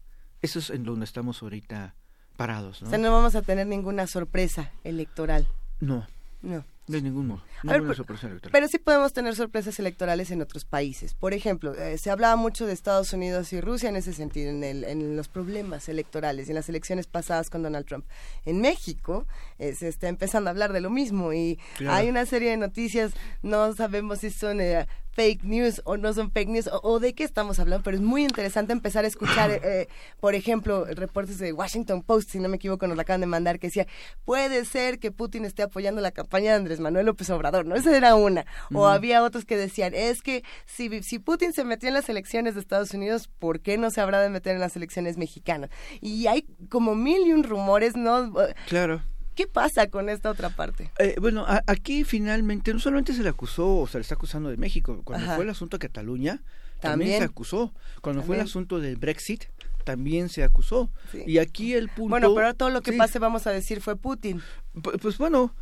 eso 0.42 0.58
es 0.58 0.68
en 0.70 0.84
donde 0.84 1.04
estamos 1.06 1.42
ahorita 1.42 1.94
parados, 2.36 2.82
O 2.82 2.84
¿no? 2.84 2.90
sea, 2.90 2.98
no 2.98 3.10
vamos 3.12 3.34
a 3.34 3.42
tener 3.42 3.66
ninguna 3.66 4.06
sorpresa 4.06 4.70
electoral. 4.84 5.46
No, 5.80 6.06
No. 6.42 6.64
de 6.86 7.02
ningún 7.02 7.26
modo, 7.26 7.42
ver, 7.64 7.80
pero- 7.82 7.94
sorpresa 7.94 8.28
electoral. 8.28 8.52
Pero 8.52 8.68
sí 8.68 8.78
podemos 8.78 9.12
tener 9.12 9.34
sorpresas 9.34 9.78
electorales 9.80 10.30
en 10.30 10.40
otros 10.40 10.64
países. 10.64 11.14
Por 11.14 11.34
ejemplo, 11.34 11.74
eh, 11.74 11.98
se 11.98 12.10
hablaba 12.10 12.36
mucho 12.36 12.64
de 12.66 12.72
Estados 12.72 13.12
Unidos 13.12 13.52
y 13.52 13.60
Rusia 13.60 13.88
en 13.88 13.96
ese 13.96 14.12
sentido, 14.12 14.50
en, 14.50 14.62
el- 14.62 14.84
en 14.84 15.16
los 15.16 15.26
problemas 15.28 15.88
electorales 15.88 16.46
y 16.46 16.50
en 16.52 16.54
las 16.54 16.68
elecciones 16.68 17.06
pasadas 17.08 17.50
con 17.50 17.62
Donald 17.64 17.86
Trump. 17.86 18.06
En 18.44 18.60
México 18.60 19.26
eh, 19.58 19.74
se 19.74 19.88
está 19.88 20.08
empezando 20.08 20.48
a 20.48 20.52
hablar 20.52 20.72
de 20.72 20.80
lo 20.80 20.90
mismo 20.90 21.32
y 21.32 21.58
Claro. 21.78 21.96
hay 21.96 22.08
una 22.08 22.24
serie 22.26 22.50
de 22.50 22.56
noticias, 22.56 23.12
no 23.42 23.72
sabemos 23.74 24.20
si 24.20 24.30
son 24.30 24.60
eh, 24.60 24.86
fake 25.16 25.44
news 25.44 25.80
o 25.84 25.97
no 25.97 26.12
son 26.12 26.30
fake 26.30 26.48
news 26.51 26.66
o, 26.68 26.78
o 26.82 27.01
de 27.01 27.14
qué 27.14 27.24
estamos 27.24 27.59
hablando, 27.59 27.82
pero 27.82 27.97
es 27.97 28.02
muy 28.02 28.22
interesante 28.22 28.74
empezar 28.74 29.05
a 29.06 29.09
escuchar, 29.09 29.51
eh, 29.64 29.88
por 30.20 30.34
ejemplo, 30.34 30.84
reportes 30.84 31.38
de 31.38 31.55
Washington 31.55 32.02
Post, 32.02 32.30
si 32.30 32.38
no 32.38 32.51
me 32.51 32.56
equivoco, 32.56 32.86
nos 32.86 32.97
la 32.97 33.02
acaban 33.02 33.22
de 33.22 33.26
mandar, 33.26 33.59
que 33.59 33.68
decía, 33.68 33.86
puede 34.26 34.64
ser 34.66 34.98
que 34.98 35.10
Putin 35.10 35.47
esté 35.47 35.62
apoyando 35.62 36.02
la 36.02 36.10
campaña 36.10 36.51
de 36.51 36.56
Andrés 36.59 36.80
Manuel 36.80 37.06
López 37.06 37.30
Obrador, 37.30 37.64
¿no? 37.64 37.74
Esa 37.74 37.97
era 37.97 38.14
una. 38.14 38.44
O 38.74 38.86
había 38.86 39.22
otros 39.22 39.47
que 39.47 39.56
decían, 39.56 39.94
es 39.94 40.20
que 40.20 40.44
si, 40.66 41.02
si 41.02 41.18
Putin 41.18 41.55
se 41.55 41.64
metió 41.64 41.88
en 41.88 41.94
las 41.94 42.09
elecciones 42.10 42.55
de 42.55 42.60
Estados 42.60 42.93
Unidos, 42.93 43.28
¿por 43.38 43.60
qué 43.60 43.78
no 43.78 43.90
se 43.90 44.02
habrá 44.02 44.20
de 44.20 44.28
meter 44.28 44.55
en 44.55 44.60
las 44.60 44.76
elecciones 44.76 45.16
mexicanas? 45.16 45.70
Y 46.02 46.26
hay 46.26 46.47
como 46.68 46.94
mil 46.94 47.26
y 47.26 47.32
un 47.32 47.43
rumores, 47.43 47.97
¿no? 47.97 48.32
Claro. 48.68 49.02
¿Qué 49.36 49.46
pasa 49.46 49.86
con 49.88 50.08
esta 50.08 50.30
otra 50.30 50.50
parte? 50.50 50.90
Eh, 50.98 51.14
bueno, 51.20 51.44
a- 51.46 51.62
aquí 51.68 52.02
finalmente 52.04 52.72
no 52.72 52.80
solamente 52.80 53.12
se 53.12 53.22
le 53.22 53.28
acusó 53.28 53.80
o 53.80 53.86
se 53.86 53.98
le 53.98 54.02
está 54.02 54.14
acusando 54.16 54.48
de 54.48 54.56
México. 54.56 55.02
Cuando 55.04 55.26
Ajá. 55.26 55.36
fue 55.36 55.44
el 55.44 55.50
asunto 55.50 55.76
de 55.78 55.86
Cataluña, 55.86 56.42
también, 56.80 56.80
También. 56.80 57.18
se 57.20 57.24
acusó. 57.24 57.72
Cuando 58.00 58.22
fue 58.22 58.36
el 58.36 58.42
asunto 58.42 58.80
del 58.80 58.96
Brexit, 58.96 59.44
también 59.84 60.28
se 60.28 60.42
acusó. 60.42 60.90
Sí. 61.12 61.22
Y 61.26 61.38
aquí 61.38 61.74
el 61.74 61.88
punto. 61.88 62.10
Bueno, 62.10 62.34
pero 62.34 62.54
todo 62.54 62.70
lo 62.70 62.82
que 62.82 62.92
Sí. 62.92 62.98
pase, 62.98 63.18
vamos 63.18 63.46
a 63.46 63.52
decir, 63.52 63.80
fue 63.80 63.94
Putin. 63.96 64.40
Pu- 64.74 64.98
Pues 65.00 65.16
bueno, 65.18 65.54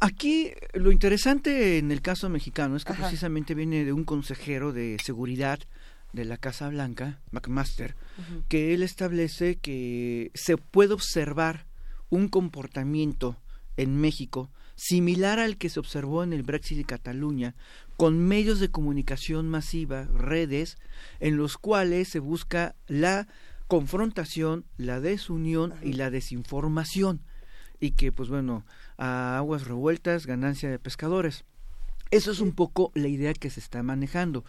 aquí 0.00 0.50
lo 0.74 0.90
interesante 0.92 1.78
en 1.78 1.90
el 1.92 2.02
caso 2.02 2.28
mexicano 2.28 2.76
es 2.76 2.84
que 2.84 2.92
Ajá. 2.92 3.02
precisamente 3.04 3.54
viene 3.54 3.84
de 3.84 3.92
un 3.92 4.04
consejero 4.04 4.72
de 4.72 4.96
seguridad 5.04 5.58
de 6.12 6.24
la 6.24 6.36
Casa 6.38 6.68
Blanca, 6.68 7.20
McMaster, 7.32 7.94
que 8.48 8.72
él 8.74 8.82
establece 8.82 9.56
que 9.56 10.30
se 10.34 10.56
puede 10.56 10.94
observar 10.94 11.66
un 12.10 12.28
comportamiento 12.28 13.36
en 13.76 13.96
México 13.96 14.50
similar 14.78 15.40
al 15.40 15.56
que 15.56 15.68
se 15.68 15.80
observó 15.80 16.22
en 16.22 16.32
el 16.32 16.44
Brexit 16.44 16.78
de 16.78 16.84
Cataluña, 16.84 17.56
con 17.96 18.18
medios 18.18 18.60
de 18.60 18.70
comunicación 18.70 19.48
masiva, 19.48 20.04
redes, 20.04 20.78
en 21.18 21.36
los 21.36 21.58
cuales 21.58 22.08
se 22.08 22.20
busca 22.20 22.76
la 22.86 23.26
confrontación, 23.66 24.64
la 24.76 25.00
desunión 25.00 25.74
y 25.82 25.94
la 25.94 26.10
desinformación, 26.10 27.22
y 27.80 27.92
que, 27.92 28.12
pues 28.12 28.28
bueno, 28.28 28.64
a 28.96 29.36
aguas 29.36 29.66
revueltas, 29.66 30.26
ganancia 30.26 30.70
de 30.70 30.78
pescadores. 30.78 31.44
Eso 32.10 32.30
es 32.30 32.40
un 32.40 32.52
poco 32.52 32.92
la 32.94 33.08
idea 33.08 33.34
que 33.34 33.50
se 33.50 33.60
está 33.60 33.82
manejando. 33.82 34.44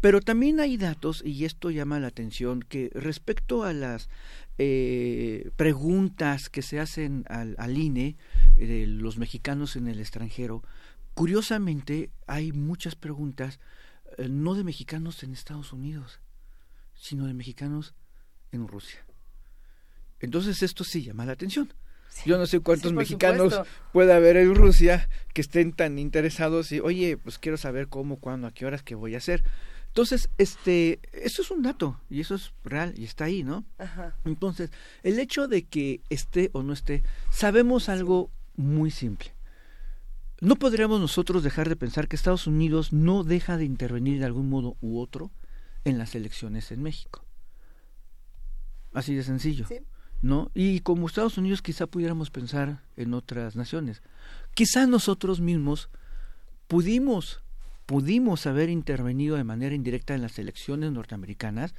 Pero 0.00 0.20
también 0.20 0.60
hay 0.60 0.76
datos, 0.76 1.22
y 1.24 1.44
esto 1.44 1.70
llama 1.70 1.98
la 1.98 2.08
atención, 2.08 2.62
que 2.62 2.90
respecto 2.94 3.64
a 3.64 3.72
las 3.72 4.08
eh, 4.58 5.50
preguntas 5.56 6.48
que 6.48 6.62
se 6.62 6.80
hacen 6.80 7.24
al, 7.28 7.54
al 7.58 7.76
INE 7.76 8.16
eh, 8.56 8.66
de 8.66 8.86
los 8.86 9.18
mexicanos 9.18 9.76
en 9.76 9.88
el 9.88 9.98
extranjero, 10.00 10.62
curiosamente 11.14 12.10
hay 12.26 12.52
muchas 12.52 12.94
preguntas 12.94 13.60
eh, 14.18 14.28
no 14.28 14.54
de 14.54 14.64
mexicanos 14.64 15.22
en 15.22 15.32
Estados 15.32 15.72
Unidos, 15.72 16.20
sino 16.94 17.26
de 17.26 17.34
mexicanos 17.34 17.94
en 18.52 18.68
Rusia. 18.68 19.04
Entonces 20.20 20.62
esto 20.62 20.84
sí 20.84 21.02
llama 21.02 21.26
la 21.26 21.32
atención. 21.32 21.72
Yo 22.24 22.38
no 22.38 22.46
sé 22.46 22.60
cuántos 22.60 22.90
Sí, 22.90 22.96
mexicanos 22.96 23.52
supuesto. 23.52 23.74
puede 23.92 24.12
haber 24.12 24.36
en 24.36 24.54
Rusia 24.54 25.08
que 25.32 25.40
estén 25.40 25.72
tan 25.72 25.98
interesados 25.98 26.70
y, 26.70 26.78
oye, 26.78 27.16
pues 27.16 27.40
quiero 27.40 27.56
saber 27.56 27.88
cómo, 27.88 28.18
cuándo, 28.20 28.46
a 28.46 28.52
qué 28.52 28.66
horas, 28.66 28.84
qué 28.84 28.94
voy 28.94 29.16
a 29.16 29.18
hacer. 29.18 29.42
Entonces, 29.94 30.28
este, 30.38 30.98
eso 31.12 31.40
es 31.40 31.52
un 31.52 31.62
dato 31.62 32.00
y 32.10 32.20
eso 32.20 32.34
es 32.34 32.52
real 32.64 32.94
y 32.96 33.04
está 33.04 33.26
ahí, 33.26 33.44
¿no? 33.44 33.64
Ajá. 33.78 34.16
Entonces, 34.24 34.72
el 35.04 35.20
hecho 35.20 35.46
de 35.46 35.62
que 35.68 36.00
esté 36.10 36.50
o 36.52 36.64
no 36.64 36.72
esté, 36.72 37.04
sabemos 37.30 37.88
algo 37.88 38.28
muy 38.56 38.90
simple. 38.90 39.36
No 40.40 40.56
podríamos 40.56 41.00
nosotros 41.00 41.44
dejar 41.44 41.68
de 41.68 41.76
pensar 41.76 42.08
que 42.08 42.16
Estados 42.16 42.48
Unidos 42.48 42.92
no 42.92 43.22
deja 43.22 43.56
de 43.56 43.66
intervenir 43.66 44.18
de 44.18 44.24
algún 44.24 44.48
modo 44.48 44.76
u 44.80 44.98
otro 44.98 45.30
en 45.84 45.96
las 45.96 46.16
elecciones 46.16 46.72
en 46.72 46.82
México. 46.82 47.24
Así 48.94 49.14
de 49.14 49.22
sencillo. 49.22 49.64
¿no? 50.22 50.50
Y 50.54 50.80
como 50.80 51.06
Estados 51.06 51.38
Unidos 51.38 51.62
quizá 51.62 51.86
pudiéramos 51.86 52.32
pensar 52.32 52.82
en 52.96 53.14
otras 53.14 53.54
naciones. 53.54 54.02
Quizá 54.54 54.88
nosotros 54.88 55.40
mismos 55.40 55.88
pudimos 56.66 57.43
pudimos 57.86 58.46
haber 58.46 58.70
intervenido 58.70 59.36
de 59.36 59.44
manera 59.44 59.74
indirecta 59.74 60.14
en 60.14 60.22
las 60.22 60.38
elecciones 60.38 60.92
norteamericanas, 60.92 61.74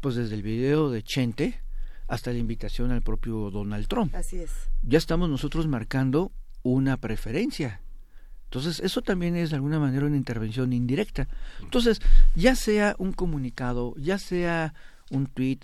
pues 0.00 0.14
desde 0.14 0.34
el 0.34 0.42
video 0.42 0.90
de 0.90 1.02
Chente 1.02 1.60
hasta 2.08 2.32
la 2.32 2.38
invitación 2.38 2.90
al 2.90 3.02
propio 3.02 3.50
Donald 3.50 3.86
Trump. 3.86 4.14
Así 4.14 4.38
es. 4.38 4.50
Ya 4.82 4.98
estamos 4.98 5.28
nosotros 5.28 5.66
marcando 5.66 6.32
una 6.62 6.96
preferencia. 6.96 7.80
Entonces, 8.44 8.80
eso 8.80 9.00
también 9.00 9.36
es 9.36 9.50
de 9.50 9.56
alguna 9.56 9.78
manera 9.78 10.06
una 10.06 10.16
intervención 10.16 10.72
indirecta. 10.72 11.28
Entonces, 11.62 12.00
ya 12.34 12.56
sea 12.56 12.96
un 12.98 13.12
comunicado, 13.12 13.94
ya 13.96 14.18
sea 14.18 14.74
un 15.10 15.26
tweet, 15.26 15.60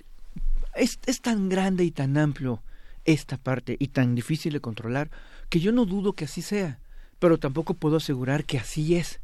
es, 0.77 1.01
es 1.07 1.21
tan 1.21 1.49
grande 1.49 1.85
y 1.85 1.91
tan 1.91 2.17
amplio 2.17 2.63
esta 3.05 3.39
parte 3.39 3.77
y 3.81 3.89
tan 3.89 4.15
difícil 4.15 4.53
de 4.53 4.61
controlar 4.61 5.11
que 5.49 5.59
yo 5.59 5.73
no 5.73 5.85
dudo 5.85 6.13
que 6.13 6.27
así 6.27 6.43
sea, 6.43 6.79
pero 7.19 7.39
tampoco 7.39 7.75
puedo 7.75 7.97
asegurar 7.97 8.45
que 8.45 8.59
así 8.59 8.95
es. 8.95 9.21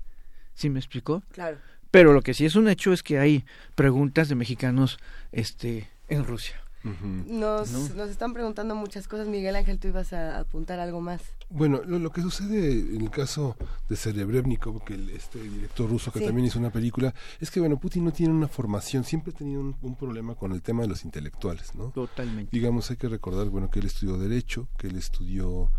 ¿Sí 0.55 0.71
me 0.71 0.79
explicó? 0.79 1.23
Claro. 1.33 1.59
Pero 1.91 2.13
lo 2.13 2.23
que 2.23 2.35
sí 2.35 2.45
es 2.47 2.57
un 2.57 2.69
hecho 2.69 2.93
es 2.93 3.03
que 3.03 3.19
hay 3.19 3.45
preguntas 3.75 4.29
de 4.29 4.35
mexicanos 4.35 4.99
este 5.33 5.89
en 6.09 6.25
Rusia. 6.25 6.57
Nos, 6.85 7.71
¿No? 7.71 7.95
nos 7.95 8.11
están 8.11 8.33
preguntando 8.33 8.75
muchas 8.75 9.07
cosas. 9.07 9.29
Miguel 9.29 9.55
Ángel, 9.55 9.79
tú 9.79 9.87
ibas 9.89 10.13
a 10.13 10.41
apuntar 10.41 10.81
algo 10.81 11.01
más. 11.01 11.23
Bueno, 11.49 11.81
lo, 11.87 12.01
lo 12.01 12.11
que 12.11 12.23
sucede 12.23 12.73
en 12.73 13.03
el 13.03 13.11
caso 13.11 13.57
de 13.89 13.95
Serebrennikov, 13.95 14.83
que 14.85 14.95
el- 14.95 15.11
este 15.11 15.41
director 15.41 15.89
ruso 15.89 16.11
que 16.11 16.19
Sí. 16.19 16.25
también 16.25 16.47
hizo 16.47 16.59
una 16.59 16.71
película, 16.71 17.15
es 17.41 17.53
que 17.53 17.61
bueno, 17.61 17.79
Putin 17.79 18.05
no 18.05 18.13
tiene 18.13 18.33
una 18.35 18.49
formación, 18.49 19.05
siempre 19.05 19.33
ha 19.33 19.39
tenido 19.39 19.61
un, 19.61 19.77
un 19.81 19.95
problema 19.95 20.35
con 20.35 20.51
el 20.53 20.61
tema 20.63 20.83
de 20.83 20.89
los 20.89 21.05
intelectuales, 21.05 21.73
¿no? 21.77 21.91
Totalmente. 21.91 22.51
Digamos, 22.51 22.91
hay 22.91 22.97
que 22.97 23.09
recordar, 23.09 23.49
bueno, 23.49 23.71
que 23.71 23.79
él 23.79 23.87
estudió 23.87 24.17
derecho, 24.19 24.67
que 24.77 24.89
él 24.89 24.97
estudió, 24.97 25.71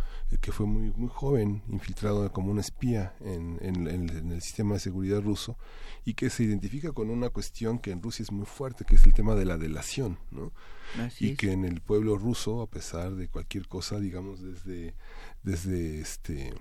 que 0.42 0.52
fue 0.52 0.66
muy 0.66 0.92
muy 0.96 1.10
joven, 1.10 1.64
infiltrado 1.70 2.32
como 2.32 2.52
un 2.52 2.60
espía 2.60 3.14
en, 3.22 3.58
en- 3.62 3.88
el 4.32 4.42
sistema 4.42 4.76
de 4.76 4.80
seguridad 4.80 5.22
ruso 5.22 5.58
y 6.06 6.14
que 6.16 6.30
se 6.30 6.44
identifica 6.44 6.92
con 6.92 7.10
una 7.10 7.30
cuestión 7.30 7.80
que 7.80 7.92
en 7.92 8.02
Rusia 8.02 8.24
es 8.24 8.32
muy 8.32 8.46
fuerte, 8.46 8.86
que 8.86 8.96
es 8.96 9.06
el 9.06 9.14
tema 9.14 9.36
de 9.36 9.46
la 9.46 9.58
delación, 9.58 10.18
¿no? 10.32 10.52
Así 11.06 11.28
y 11.28 11.32
es. 11.32 11.38
que 11.38 11.52
en 11.52 11.66
el 11.66 11.82
pueblo 11.82 12.18
ruso, 12.18 12.62
a 12.62 12.68
pesar 12.68 13.16
de 13.16 13.28
cualquier 13.30 13.68
cosa, 13.68 14.00
digamos, 14.00 14.42
desde, 14.42 14.96
desde 15.44 16.02
este 16.02 16.54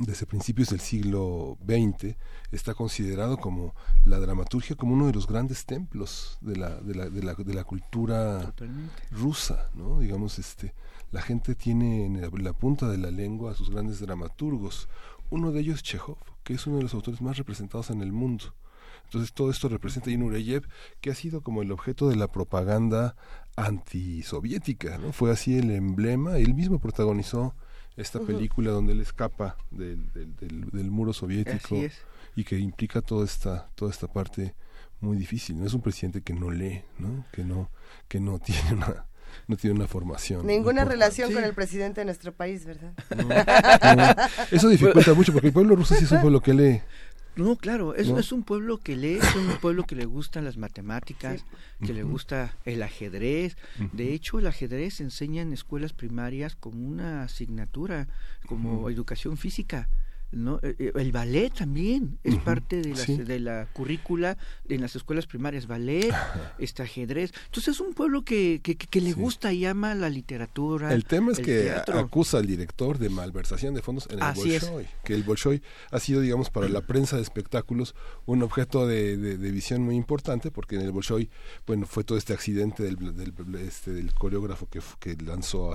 desde 0.00 0.24
principios 0.24 0.70
del 0.70 0.80
siglo 0.80 1.58
XX 1.66 2.16
está 2.50 2.72
considerado 2.72 3.36
como 3.36 3.74
la 4.06 4.18
dramaturgia 4.20 4.74
como 4.74 4.94
uno 4.94 5.06
de 5.06 5.12
los 5.12 5.26
grandes 5.26 5.66
templos 5.66 6.38
de 6.40 6.56
la, 6.56 6.76
de 6.80 6.94
la, 6.94 7.10
de 7.10 7.22
la, 7.22 7.34
de 7.34 7.52
la 7.54 7.64
cultura 7.64 8.40
Totalmente. 8.40 9.02
rusa, 9.10 9.68
¿no? 9.74 10.00
Digamos, 10.00 10.38
este, 10.38 10.72
la 11.12 11.22
gente 11.22 11.54
tiene 11.54 12.06
en 12.06 12.20
la, 12.42 12.52
punta 12.52 12.88
de 12.88 12.98
la 12.98 13.10
lengua 13.10 13.52
a 13.52 13.54
sus 13.54 13.70
grandes 13.70 14.00
dramaturgos. 14.00 14.88
Uno 15.30 15.52
de 15.52 15.60
ellos 15.60 15.82
Chekhov, 15.82 16.16
que 16.42 16.54
es 16.54 16.66
uno 16.66 16.78
de 16.78 16.82
los 16.82 16.94
autores 16.94 17.20
más 17.22 17.36
representados 17.38 17.90
en 17.90 18.02
el 18.02 18.12
mundo. 18.12 18.54
Entonces 19.04 19.32
todo 19.32 19.50
esto 19.50 19.68
representa 19.68 20.10
y 20.10 20.16
Nureyev, 20.16 20.66
que 21.00 21.10
ha 21.10 21.14
sido 21.14 21.42
como 21.42 21.62
el 21.62 21.70
objeto 21.70 22.08
de 22.08 22.16
la 22.16 22.28
propaganda 22.28 23.14
antisoviética, 23.56 24.98
¿no? 24.98 25.12
Fue 25.12 25.30
así 25.30 25.56
el 25.58 25.70
emblema, 25.70 26.38
él 26.38 26.54
mismo 26.54 26.78
protagonizó 26.78 27.54
esta 27.96 28.20
película 28.20 28.70
donde 28.70 28.92
él 28.92 29.00
escapa 29.00 29.56
del, 29.70 30.10
del, 30.12 30.34
del- 30.36 30.70
del 30.70 30.90
muro 30.90 31.12
soviético 31.12 31.76
y 32.36 32.44
que 32.44 32.58
implica 32.58 33.02
toda 33.02 33.24
esta 33.26 33.68
toda 33.74 33.90
esta 33.90 34.06
parte 34.08 34.54
muy 35.00 35.16
difícil. 35.18 35.58
No 35.58 35.66
es 35.66 35.74
un 35.74 35.82
presidente 35.82 36.22
que 36.22 36.32
no 36.32 36.50
lee, 36.50 36.82
¿no? 36.98 37.26
Que 37.32 37.44
no 37.44 37.70
que 38.08 38.18
no 38.20 38.38
tiene 38.46 38.74
una 38.74 39.06
no 39.46 39.56
tiene 39.56 39.76
una 39.76 39.86
formación. 39.86 40.46
Ninguna 40.46 40.84
relación 40.84 41.32
con 41.32 41.44
el 41.44 41.54
presidente 41.54 42.00
de 42.00 42.04
nuestro 42.06 42.32
país, 42.32 42.64
¿verdad? 42.64 42.92
No, 43.16 43.28
eso 44.50 44.68
dificulta 44.68 45.14
mucho 45.14 45.32
porque 45.32 45.48
el 45.48 45.52
pueblo 45.52 45.76
ruso 45.76 45.94
sí 45.94 46.04
es 46.04 46.12
un 46.12 46.20
pueblo 46.20 46.40
que 46.40 46.54
lee. 46.54 46.80
No, 47.34 47.56
claro, 47.56 47.94
es, 47.94 48.08
¿No? 48.08 48.18
es 48.18 48.30
un 48.30 48.42
pueblo 48.42 48.78
que 48.78 48.94
lee, 48.94 49.14
es 49.14 49.34
un 49.34 49.56
pueblo 49.60 49.84
que 49.84 49.96
le 49.96 50.04
gustan 50.04 50.44
las 50.44 50.58
matemáticas, 50.58 51.46
que 51.84 51.94
le 51.94 52.02
gusta 52.02 52.54
el 52.66 52.82
ajedrez. 52.82 53.56
De 53.92 54.12
hecho, 54.12 54.38
el 54.38 54.46
ajedrez 54.46 54.94
se 54.94 55.04
enseña 55.04 55.40
en 55.40 55.54
escuelas 55.54 55.94
primarias 55.94 56.56
como 56.56 56.86
una 56.86 57.22
asignatura, 57.22 58.08
como 58.46 58.90
educación 58.90 59.38
física. 59.38 59.88
¿No? 60.32 60.58
Eh, 60.62 60.74
eh, 60.78 60.92
El 60.94 61.12
ballet 61.12 61.52
también 61.52 62.18
es 62.24 62.36
parte 62.36 62.80
de, 62.82 62.90
las- 62.90 63.00
sí. 63.02 63.16
de 63.18 63.38
la 63.40 63.66
currícula 63.72 64.36
en 64.68 64.80
las 64.80 64.96
escuelas 64.96 65.26
primarias, 65.26 65.66
ballet, 65.66 66.10
este 66.58 66.82
ajedrez. 66.82 67.32
Entonces 67.46 67.74
es 67.74 67.80
un 67.80 67.94
pueblo 67.94 68.24
que, 68.24 68.60
que, 68.62 68.76
que- 68.76 69.00
le 69.00 69.12
gusta 69.12 69.52
y 69.52 69.64
ama 69.66 69.94
la 69.94 70.08
literatura. 70.08 70.92
El 70.92 71.04
tema 71.04 71.32
es 71.32 71.38
el 71.40 71.44
que 71.44 71.60
teatro. 71.62 71.98
acusa 71.98 72.38
al 72.38 72.46
director 72.46 72.98
de 72.98 73.08
malversación 73.08 73.74
de 73.74 73.82
fondos 73.82 74.06
en 74.10 74.16
el 74.18 74.22
Así 74.22 74.54
es. 74.54 74.62
Bolshoi, 74.70 74.86
que 75.04 75.14
el 75.14 75.22
Bolshoi 75.24 75.62
ha 75.90 75.98
sido, 75.98 76.20
digamos, 76.20 76.50
para 76.50 76.68
la 76.68 76.80
prensa 76.82 77.16
de 77.16 77.22
espectáculos 77.22 77.94
un 78.26 78.42
objeto 78.42 78.86
de, 78.86 79.16
de- 79.16 79.36
de 79.38 79.50
visión 79.50 79.82
muy 79.82 79.96
importante, 79.96 80.50
porque 80.50 80.76
en 80.76 80.82
el 80.82 80.92
Bolshoi, 80.92 81.28
bueno, 81.66 81.86
fue 81.86 82.04
todo 82.04 82.16
este 82.16 82.32
accidente 82.32 82.82
del, 82.84 82.96
del, 83.16 83.54
este, 83.56 83.90
del 83.92 84.14
coreógrafo 84.14 84.68
que, 84.68 84.80
que 85.00 85.16
lanzó 85.22 85.74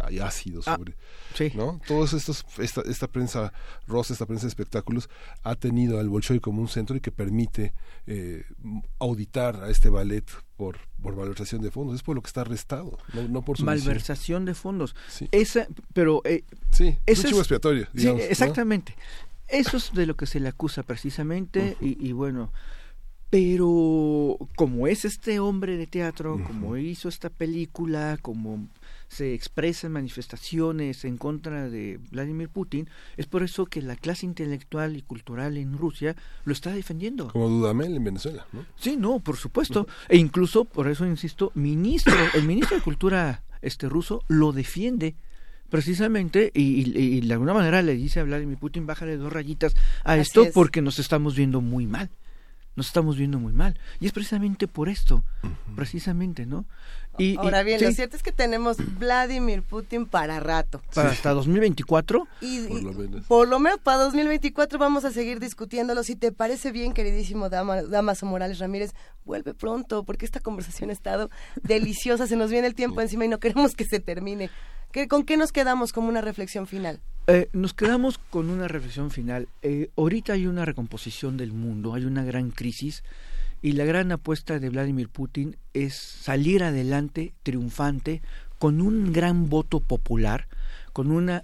hay 0.00 0.18
ácido 0.18 0.60
Ah, 0.66 0.76
sobre, 0.76 0.96
sí. 1.34 1.52
¿no? 1.54 1.80
Todos 1.86 2.12
estos, 2.12 2.44
esta, 2.58 2.80
esta 2.82 3.06
prensa 3.06 3.52
rosa, 3.86 4.12
esta 4.12 4.26
prensa 4.26 4.46
de 4.46 4.48
espectáculos, 4.48 5.08
ha 5.42 5.54
tenido 5.54 5.98
al 5.98 6.08
Bolshoi 6.08 6.40
como 6.40 6.60
un 6.60 6.68
centro 6.68 6.96
y 6.96 7.00
que 7.00 7.12
permite 7.12 7.74
eh, 8.06 8.44
auditar 8.98 9.62
a 9.62 9.70
este 9.70 9.88
ballet 9.88 10.24
por, 10.56 10.78
por 11.02 11.16
malversación 11.16 11.62
de 11.62 11.70
fondos. 11.70 11.96
Es 11.96 12.02
por 12.02 12.14
lo 12.16 12.22
que 12.22 12.28
está 12.28 12.42
arrestado, 12.42 12.98
no, 13.14 13.28
no 13.28 13.42
por 13.42 13.56
su 13.56 13.64
visión. 13.64 13.66
malversación 13.66 14.44
de 14.44 14.54
fondos. 14.54 14.94
Esa, 15.30 15.66
pero 15.92 16.22
eh, 16.24 16.44
Sí, 16.70 16.96
es 17.06 17.20
un 17.20 17.26
chivo 17.26 17.40
expiatorio, 17.40 17.84
sí, 17.86 17.98
digamos, 17.98 18.22
¿no? 18.22 18.28
exactamente. 18.28 18.94
Eso 19.48 19.76
es 19.76 19.92
de 19.92 20.06
lo 20.06 20.16
que 20.16 20.26
se 20.26 20.40
le 20.40 20.48
acusa 20.48 20.82
precisamente 20.82 21.76
y, 21.80 22.04
y 22.04 22.12
bueno, 22.12 22.52
pero 23.30 24.36
como 24.56 24.86
es 24.86 25.04
este 25.04 25.40
hombre 25.40 25.76
de 25.76 25.86
teatro, 25.86 26.40
como 26.46 26.76
hizo 26.76 27.08
esta 27.08 27.28
película, 27.28 28.18
como 28.22 28.68
se 29.08 29.34
expresa 29.34 29.86
en 29.86 29.92
manifestaciones 29.92 31.04
en 31.04 31.16
contra 31.16 31.68
de 31.68 31.98
Vladimir 32.10 32.48
Putin, 32.48 32.88
es 33.16 33.26
por 33.26 33.42
eso 33.42 33.66
que 33.66 33.80
la 33.82 33.96
clase 33.96 34.26
intelectual 34.26 34.96
y 34.96 35.02
cultural 35.02 35.56
en 35.56 35.78
Rusia 35.78 36.16
lo 36.44 36.52
está 36.52 36.70
defendiendo. 36.72 37.28
Como 37.28 37.48
Dudamel 37.48 37.94
en 37.96 38.04
Venezuela, 38.04 38.46
¿no? 38.52 38.66
Sí, 38.76 38.96
no, 38.96 39.20
por 39.20 39.36
supuesto. 39.36 39.86
E 40.08 40.16
incluso, 40.16 40.64
por 40.64 40.88
eso 40.88 41.06
insisto, 41.06 41.52
ministro, 41.54 42.14
el 42.34 42.42
ministro 42.44 42.76
de 42.76 42.82
Cultura 42.82 43.42
este 43.62 43.88
ruso 43.88 44.22
lo 44.28 44.52
defiende 44.52 45.14
precisamente 45.70 46.52
y, 46.54 46.62
y- 46.82 47.16
y 47.16 47.20
de 47.20 47.32
alguna 47.32 47.54
manera 47.54 47.82
le 47.82 47.94
dice 47.96 48.20
a 48.20 48.24
Vladimir 48.24 48.58
Putin, 48.58 48.86
bájale 48.86 49.16
dos 49.16 49.32
rayitas 49.32 49.74
a 50.04 50.12
Así 50.12 50.20
esto 50.22 50.44
es. 50.44 50.52
porque 50.52 50.82
nos 50.82 50.98
estamos 50.98 51.34
viendo 51.36 51.60
muy 51.60 51.86
mal. 51.86 52.10
Nos 52.76 52.88
estamos 52.88 53.16
viendo 53.16 53.38
muy 53.38 53.52
mal. 53.54 53.78
Y 54.00 54.06
es 54.06 54.12
precisamente 54.12 54.68
por 54.68 54.88
esto, 54.90 55.24
precisamente, 55.74 56.44
¿no? 56.46 56.66
Y, 57.18 57.36
Ahora 57.36 57.62
bien, 57.62 57.80
lo 57.82 57.90
cierto 57.92 58.16
es 58.16 58.22
que 58.22 58.32
tenemos 58.32 58.76
Vladimir 58.98 59.62
Putin 59.62 60.06
para 60.06 60.38
rato. 60.40 60.82
para 60.94 61.10
hasta 61.10 61.30
2024. 61.32 62.26
Y, 62.40 62.60
Por 62.66 62.78
y- 62.78 62.82
lo 62.82 62.92
menos. 62.92 63.26
por 63.26 63.48
lo 63.48 63.58
menos 63.58 63.78
para 63.80 63.98
2024 64.04 64.78
vamos 64.78 65.04
a 65.04 65.10
seguir 65.10 65.40
discutiéndolo. 65.40 66.02
Si 66.02 66.16
te 66.16 66.32
parece 66.32 66.72
bien, 66.72 66.92
queridísimo 66.92 67.48
Dama, 67.48 67.82
Damaso 67.82 68.26
Morales 68.26 68.58
Ramírez, 68.58 68.92
vuelve 69.24 69.54
pronto, 69.54 70.04
porque 70.04 70.24
esta 70.26 70.40
conversación 70.40 70.90
ha 70.90 70.92
estado 70.92 71.30
deliciosa. 71.62 72.26
Se 72.26 72.36
nos 72.36 72.50
viene 72.50 72.66
el 72.66 72.74
tiempo 72.74 73.00
encima 73.00 73.24
y 73.24 73.28
no 73.28 73.38
queremos 73.38 73.74
que 73.74 73.84
se 73.84 74.00
termine. 74.00 74.50
¿Qué- 74.92 75.08
¿Con 75.08 75.24
qué 75.24 75.36
nos 75.36 75.52
quedamos 75.52 75.92
como 75.92 76.08
una 76.08 76.20
reflexión 76.20 76.66
final? 76.66 77.00
Eh, 77.26 77.48
nos 77.52 77.74
quedamos 77.74 78.18
con 78.30 78.50
una 78.50 78.68
reflexión 78.68 79.10
final. 79.10 79.48
Eh, 79.62 79.90
ahorita 79.96 80.34
hay 80.34 80.46
una 80.46 80.64
recomposición 80.64 81.36
del 81.36 81.52
mundo, 81.52 81.92
hay 81.94 82.04
una 82.04 82.24
gran 82.24 82.50
crisis 82.52 83.02
y 83.66 83.72
la 83.72 83.84
gran 83.84 84.12
apuesta 84.12 84.60
de 84.60 84.70
Vladimir 84.70 85.08
Putin 85.08 85.56
es 85.74 85.96
salir 85.96 86.62
adelante 86.62 87.34
triunfante 87.42 88.22
con 88.60 88.80
un 88.80 89.12
gran 89.12 89.48
voto 89.48 89.80
popular, 89.80 90.46
con 90.92 91.10
una 91.10 91.42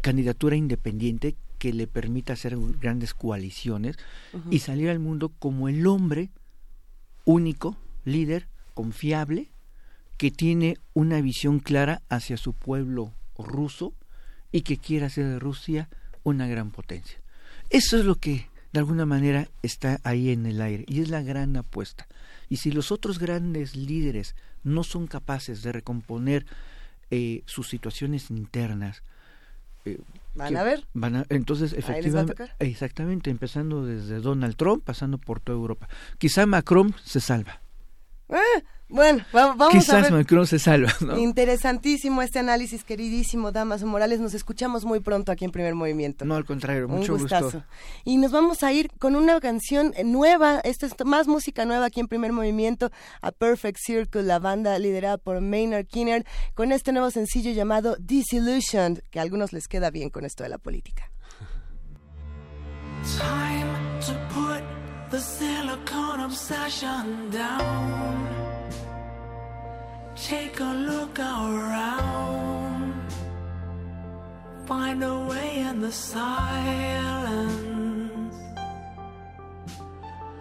candidatura 0.00 0.56
independiente 0.56 1.36
que 1.58 1.72
le 1.72 1.86
permita 1.86 2.32
hacer 2.32 2.56
grandes 2.80 3.14
coaliciones 3.14 3.96
y 4.50 4.58
salir 4.58 4.90
al 4.90 4.98
mundo 4.98 5.28
como 5.28 5.68
el 5.68 5.86
hombre 5.86 6.30
único, 7.24 7.76
líder, 8.04 8.48
confiable, 8.74 9.52
que 10.16 10.32
tiene 10.32 10.78
una 10.94 11.20
visión 11.20 11.60
clara 11.60 12.02
hacia 12.08 12.38
su 12.38 12.54
pueblo 12.54 13.14
ruso 13.38 13.94
y 14.50 14.62
que 14.62 14.78
quiere 14.78 15.06
hacer 15.06 15.26
de 15.26 15.38
Rusia 15.38 15.90
una 16.24 16.48
gran 16.48 16.72
potencia. 16.72 17.20
Eso 17.68 17.96
es 17.98 18.04
lo 18.04 18.16
que 18.16 18.50
de 18.72 18.78
alguna 18.78 19.06
manera 19.06 19.48
está 19.62 20.00
ahí 20.04 20.30
en 20.30 20.46
el 20.46 20.60
aire 20.60 20.84
y 20.86 21.00
es 21.00 21.08
la 21.10 21.22
gran 21.22 21.56
apuesta. 21.56 22.06
Y 22.48 22.56
si 22.58 22.70
los 22.72 22.90
otros 22.92 23.18
grandes 23.18 23.74
líderes 23.76 24.34
no 24.64 24.82
son 24.84 25.06
capaces 25.06 25.62
de 25.62 25.72
recomponer 25.72 26.46
eh, 27.10 27.42
sus 27.46 27.68
situaciones 27.68 28.30
internas, 28.30 29.02
eh, 29.84 29.98
Van 30.34 30.56
a 30.56 30.62
ver. 30.62 30.86
van 30.94 31.16
a- 31.16 31.26
entonces, 31.28 31.72
efectivamente, 31.72 32.44
exactamente, 32.60 33.30
empezando 33.30 33.84
desde 33.84 34.20
Donald 34.20 34.54
Trump, 34.56 34.84
pasando 34.84 35.18
por 35.18 35.40
toda 35.40 35.58
Europa. 35.58 35.88
Quizá 36.18 36.46
Macron 36.46 36.94
se 37.04 37.20
salva. 37.20 37.60
Eh, 38.30 38.62
bueno, 38.88 39.24
va- 39.34 39.54
vamos 39.54 39.74
a 39.74 39.78
Quizás 39.78 40.02
ver. 40.02 40.12
Macron 40.12 40.46
se 40.46 40.58
salva, 40.58 40.92
¿no? 41.00 41.16
Interesantísimo 41.18 42.22
este 42.22 42.38
análisis, 42.40 42.82
queridísimo 42.84 43.52
Damaso 43.52 43.86
Morales. 43.86 44.18
Nos 44.20 44.34
escuchamos 44.34 44.84
muy 44.84 44.98
pronto 45.00 45.30
aquí 45.30 45.44
en 45.44 45.52
Primer 45.52 45.74
Movimiento. 45.76 46.24
No, 46.24 46.34
al 46.34 46.44
contrario, 46.44 46.86
Un 46.86 46.96
mucho 46.96 47.12
gustazo. 47.16 47.44
gusto. 47.44 47.64
Y 48.04 48.16
nos 48.16 48.32
vamos 48.32 48.62
a 48.64 48.72
ir 48.72 48.90
con 48.98 49.14
una 49.14 49.38
canción 49.40 49.92
nueva, 50.04 50.60
esto 50.64 50.86
es 50.86 50.94
más 51.04 51.28
música 51.28 51.64
nueva 51.64 51.86
aquí 51.86 52.00
en 52.00 52.08
Primer 52.08 52.32
Movimiento, 52.32 52.90
A 53.22 53.30
Perfect 53.32 53.78
Circle, 53.80 54.22
la 54.24 54.38
banda 54.40 54.76
liderada 54.78 55.18
por 55.18 55.40
Maynard 55.40 55.86
Kinner, 55.86 56.24
con 56.54 56.72
este 56.72 56.92
nuevo 56.92 57.10
sencillo 57.10 57.52
llamado 57.52 57.96
Disillusioned, 58.00 59.00
que 59.10 59.18
a 59.20 59.22
algunos 59.22 59.52
les 59.52 59.68
queda 59.68 59.90
bien 59.90 60.10
con 60.10 60.24
esto 60.24 60.42
de 60.42 60.48
la 60.48 60.58
política. 60.58 61.10
Time 63.18 63.89
the 65.10 65.18
silicone 65.18 66.20
obsession 66.20 67.30
down. 67.30 68.28
Take 70.14 70.60
a 70.60 70.72
look 70.90 71.18
around. 71.18 72.94
Find 74.66 75.02
a 75.02 75.26
way 75.26 75.58
in 75.58 75.80
the 75.80 75.90
silence. 75.90 77.50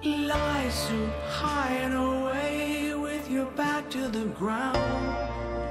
Lies 0.04 0.88
to 0.88 1.10
hide 1.30 1.94
away 1.94 2.94
with 2.94 3.28
your 3.30 3.46
back 3.46 3.90
to 3.90 4.08
the 4.08 4.26
ground. 4.26 5.18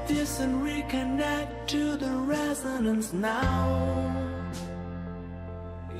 This 0.09 0.41
and 0.41 0.61
reconnect 0.61 1.69
to 1.69 1.97
the 1.97 2.11
resonance 2.11 3.13
now. 3.13 4.28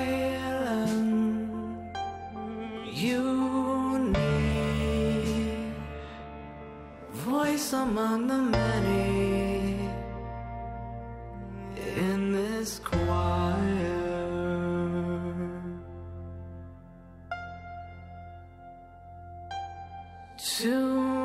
You 2.91 3.99
need 3.99 5.75
voice 7.11 7.75
among 7.75 8.29
the 8.29 8.39
many 8.39 9.79
in 11.97 12.33
this 12.33 12.79
choir. 12.79 13.03
Tuning 20.39 21.22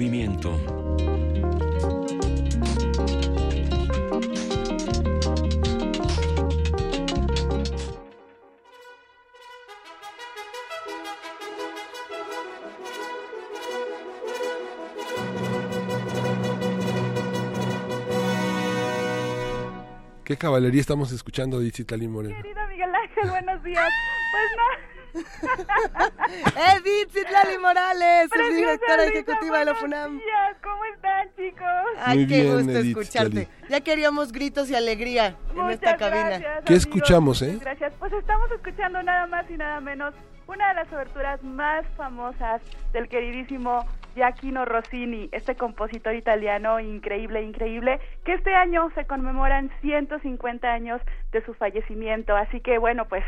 movimiento. 0.00 0.58
¿Qué 20.24 20.38
caballería 20.38 20.80
estamos 20.80 21.12
escuchando, 21.12 21.60
Dixie 21.60 21.84
Talín 21.84 22.12
Moreno? 22.12 22.36
Querido 22.36 22.66
Miguel 22.68 22.94
Ángel, 22.94 23.30
buenos 23.30 23.62
días. 23.62 23.90
Pues 24.32 24.44
no. 24.56 24.99
Edith 26.74 27.10
Citlali 27.12 27.58
Morales, 27.58 28.24
es 28.24 28.30
Preciosa 28.30 28.56
directora 28.56 29.04
ejecutiva 29.04 29.58
de 29.58 29.64
la 29.64 29.74
FUNAM. 29.74 30.18
días. 30.18 30.56
¿Cómo 30.62 30.84
están, 30.94 31.28
chicos? 31.36 31.66
Ay, 32.04 32.18
Muy 32.18 32.26
qué 32.26 32.42
bien, 32.42 32.54
gusto 32.56 32.70
Edith 32.78 32.98
escucharte. 32.98 33.40
Citlali. 33.46 33.68
Ya 33.70 33.80
queríamos 33.80 34.32
gritos 34.32 34.70
y 34.70 34.74
alegría 34.74 35.36
en 35.50 35.56
Muchas 35.56 35.74
esta 35.74 35.96
cabina. 35.96 36.28
gracias, 36.28 36.42
¿Qué 36.64 36.72
amigos, 36.74 36.86
escuchamos, 36.86 37.42
eh? 37.42 37.58
Gracias. 37.60 37.92
Pues 37.98 38.12
estamos 38.12 38.50
escuchando 38.52 39.02
nada 39.02 39.26
más 39.26 39.50
y 39.50 39.56
nada 39.56 39.80
menos 39.80 40.14
una 40.46 40.68
de 40.68 40.74
las 40.74 40.92
oberturas 40.92 41.42
más 41.42 41.84
famosas 41.96 42.60
del 42.92 43.08
queridísimo 43.08 43.86
Giacchino 44.16 44.64
Rossini, 44.64 45.28
este 45.30 45.54
compositor 45.54 46.14
italiano 46.16 46.80
increíble, 46.80 47.42
increíble, 47.42 48.00
que 48.24 48.34
este 48.34 48.52
año 48.54 48.90
se 48.96 49.04
conmemoran 49.06 49.70
150 49.82 50.66
años 50.68 51.00
de 51.30 51.44
su 51.44 51.54
fallecimiento. 51.54 52.34
Así 52.36 52.60
que 52.60 52.78
bueno, 52.78 53.04
pues 53.06 53.22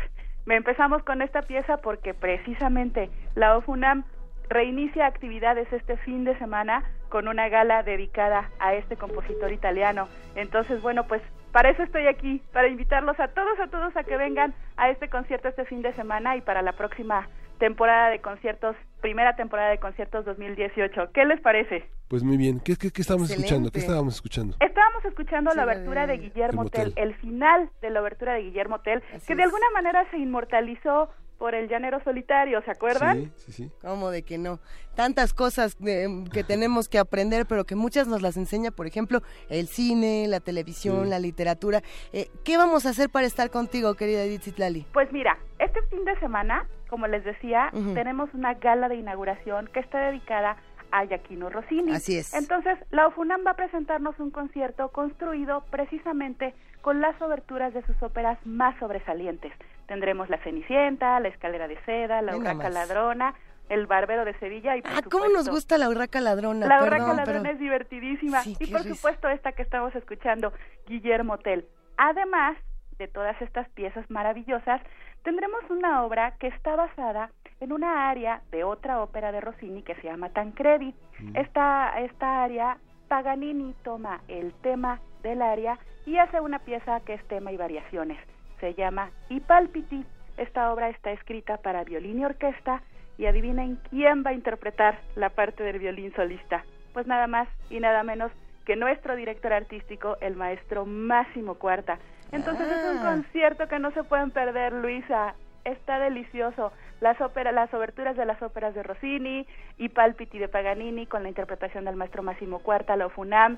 me 0.45 0.55
empezamos 0.55 1.03
con 1.03 1.21
esta 1.21 1.41
pieza 1.43 1.77
porque 1.77 2.13
precisamente 2.13 3.09
la 3.35 3.57
OFUNAM 3.57 4.03
reinicia 4.49 5.05
actividades 5.05 5.71
este 5.71 5.97
fin 5.97 6.25
de 6.25 6.37
semana 6.37 6.83
con 7.09 7.27
una 7.27 7.47
gala 7.49 7.83
dedicada 7.83 8.49
a 8.59 8.73
este 8.73 8.97
compositor 8.97 9.51
italiano. 9.51 10.07
Entonces, 10.35 10.81
bueno, 10.81 11.05
pues 11.07 11.21
para 11.51 11.69
eso 11.69 11.83
estoy 11.83 12.07
aquí, 12.07 12.41
para 12.51 12.67
invitarlos 12.67 13.19
a 13.19 13.29
todos, 13.29 13.59
a 13.59 13.67
todos 13.67 13.95
a 13.95 14.03
que 14.03 14.17
vengan 14.17 14.53
a 14.75 14.89
este 14.89 15.09
concierto 15.09 15.47
este 15.47 15.65
fin 15.65 15.81
de 15.81 15.93
semana 15.93 16.35
y 16.35 16.41
para 16.41 16.61
la 16.61 16.73
próxima 16.73 17.29
temporada 17.59 18.09
de 18.09 18.19
conciertos, 18.19 18.75
primera 19.01 19.35
temporada 19.35 19.69
de 19.69 19.79
conciertos 19.79 20.25
2018. 20.25 21.11
¿Qué 21.13 21.25
les 21.25 21.39
parece? 21.41 21.89
Pues 22.07 22.23
muy 22.23 22.37
bien. 22.37 22.59
¿Qué, 22.59 22.75
qué, 22.75 22.91
qué 22.91 23.01
estábamos 23.01 23.29
Excelente. 23.29 23.47
escuchando? 23.47 23.71
¿Qué 23.71 23.79
estábamos 23.79 24.15
escuchando? 24.15 24.57
Estábamos 24.59 25.05
escuchando 25.05 25.51
Sí, 25.51 25.57
la 25.57 25.63
abertura 25.63 26.05
de- 26.07 26.13
de 26.13 26.19
Guillermo 26.19 26.63
El 26.63 26.71
Tell, 26.71 26.93
el 26.95 27.15
final 27.15 27.69
de 27.81 27.89
la 27.89 27.99
abertura 27.99 28.33
de 28.33 28.41
Guillermo 28.41 28.79
Tell, 28.81 29.01
Así 29.15 29.25
que 29.27 29.35
de 29.35 29.41
es. 29.41 29.45
alguna 29.45 29.69
manera 29.73 30.05
se 30.11 30.17
inmortalizó 30.17 31.09
por 31.39 31.55
el 31.55 31.67
llanero 31.67 32.01
solitario, 32.03 32.61
¿se 32.63 32.71
acuerdan? 32.71 33.17
Sí, 33.17 33.31
sí, 33.37 33.51
sí. 33.51 33.71
¿Cómo 33.81 34.11
de 34.11 34.21
que 34.23 34.37
no? 34.37 34.59
Tantas 34.95 35.33
cosas 35.33 35.75
eh, 35.85 36.07
que 36.31 36.43
tenemos 36.43 36.87
que 36.87 36.99
aprender, 36.99 37.45
pero 37.47 37.65
que 37.65 37.75
muchas 37.75 38.07
nos 38.07 38.21
las 38.21 38.37
enseña, 38.37 38.71
por 38.71 38.85
ejemplo, 38.87 39.21
el 39.49 39.67
cine, 39.67 40.25
la 40.29 40.39
televisión, 40.39 41.05
Sí. 41.05 41.09
la 41.09 41.19
literatura. 41.19 41.81
Eh, 42.13 42.29
¿Qué 42.45 42.55
vamos 42.57 42.85
a 42.85 42.89
hacer 42.91 43.09
para 43.09 43.25
estar 43.25 43.49
contigo, 43.49 43.95
querida 43.95 44.23
Edith 44.23 44.43
Zitlali? 44.43 44.85
Pues 44.93 45.11
mira, 45.11 45.37
este 45.59 45.81
fin 45.89 46.05
de 46.05 46.17
semana, 46.19 46.65
como 46.93 47.07
les 47.07 47.23
decía, 47.23 47.71
tenemos 47.95 48.31
una 48.35 48.53
gala 48.53 48.87
de 48.87 48.93
inauguración 48.97 49.65
que 49.73 49.79
está 49.79 49.97
dedicada 49.97 50.57
a 50.91 51.03
Giacchino 51.07 51.49
Rossini. 51.49 51.91
Así 51.91 52.19
es. 52.19 52.35
Entonces, 52.35 52.77
la 52.91 53.07
UFUNAM 53.07 53.41
va 53.47 53.51
a 53.51 53.55
presentarnos 53.55 54.19
un 54.19 54.29
concierto 54.29 54.89
construido 54.89 55.65
precisamente 55.71 56.53
con 56.81 57.01
las 57.01 57.19
oberturas 57.19 57.73
de 57.73 57.81
sus 57.87 57.99
óperas 58.03 58.37
más 58.45 58.77
sobresalientes. 58.77 59.51
Tendremos 59.87 60.29
La 60.29 60.37
Cenicienta, 60.43 61.19
La 61.19 61.29
Escalera 61.29 61.67
de 61.67 61.79
Seda, 61.83 62.21
La 62.21 62.37
Urraca. 62.37 62.69
Ladrona, 62.69 63.33
El 63.69 63.87
Barbero 63.87 64.23
de 64.23 64.37
Sevilla 64.37 64.77
y 64.77 64.83
por 64.83 64.91
Ah, 64.91 65.01
¿cómo 65.09 65.27
nos 65.29 65.49
gusta 65.49 65.79
la 65.79 65.89
urraca 65.89 66.21
ladrona? 66.21 66.67
la 66.67 66.77
Perdón, 66.77 66.87
Urraca 67.01 67.13
Ladrona 67.15 67.41
pero- 67.41 67.53
es 67.55 67.59
divertidísima. 67.59 68.41
Sí, 68.43 68.55
y 68.59 68.67
por 68.71 68.83
risa. 68.83 68.93
supuesto 68.93 69.27
esta 69.29 69.53
que 69.53 69.63
estamos 69.63 69.95
escuchando, 69.95 70.53
Guillermo 70.85 71.39
Tell. 71.39 71.65
Además 71.97 72.55
de 72.99 73.07
todas 73.07 73.41
estas 73.41 73.67
piezas 73.69 74.07
maravillosas, 74.11 74.79
tendremos 75.23 75.61
una 75.69 76.03
obra 76.03 76.35
que 76.39 76.47
está 76.47 76.75
basada 76.75 77.31
en 77.59 77.71
una 77.71 78.09
área 78.09 78.41
de 78.51 78.63
otra 78.63 79.01
ópera 79.01 79.31
de 79.31 79.41
Rossini 79.41 79.83
que 79.83 79.95
se 79.95 80.03
llama 80.03 80.29
Tancredi. 80.29 80.93
Esta, 81.33 81.93
esta 81.99 82.43
área, 82.43 82.77
Paganini 83.07 83.73
toma 83.83 84.21
el 84.27 84.53
tema 84.55 84.99
del 85.21 85.41
área 85.41 85.79
y 86.05 86.17
hace 86.17 86.41
una 86.41 86.59
pieza 86.59 86.99
que 87.01 87.13
es 87.13 87.27
tema 87.27 87.51
y 87.51 87.57
variaciones. 87.57 88.17
Se 88.59 88.73
llama 88.73 89.09
I 89.29 89.39
Palpiti. 89.39 90.05
Esta 90.37 90.73
obra 90.73 90.89
está 90.89 91.11
escrita 91.11 91.57
para 91.57 91.83
violín 91.83 92.19
y 92.19 92.25
orquesta 92.25 92.81
y 93.17 93.25
adivinen 93.25 93.79
quién 93.89 94.23
va 94.25 94.31
a 94.31 94.33
interpretar 94.33 94.99
la 95.15 95.29
parte 95.29 95.63
del 95.63 95.79
violín 95.79 96.13
solista. 96.15 96.65
Pues 96.91 97.07
nada 97.07 97.27
más 97.27 97.47
y 97.69 97.79
nada 97.79 98.03
menos 98.03 98.31
que 98.65 98.75
nuestro 98.75 99.15
director 99.15 99.53
artístico, 99.53 100.17
el 100.21 100.35
maestro 100.35 100.85
Máximo 100.85 101.55
Cuarta. 101.55 101.99
Entonces 102.33 102.67
es 102.67 102.83
un 102.91 102.97
Ah. 103.05 103.11
concierto 103.15 103.67
que 103.67 103.79
no 103.79 103.91
se 103.91 104.03
pueden 104.03 104.31
perder, 104.31 104.73
Luisa. 104.73 105.35
Está 105.65 105.99
delicioso. 105.99 106.73
Las 106.99 107.19
óperas, 107.21 107.53
las 107.53 107.73
oberturas 107.73 108.17
de 108.17 108.25
las 108.25 108.41
óperas 108.41 108.73
de 108.75 108.83
Rossini 108.83 109.47
y 109.77 109.89
Palpiti 109.89 110.37
de 110.39 110.47
Paganini 110.49 111.05
con 111.05 111.23
la 111.23 111.29
interpretación 111.29 111.85
del 111.85 111.95
maestro 111.95 112.23
Máximo 112.23 112.59
Cuarta, 112.59 112.95
la 112.97 113.09
FUNAM. 113.09 113.57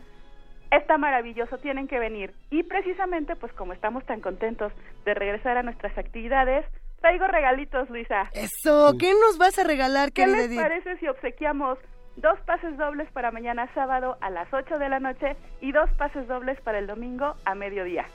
Está 0.72 0.98
maravilloso, 0.98 1.58
tienen 1.60 1.88
que 1.88 2.00
venir. 2.00 2.34
Y 2.50 2.64
precisamente, 2.64 3.36
pues 3.36 3.54
como 3.54 3.74
estamos 3.74 4.04
tan 4.06 4.20
contentos 4.20 4.72
de 5.06 5.14
regresar 5.14 5.58
a 5.58 5.64
nuestras 5.64 5.98
actividades, 5.98 6.66
traigo 7.02 7.28
regalitos, 7.28 7.90
Luisa. 7.90 8.30
Eso, 8.34 8.94
¿qué 9.00 9.12
nos 9.14 9.38
vas 9.38 9.58
a 9.60 9.64
regalar, 9.64 10.12
¿Qué 10.12 10.26
les 10.28 10.46
Edith? 10.48 10.60
parece 10.62 10.98
si 10.98 11.08
obsequiamos 11.08 11.78
dos 12.18 12.40
pases 12.42 12.78
dobles 12.78 13.10
para 13.12 13.32
mañana 13.32 13.68
sábado 13.74 14.18
a 14.22 14.30
las 14.30 14.52
8 14.54 14.80
de 14.80 14.90
la 14.90 15.00
noche 15.00 15.36
y 15.62 15.72
dos 15.72 15.90
pases 15.98 16.28
dobles 16.28 16.60
para 16.62 16.80
el 16.80 16.88
domingo 16.88 17.36
a 17.46 17.54
mediodía? 17.56 18.06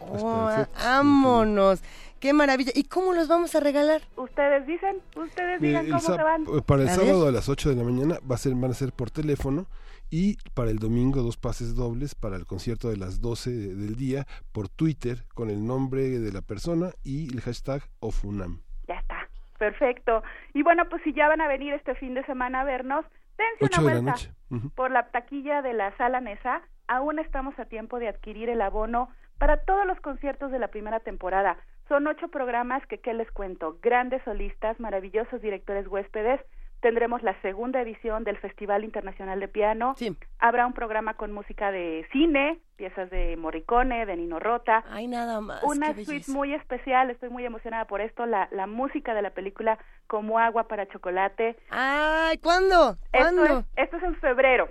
Oh, 0.00 0.50
vámonos. 0.84 1.82
Qué 2.20 2.32
maravilla. 2.32 2.72
¿Y 2.74 2.84
cómo 2.84 3.12
los 3.12 3.28
vamos 3.28 3.54
a 3.54 3.60
regalar? 3.60 4.02
Ustedes 4.16 4.66
dicen, 4.66 4.96
ustedes 5.16 5.60
digan 5.60 5.84
el 5.84 5.90
cómo 5.92 6.00
se 6.00 6.22
van. 6.22 6.42
eh, 6.42 6.62
Para 6.66 6.82
el 6.82 6.88
A 6.88 6.94
sábado 6.94 7.20
ver. 7.20 7.28
a 7.28 7.32
las 7.32 7.48
8 7.48 7.68
de 7.70 7.76
la 7.76 7.84
mañana 7.84 8.16
va 8.28 8.34
a 8.34 8.38
ser, 8.38 8.54
van 8.54 8.70
a 8.72 8.74
ser 8.74 8.92
por 8.92 9.10
teléfono 9.10 9.66
y 10.10 10.36
para 10.54 10.70
el 10.70 10.78
domingo 10.78 11.22
dos 11.22 11.36
pases 11.36 11.76
dobles 11.76 12.14
para 12.16 12.36
el 12.36 12.44
concierto 12.46 12.88
de 12.88 12.96
las 12.96 13.20
12 13.20 13.50
de- 13.50 13.74
del 13.76 13.94
día 13.94 14.26
por 14.52 14.68
Twitter 14.68 15.24
con 15.34 15.48
el 15.50 15.64
nombre 15.64 16.18
de 16.18 16.32
la 16.32 16.40
persona 16.42 16.90
y 17.04 17.32
el 17.32 17.40
hashtag 17.40 17.82
OFUNAM. 18.00 18.62
Ya 18.88 18.94
está, 18.94 19.28
perfecto. 19.58 20.22
Y 20.54 20.62
bueno, 20.64 20.88
pues 20.90 21.02
si 21.04 21.12
ya 21.12 21.28
van 21.28 21.40
a 21.40 21.46
venir 21.46 21.72
este 21.74 21.94
fin 21.94 22.14
de 22.14 22.24
semana 22.24 22.62
a 22.62 22.64
vernos, 22.64 23.04
dense 23.36 23.64
8 23.64 23.80
una 23.82 23.90
de 23.94 24.02
la 24.02 24.10
noche. 24.10 24.32
Por 24.74 24.90
la 24.90 25.08
taquilla 25.10 25.62
de 25.62 25.74
la 25.74 25.96
Sala 25.98 26.20
Nesa. 26.20 26.62
Aún 26.88 27.18
estamos 27.18 27.56
a 27.58 27.66
tiempo 27.66 27.98
de 27.98 28.08
adquirir 28.08 28.48
el 28.48 28.62
abono 28.62 29.10
para 29.38 29.58
todos 29.64 29.86
los 29.86 30.00
conciertos 30.00 30.50
de 30.50 30.58
la 30.58 30.68
primera 30.68 31.00
temporada. 31.00 31.56
Son 31.88 32.06
ocho 32.06 32.28
programas 32.28 32.84
que, 32.86 32.98
¿qué 32.98 33.14
les 33.14 33.30
cuento? 33.30 33.78
Grandes 33.82 34.22
solistas, 34.24 34.78
maravillosos 34.78 35.40
directores 35.40 35.86
huéspedes. 35.86 36.40
Tendremos 36.80 37.22
la 37.24 37.34
segunda 37.42 37.80
edición 37.80 38.22
del 38.22 38.38
Festival 38.38 38.84
Internacional 38.84 39.40
de 39.40 39.48
Piano. 39.48 39.94
Habrá 40.38 40.64
un 40.64 40.72
programa 40.74 41.14
con 41.14 41.32
música 41.32 41.72
de 41.72 42.06
cine, 42.12 42.60
piezas 42.76 43.10
de 43.10 43.36
Morricone, 43.36 44.06
de 44.06 44.16
Nino 44.16 44.38
Rota. 44.38 44.84
Ay, 44.88 45.08
nada 45.08 45.40
más. 45.40 45.60
Una 45.64 45.92
suite 45.94 46.30
muy 46.30 46.54
especial, 46.54 47.10
estoy 47.10 47.30
muy 47.30 47.44
emocionada 47.44 47.86
por 47.86 48.00
esto, 48.00 48.26
la, 48.26 48.46
la 48.52 48.68
música 48.68 49.12
de 49.14 49.22
la 49.22 49.30
película 49.30 49.78
Como 50.06 50.38
agua 50.38 50.68
para 50.68 50.86
chocolate. 50.86 51.56
Ay, 51.70 52.38
¿cuándo? 52.38 52.96
¿Cuándo? 53.12 53.42
Esto 53.44 53.58
es, 53.58 53.84
esto 53.84 53.96
es 53.96 54.02
en 54.04 54.14
febrero, 54.20 54.68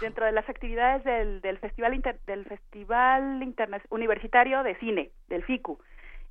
dentro 0.00 0.24
de 0.24 0.32
las 0.32 0.48
actividades 0.48 1.04
del, 1.04 1.42
del 1.42 1.58
Festival 1.58 1.92
Inter- 1.94 2.18
del 2.26 2.46
Festival 2.46 3.42
Interna- 3.42 3.82
Universitario 3.90 4.62
de 4.62 4.74
Cine, 4.76 5.10
del 5.28 5.44
FICU. 5.44 5.78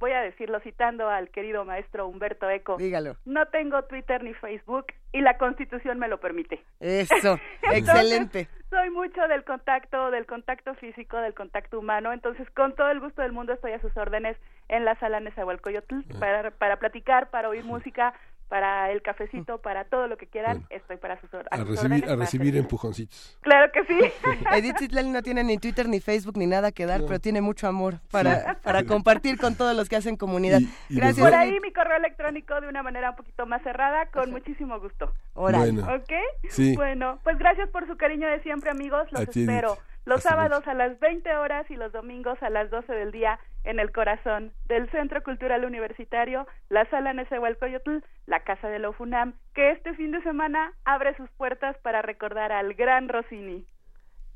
voy 0.00 0.12
a 0.12 0.22
decirlo 0.22 0.58
citando 0.60 1.08
al 1.08 1.28
querido 1.28 1.64
maestro 1.64 2.08
Humberto 2.08 2.48
Eco. 2.48 2.76
Dígalo. 2.78 3.16
No 3.26 3.46
tengo 3.46 3.84
Twitter 3.84 4.24
ni 4.24 4.34
Facebook 4.34 4.86
y 5.12 5.20
la 5.20 5.36
Constitución 5.36 5.98
me 5.98 6.08
lo 6.08 6.18
permite. 6.18 6.64
Eso, 6.80 7.38
Entonces, 7.62 7.78
excelente. 7.78 8.48
Soy 8.70 8.90
mucho 8.90 9.20
del 9.28 9.44
contacto, 9.44 10.10
del 10.10 10.26
contacto 10.26 10.74
físico, 10.74 11.18
del 11.18 11.34
contacto 11.34 11.78
humano, 11.78 12.12
entonces 12.12 12.48
con 12.50 12.74
todo 12.74 12.88
el 12.90 13.00
gusto 13.00 13.20
del 13.20 13.32
mundo 13.32 13.52
estoy 13.52 13.72
a 13.72 13.80
sus 13.80 13.96
órdenes 13.96 14.36
en 14.68 14.84
la 14.84 14.98
sala 15.00 15.20
Nezahualcóyotl 15.20 16.02
para, 16.18 16.50
para 16.52 16.78
platicar, 16.78 17.30
para 17.30 17.48
oír 17.48 17.64
música, 17.64 18.14
para 18.50 18.90
el 18.90 19.00
cafecito, 19.00 19.58
para 19.62 19.84
todo 19.84 20.08
lo 20.08 20.16
que 20.16 20.26
quieran, 20.26 20.64
estoy 20.70 20.96
para 20.96 21.20
sus, 21.20 21.32
a 21.32 21.38
A 21.50 21.56
sus 21.58 21.68
recibir, 21.68 21.84
órdenes. 21.84 22.02
a 22.02 22.06
para 22.08 22.16
recibir 22.16 22.46
servir. 22.48 22.60
empujoncitos. 22.62 23.38
Claro 23.42 23.70
que 23.72 23.84
sí. 23.84 23.98
Edith 24.52 24.76
Zitlali 24.78 25.08
no 25.08 25.22
tiene 25.22 25.44
ni 25.44 25.56
Twitter, 25.56 25.88
ni 25.88 26.00
Facebook, 26.00 26.36
ni 26.36 26.46
nada 26.46 26.72
que 26.72 26.84
dar, 26.84 27.02
pero 27.06 27.20
tiene 27.20 27.40
mucho 27.40 27.68
amor 27.68 28.00
para, 28.10 28.58
para 28.64 28.82
compartir 28.84 29.38
con 29.38 29.54
todos 29.54 29.76
los 29.76 29.88
que 29.88 29.94
hacen 29.96 30.16
comunidad. 30.16 30.60
y 30.88 30.96
Gracias. 30.96 31.24
Por 31.24 31.34
ahí 31.34 31.58
mi 31.60 31.72
correo 31.72 31.96
electrónico 31.96 32.60
de 32.60 32.66
una 32.68 32.82
manera 32.82 33.10
un 33.10 33.16
poquito 33.16 33.46
más 33.46 33.62
cerrada, 33.62 34.06
con 34.06 34.32
muchísimo 34.32 34.80
gusto. 34.80 35.14
Órale. 35.34 35.70
Bueno. 35.72 35.94
¿Ok? 35.94 36.12
Sí. 36.50 36.74
Bueno, 36.74 37.20
pues 37.22 37.38
gracias 37.38 37.68
por 37.70 37.86
su 37.86 37.96
cariño 37.96 38.28
de 38.28 38.42
siempre, 38.42 38.70
amigos. 38.70 39.06
Los 39.12 39.20
A 39.20 39.24
espero 39.24 39.78
los 40.06 40.18
Hasta 40.18 40.30
sábados 40.30 40.66
a 40.66 40.74
las 40.74 40.98
20 40.98 41.36
horas 41.36 41.70
y 41.70 41.76
los 41.76 41.92
domingos 41.92 42.42
a 42.42 42.48
las 42.50 42.70
12 42.70 42.90
del 42.92 43.12
día 43.12 43.38
en 43.64 43.78
el 43.80 43.92
corazón 43.92 44.52
del 44.66 44.90
Centro 44.90 45.22
Cultural 45.22 45.64
Universitario, 45.64 46.46
la 46.68 46.88
Sala 46.90 47.12
Nezahualcóyotl, 47.12 47.98
la 48.26 48.40
Casa 48.44 48.68
de 48.68 48.78
la 48.78 48.90
UFUNAM, 48.90 49.34
que 49.54 49.70
este 49.72 49.94
fin 49.94 50.12
de 50.12 50.22
semana 50.22 50.72
abre 50.84 51.16
sus 51.16 51.28
puertas 51.30 51.76
para 51.82 52.02
recordar 52.02 52.52
al 52.52 52.74
gran 52.74 53.08
Rossini. 53.08 53.66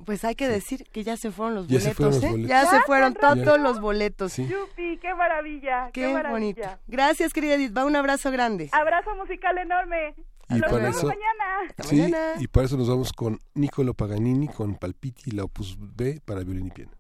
Pues 0.04 0.24
hay 0.24 0.34
que 0.34 0.48
decir 0.48 0.84
que 0.92 1.04
ya 1.04 1.16
se 1.16 1.30
fueron 1.30 1.54
los 1.54 1.68
Ya 1.68 1.78
se 1.80 1.94
boletos, 1.94 1.96
fueron 1.96 2.14
los 2.14 2.24
¿eh? 2.24 2.30
boletos. 2.30 2.48
Ya 2.50 2.62
¿Ya 2.64 2.68
se 2.70 2.80
fueron 2.82 3.14
todos 3.14 3.60
los 3.60 3.80
boletos. 3.80 4.32
Sí. 4.32 4.46
¡Yupi! 4.48 4.98
¡Qué 4.98 5.14
maravilla! 5.14 5.86
¡Qué, 5.92 6.00
Qué 6.02 6.12
maravilla! 6.12 6.30
bonito. 6.30 6.68
Gracias, 6.88 7.32
querida 7.32 7.54
Edith. 7.54 7.76
Va 7.76 7.84
un 7.84 7.96
abrazo 7.96 8.30
grande. 8.30 8.68
Abrazo 8.72 9.14
musical 9.14 9.56
enorme. 9.56 10.14
Y 10.50 10.54
Nos 10.54 10.70
para 10.70 10.82
vemos 10.82 10.96
eso- 10.98 11.06
mañana. 11.06 11.74
Sí, 11.78 12.12
y 12.42 12.48
para 12.48 12.66
eso 12.66 12.76
nos 12.76 12.88
vamos 12.90 13.12
con 13.14 13.38
Niccolo 13.54 13.94
Paganini, 13.94 14.48
con 14.48 14.74
Palpiti, 14.74 15.30
la 15.30 15.44
Opus 15.44 15.78
B 15.78 16.20
para 16.26 16.40
violín 16.42 16.66
y 16.66 16.70
piano. 16.70 16.92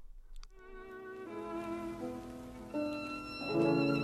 Thank 3.54 3.98
you. 3.98 4.03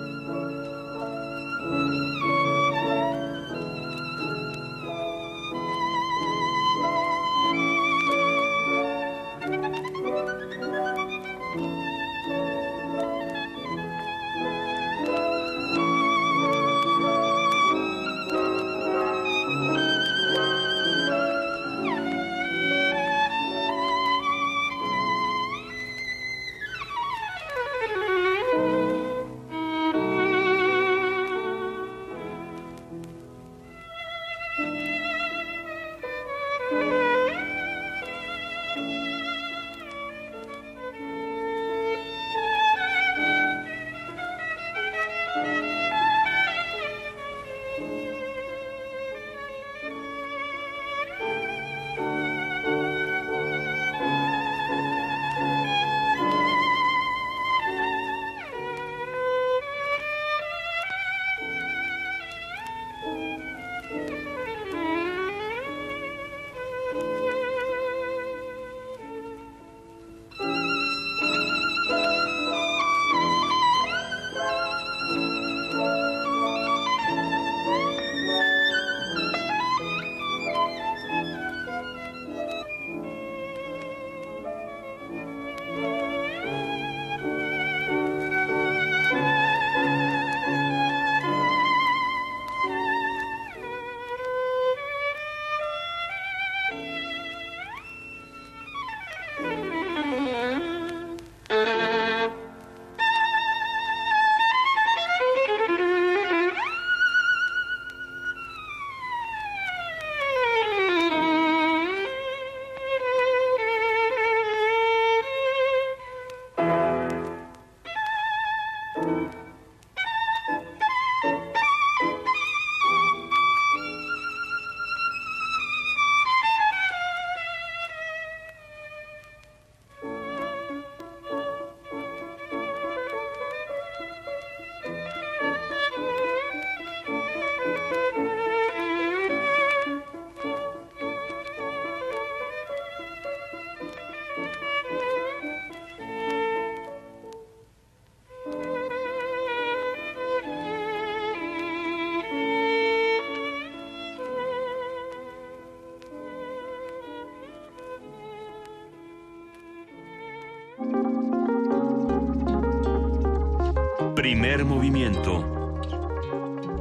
Primer 164.21 164.67
movimiento. 164.67 165.43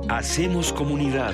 Hacemos 0.10 0.74
comunidad. 0.74 1.34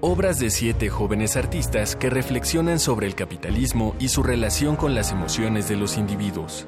Obras 0.00 0.38
de 0.38 0.48
siete 0.48 0.88
jóvenes 0.88 1.36
artistas 1.36 1.94
que 1.94 2.08
reflexionan 2.08 2.78
sobre 2.78 3.06
el 3.06 3.14
capitalismo 3.14 3.94
y 3.98 4.08
su 4.08 4.22
relación 4.22 4.76
con 4.76 4.94
las 4.94 5.12
emociones 5.12 5.68
de 5.68 5.76
los 5.76 5.98
individuos. 5.98 6.66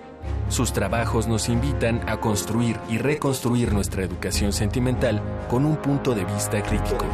Sus 0.50 0.74
trabajos 0.74 1.26
nos 1.26 1.48
invitan 1.48 2.06
a 2.06 2.20
construir 2.20 2.76
y 2.90 2.98
reconstruir 2.98 3.72
nuestra 3.72 4.02
educación 4.02 4.52
sentimental 4.52 5.22
con 5.48 5.64
un 5.64 5.76
punto 5.76 6.14
de 6.14 6.26
vista 6.26 6.62
crítico. 6.62 7.06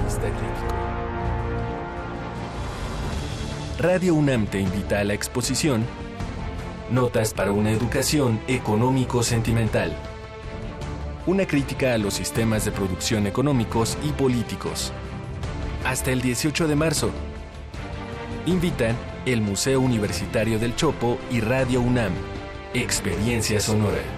Radio 3.79 4.15
UNAM 4.15 4.49
te 4.49 4.59
invita 4.59 4.99
a 4.99 5.05
la 5.05 5.15
exposición 5.15 5.87
Notas 6.91 7.33
para 7.33 7.53
una 7.53 7.71
educación 7.71 8.41
económico-sentimental. 8.49 9.93
Una 11.27 11.47
crítica 11.47 11.95
a 11.95 11.99
los 11.99 12.15
sistemas 12.15 12.65
de 12.65 12.73
producción 12.73 13.29
económicos 13.29 13.97
y 14.03 14.11
políticos. 14.11 14.93
Hasta 15.85 16.11
el 16.11 16.23
18 16.23 16.67
de 16.67 16.75
marzo. 16.75 17.11
Invitan 18.47 18.97
el 19.27 19.43
Museo 19.43 19.81
Universitario 19.81 20.59
del 20.59 20.75
Chopo 20.75 21.17
y 21.31 21.39
Radio 21.39 21.81
UNAM. 21.81 22.15
Experiencia 22.75 23.61
Sonora. 23.61 24.18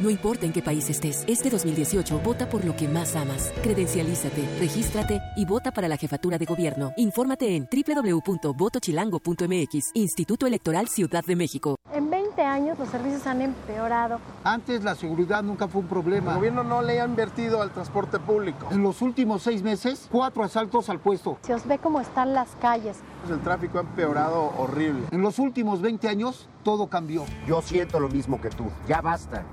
No 0.00 0.10
importa 0.10 0.44
en 0.44 0.52
qué 0.52 0.60
país 0.60 0.90
estés, 0.90 1.22
este 1.28 1.48
2018 1.50 2.18
vota 2.18 2.48
por 2.48 2.64
lo 2.64 2.74
que 2.74 2.88
más 2.88 3.14
amas. 3.14 3.52
Credencialízate, 3.62 4.44
regístrate 4.58 5.20
y 5.36 5.46
vota 5.46 5.70
para 5.70 5.86
la 5.86 5.96
jefatura 5.96 6.36
de 6.36 6.46
gobierno. 6.46 6.92
Infórmate 6.96 7.54
en 7.54 7.68
www.votochilango.mx, 7.70 9.90
Instituto 9.94 10.48
Electoral 10.48 10.88
Ciudad 10.88 11.22
de 11.24 11.36
México. 11.36 11.76
En 11.92 12.10
20 12.10 12.42
años 12.42 12.76
los 12.76 12.88
servicios 12.88 13.24
han 13.28 13.40
empeorado. 13.40 14.18
Antes 14.42 14.82
la 14.82 14.96
seguridad 14.96 15.44
nunca 15.44 15.68
fue 15.68 15.82
un 15.82 15.86
problema. 15.86 16.32
El 16.32 16.38
gobierno 16.38 16.64
no 16.64 16.82
le 16.82 17.00
ha 17.00 17.04
invertido 17.04 17.62
al 17.62 17.70
transporte 17.70 18.18
público. 18.18 18.66
En 18.72 18.82
los 18.82 19.00
últimos 19.00 19.42
seis 19.42 19.62
meses, 19.62 20.08
cuatro 20.10 20.42
asaltos 20.42 20.88
al 20.88 20.98
puesto. 20.98 21.38
Se 21.42 21.54
os 21.54 21.64
ve 21.68 21.78
cómo 21.78 22.00
están 22.00 22.34
las 22.34 22.48
calles. 22.60 22.96
El 23.30 23.38
tráfico 23.42 23.78
ha 23.78 23.82
empeorado 23.82 24.52
horrible. 24.58 25.04
En 25.12 25.22
los 25.22 25.38
últimos 25.38 25.80
20 25.80 26.08
años, 26.08 26.48
todo 26.64 26.88
cambió. 26.88 27.24
Yo 27.46 27.62
siento 27.62 28.00
lo 28.00 28.08
mismo 28.08 28.40
que 28.40 28.50
tú. 28.50 28.64
Ya 28.88 29.00
basta. 29.00 29.44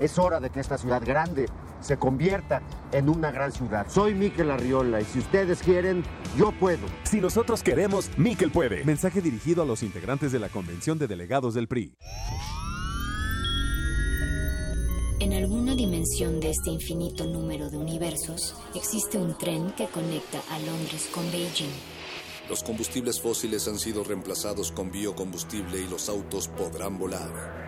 Es 0.00 0.18
hora 0.18 0.38
de 0.38 0.50
que 0.50 0.60
esta 0.60 0.78
ciudad 0.78 1.02
grande 1.04 1.46
se 1.80 1.96
convierta 1.96 2.62
en 2.92 3.08
una 3.08 3.30
gran 3.30 3.52
ciudad. 3.52 3.86
Soy 3.88 4.14
Miquel 4.14 4.50
Arriola 4.50 5.00
y 5.00 5.04
si 5.04 5.18
ustedes 5.18 5.60
quieren, 5.60 6.04
yo 6.36 6.52
puedo. 6.52 6.86
Si 7.02 7.20
nosotros 7.20 7.62
queremos, 7.62 8.10
Miquel 8.16 8.50
puede. 8.50 8.84
Mensaje 8.84 9.20
dirigido 9.20 9.62
a 9.62 9.66
los 9.66 9.82
integrantes 9.82 10.30
de 10.32 10.38
la 10.38 10.48
Convención 10.48 10.98
de 10.98 11.08
Delegados 11.08 11.54
del 11.54 11.66
PRI. 11.66 11.96
En 15.20 15.32
alguna 15.32 15.74
dimensión 15.74 16.38
de 16.38 16.50
este 16.50 16.70
infinito 16.70 17.24
número 17.24 17.68
de 17.68 17.76
universos, 17.76 18.54
existe 18.76 19.18
un 19.18 19.36
tren 19.36 19.72
que 19.72 19.86
conecta 19.86 20.38
a 20.52 20.58
Londres 20.60 21.08
con 21.12 21.24
Beijing. 21.32 21.72
Los 22.48 22.62
combustibles 22.62 23.20
fósiles 23.20 23.66
han 23.66 23.78
sido 23.78 24.04
reemplazados 24.04 24.70
con 24.70 24.92
biocombustible 24.92 25.80
y 25.80 25.88
los 25.88 26.08
autos 26.08 26.46
podrán 26.48 26.98
volar 26.98 27.67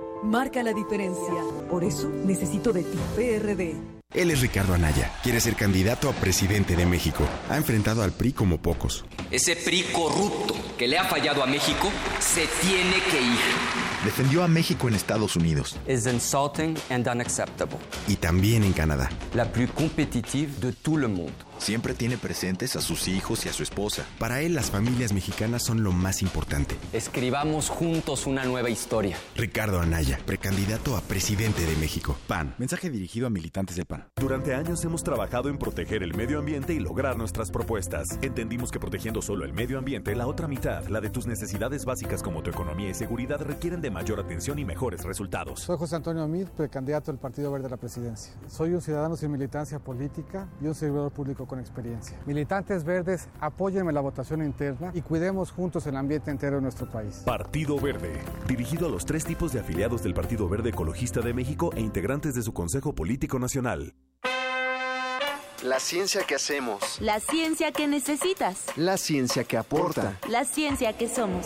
Marca 0.23 0.61
la 0.61 0.71
diferencia. 0.71 1.33
Por 1.69 1.83
eso 1.83 2.07
necesito 2.09 2.71
de 2.71 2.83
ti, 2.83 2.97
PRD. 3.15 3.75
Él 4.13 4.29
es 4.29 4.41
Ricardo 4.41 4.73
Anaya. 4.73 5.11
Quiere 5.23 5.39
ser 5.39 5.55
candidato 5.55 6.09
a 6.09 6.13
presidente 6.13 6.75
de 6.75 6.85
México. 6.85 7.23
Ha 7.49 7.57
enfrentado 7.57 8.03
al 8.03 8.11
PRI 8.11 8.33
como 8.33 8.61
pocos. 8.61 9.05
Ese 9.31 9.55
PRI 9.55 9.83
corrupto 9.93 10.53
que 10.77 10.87
le 10.87 10.97
ha 10.99 11.05
fallado 11.05 11.41
a 11.41 11.47
México 11.47 11.89
se 12.19 12.45
tiene 12.61 13.01
que 13.09 13.21
ir. 13.21 13.39
Defendió 14.03 14.43
a 14.43 14.47
México 14.47 14.87
en 14.87 14.95
Estados 14.95 15.35
Unidos. 15.35 15.77
Es 15.87 16.05
insulting 16.05 16.75
and 16.89 17.07
unacceptable. 17.07 17.77
Y 18.07 18.17
también 18.17 18.63
en 18.63 18.73
Canadá. 18.73 19.09
La 19.33 19.51
plus 19.51 19.71
competitive 19.71 20.51
de 20.59 20.73
todo 20.73 20.97
el 20.97 21.07
mundo. 21.07 21.33
Siempre 21.61 21.93
tiene 21.93 22.17
presentes 22.17 22.75
a 22.75 22.81
sus 22.81 23.07
hijos 23.07 23.45
y 23.45 23.49
a 23.49 23.53
su 23.53 23.61
esposa. 23.61 24.03
Para 24.17 24.41
él, 24.41 24.55
las 24.55 24.71
familias 24.71 25.13
mexicanas 25.13 25.61
son 25.61 25.83
lo 25.83 25.91
más 25.91 26.23
importante. 26.23 26.75
Escribamos 26.91 27.69
juntos 27.69 28.25
una 28.25 28.45
nueva 28.45 28.71
historia. 28.71 29.15
Ricardo 29.35 29.79
Anaya, 29.79 30.19
precandidato 30.25 30.97
a 30.97 31.01
presidente 31.01 31.63
de 31.63 31.75
México. 31.75 32.17
PAN. 32.25 32.55
Mensaje 32.57 32.89
dirigido 32.89 33.27
a 33.27 33.29
militantes 33.29 33.75
del 33.75 33.85
PAN. 33.85 34.07
Durante 34.15 34.55
años 34.55 34.83
hemos 34.85 35.03
trabajado 35.03 35.49
en 35.49 35.59
proteger 35.59 36.01
el 36.01 36.15
medio 36.15 36.39
ambiente 36.39 36.73
y 36.73 36.79
lograr 36.79 37.15
nuestras 37.15 37.51
propuestas. 37.51 38.17
Entendimos 38.23 38.71
que 38.71 38.79
protegiendo 38.79 39.21
solo 39.21 39.45
el 39.45 39.53
medio 39.53 39.77
ambiente, 39.77 40.15
la 40.15 40.25
otra 40.25 40.47
mitad, 40.47 40.87
la 40.87 40.99
de 40.99 41.11
tus 41.11 41.27
necesidades 41.27 41.85
básicas 41.85 42.23
como 42.23 42.41
tu 42.41 42.49
economía 42.49 42.89
y 42.89 42.95
seguridad, 42.95 43.39
requieren 43.39 43.81
de 43.81 43.91
mayor 43.91 44.19
atención 44.19 44.57
y 44.57 44.65
mejores 44.65 45.03
resultados. 45.03 45.59
Soy 45.59 45.77
José 45.77 45.97
Antonio 45.97 46.23
Amid, 46.23 46.47
precandidato 46.47 47.11
del 47.11 47.19
Partido 47.19 47.51
Verde 47.51 47.67
a 47.67 47.69
la 47.69 47.77
presidencia. 47.77 48.33
Soy 48.47 48.73
un 48.73 48.81
ciudadano 48.81 49.15
sin 49.15 49.31
militancia 49.31 49.77
política 49.77 50.49
y 50.59 50.65
un 50.65 50.73
servidor 50.73 51.11
público 51.11 51.50
con 51.51 51.59
experiencia. 51.59 52.17
Militantes 52.25 52.85
verdes, 52.85 53.27
apóyenme 53.41 53.91
la 53.91 53.99
votación 53.99 54.41
interna 54.41 54.91
y 54.93 55.01
cuidemos 55.01 55.51
juntos 55.51 55.85
el 55.85 55.97
ambiente 55.97 56.31
entero 56.31 56.55
de 56.55 56.61
nuestro 56.61 56.89
país. 56.89 57.23
Partido 57.25 57.77
Verde, 57.77 58.21
dirigido 58.47 58.87
a 58.87 58.89
los 58.89 59.05
tres 59.05 59.25
tipos 59.25 59.51
de 59.51 59.59
afiliados 59.59 60.01
del 60.01 60.13
Partido 60.13 60.47
Verde 60.47 60.69
Ecologista 60.69 61.19
de 61.19 61.33
México 61.33 61.71
e 61.75 61.81
integrantes 61.81 62.35
de 62.35 62.41
su 62.41 62.53
Consejo 62.53 62.95
Político 62.95 63.37
Nacional. 63.37 63.93
La 65.61 65.81
ciencia 65.81 66.23
que 66.23 66.35
hacemos. 66.35 67.01
La 67.01 67.19
ciencia 67.19 67.73
que 67.73 67.85
necesitas. 67.85 68.67
La 68.77 68.95
ciencia 68.95 69.43
que 69.43 69.57
aporta. 69.57 70.17
La 70.29 70.45
ciencia 70.45 70.97
que 70.97 71.09
somos. 71.09 71.45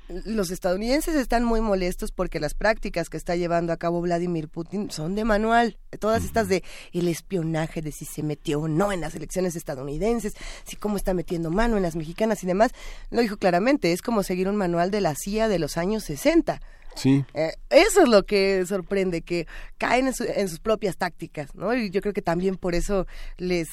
los 0.09 0.53
estadounidenses 0.53 1.17
están 1.17 1.43
muy 1.43 1.61
molestos 1.61 2.13
porque 2.13 2.39
las 2.39 2.55
prácticas 2.55 3.09
que 3.09 3.17
está 3.17 3.35
llevando 3.35 3.73
a 3.73 3.77
cabo 3.77 4.01
Vladimir 4.01 4.49
Putin 4.49 4.89
son 4.93 5.17
de 5.17 5.25
manual. 5.25 5.79
Todas 5.99 6.25
estas 6.25 6.49
de 6.49 6.63
el 6.93 7.09
espionaje, 7.09 7.83
de 7.83 7.91
si 7.91 8.05
se 8.05 8.23
metió 8.23 8.61
o 8.61 8.69
no 8.69 8.93
en 8.93 9.01
las 9.01 9.17
elecciones 9.17 9.57
estadounidenses, 9.57 10.35
si 10.65 10.77
cómo 10.77 10.97
está 10.97 11.13
metiendo 11.13 11.51
mano 11.51 11.77
en 11.77 11.83
las 11.83 11.97
mexicanas 11.97 12.45
y 12.45 12.47
demás, 12.47 12.71
lo 13.11 13.21
dijo 13.21 13.37
claramente, 13.37 13.93
es 13.93 14.01
como 14.01 14.23
seguir 14.23 14.49
un 14.49 14.55
manual 14.55 14.93
de 14.93 15.01
la 15.01 15.15
CIA 15.17 15.49
de 15.49 15.59
los 15.59 15.77
años 15.77 16.05
60. 16.05 16.61
Sí. 16.97 17.25
Eh, 17.35 17.53
eso 17.71 18.03
es 18.03 18.09
lo 18.09 18.25
que 18.25 18.65
sorprende, 18.67 19.23
que 19.23 19.47
caen 19.79 20.09
en, 20.09 20.15
su- 20.15 20.25
en 20.25 20.49
sus 20.49 20.61
propias 20.61 20.97
tácticas, 20.97 21.55
¿no? 21.55 21.75
Y 21.75 21.91
yo 21.91 22.01
creo 22.01 22.13
que 22.13 22.23
también 22.23 22.57
por 22.57 22.75
eso 22.75 23.07
les 23.37 23.69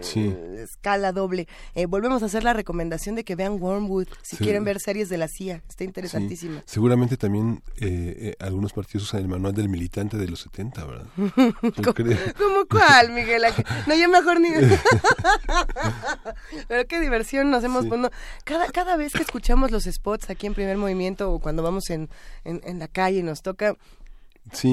Sí. 0.00 0.34
escala 0.58 1.12
doble. 1.12 1.46
Eh, 1.74 1.86
volvemos 1.86 2.22
a 2.22 2.26
hacer 2.26 2.42
la 2.44 2.52
recomendación 2.52 3.14
de 3.14 3.24
que 3.24 3.36
vean 3.36 3.60
Wormwood 3.60 4.08
si 4.22 4.36
Sí. 4.36 4.44
quieren 4.44 4.64
ver 4.64 4.80
series 4.80 5.08
de 5.08 5.18
la 5.18 5.28
CIA. 5.28 5.56
Está 5.68 5.74
Sí. 5.78 5.84
interesantísima. 5.84 6.62
Seguramente 6.66 7.16
también 7.16 7.62
eh, 7.80 8.14
eh, 8.18 8.34
algunos 8.40 8.72
partidos 8.72 9.04
usan 9.04 9.20
el 9.20 9.28
manual 9.28 9.54
del 9.54 9.68
militante 9.68 10.16
de 10.16 10.28
los 10.28 10.40
70, 10.40 10.84
¿verdad? 10.84 11.06
¿Cómo 12.38 12.66
cuál, 12.68 13.12
Miguel? 13.12 13.42
No, 13.86 13.94
yo 13.94 14.08
mejor 14.08 14.40
ni... 14.40 14.48
Pero 16.68 16.86
qué 16.86 17.00
diversión 17.00 17.50
nos 17.50 17.64
hemos... 17.64 17.86
pues, 17.86 18.00
no, 18.00 18.10
cada, 18.44 18.66
cada 18.70 18.96
vez 18.96 19.12
que 19.12 19.22
escuchamos 19.22 19.70
los 19.70 19.84
spots 19.84 20.30
aquí 20.30 20.46
en 20.46 20.54
Primer 20.54 20.76
Movimiento 20.76 21.32
o 21.32 21.38
cuando 21.40 21.62
vamos 21.62 21.90
en, 21.90 22.08
en, 22.44 22.60
en 22.64 22.78
la 22.78 22.88
calle 22.88 23.18
y 23.18 23.22
nos 23.22 23.42
toca... 23.42 23.76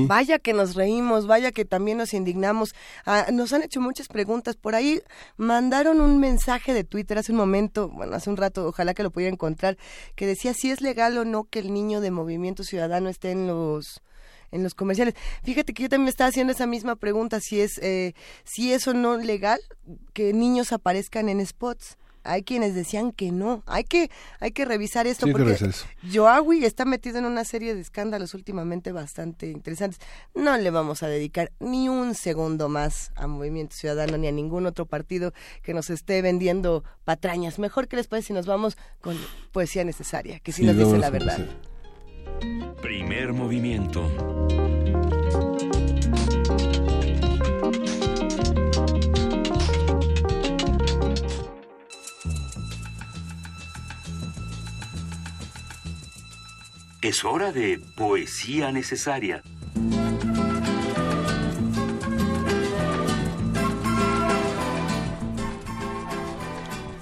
Vaya 0.07 0.39
que 0.39 0.53
nos 0.53 0.75
reímos, 0.75 1.27
vaya 1.27 1.51
que 1.51 1.65
también 1.65 1.97
nos 1.97 2.13
indignamos. 2.13 2.75
Ah, 3.05 3.27
nos 3.31 3.53
han 3.53 3.63
hecho 3.63 3.81
muchas 3.81 4.07
preguntas. 4.07 4.55
Por 4.55 4.75
ahí 4.75 5.01
mandaron 5.37 6.01
un 6.01 6.19
mensaje 6.19 6.73
de 6.73 6.83
Twitter 6.83 7.17
hace 7.17 7.31
un 7.31 7.37
momento, 7.37 7.89
bueno, 7.89 8.15
hace 8.15 8.29
un 8.29 8.37
rato, 8.37 8.67
ojalá 8.67 8.93
que 8.93 9.03
lo 9.03 9.11
pudiera 9.11 9.31
encontrar, 9.31 9.77
que 10.15 10.27
decía 10.27 10.53
si 10.53 10.71
es 10.71 10.81
legal 10.81 11.17
o 11.17 11.25
no 11.25 11.45
que 11.45 11.59
el 11.59 11.73
niño 11.73 12.01
de 12.01 12.11
Movimiento 12.11 12.63
Ciudadano 12.63 13.09
esté 13.09 13.31
en 13.31 13.47
los 13.47 14.01
en 14.51 14.63
los 14.63 14.75
comerciales. 14.75 15.15
Fíjate 15.43 15.73
que 15.73 15.83
yo 15.83 15.89
también 15.89 16.05
me 16.05 16.09
estaba 16.09 16.27
haciendo 16.27 16.51
esa 16.51 16.67
misma 16.67 16.97
pregunta, 16.97 17.39
si 17.39 17.61
es 17.61 17.77
eh, 17.81 18.13
si 18.43 18.73
es 18.73 18.87
o 18.87 18.93
no 18.93 19.17
legal 19.17 19.61
que 20.13 20.33
niños 20.33 20.73
aparezcan 20.73 21.29
en 21.29 21.45
spots. 21.45 21.97
Hay 22.23 22.43
quienes 22.43 22.75
decían 22.75 23.11
que 23.11 23.31
no. 23.31 23.63
Hay 23.65 23.83
que 23.83 24.09
hay 24.39 24.51
que 24.51 24.65
revisar 24.65 25.07
esto 25.07 25.25
Sí, 25.25 25.31
porque 25.31 25.51
eso. 25.53 25.85
Yoawi 26.03 26.65
está 26.65 26.85
metido 26.85 27.19
en 27.19 27.25
una 27.25 27.43
serie 27.43 27.75
de 27.75 27.81
escándalos 27.81 28.33
últimamente 28.33 28.91
bastante 28.91 29.47
interesantes. 29.47 29.99
No 30.33 30.57
le 30.57 30.69
vamos 30.71 31.03
a 31.03 31.07
dedicar 31.07 31.51
ni 31.59 31.89
un 31.89 32.15
segundo 32.15 32.69
más 32.69 33.11
a 33.15 33.27
Movimiento 33.27 33.75
Ciudadano 33.75 34.17
ni 34.17 34.27
a 34.27 34.31
ningún 34.31 34.65
otro 34.65 34.85
partido 34.85 35.33
que 35.63 35.73
nos 35.73 35.89
esté 35.89 36.21
vendiendo 36.21 36.83
patrañas. 37.03 37.59
Mejor 37.59 37.87
que 37.87 37.95
les 37.95 38.07
parece 38.07 38.27
si 38.27 38.33
nos 38.33 38.45
vamos 38.45 38.77
con 39.01 39.17
poesía 39.51 39.83
necesaria, 39.83 40.39
que 40.39 40.51
sí, 40.51 40.61
Sí, 40.61 40.67
nos 40.67 40.77
dice 40.77 40.97
la 40.99 41.09
verdad. 41.09 41.39
Primer 42.81 43.33
movimiento. 43.33 44.03
Es 57.01 57.25
hora 57.25 57.51
de 57.51 57.79
poesía 57.95 58.71
necesaria. 58.71 59.41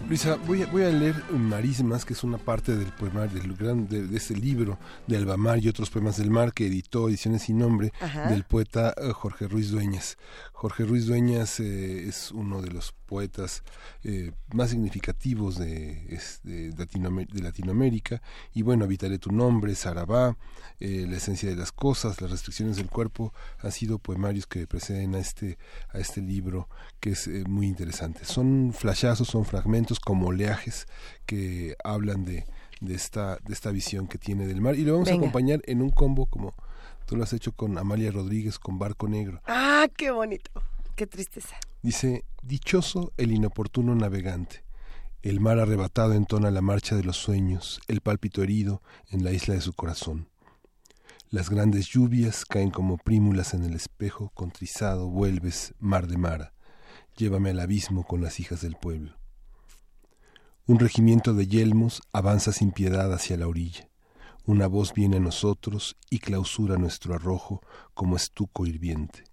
Luisa, 0.08 0.38
voy 0.48 0.64
a, 0.64 0.66
voy 0.68 0.84
a 0.84 0.90
leer 0.90 1.22
Marismas, 1.32 2.04
que 2.04 2.14
es 2.14 2.24
una 2.24 2.38
parte 2.38 2.76
del 2.76 2.92
poema 2.94 3.28
del 3.28 3.56
gran, 3.56 3.88
de, 3.90 4.08
de 4.08 4.18
ese 4.18 4.36
libro 4.36 4.80
de 5.06 5.18
Albamar 5.18 5.60
y 5.60 5.68
otros 5.68 5.90
poemas 5.90 6.18
del 6.18 6.32
mar 6.32 6.54
que 6.54 6.66
editó 6.66 7.10
Ediciones 7.10 7.44
sin 7.44 7.60
Nombre 7.60 7.92
Ajá. 8.00 8.30
del 8.30 8.44
poeta 8.44 8.96
eh, 8.98 9.12
Jorge 9.14 9.48
Ruiz 9.48 9.70
Dueñas. 9.70 10.18
Jorge 10.60 10.84
Ruiz 10.84 11.06
Dueñas 11.06 11.61
eh, 11.61 12.06
es 12.10 12.31
uno 12.34 12.61
de 12.61 12.69
los 12.69 12.91
poetas 13.06 13.64
eh, 14.03 14.34
más 14.53 14.72
significativos 14.72 15.57
de, 15.57 16.14
es- 16.14 16.41
de, 16.44 16.73
Latinoam- 16.73 17.30
de 17.31 17.41
Latinoamérica. 17.41 18.22
Y 18.53 18.64
bueno, 18.64 18.84
Habitaré 18.84 19.19
tu 19.19 19.31
nombre, 19.31 19.73
Sarabá, 19.73 20.36
eh, 20.81 21.06
La 21.10 21.15
esencia 21.15 21.49
de 21.49 21.56
las 21.56 21.72
cosas, 21.72 22.19
Las 22.19 22.31
restricciones 22.31 22.76
del 22.76 22.90
cuerpo, 22.90 23.34
han 23.60 23.72
sido 23.72 23.99
poemarios 23.99 24.48
que 24.48 24.68
preceden 24.68 25.15
a 25.15 25.19
este, 25.19 25.57
a 25.94 25.99
este 25.99 26.19
libro 26.19 26.68
que 26.99 27.11
es 27.11 27.27
eh, 27.27 27.45
muy 27.48 27.65
interesante. 27.65 28.26
Son 28.26 28.73
flashazos, 28.77 29.30
son 29.30 29.45
fragmentos 29.45 30.02
como 30.02 30.27
oleajes 30.27 30.88
que 31.26 31.77
hablan 31.86 32.26
de, 32.26 32.45
de, 32.81 32.95
esta, 32.95 33.38
de 33.48 33.53
esta 33.53 33.72
visión 33.72 34.10
que 34.10 34.18
tiene 34.18 34.45
del 34.45 34.60
mar. 34.60 34.76
Y 34.76 34.84
lo 34.84 34.91
vamos 34.91 35.07
Venga. 35.07 35.19
a 35.19 35.22
acompañar 35.30 35.61
en 35.68 35.81
un 35.81 35.90
combo 35.90 36.26
como 36.26 36.53
tú 37.10 37.15
lo 37.15 37.23
has 37.23 37.34
hecho 37.34 37.53
con 37.53 37.76
Amalia 37.80 38.11
Rodríguez, 38.11 38.60
con 38.60 38.77
Barco 38.77 39.07
Negro. 39.07 39.41
Ah, 39.48 39.88
qué 39.98 40.11
bonito. 40.11 40.52
Qué 40.95 41.07
tristeza. 41.07 41.56
Dice, 41.81 42.23
dichoso 42.44 43.14
el 43.18 43.31
inoportuno 43.31 43.95
navegante. 43.95 44.64
El 45.23 45.40
mar 45.40 45.57
arrebatado 45.57 46.14
entona 46.14 46.52
la 46.52 46.61
marcha 46.61 46.95
de 46.95 47.03
los 47.03 47.18
sueños, 47.18 47.81
el 47.88 48.02
pálpito 48.02 48.44
herido 48.44 48.84
en 49.10 49.23
la 49.23 49.31
isla 49.31 49.56
de 49.56 49.61
su 49.61 49.73
corazón. 49.73 50.30
Las 51.31 51.49
grandes 51.49 51.88
lluvias 51.88 52.45
caen 52.45 52.69
como 52.69 52.98
prímulas 52.98 53.56
en 53.56 53.64
el 53.64 53.73
espejo, 53.73 54.30
contrizado 54.36 55.07
vuelves, 55.07 55.73
mar 55.80 56.06
de 56.06 56.18
mara. 56.18 56.53
Llévame 57.18 57.49
al 57.49 57.60
abismo 57.60 58.03
con 58.03 58.22
las 58.22 58.40
hijas 58.40 58.61
del 58.61 58.76
pueblo. 58.76 59.18
Un 60.68 60.77
regimiento 60.77 61.34
de 61.34 61.48
yelmos 61.48 62.03
avanza 62.14 62.52
sin 62.52 62.72
piedad 62.72 63.11
hacia 63.11 63.36
la 63.36 63.48
orilla. 63.48 63.89
Una 64.50 64.66
voz 64.66 64.96
viene 64.96 65.18
a 65.18 65.20
nosotros 65.20 65.96
y 66.10 66.18
clausura 66.18 66.76
nuestro 66.76 67.14
arrojo 67.14 67.62
como 67.94 68.16
estuco 68.16 68.66
hirviente. 68.66 69.24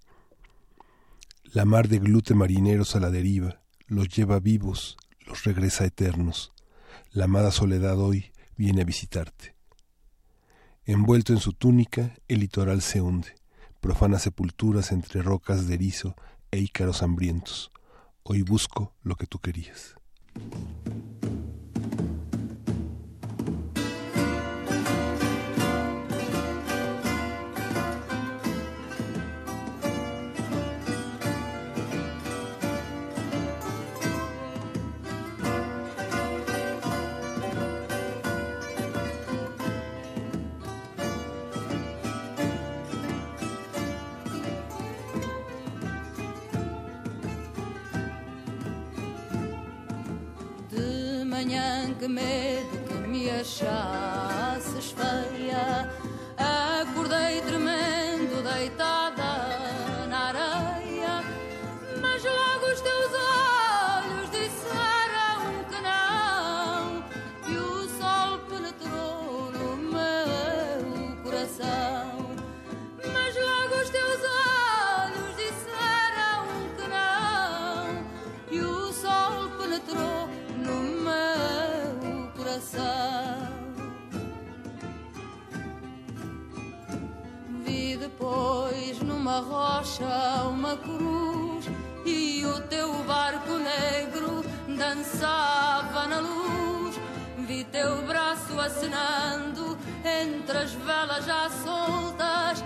La 1.45 1.65
mar 1.65 1.89
de 1.89 2.01
glute 2.01 2.35
marineros 2.35 2.95
a 2.97 3.01
la 3.01 3.11
deriva 3.11 3.63
los 3.87 4.11
lleva 4.11 4.41
vivos, 4.41 4.99
los 5.27 5.45
regresa 5.45 5.87
eternos. 5.87 6.53
La 7.13 7.25
amada 7.25 7.51
soledad 7.51 7.99
hoy 7.99 8.31
viene 8.59 8.83
a 8.83 8.85
visitarte. 8.85 9.55
Envuelto 10.85 11.33
en 11.33 11.41
su 11.41 11.55
túnica, 11.55 12.15
el 12.29 12.41
litoral 12.41 12.83
se 12.83 13.01
hunde, 13.01 13.37
profanas 13.81 14.21
sepulturas 14.21 14.93
entre 14.93 15.23
rocas 15.23 15.67
de 15.67 15.77
erizo 15.77 16.15
e 16.51 16.59
ícaros 16.59 17.03
hambrientos. 17.03 17.73
Hoy 18.23 18.43
busco 18.43 18.93
lo 19.03 19.17
que 19.17 19.27
tú 19.27 19.39
querías. 19.39 19.95
Que 51.99 52.09
medo 52.09 52.77
que 52.87 52.95
me 53.09 53.31
achasses 53.31 54.93
feia. 54.93 55.91
Acordei 56.37 57.41
tremendo, 57.43 58.43
deitada 58.43 59.06
numa 89.27 89.41
rocha 89.41 90.45
uma 90.49 90.77
cruz 90.77 91.69
e 92.05 92.47
o 92.47 92.61
teu 92.69 92.93
barco 93.03 93.55
negro 93.55 94.45
dançava 94.79 96.07
na 96.07 96.21
luz. 96.21 96.95
Vi 97.39 97.65
teu 97.65 98.03
braço 98.07 98.59
acenando 98.61 99.77
entre 100.05 100.57
as 100.57 100.73
velas 100.75 101.25
já 101.25 101.51
soltas. 101.51 102.63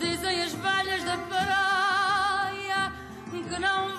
Dizem 0.00 0.44
as 0.44 0.52
velhas 0.52 1.04
da 1.04 1.18
praia 1.28 2.92
que 3.30 3.60
não 3.60 3.97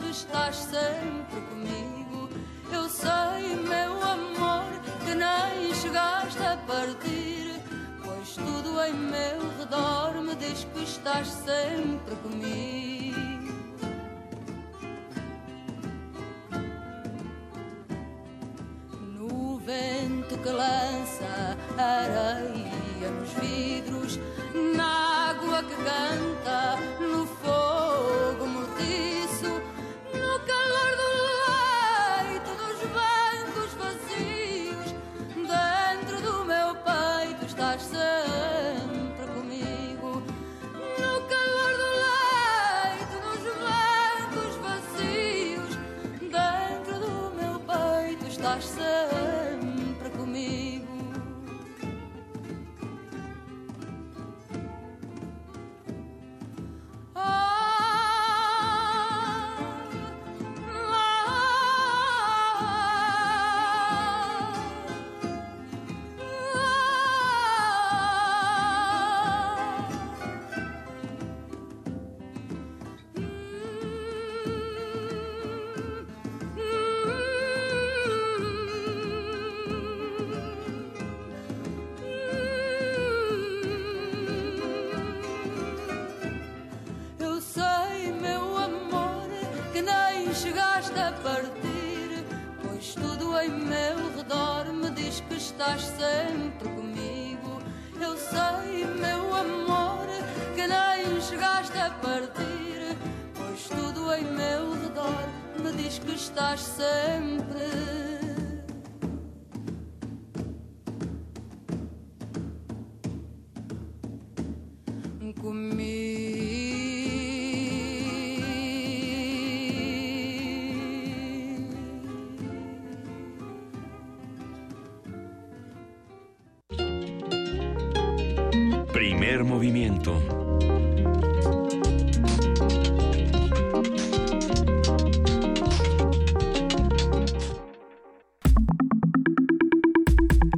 que 0.00 0.10
estás 0.10 0.56
sempre 0.56 1.40
comigo. 1.48 2.28
Eu 2.72 2.88
sei, 2.88 3.56
meu 3.56 4.02
amor, 4.02 4.70
que 5.04 5.14
nem 5.14 5.74
chegaste 5.74 6.42
a 6.42 6.56
partir. 6.66 7.60
Pois 8.02 8.34
tudo 8.34 8.80
em 8.82 8.94
meu 8.94 9.40
redor 9.58 10.22
me 10.22 10.34
diz 10.36 10.66
que 10.72 10.82
estás 10.82 11.28
sempre 11.28 12.16
comigo. 12.16 13.10
No 19.18 19.58
vento 19.58 20.38
que 20.38 20.48
lança 20.48 21.56
areia 21.76 23.10
nos 23.18 23.32
vidros, 23.34 24.18
na 24.76 25.30
água 25.30 25.62
que 25.62 25.76
canta, 25.76 26.76
no 27.00 27.26
fogo 27.26 27.59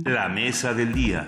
La 0.05 0.28
mesa 0.28 0.73
del 0.74 0.93
día. 0.93 1.27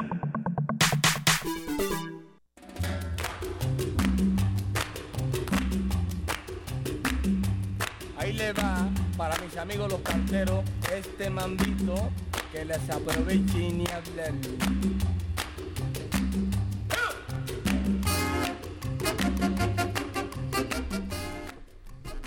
Ahí 8.17 8.33
le 8.35 8.53
va 8.53 8.89
para 9.17 9.37
mis 9.39 9.57
amigos 9.57 9.91
los 9.91 10.01
canteros 10.03 10.63
este 10.95 11.31
mambito 11.31 12.11
que 12.53 12.65
las 12.65 12.89
aprovechen 12.89 13.81
y 13.81 13.87
hablan. 13.89 14.64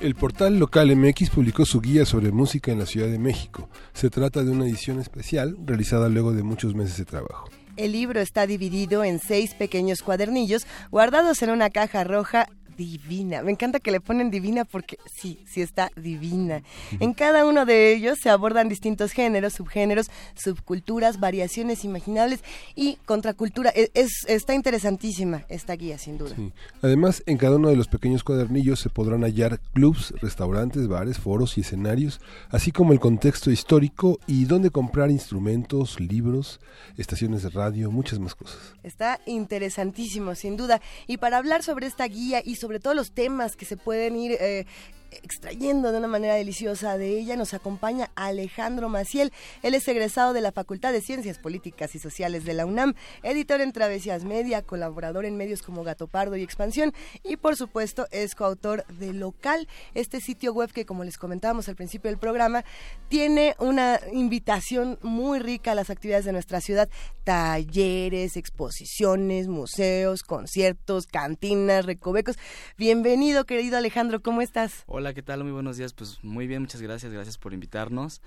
El 0.08 0.16
portal 0.16 0.58
local 0.58 0.96
MX 0.96 1.32
publicó 1.32 1.66
su 1.66 1.82
guía 1.82 2.06
sobre 2.06 2.32
música 2.32 2.72
en 2.72 2.80
la 2.80 2.86
Ciudad 2.86 3.10
de 3.10 3.20
México. 3.20 3.68
Se 3.92 4.10
trata 4.10 4.42
de 4.42 4.52
una 4.52 4.64
edición 4.64 5.02
especial 5.02 5.58
realizada 5.66 6.08
luego 6.08 6.32
de 6.32 6.44
muchos 6.44 6.76
meses 6.76 6.96
de 6.96 7.04
trabajo. 7.04 7.50
El 7.76 7.92
libro 7.92 8.22
está 8.22 8.48
dividido 8.48 9.04
en 9.04 9.20
seis 9.20 9.54
pequeños 9.54 10.02
cuadernillos 10.02 10.66
guardados 10.92 11.42
en 11.42 11.50
una 11.50 11.70
caja 11.70 12.06
roja 12.06 12.48
divina. 12.78 13.42
Me 13.42 13.52
encanta 13.52 13.80
que 13.80 13.92
le 13.92 14.00
ponen 14.00 14.32
divina 14.32 14.64
porque 14.64 14.98
sí, 15.14 15.40
sí 15.46 15.62
está 15.62 15.92
divina. 15.96 16.62
En 17.00 17.14
cada 17.14 17.46
uno 17.46 17.66
de 17.66 17.94
ellos 17.94 18.20
se 18.22 18.30
abordan 18.30 18.70
distintos 18.70 19.12
géneros, 19.12 19.54
subgéneros, 19.54 20.10
subculturas, 20.36 21.20
variaciones 21.20 21.84
imaginables 21.84 22.42
y 22.76 22.98
contracultura. 23.06 23.72
E, 23.76 23.92
es, 23.94 24.26
está 24.28 24.54
interesantísima 24.54 25.46
esta 25.50 25.74
guía, 25.74 25.98
sin 25.98 26.18
duda. 26.18 26.36
Además, 26.82 27.24
en 27.26 27.38
cada 27.38 27.56
uno 27.56 27.70
de 27.70 27.76
los 27.76 27.88
pequeños 27.88 28.24
cuadernillos 28.24 28.80
se 28.80 28.90
podrán 28.90 29.24
hallar 29.24 29.60
clubs, 29.74 30.14
restaurantes, 30.22 30.88
bares, 30.88 31.18
foros 31.18 31.58
y 31.58 31.62
escenarios, 31.62 32.22
así 32.50 32.72
como 32.72 32.94
el 32.94 33.00
contexto 33.00 33.52
histórico 33.52 34.20
y 34.28 34.46
dónde 34.46 34.70
comprar 34.70 35.10
instrumentos, 35.10 36.00
libros, 36.00 36.60
estaciones 36.98 37.44
de 37.44 37.50
radio, 37.50 37.92
muchas 37.92 38.20
más 38.20 38.36
cosas. 38.36 38.58
Está 38.84 39.20
interesantísimo, 39.26 40.36
sin 40.36 40.58
duda. 40.58 40.82
Y 41.08 41.18
para 41.18 41.38
hablar 41.38 41.64
sobre 41.64 41.88
esta 41.88 42.06
guía 42.06 42.42
y 42.44 42.56
sobre 42.56 42.67
sobre 42.68 42.82
todos 42.82 42.98
los 42.98 43.12
temas 43.12 43.56
que 43.56 43.64
se 43.64 43.78
pueden 43.78 44.18
ir 44.18 44.34
eh, 44.42 44.66
extrayendo 45.12 45.92
de 45.92 46.00
una 46.00 46.08
manera 46.08 46.36
deliciosa 46.36 46.98
de 46.98 47.18
ella, 47.20 47.36
nos 47.36 47.54
acompaña 47.54 48.12
Alejandro 48.16 48.90
Maciel. 48.90 49.32
Él 49.64 49.74
es 49.74 49.88
egresado 49.88 50.34
de 50.34 50.42
la 50.42 50.52
Facultad 50.52 50.92
de 50.92 51.02
Ciencias 51.02 51.40
Políticas 51.40 51.96
y 51.96 52.00
Sociales 52.00 52.46
de 52.46 52.54
la 52.54 52.66
UNAM, 52.66 52.94
editor 53.24 53.62
en 53.62 53.72
Travesías 53.72 54.24
Media, 54.24 54.62
colaborador 54.62 55.26
en 55.26 55.38
medios 55.38 55.62
como 55.62 55.84
Gato 55.84 56.08
Pardo 56.08 56.36
y 56.36 56.44
Expansión 56.44 56.94
y 57.24 57.38
por 57.38 57.56
supuesto 57.56 58.08
es 58.12 58.36
coautor 58.36 58.86
de 58.88 59.14
Local, 59.14 59.68
este 59.94 60.22
sitio 60.22 60.54
web 60.54 60.72
que 60.72 60.86
como 60.86 61.04
les 61.04 61.18
comentábamos 61.18 61.70
al 61.70 61.76
principio 61.76 62.10
del 62.10 62.20
programa, 62.20 62.64
tiene 63.08 63.56
una 63.60 64.00
invitación 64.12 65.00
muy 65.02 65.40
rica 65.40 65.72
a 65.72 65.76
las 65.76 65.90
actividades 65.90 66.26
de 66.26 66.34
nuestra 66.34 66.62
ciudad, 66.62 66.90
talleres, 67.24 68.38
exposiciones, 68.38 69.48
museos, 69.48 70.24
conciertos, 70.24 71.08
cantinas, 71.08 71.86
recovecos. 71.86 72.38
Bienvenido 72.78 73.46
querido 73.46 73.78
Alejandro, 73.78 74.22
¿cómo 74.22 74.42
estás? 74.42 74.84
Hola, 74.88 74.97
¿qué 75.14 75.22
tal? 75.22 75.44
Muy 75.44 75.52
buenos 75.54 75.78
días. 75.78 75.94
Pues 75.94 76.18
muy 76.24 76.48
bien, 76.48 76.62
muchas 76.62 76.82
gracias. 76.82 77.14
Gracias 77.14 77.38
por 77.38 77.54
invitarnos. 77.54 78.20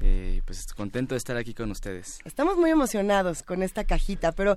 Eh, 0.00 0.42
pues 0.44 0.66
contento 0.74 1.14
de 1.14 1.18
estar 1.18 1.36
aquí 1.36 1.54
con 1.54 1.70
ustedes. 1.70 2.18
Estamos 2.24 2.56
muy 2.56 2.70
emocionados 2.70 3.42
con 3.44 3.62
esta 3.62 3.84
cajita, 3.84 4.32
pero 4.32 4.56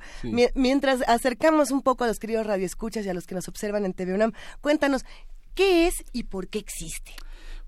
mientras 0.56 1.02
acercamos 1.08 1.70
un 1.72 1.84
poco 1.84 2.04
a 2.04 2.08
los 2.08 2.20
queridos 2.20 2.48
radioescuchas 2.48 3.06
y 3.06 3.10
a 3.10 3.14
los 3.14 3.28
que 3.28 3.36
nos 3.36 3.48
observan 3.48 3.86
en 3.86 3.94
TV 3.94 4.14
UNAM, 4.14 4.34
cuéntanos, 4.62 5.06
¿qué 5.54 5.88
es 5.88 6.04
y 6.14 6.24
por 6.24 6.48
qué 6.48 6.60
existe? 6.60 7.14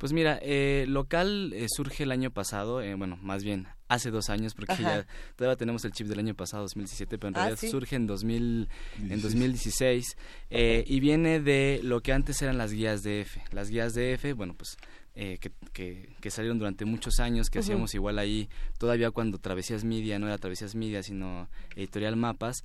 Pues 0.04 0.12
mira, 0.12 0.38
eh, 0.42 0.84
local 0.90 1.54
eh, 1.54 1.68
surge 1.70 2.04
el 2.04 2.12
año 2.12 2.30
pasado, 2.30 2.82
eh, 2.82 2.94
bueno, 2.94 3.18
más 3.22 3.46
bien 3.46 3.70
hace 3.88 4.12
dos 4.12 4.30
años, 4.30 4.54
porque 4.54 4.76
ya 4.84 5.08
todavía 5.38 5.56
tenemos 5.56 5.86
el 5.86 5.94
chip 5.94 6.08
del 6.08 6.20
año 6.20 6.36
pasado, 6.36 6.64
2017, 6.64 7.18
pero 7.18 7.30
en 7.30 7.38
ah, 7.38 7.46
realidad 7.46 7.72
surge 7.72 7.96
en, 7.96 8.06
2000, 8.06 8.68
en 9.00 9.22
2016 9.22 10.18
y 10.50 11.00
viene 11.00 11.40
de 11.40 11.80
lo 11.84 12.02
que 12.02 12.12
antes 12.12 12.42
eran 12.42 12.58
las 12.58 12.74
guías 12.74 13.02
de 13.02 13.22
F. 13.22 13.42
Las 13.54 13.70
guías 13.70 13.94
de 13.94 14.16
F, 14.16 14.34
bueno, 14.34 14.56
pues 14.56 14.76
eh, 15.16 15.38
que, 15.40 16.10
que, 16.20 16.32
salieron 16.32 16.58
durante 16.58 16.86
muchos 16.86 17.20
años, 17.20 17.52
que 17.52 17.60
hacíamos 17.60 17.94
igual 17.94 18.18
ahí, 18.18 18.50
todavía 18.80 19.12
cuando 19.12 19.38
Travesías 19.38 19.84
Media, 19.84 20.18
no 20.18 20.26
era 20.26 20.40
Travesías 20.40 20.74
Media, 20.74 21.04
sino 21.04 21.50
Editorial 21.76 22.16
Mapas. 22.16 22.64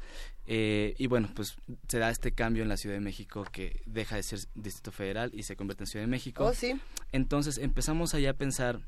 Eh, 0.51 0.95
y 0.97 1.09
bueno, 1.09 1.29
pues 1.35 1.57
se 1.89 1.99
da 1.99 2.09
este 2.09 2.33
cambio 2.33 2.63
en 2.63 2.71
la 2.71 2.79
Ciudad 2.79 2.97
de 2.97 3.01
México 3.01 3.45
que 3.53 3.83
deja 3.85 4.17
de 4.17 4.23
ser 4.23 4.39
Distrito 4.55 4.93
Federal 4.93 5.31
y 5.35 5.43
se 5.43 5.57
convierte 5.57 5.83
en 5.83 5.89
Ciudad 5.89 6.05
de 6.07 6.11
México. 6.11 6.43
Oh, 6.43 6.55
sí. 6.55 6.81
Entonces 7.13 7.59
empezamos 7.59 8.15
allá 8.15 8.31
a 8.31 8.35
pensar 8.35 8.81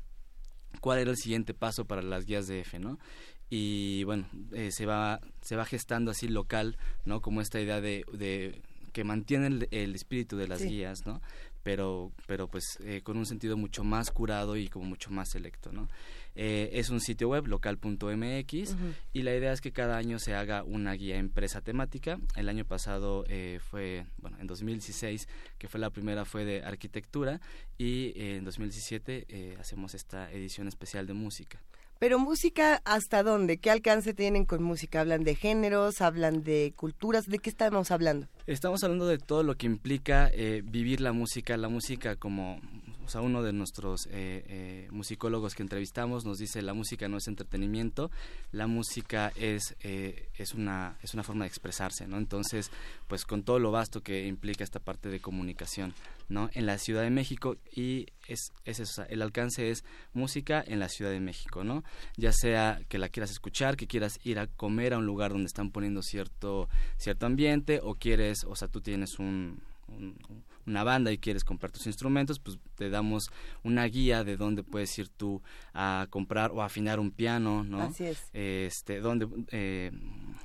cuál 0.79 0.97
era 0.97 1.11
el 1.11 1.17
siguiente 1.17 1.53
paso 1.53 1.85
para 1.85 2.01
las 2.01 2.25
guías 2.25 2.47
de 2.47 2.61
F, 2.61 2.79
¿no? 2.79 2.97
Y 3.51 4.03
bueno, 4.05 4.27
eh, 4.53 4.71
se, 4.71 4.87
va, 4.87 5.21
se 5.41 5.55
va 5.55 5.65
gestando 5.65 6.09
así 6.09 6.27
local, 6.27 6.77
¿no? 7.05 7.21
Como 7.21 7.41
esta 7.41 7.61
idea 7.61 7.79
de, 7.79 8.05
de 8.11 8.59
que 8.91 9.03
mantiene 9.03 9.67
el, 9.69 9.93
espíritu 9.93 10.37
de 10.37 10.47
las 10.47 10.63
guías, 10.63 11.05
¿no? 11.05 11.21
Pero, 11.63 12.11
pero 12.27 12.47
pues 12.47 12.77
eh, 12.83 13.01
con 13.03 13.17
un 13.17 13.25
sentido 13.25 13.57
mucho 13.57 13.83
más 13.83 14.11
curado 14.11 14.57
y 14.57 14.67
como 14.67 14.85
mucho 14.85 15.11
más 15.11 15.29
selecto, 15.29 15.71
¿no? 15.71 15.87
Eh, 16.33 16.69
es 16.73 16.89
un 16.89 17.01
sitio 17.01 17.29
web 17.29 17.45
local.mx 17.47 18.75
y 19.13 19.21
la 19.21 19.35
idea 19.35 19.51
es 19.51 19.59
que 19.59 19.71
cada 19.71 19.97
año 19.97 20.17
se 20.17 20.33
haga 20.33 20.63
una 20.63 20.93
guía 20.93 21.17
empresa 21.17 21.61
temática. 21.61 22.19
El 22.35 22.47
año 22.47 22.63
pasado 22.65 23.25
eh, 23.27 23.59
fue, 23.61 24.05
bueno, 24.17 24.37
en 24.39 24.47
2016, 24.47 25.27
que 25.57 25.67
fue 25.67 25.79
la 25.79 25.89
primera, 25.89 26.23
fue 26.23 26.45
de 26.45 26.63
arquitectura 26.63 27.41
y 27.77 28.13
en 28.15 28.45
2017 28.45 29.57
hacemos 29.59 29.93
esta 29.93 30.31
edición 30.31 30.67
especial 30.67 31.05
de 31.05 31.13
música. 31.13 31.61
Pero 32.01 32.17
música, 32.17 32.81
¿hasta 32.83 33.21
dónde? 33.21 33.59
¿Qué 33.59 33.69
alcance 33.69 34.15
tienen 34.15 34.43
con 34.43 34.63
música? 34.63 35.01
¿Hablan 35.01 35.23
de 35.23 35.35
géneros? 35.35 36.01
¿Hablan 36.01 36.41
de 36.43 36.73
culturas? 36.75 37.25
¿De 37.27 37.37
qué 37.37 37.51
estamos 37.51 37.91
hablando? 37.91 38.27
Estamos 38.47 38.83
hablando 38.83 39.05
de 39.05 39.19
todo 39.19 39.43
lo 39.43 39.55
que 39.55 39.67
implica 39.67 40.27
eh, 40.33 40.63
vivir 40.65 40.99
la 40.99 41.11
música, 41.11 41.55
la 41.57 41.69
música 41.69 42.15
como 42.15 42.59
sea, 43.11 43.21
uno 43.21 43.43
de 43.43 43.53
nuestros 43.53 44.07
eh, 44.07 44.43
eh, 44.47 44.87
musicólogos 44.91 45.53
que 45.53 45.63
entrevistamos 45.63 46.25
nos 46.25 46.37
dice 46.37 46.61
la 46.61 46.73
música 46.73 47.07
no 47.07 47.17
es 47.17 47.27
entretenimiento, 47.27 48.09
la 48.51 48.67
música 48.67 49.31
es, 49.35 49.75
eh, 49.81 50.29
es, 50.35 50.53
una, 50.53 50.97
es 51.01 51.13
una 51.13 51.23
forma 51.23 51.43
de 51.43 51.49
expresarse, 51.49 52.07
¿no? 52.07 52.17
Entonces, 52.17 52.71
pues 53.07 53.25
con 53.25 53.43
todo 53.43 53.59
lo 53.59 53.71
vasto 53.71 54.01
que 54.01 54.27
implica 54.27 54.63
esta 54.63 54.79
parte 54.79 55.09
de 55.09 55.19
comunicación, 55.19 55.93
¿no? 56.29 56.49
En 56.53 56.65
la 56.65 56.77
Ciudad 56.77 57.01
de 57.01 57.09
México 57.09 57.57
y 57.75 58.07
es, 58.27 58.53
es 58.65 58.99
el 59.09 59.21
alcance 59.21 59.69
es 59.69 59.83
música 60.13 60.63
en 60.65 60.79
la 60.79 60.87
Ciudad 60.87 61.11
de 61.11 61.19
México, 61.19 61.63
¿no? 61.63 61.83
Ya 62.15 62.31
sea 62.31 62.81
que 62.87 62.97
la 62.97 63.09
quieras 63.09 63.31
escuchar, 63.31 63.75
que 63.75 63.87
quieras 63.87 64.19
ir 64.23 64.39
a 64.39 64.47
comer 64.47 64.93
a 64.93 64.97
un 64.97 65.05
lugar 65.05 65.31
donde 65.31 65.47
están 65.47 65.71
poniendo 65.71 66.01
cierto, 66.01 66.69
cierto 66.97 67.25
ambiente 67.25 67.81
o 67.83 67.95
quieres, 67.95 68.45
o 68.45 68.55
sea, 68.55 68.69
tú 68.69 68.79
tienes 68.79 69.19
un 69.19 69.61
una 70.65 70.83
banda 70.83 71.11
y 71.11 71.17
quieres 71.17 71.43
comprar 71.43 71.71
tus 71.71 71.87
instrumentos, 71.87 72.39
pues 72.39 72.57
te 72.75 72.89
damos 72.89 73.29
una 73.63 73.85
guía 73.85 74.23
de 74.23 74.37
dónde 74.37 74.63
puedes 74.63 74.97
ir 74.97 75.09
tú 75.09 75.41
a 75.73 76.07
comprar 76.09 76.51
o 76.51 76.61
afinar 76.61 76.99
un 76.99 77.11
piano, 77.11 77.63
¿no? 77.63 77.81
Así 77.81 78.05
es. 78.05 78.29
Este, 78.33 78.99
dónde, 78.99 79.27
eh, 79.51 79.91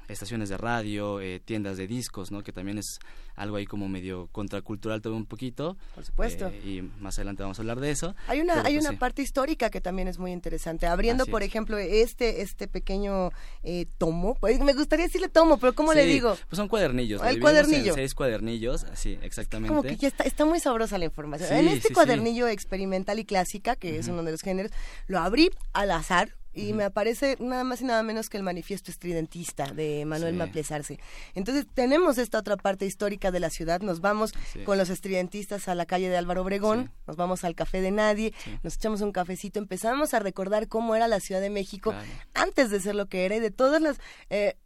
estaciones 0.09 0.49
de 0.49 0.57
radio, 0.57 1.20
eh, 1.20 1.41
tiendas 1.45 1.77
de 1.77 1.87
discos, 1.87 2.31
¿no? 2.31 2.43
Que 2.43 2.53
también 2.53 2.78
es 2.78 2.99
algo 3.35 3.57
ahí 3.57 3.66
como 3.66 3.89
medio 3.89 4.28
contracultural 4.33 5.03
todo 5.03 5.15
un 5.15 5.27
poquito. 5.27 5.77
Por 5.95 6.05
supuesto. 6.05 6.49
Eh, 6.49 6.62
y 6.65 6.83
más 7.01 7.19
adelante 7.19 7.43
vamos 7.43 7.59
a 7.59 7.62
hablar 7.62 7.81
de 7.81 7.91
eso. 7.91 8.15
Hay 8.27 8.41
una, 8.41 8.62
hay 8.62 8.74
pues 8.77 8.89
una 8.89 8.99
parte 8.99 9.23
histórica 9.23 9.70
que 9.70 9.81
también 9.81 10.09
es 10.09 10.19
muy 10.19 10.33
interesante. 10.33 10.87
Abriendo, 10.87 11.27
por 11.27 11.43
ejemplo, 11.43 11.78
este, 11.78 12.43
este 12.43 12.66
pequeño 12.66 13.31
eh, 13.62 13.87
tomo. 13.99 14.35
Pues, 14.35 14.59
me 14.61 14.73
gustaría 14.73 15.07
decirle 15.07 15.28
tomo, 15.28 15.59
pero 15.59 15.74
¿cómo 15.74 15.93
le 15.93 16.07
digo? 16.07 16.37
Pues 16.49 16.57
son 16.57 16.69
cuadernillos. 16.69 17.23
El 17.23 17.41
cuadernillo. 17.41 17.95
seis 17.95 18.15
cuadernillos, 18.15 18.85
así, 18.85 19.19
exactamente. 19.23 19.69
Como 19.69 19.83
que 19.83 19.97
ya 19.97 20.09
está, 20.09 20.24
está 20.24 20.45
muy 20.45 20.61
sabrosa 20.61 20.99
la 20.99 21.05
información. 21.05 21.53
en 21.53 21.69
este 21.69 21.93
cuadernillo 21.93 22.49
experimental 22.49 23.19
y 23.19 23.24
clásica, 23.24 23.77
que 23.77 23.99
es 23.99 24.09
uno 24.09 24.23
de 24.23 24.33
los 24.33 24.41
géneros, 24.41 24.73
lo 25.07 25.19
abrí 25.19 25.51
al 25.73 25.91
azar 25.91 26.37
y 26.57 26.73
me 26.73 26.85
aparece 26.85 27.37
nada 27.39 27.65
más 27.65 27.83
y 27.83 27.85
nada 27.85 28.03
menos 28.03 28.31
que 28.31 28.39
el 28.39 28.43
manifiesto 28.43 28.91
estridentista 28.91 29.66
de 29.66 30.05
Manuel 30.07 30.35
Maplesarse. 30.35 30.99
Entonces 31.35 31.66
tenemos 31.73 32.16
esta 32.16 32.39
otra 32.39 32.57
parte 32.57 32.87
histórica 32.87 33.31
de 33.31 33.41
la 33.41 33.51
ciudad, 33.51 33.83
nos 33.83 34.01
vamos 34.01 34.33
con 34.65 34.78
los 34.78 34.89
estridentistas 34.89 35.69
a 35.69 35.74
la 35.74 35.85
calle 35.85 36.09
de 36.09 36.16
Álvaro 36.16 36.43
Obregón, 36.43 36.91
nos 37.07 37.16
vamos 37.16 37.45
al 37.45 37.55
Café 37.55 37.83
de 37.83 37.91
Nadie, 37.91 38.33
nos 38.62 38.77
echamos 38.77 39.03
un 39.03 39.12
cafecito, 39.12 39.59
empezamos 39.59 40.15
a 40.15 40.19
recordar 40.19 40.66
cómo 40.66 40.97
era 40.97 41.09
la 41.09 41.20
Ciudad 41.20 41.43
de 41.43 41.51
México 41.51 41.95
antes 42.33 42.70
de 42.70 42.81
ser 42.81 42.95
lo 42.95 43.07
que 43.07 43.27
era 43.27 43.37
y 43.37 43.41
de 43.41 43.51
todas 43.51 43.83
las, 43.83 43.99
eh, 44.31 44.57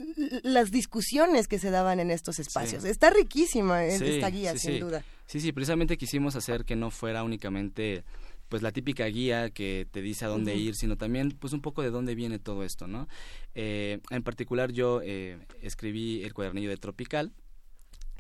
las 0.45 0.71
discusiones 0.71 1.49
que 1.49 1.59
se 1.59 1.71
daban 1.71 1.99
en 1.99 2.13
estos 2.13 2.39
espacios. 2.39 2.85
Está 2.85 3.11
riquísima 3.11 3.85
esta 3.85 4.31
guía, 4.31 4.57
sin 4.57 4.79
duda. 4.79 5.05
Sí, 5.27 5.41
sí, 5.41 5.53
precisamente 5.53 5.97
quisimos 5.97 6.35
hacer 6.35 6.65
que 6.65 6.75
no 6.75 6.91
fuera 6.91 7.23
únicamente 7.23 8.03
pues 8.51 8.63
la 8.63 8.73
típica 8.73 9.07
guía 9.07 9.49
que 9.51 9.87
te 9.91 10.03
dice 10.03 10.25
a 10.27 10.29
dónde 10.29 10.57
ir, 10.57 10.75
sino 10.75 10.99
también 10.99 11.31
pues 11.31 11.53
un 11.53 11.63
poco 11.63 11.83
de 11.83 11.91
dónde 11.91 12.17
viene 12.17 12.41
todo 12.41 12.65
esto, 12.65 12.89
¿no? 12.89 13.09
Eh, 13.55 14.01
en 14.11 14.23
particular 14.25 14.73
yo 14.73 15.01
eh, 15.03 15.39
escribí 15.63 16.25
el 16.25 16.35
cuadernillo 16.35 16.69
de 16.69 16.77
Tropical, 16.77 17.33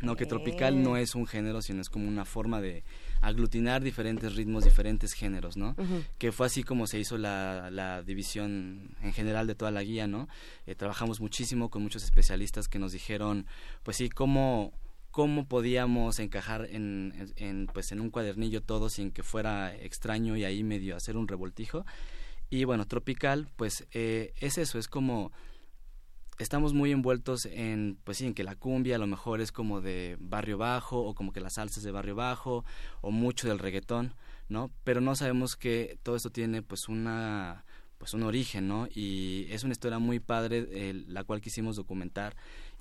no 0.01 0.15
que 0.17 0.27
Tropical 0.27 0.83
no 0.83 0.97
es 0.97 1.17
un 1.17 1.27
género, 1.27 1.61
sino 1.63 1.83
es 1.83 1.91
como 1.91 2.07
una 2.09 2.25
forma 2.25 2.61
de 2.61 2.85
aglutinar 3.21 3.83
diferentes 3.83 4.37
ritmos, 4.37 4.65
diferentes 4.65 5.13
géneros, 5.13 5.57
¿no? 5.57 5.75
Que 6.17 6.31
fue 6.31 6.47
así 6.47 6.63
como 6.63 6.87
se 6.87 7.01
hizo 7.01 7.19
la, 7.19 7.69
la, 7.71 8.03
división 8.03 8.97
en 9.03 9.13
general 9.13 9.49
de 9.49 9.57
toda 9.57 9.73
la 9.73 9.83
guía, 9.83 10.07
¿no? 10.07 10.29
Eh, 10.67 10.77
trabajamos 10.77 11.21
muchísimo 11.21 11.71
con 11.71 11.83
muchos 11.83 12.05
especialistas 12.05 12.69
que 12.69 12.79
nos 12.79 12.93
dijeron, 12.93 13.47
pues 13.83 13.99
sí, 13.99 14.09
cómo 14.09 14.73
cómo 15.11 15.47
podíamos 15.47 16.19
encajar 16.19 16.67
en, 16.71 17.69
pues 17.73 17.93
en 17.93 18.01
un 18.01 18.11
cuadernillo 18.11 18.63
todo 18.63 18.89
sin 18.89 19.11
que 19.11 19.23
fuera 19.23 19.75
extraño 19.75 20.37
y 20.37 20.45
ahí 20.45 20.63
medio 20.63 20.97
hacer 20.97 21.17
un 21.17 21.29
revoltijo 21.29 21.85
Y 22.49 22.65
bueno, 22.65 22.87
tropical, 22.87 23.49
pues 23.57 23.87
eh, 23.93 24.33
es 24.41 24.59
eso, 24.59 24.79
es 24.79 24.89
como 24.89 25.33
estamos 26.39 26.73
muy 26.73 26.91
envueltos 26.91 27.47
en, 27.47 27.99
pues 28.05 28.19
sí, 28.19 28.27
en 28.27 28.35
que 28.35 28.45
la 28.45 28.57
cumbia 28.57 28.97
a 28.97 28.99
lo 28.99 29.07
mejor 29.07 29.41
es 29.41 29.53
como 29.53 29.81
de 29.81 30.17
barrio 30.21 30.57
bajo 30.59 31.01
o 31.01 31.15
como 31.15 31.33
que 31.33 31.41
la 31.41 31.51
salsa 31.51 31.81
es 31.81 31.85
de 31.85 31.91
barrio 31.91 32.15
bajo 32.15 32.65
o 33.03 33.11
mucho 33.11 33.47
del 33.47 33.59
reggaetón, 33.59 34.15
¿no? 34.49 34.71
Pero 34.85 35.01
no 35.01 35.15
sabemos 35.17 35.57
que 35.57 35.99
todo 36.03 36.17
esto 36.17 36.31
tiene 36.31 36.63
pues 36.63 36.89
una 36.89 37.65
pues 37.99 38.15
un 38.15 38.23
origen, 38.23 38.67
¿no? 38.67 38.89
Y 38.95 39.47
es 39.51 39.63
una 39.63 39.73
historia 39.73 39.99
muy 39.99 40.21
padre 40.21 40.67
eh, 40.71 41.05
la 41.07 41.23
cual 41.23 41.43
quisimos 41.43 41.77
documentar 41.77 42.35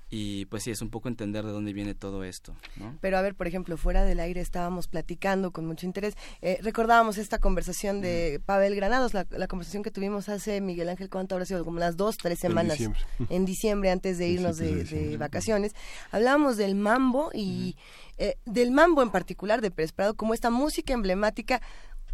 y 0.09 0.45
pues 0.45 0.63
sí, 0.63 0.71
es 0.71 0.81
un 0.81 0.89
poco 0.89 1.07
entender 1.07 1.45
de 1.45 1.51
dónde 1.51 1.71
viene 1.71 1.93
todo 1.93 2.23
esto. 2.23 2.55
¿no? 2.77 2.97
Pero 2.99 3.17
a 3.17 3.21
ver, 3.21 3.35
por 3.35 3.47
ejemplo, 3.47 3.77
fuera 3.77 4.03
del 4.03 4.19
aire 4.19 4.41
estábamos 4.41 4.87
platicando 4.87 5.51
con 5.51 5.65
mucho 5.65 5.85
interés, 5.85 6.15
eh, 6.41 6.57
recordábamos 6.61 7.17
esta 7.17 7.37
conversación 7.37 8.01
de 8.01 8.41
Pavel 8.45 8.75
Granados, 8.75 9.13
la, 9.13 9.25
conversación 9.47 9.83
que 9.83 9.91
tuvimos 9.91 10.29
hace 10.29 10.61
Miguel 10.61 10.89
Ángel, 10.89 11.09
¿cuánto 11.09 11.35
habrá 11.35 11.45
sido? 11.45 11.63
Como 11.63 11.79
las 11.79 11.97
dos, 11.97 12.17
tres 12.17 12.39
semanas. 12.39 12.79
En 13.29 13.45
diciembre. 13.45 13.91
antes 13.91 14.17
de 14.17 14.27
irnos 14.27 14.57
de, 14.57 15.17
vacaciones. 15.17 15.73
Hablábamos 16.11 16.57
del 16.57 16.75
mambo 16.75 17.29
y 17.33 17.75
eh, 18.17 18.35
del 18.45 18.71
mambo 18.71 19.01
en 19.01 19.11
particular 19.11 19.61
de 19.61 19.71
Pérez 19.71 19.91
Prado 19.91 20.15
como 20.15 20.33
esta 20.33 20.49
música 20.49 20.93
emblemática 20.93 21.61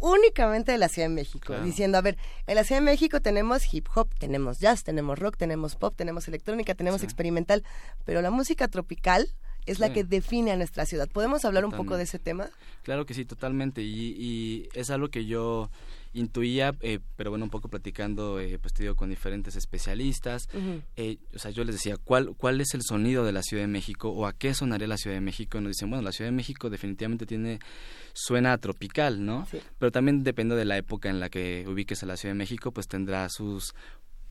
únicamente 0.00 0.72
de 0.72 0.78
la 0.78 0.88
Ciudad 0.88 1.08
de 1.08 1.14
México, 1.14 1.54
diciendo, 1.60 1.98
a 1.98 2.02
ver, 2.02 2.16
en 2.46 2.54
la 2.54 2.64
Ciudad 2.64 2.80
de 2.80 2.84
México 2.84 3.20
tenemos 3.20 3.72
hip 3.72 3.86
hop, 3.94 4.08
tenemos 4.18 4.58
jazz, 4.58 4.84
tenemos 4.84 5.18
rock, 5.18 5.36
tenemos 5.36 5.76
pop, 5.76 5.94
tenemos 5.96 6.28
electrónica, 6.28 6.74
tenemos 6.74 7.02
experimental, 7.02 7.64
pero 8.04 8.22
la 8.22 8.30
música 8.30 8.68
tropical 8.68 9.28
es 9.66 9.80
la 9.80 9.92
que 9.92 10.04
define 10.04 10.52
a 10.52 10.56
nuestra 10.56 10.86
ciudad. 10.86 11.08
¿Podemos 11.08 11.44
hablar 11.44 11.64
un 11.64 11.72
poco 11.72 11.96
de 11.96 12.04
ese 12.04 12.18
tema? 12.18 12.50
Claro 12.82 13.04
que 13.04 13.14
sí, 13.14 13.24
totalmente, 13.24 13.82
y, 13.82 14.14
y 14.18 14.68
es 14.74 14.90
algo 14.90 15.08
que 15.08 15.26
yo 15.26 15.70
intuía, 16.16 16.74
eh, 16.80 16.98
pero 17.16 17.30
bueno, 17.30 17.44
un 17.44 17.50
poco 17.50 17.68
platicando, 17.68 18.40
eh, 18.40 18.58
pues 18.58 18.72
te 18.72 18.82
digo, 18.82 18.96
con 18.96 19.10
diferentes 19.10 19.56
especialistas. 19.56 20.48
eh, 20.96 21.18
o 21.34 21.38
sea, 21.38 21.50
yo 21.50 21.64
les 21.64 21.74
decía, 21.74 21.96
¿cuál, 21.96 22.34
¿cuál 22.36 22.60
es 22.60 22.74
el 22.74 22.82
sonido 22.82 23.24
de 23.24 23.32
la 23.32 23.42
Ciudad 23.42 23.62
de 23.62 23.68
México 23.68 24.10
o 24.10 24.26
a 24.26 24.32
qué 24.32 24.54
sonaría 24.54 24.86
la 24.86 24.96
Ciudad 24.96 25.16
de 25.16 25.20
México? 25.20 25.58
Y 25.58 25.60
nos 25.60 25.70
dicen, 25.70 25.90
bueno, 25.90 26.02
la 26.02 26.12
Ciudad 26.12 26.30
de 26.30 26.36
México 26.36 26.70
definitivamente 26.70 27.26
tiene, 27.26 27.58
suena 28.12 28.56
tropical, 28.58 29.24
¿no? 29.24 29.46
Pero 29.78 29.92
también 29.92 30.22
depende 30.22 30.56
de 30.56 30.64
la 30.64 30.76
época 30.76 31.08
en 31.08 31.20
la 31.20 31.28
que 31.28 31.64
ubiques 31.68 32.02
a 32.02 32.06
la 32.06 32.16
Ciudad 32.16 32.34
de 32.34 32.38
México, 32.38 32.72
pues 32.72 32.88
tendrá 32.88 33.28
sus 33.28 33.74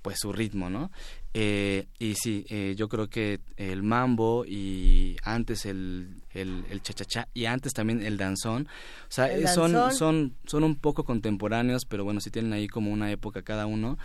pues 0.05 0.19
su 0.19 0.31
ritmo, 0.31 0.69
¿no? 0.69 0.91
Eh, 1.33 1.87
y 1.97 2.13
sí, 2.13 2.45
eh, 2.47 2.75
yo 2.77 2.87
creo 2.87 3.09
que 3.09 3.39
el 3.57 3.81
mambo 3.81 4.45
y 4.45 5.17
antes 5.23 5.65
el, 5.65 6.21
el, 6.29 6.63
el 6.69 6.83
cha-cha-cha 6.83 7.27
y 7.33 7.45
antes 7.45 7.73
también 7.73 8.03
el 8.03 8.15
danzón, 8.15 8.67
o 8.67 9.11
sea, 9.11 9.35
eh, 9.35 9.47
son, 9.47 9.91
son, 9.91 10.35
son 10.45 10.63
un 10.63 10.75
poco 10.75 11.05
contemporáneos, 11.05 11.85
pero 11.85 12.03
bueno, 12.03 12.19
sí 12.21 12.29
tienen 12.29 12.53
ahí 12.53 12.67
como 12.67 12.91
una 12.91 13.09
época 13.09 13.41
cada 13.41 13.65
uno, 13.65 13.97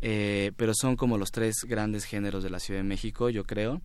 pero 0.00 0.74
son 0.74 0.94
como 0.94 1.18
los 1.18 1.32
tres 1.32 1.56
grandes 1.66 2.04
géneros 2.04 2.44
de 2.44 2.50
la 2.50 2.60
Ciudad 2.60 2.78
de 2.78 2.84
México, 2.84 3.28
yo 3.28 3.42
creo 3.42 3.82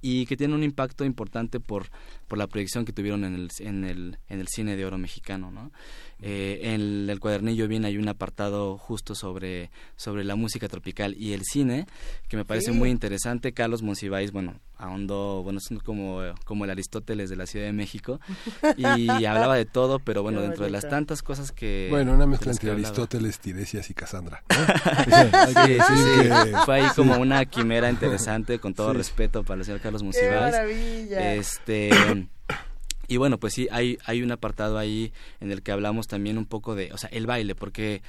y 0.00 0.26
que 0.26 0.36
tiene 0.36 0.54
un 0.54 0.62
impacto 0.62 1.04
importante 1.04 1.60
por, 1.60 1.88
por 2.28 2.38
la 2.38 2.46
proyección 2.46 2.84
que 2.84 2.92
tuvieron 2.92 3.24
en 3.24 3.34
el, 3.34 3.48
en 3.58 3.84
el, 3.84 4.18
en 4.28 4.40
el 4.40 4.48
cine 4.48 4.76
de 4.76 4.84
oro 4.84 4.98
mexicano. 4.98 5.50
¿no? 5.50 5.72
Eh, 6.20 6.74
en 6.74 7.08
el, 7.08 7.20
cuadernillo 7.20 7.68
bien 7.68 7.84
hay 7.84 7.96
un 7.96 8.08
apartado 8.08 8.76
justo 8.76 9.14
sobre, 9.14 9.70
sobre 9.96 10.24
la 10.24 10.34
música 10.34 10.68
tropical 10.68 11.14
y 11.16 11.32
el 11.32 11.42
cine, 11.44 11.86
que 12.28 12.36
me 12.36 12.44
parece 12.44 12.72
muy 12.72 12.90
interesante. 12.90 13.52
Carlos 13.52 13.82
Monsiváis, 13.82 14.32
bueno, 14.32 14.60
ahondó, 14.76 15.42
bueno, 15.42 15.58
es 15.58 15.82
como, 15.82 16.20
como 16.44 16.64
el 16.64 16.70
Aristóteles 16.70 17.30
de 17.30 17.36
la 17.36 17.46
Ciudad 17.46 17.66
de 17.66 17.72
México, 17.72 18.20
y 18.76 18.84
hablaba 19.26 19.56
de 19.56 19.64
todo, 19.64 20.00
pero 20.00 20.22
bueno, 20.22 20.40
dentro 20.40 20.64
de 20.64 20.70
las 20.70 20.88
tantas 20.88 21.22
cosas 21.22 21.52
que... 21.52 21.88
Bueno, 21.90 22.12
una 22.12 22.26
mezcla 22.26 22.52
entre 22.52 22.72
Aristóteles, 22.72 23.38
Tiresias 23.38 23.90
y 23.90 23.94
Casandra. 23.94 24.42
Fue 26.64 26.80
ahí 26.80 26.88
como 26.96 27.16
una 27.18 27.44
quimera 27.46 27.90
interesante, 27.90 28.58
con 28.58 28.74
todo 28.74 28.92
respeto 28.92 29.44
para 29.44 29.60
el 29.60 29.64
señor 29.64 29.80
Carlos 29.80 30.02
Monsiváis. 30.02 30.56
Este... 31.10 32.28
Y 33.08 33.16
bueno, 33.16 33.40
pues 33.40 33.54
sí, 33.54 33.66
hay, 33.70 33.98
hay 34.04 34.22
un 34.22 34.30
apartado 34.30 34.78
ahí 34.78 35.12
en 35.40 35.50
el 35.50 35.62
que 35.62 35.72
hablamos 35.72 36.06
también 36.06 36.38
un 36.38 36.46
poco 36.46 36.74
de, 36.74 36.92
o 36.92 36.98
sea, 36.98 37.08
el 37.10 37.26
baile, 37.26 37.54
porque 37.54 38.02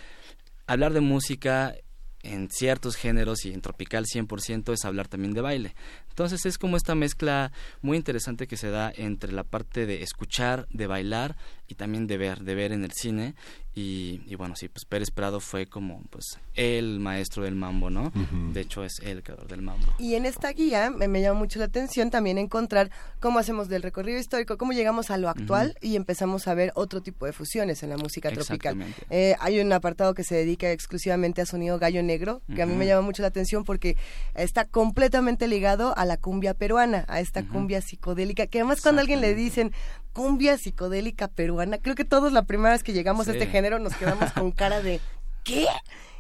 hablar 0.68 0.94
de 0.94 1.00
música 1.00 1.74
en 2.22 2.50
ciertos 2.50 2.98
géneros 2.98 3.46
y 3.46 3.54
en 3.54 3.62
tropical 3.62 4.06
100% 4.06 4.74
es 4.74 4.86
hablar 4.86 5.08
también 5.08 5.34
de 5.34 5.42
baile. 5.42 5.76
Entonces 6.20 6.46
es 6.46 6.58
como 6.58 6.76
esta 6.76 6.96
mezcla 6.96 7.54
muy 7.82 7.96
interesante 7.96 8.46
que 8.46 8.58
se 8.58 8.70
da 8.70 8.92
entre 8.94 9.32
la 9.32 9.46
parte 9.46 9.86
de 9.86 10.04
escuchar, 10.04 10.68
de 10.70 10.86
bailar 10.86 11.38
y 11.70 11.76
también 11.76 12.08
de 12.08 12.18
ver, 12.18 12.42
de 12.42 12.56
ver 12.56 12.74
en 12.74 12.84
el 12.84 12.92
cine 12.92 13.36
y, 13.82 14.36
bueno, 14.36 14.56
sí, 14.58 14.68
pues 14.68 14.84
Pérez 14.84 15.10
Prado 15.10 15.40
fue 15.40 15.68
como 15.68 16.02
pues 16.10 16.38
el 16.56 17.00
maestro 17.00 17.44
del 17.44 17.56
mambo, 17.56 17.90
¿no? 17.90 18.12
De 18.52 18.62
hecho 18.62 18.84
es 18.84 19.00
el 19.00 19.24
creador 19.24 19.48
del 19.48 19.62
mambo. 19.62 19.94
Y 19.98 20.16
en 20.16 20.26
esta 20.26 20.52
guía 20.52 20.90
me, 20.90 21.08
me 21.08 21.22
llama 21.22 21.40
mucho 21.40 21.60
la 21.60 21.66
atención 21.66 22.10
también 22.10 22.38
encontrar 22.38 22.92
cómo 23.22 23.40
hacemos 23.40 23.70
del 23.70 23.82
recorrido 23.82 24.20
histórico, 24.20 24.58
cómo 24.58 24.74
llegamos 24.74 25.12
a 25.12 25.18
lo 25.18 25.30
actual 25.30 25.78
y 25.82 25.96
empezamos 25.96 26.48
a 26.50 26.54
ver 26.56 26.74
otro 26.76 27.02
tipo 27.02 27.26
de 27.26 27.32
fusiones 27.32 27.82
en 27.84 27.90
la 27.92 27.98
música 27.98 28.32
tropical. 28.32 28.78
Eh, 29.10 29.36
hay 29.40 29.62
un 29.62 29.72
apartado 29.72 30.14
que 30.14 30.26
se 30.26 30.36
dedica 30.36 30.72
exclusivamente 30.72 31.42
a 31.42 31.46
sonido 31.46 31.80
gallo 31.80 32.04
negro, 32.04 32.42
que 32.54 32.62
a 32.62 32.66
mí 32.66 32.76
me 32.76 32.86
llama 32.86 33.04
mucho 33.04 33.22
la 33.22 33.30
atención 33.30 33.64
porque 33.64 33.96
está 34.36 34.66
completamente 34.66 35.48
ligado 35.48 35.98
a 35.98 36.06
la 36.10 36.18
cumbia 36.18 36.56
peruana, 36.56 37.06
a 37.08 37.20
esta 37.20 37.46
cumbia 37.46 37.82
psicodélica, 37.82 38.48
que 38.48 38.60
además 38.60 38.82
cuando 38.82 39.00
a 39.00 39.04
alguien 39.04 39.22
le 39.22 39.36
dicen 39.36 39.72
cumbia 40.12 40.58
psicodélica 40.58 41.28
peruana, 41.28 41.78
creo 41.78 41.94
que 41.94 42.04
todos 42.04 42.34
la 42.34 42.44
primera 42.44 42.72
vez 42.72 42.82
que 42.82 42.94
llegamos 42.94 43.28
a 43.28 43.32
este 43.32 43.46
género 43.46 43.78
nos 43.78 43.96
quedamos 43.96 44.32
con 44.34 44.52
cara 44.52 44.82
de 44.82 45.00
¿qué? 45.44 45.68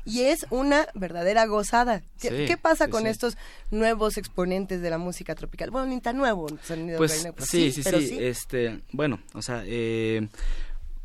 y 0.06 0.22
es 0.22 0.46
una 0.52 0.88
verdadera 0.94 1.48
gozada. 1.48 2.04
¿Qué, 2.22 2.56
pasa 2.62 2.88
con 2.90 3.08
estos 3.08 3.36
nuevos 3.72 4.18
exponentes 4.18 4.82
de 4.82 4.92
la 4.92 5.00
música 5.00 5.34
tropical? 5.34 5.72
Bueno, 5.72 5.88
ni 5.88 6.00
tan 6.02 6.18
nuevo. 6.18 6.48
Sonido 6.64 7.00
pues, 7.00 7.28
pues 7.36 7.50
sí, 7.50 7.72
sí, 7.72 7.82
sí, 7.84 8.18
Este, 8.20 8.82
bueno, 8.92 9.20
o 9.34 9.42
sea, 9.42 9.64
eh, 9.66 10.30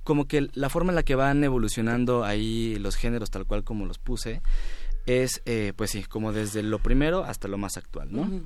como 0.05 0.27
que 0.27 0.49
la 0.53 0.69
forma 0.69 0.93
en 0.93 0.97
la 0.97 1.03
que 1.03 1.15
van 1.15 1.43
evolucionando 1.43 2.23
ahí 2.23 2.77
los 2.77 2.97
géneros 2.97 3.31
tal 3.31 3.47
cual 3.47 3.65
como 3.65 3.87
los 3.87 3.99
puse 3.99 4.43
es, 5.07 5.43
eh, 5.45 5.73
pues 5.77 5.91
sí, 5.91 6.05
como 6.05 6.33
desde 6.33 6.63
lo 6.63 6.79
primero 6.79 7.25
hasta 7.25 7.49
lo 7.49 7.59
más 7.59 7.77
actual, 7.77 8.09
¿no? 8.11 8.43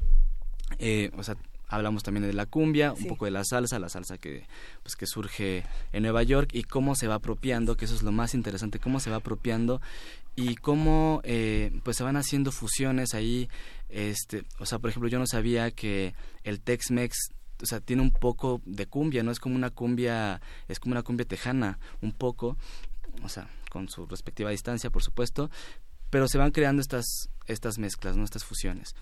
Eh, 0.79 1.11
o 1.17 1.23
sea, 1.23 1.37
hablamos 1.69 2.03
también 2.03 2.27
de 2.27 2.33
la 2.33 2.47
cumbia, 2.47 2.93
un 2.93 3.07
poco 3.07 3.27
de 3.27 3.31
la 3.31 3.45
salsa, 3.45 3.79
la 3.79 3.89
salsa 3.89 4.19
que 4.19 4.47
pues 4.83 4.97
que 4.97 5.07
surge 5.07 5.65
en 5.93 6.03
Nueva 6.03 6.23
York 6.23 6.51
y 6.53 6.65
cómo 6.65 6.95
se 6.95 7.07
va 7.07 7.17
apropiando, 7.17 7.77
que 7.77 7.85
eso 7.85 7.95
es 7.95 8.03
lo 8.03 8.13
más 8.13 8.35
interesante, 8.35 8.79
cómo 8.79 9.01
se 9.01 9.11
va 9.11 9.17
apropiando 9.17 9.81
y 10.35 10.55
cómo 10.57 11.21
eh, 11.25 11.79
pues 11.85 11.97
se 11.97 12.05
van 12.05 12.17
haciendo 12.17 12.53
fusiones 12.53 13.15
ahí, 13.15 13.49
este, 13.89 14.45
o 14.59 14.67
sea, 14.67 14.79
por 14.79 14.91
ejemplo, 14.91 15.09
yo 15.09 15.19
no 15.19 15.27
sabía 15.27 15.71
que 15.71 16.15
el 16.45 16.61
Tex-Mex 16.61 17.33
o 17.61 17.67
sea, 17.67 17.81
tiene 17.81 18.03
un 18.03 18.13
poco 18.13 18.63
de 18.65 18.87
cumbia, 18.87 19.23
no 19.23 19.33
es 19.33 19.41
como 19.41 19.57
una 19.57 19.71
cumbia, 19.71 20.41
es 20.69 20.79
como 20.79 20.93
una 20.93 21.03
cumbia 21.03 21.27
tejana, 21.27 21.79
un 22.01 22.13
poco, 22.13 22.57
o 23.23 23.29
sea, 23.29 23.51
con 23.69 23.89
su 23.89 24.07
respectiva 24.07 24.51
distancia, 24.51 24.91
por 24.91 25.03
supuesto, 25.03 25.51
pero 26.09 26.29
se 26.29 26.39
van 26.39 26.53
creando 26.53 26.81
estas 26.81 27.31
estas 27.49 27.79
mezclas, 27.79 28.17
¿no? 28.17 28.25
Estas 28.25 28.45
fusiones. 28.45 28.95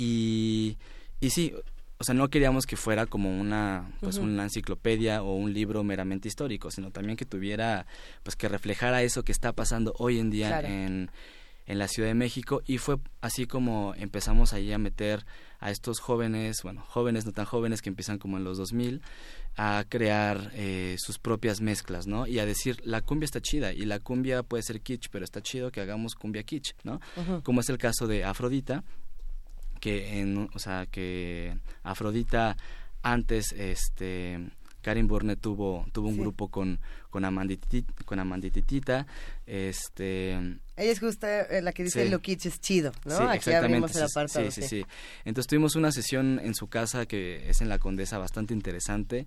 Y 0.00 0.76
y 1.20 1.30
sí, 1.30 1.54
o 1.98 2.04
sea, 2.04 2.14
no 2.14 2.28
queríamos 2.30 2.64
que 2.66 2.76
fuera 2.76 3.04
como 3.04 3.38
una, 3.38 3.92
pues, 4.00 4.16
una 4.16 4.44
enciclopedia 4.44 5.22
o 5.22 5.34
un 5.34 5.52
libro 5.52 5.84
meramente 5.84 6.28
histórico, 6.28 6.70
sino 6.70 6.90
también 6.90 7.16
que 7.16 7.26
tuviera, 7.26 7.86
pues, 8.22 8.36
que 8.36 8.48
reflejara 8.48 9.02
eso 9.02 9.22
que 9.22 9.32
está 9.32 9.52
pasando 9.52 9.94
hoy 9.98 10.18
en 10.18 10.30
día 10.30 10.60
en, 10.60 11.10
en 11.66 11.78
la 11.78 11.88
Ciudad 11.88 12.08
de 12.08 12.14
México 12.14 12.62
y 12.66 12.78
fue 12.78 12.96
así 13.20 13.46
como 13.46 13.94
empezamos 13.96 14.54
ahí 14.54 14.72
a 14.72 14.78
meter 14.78 15.26
a 15.58 15.70
estos 15.70 16.00
jóvenes, 16.00 16.62
bueno, 16.62 16.82
jóvenes 16.88 17.26
no 17.26 17.32
tan 17.32 17.44
jóvenes 17.44 17.82
que 17.82 17.90
empiezan 17.90 18.18
como 18.18 18.38
en 18.38 18.44
los 18.44 18.56
2000 18.56 19.02
a 19.56 19.84
crear 19.86 20.52
eh, 20.54 20.96
sus 20.98 21.18
propias 21.18 21.60
mezclas, 21.60 22.06
¿no? 22.06 22.26
Y 22.26 22.38
a 22.38 22.46
decir, 22.46 22.80
la 22.82 23.02
cumbia 23.02 23.26
está 23.26 23.42
chida 23.42 23.74
y 23.74 23.84
la 23.84 23.98
cumbia 23.98 24.42
puede 24.42 24.62
ser 24.62 24.80
kitsch, 24.80 25.10
pero 25.10 25.22
está 25.22 25.42
chido 25.42 25.70
que 25.70 25.82
hagamos 25.82 26.14
cumbia 26.14 26.44
kitsch, 26.44 26.72
¿no? 26.82 26.98
Como 27.42 27.60
es 27.60 27.68
el 27.68 27.76
caso 27.76 28.06
de 28.06 28.24
Afrodita, 28.24 28.84
que 29.80 30.20
en, 30.20 30.48
o 30.52 30.58
sea, 30.58 30.86
que 30.86 31.56
Afrodita 31.82 32.56
antes 33.02 33.52
este 33.52 34.38
Karin 34.82 35.08
Burne 35.08 35.36
tuvo 35.36 35.86
tuvo 35.92 36.08
un 36.08 36.18
grupo 36.18 36.48
con 36.48 36.80
con 37.10 37.24
Amanditita, 37.24 37.92
con 38.04 38.18
Amandititita, 38.18 39.06
este 39.46 40.32
ella 40.76 40.92
es 40.92 41.00
justo 41.00 41.26
eh, 41.26 41.60
la 41.62 41.72
que 41.72 41.84
dice 41.84 42.08
lo 42.08 42.20
kitsch 42.20 42.46
es 42.46 42.60
chido, 42.60 42.92
¿no? 43.04 43.16
Sí, 43.16 43.22
Aquí 43.28 43.52
abrimos 43.52 43.94
el 43.96 44.04
apartado. 44.04 44.50
Sí, 44.50 44.62
sí, 44.62 44.68
sí. 44.68 44.86
Entonces 45.24 45.48
tuvimos 45.48 45.76
una 45.76 45.92
sesión 45.92 46.40
en 46.42 46.54
su 46.54 46.68
casa 46.68 47.06
que 47.06 47.50
es 47.50 47.60
en 47.60 47.68
la 47.68 47.78
Condesa 47.78 48.18
bastante 48.18 48.54
interesante. 48.54 49.26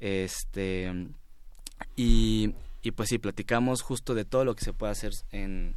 Este 0.00 0.92
y 1.96 2.54
y 2.82 2.92
pues 2.92 3.08
sí 3.08 3.18
platicamos 3.18 3.82
justo 3.82 4.14
de 4.14 4.24
todo 4.24 4.44
lo 4.44 4.54
que 4.54 4.64
se 4.64 4.72
puede 4.72 4.92
hacer 4.92 5.12
en 5.30 5.76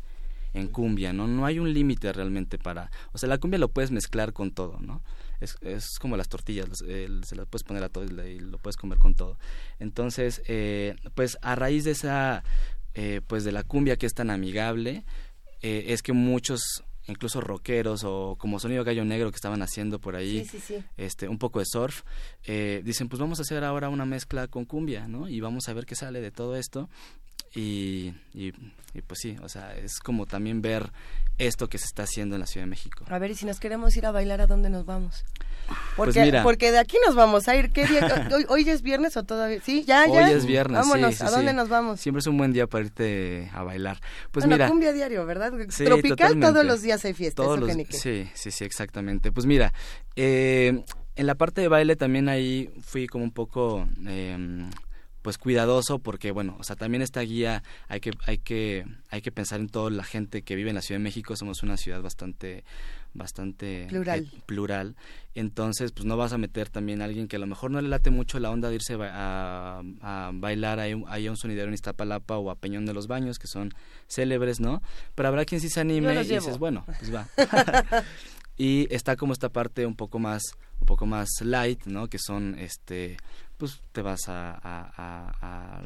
en 0.53 0.67
cumbia, 0.67 1.13
¿no? 1.13 1.27
No 1.27 1.45
hay 1.45 1.59
un 1.59 1.73
límite 1.73 2.11
realmente 2.11 2.57
para... 2.57 2.91
O 3.13 3.17
sea, 3.17 3.29
la 3.29 3.37
cumbia 3.37 3.59
lo 3.59 3.69
puedes 3.69 3.91
mezclar 3.91 4.33
con 4.33 4.51
todo, 4.51 4.79
¿no? 4.79 5.01
Es, 5.39 5.55
es 5.61 5.97
como 5.99 6.17
las 6.17 6.29
tortillas, 6.29 6.67
se 6.77 7.35
las 7.35 7.47
puedes 7.47 7.63
poner 7.63 7.83
a 7.83 7.89
todo 7.89 8.03
y 8.03 8.39
lo 8.39 8.57
puedes 8.59 8.77
comer 8.77 8.99
con 8.99 9.15
todo. 9.15 9.39
Entonces, 9.79 10.41
eh, 10.47 10.95
pues 11.15 11.37
a 11.41 11.55
raíz 11.55 11.83
de 11.83 11.91
esa 11.91 12.43
eh, 12.93 13.21
pues 13.25 13.45
de 13.45 13.53
la 13.53 13.63
cumbia 13.63 13.95
que 13.95 14.05
es 14.05 14.13
tan 14.13 14.29
amigable 14.29 15.05
eh, 15.61 15.85
es 15.87 16.01
que 16.01 16.11
muchos 16.11 16.83
incluso 17.07 17.39
rockeros 17.39 18.03
o 18.03 18.35
como 18.37 18.59
sonido 18.59 18.83
gallo 18.83 19.05
negro 19.05 19.31
que 19.31 19.37
estaban 19.37 19.61
haciendo 19.61 19.99
por 19.99 20.17
ahí 20.17 20.45
este 20.97 21.29
un 21.29 21.37
poco 21.37 21.59
de 21.59 21.65
surf 21.65 22.01
eh, 22.43 22.81
dicen 22.83 23.07
pues 23.07 23.21
vamos 23.21 23.39
a 23.39 23.43
hacer 23.43 23.63
ahora 23.63 23.87
una 23.87 24.05
mezcla 24.05 24.49
con 24.49 24.65
cumbia 24.65 25.07
no 25.07 25.29
y 25.29 25.39
vamos 25.39 25.69
a 25.69 25.73
ver 25.73 25.85
qué 25.85 25.95
sale 25.95 26.19
de 26.19 26.31
todo 26.31 26.57
esto 26.57 26.89
y, 27.55 28.13
y, 28.33 28.51
pues 28.99 29.21
sí, 29.21 29.37
o 29.41 29.47
sea, 29.47 29.73
es 29.75 29.99
como 29.99 30.25
también 30.25 30.61
ver 30.61 30.91
esto 31.37 31.69
que 31.69 31.77
se 31.77 31.85
está 31.85 32.03
haciendo 32.03 32.35
en 32.35 32.41
la 32.41 32.47
Ciudad 32.47 32.65
de 32.65 32.69
México. 32.69 33.05
A 33.07 33.17
ver, 33.17 33.31
y 33.31 33.35
si 33.35 33.45
nos 33.45 33.59
queremos 33.59 33.95
ir 33.95 34.05
a 34.05 34.11
bailar, 34.11 34.41
¿a 34.41 34.47
dónde 34.47 34.69
nos 34.69 34.85
vamos? 34.85 35.23
Pues 35.95 36.15
porque, 36.15 36.39
porque 36.43 36.71
de 36.71 36.79
aquí 36.79 36.97
nos 37.05 37.15
vamos 37.15 37.47
a 37.47 37.55
ir. 37.55 37.71
¿Qué 37.71 37.87
día? 37.87 38.29
¿Hoy, 38.49 38.69
es 38.69 38.81
viernes 38.81 39.15
o 39.15 39.23
todavía? 39.23 39.61
Sí, 39.63 39.85
ya, 39.85 40.05
ya. 40.05 40.27
Hoy 40.27 40.31
es 40.33 40.45
viernes. 40.45 40.79
Vámonos, 40.79 41.21
¿a 41.21 41.31
dónde 41.31 41.53
nos 41.53 41.69
vamos? 41.69 42.01
Siempre 42.01 42.19
es 42.19 42.27
un 42.27 42.37
buen 42.37 42.51
día 42.51 42.67
para 42.67 42.83
irte 42.83 43.49
a 43.53 43.63
bailar. 43.63 43.99
Pues 44.31 44.45
bueno, 44.45 44.57
mira. 44.57 44.67
cumbia 44.67 44.91
diario, 44.91 45.25
¿verdad? 45.25 45.53
Tropical, 45.77 46.39
todos 46.39 46.65
los 46.65 46.81
días 46.81 47.03
hay 47.05 47.13
fiesta. 47.13 47.43
Todos 47.43 47.59
los, 47.59 47.71
sí, 47.71 48.29
sí, 48.33 48.51
sí, 48.51 48.63
exactamente. 48.65 49.31
Pues 49.31 49.45
mira, 49.45 49.73
eh, 50.15 50.83
en 51.15 51.27
la 51.27 51.35
parte 51.35 51.61
de 51.61 51.67
baile 51.69 51.95
también 51.95 52.27
ahí 52.27 52.69
fui 52.81 53.07
como 53.07 53.23
un 53.23 53.31
poco. 53.31 53.87
Eh, 54.05 54.67
pues 55.21 55.37
cuidadoso 55.37 55.99
porque 55.99 56.31
bueno 56.31 56.55
o 56.59 56.63
sea 56.63 56.75
también 56.75 57.01
esta 57.01 57.21
guía 57.21 57.63
hay 57.87 57.99
que 57.99 58.11
hay 58.25 58.39
que 58.39 58.85
hay 59.09 59.21
que 59.21 59.31
pensar 59.31 59.59
en 59.59 59.69
toda 59.69 59.89
la 59.91 60.03
gente 60.03 60.41
que 60.41 60.55
vive 60.55 60.69
en 60.69 60.75
la 60.75 60.81
Ciudad 60.81 60.99
de 60.99 61.03
México. 61.03 61.35
Somos 61.35 61.63
una 61.63 61.77
ciudad 61.77 62.01
bastante 62.01 62.63
bastante 63.13 63.87
plural. 63.89 64.19
eh, 64.21 64.41
plural. 64.45 64.95
Entonces 65.35 65.91
pues 65.91 66.05
no 66.05 66.17
vas 66.17 66.33
a 66.33 66.37
meter 66.37 66.69
también 66.69 67.01
a 67.01 67.05
alguien 67.05 67.27
que 67.27 67.35
a 67.35 67.39
lo 67.39 67.47
mejor 67.47 67.71
no 67.71 67.81
le 67.81 67.89
late 67.89 68.09
mucho 68.09 68.39
la 68.39 68.49
onda 68.49 68.69
de 68.69 68.75
irse 68.75 68.97
a, 68.99 69.81
a 70.01 70.31
bailar 70.33 70.79
ahí, 70.79 70.93
a 70.93 71.29
un 71.29 71.37
sonidero 71.37 71.67
en 71.67 71.73
Iztapalapa 71.73 72.37
o 72.37 72.49
a 72.49 72.55
Peñón 72.55 72.85
de 72.85 72.93
los 72.93 73.07
Baños 73.07 73.37
que 73.37 73.47
son 73.47 73.73
célebres 74.07 74.59
no 74.59 74.81
pero 75.15 75.27
habrá 75.27 75.45
quien 75.45 75.61
sí 75.61 75.69
se 75.69 75.81
anime 75.81 76.13
y 76.15 76.27
dices 76.27 76.57
bueno 76.57 76.85
pues 76.85 77.13
va 77.13 77.27
y 78.57 78.87
está 78.93 79.15
como 79.15 79.33
esta 79.33 79.49
parte 79.49 79.85
un 79.85 79.95
poco 79.95 80.19
más 80.19 80.41
un 80.79 80.85
poco 80.85 81.05
más 81.05 81.29
light 81.41 81.85
no 81.85 82.07
que 82.07 82.17
son 82.17 82.57
este 82.59 83.17
pues 83.61 83.79
te 83.91 84.01
vas 84.01 84.21
a, 84.27 85.79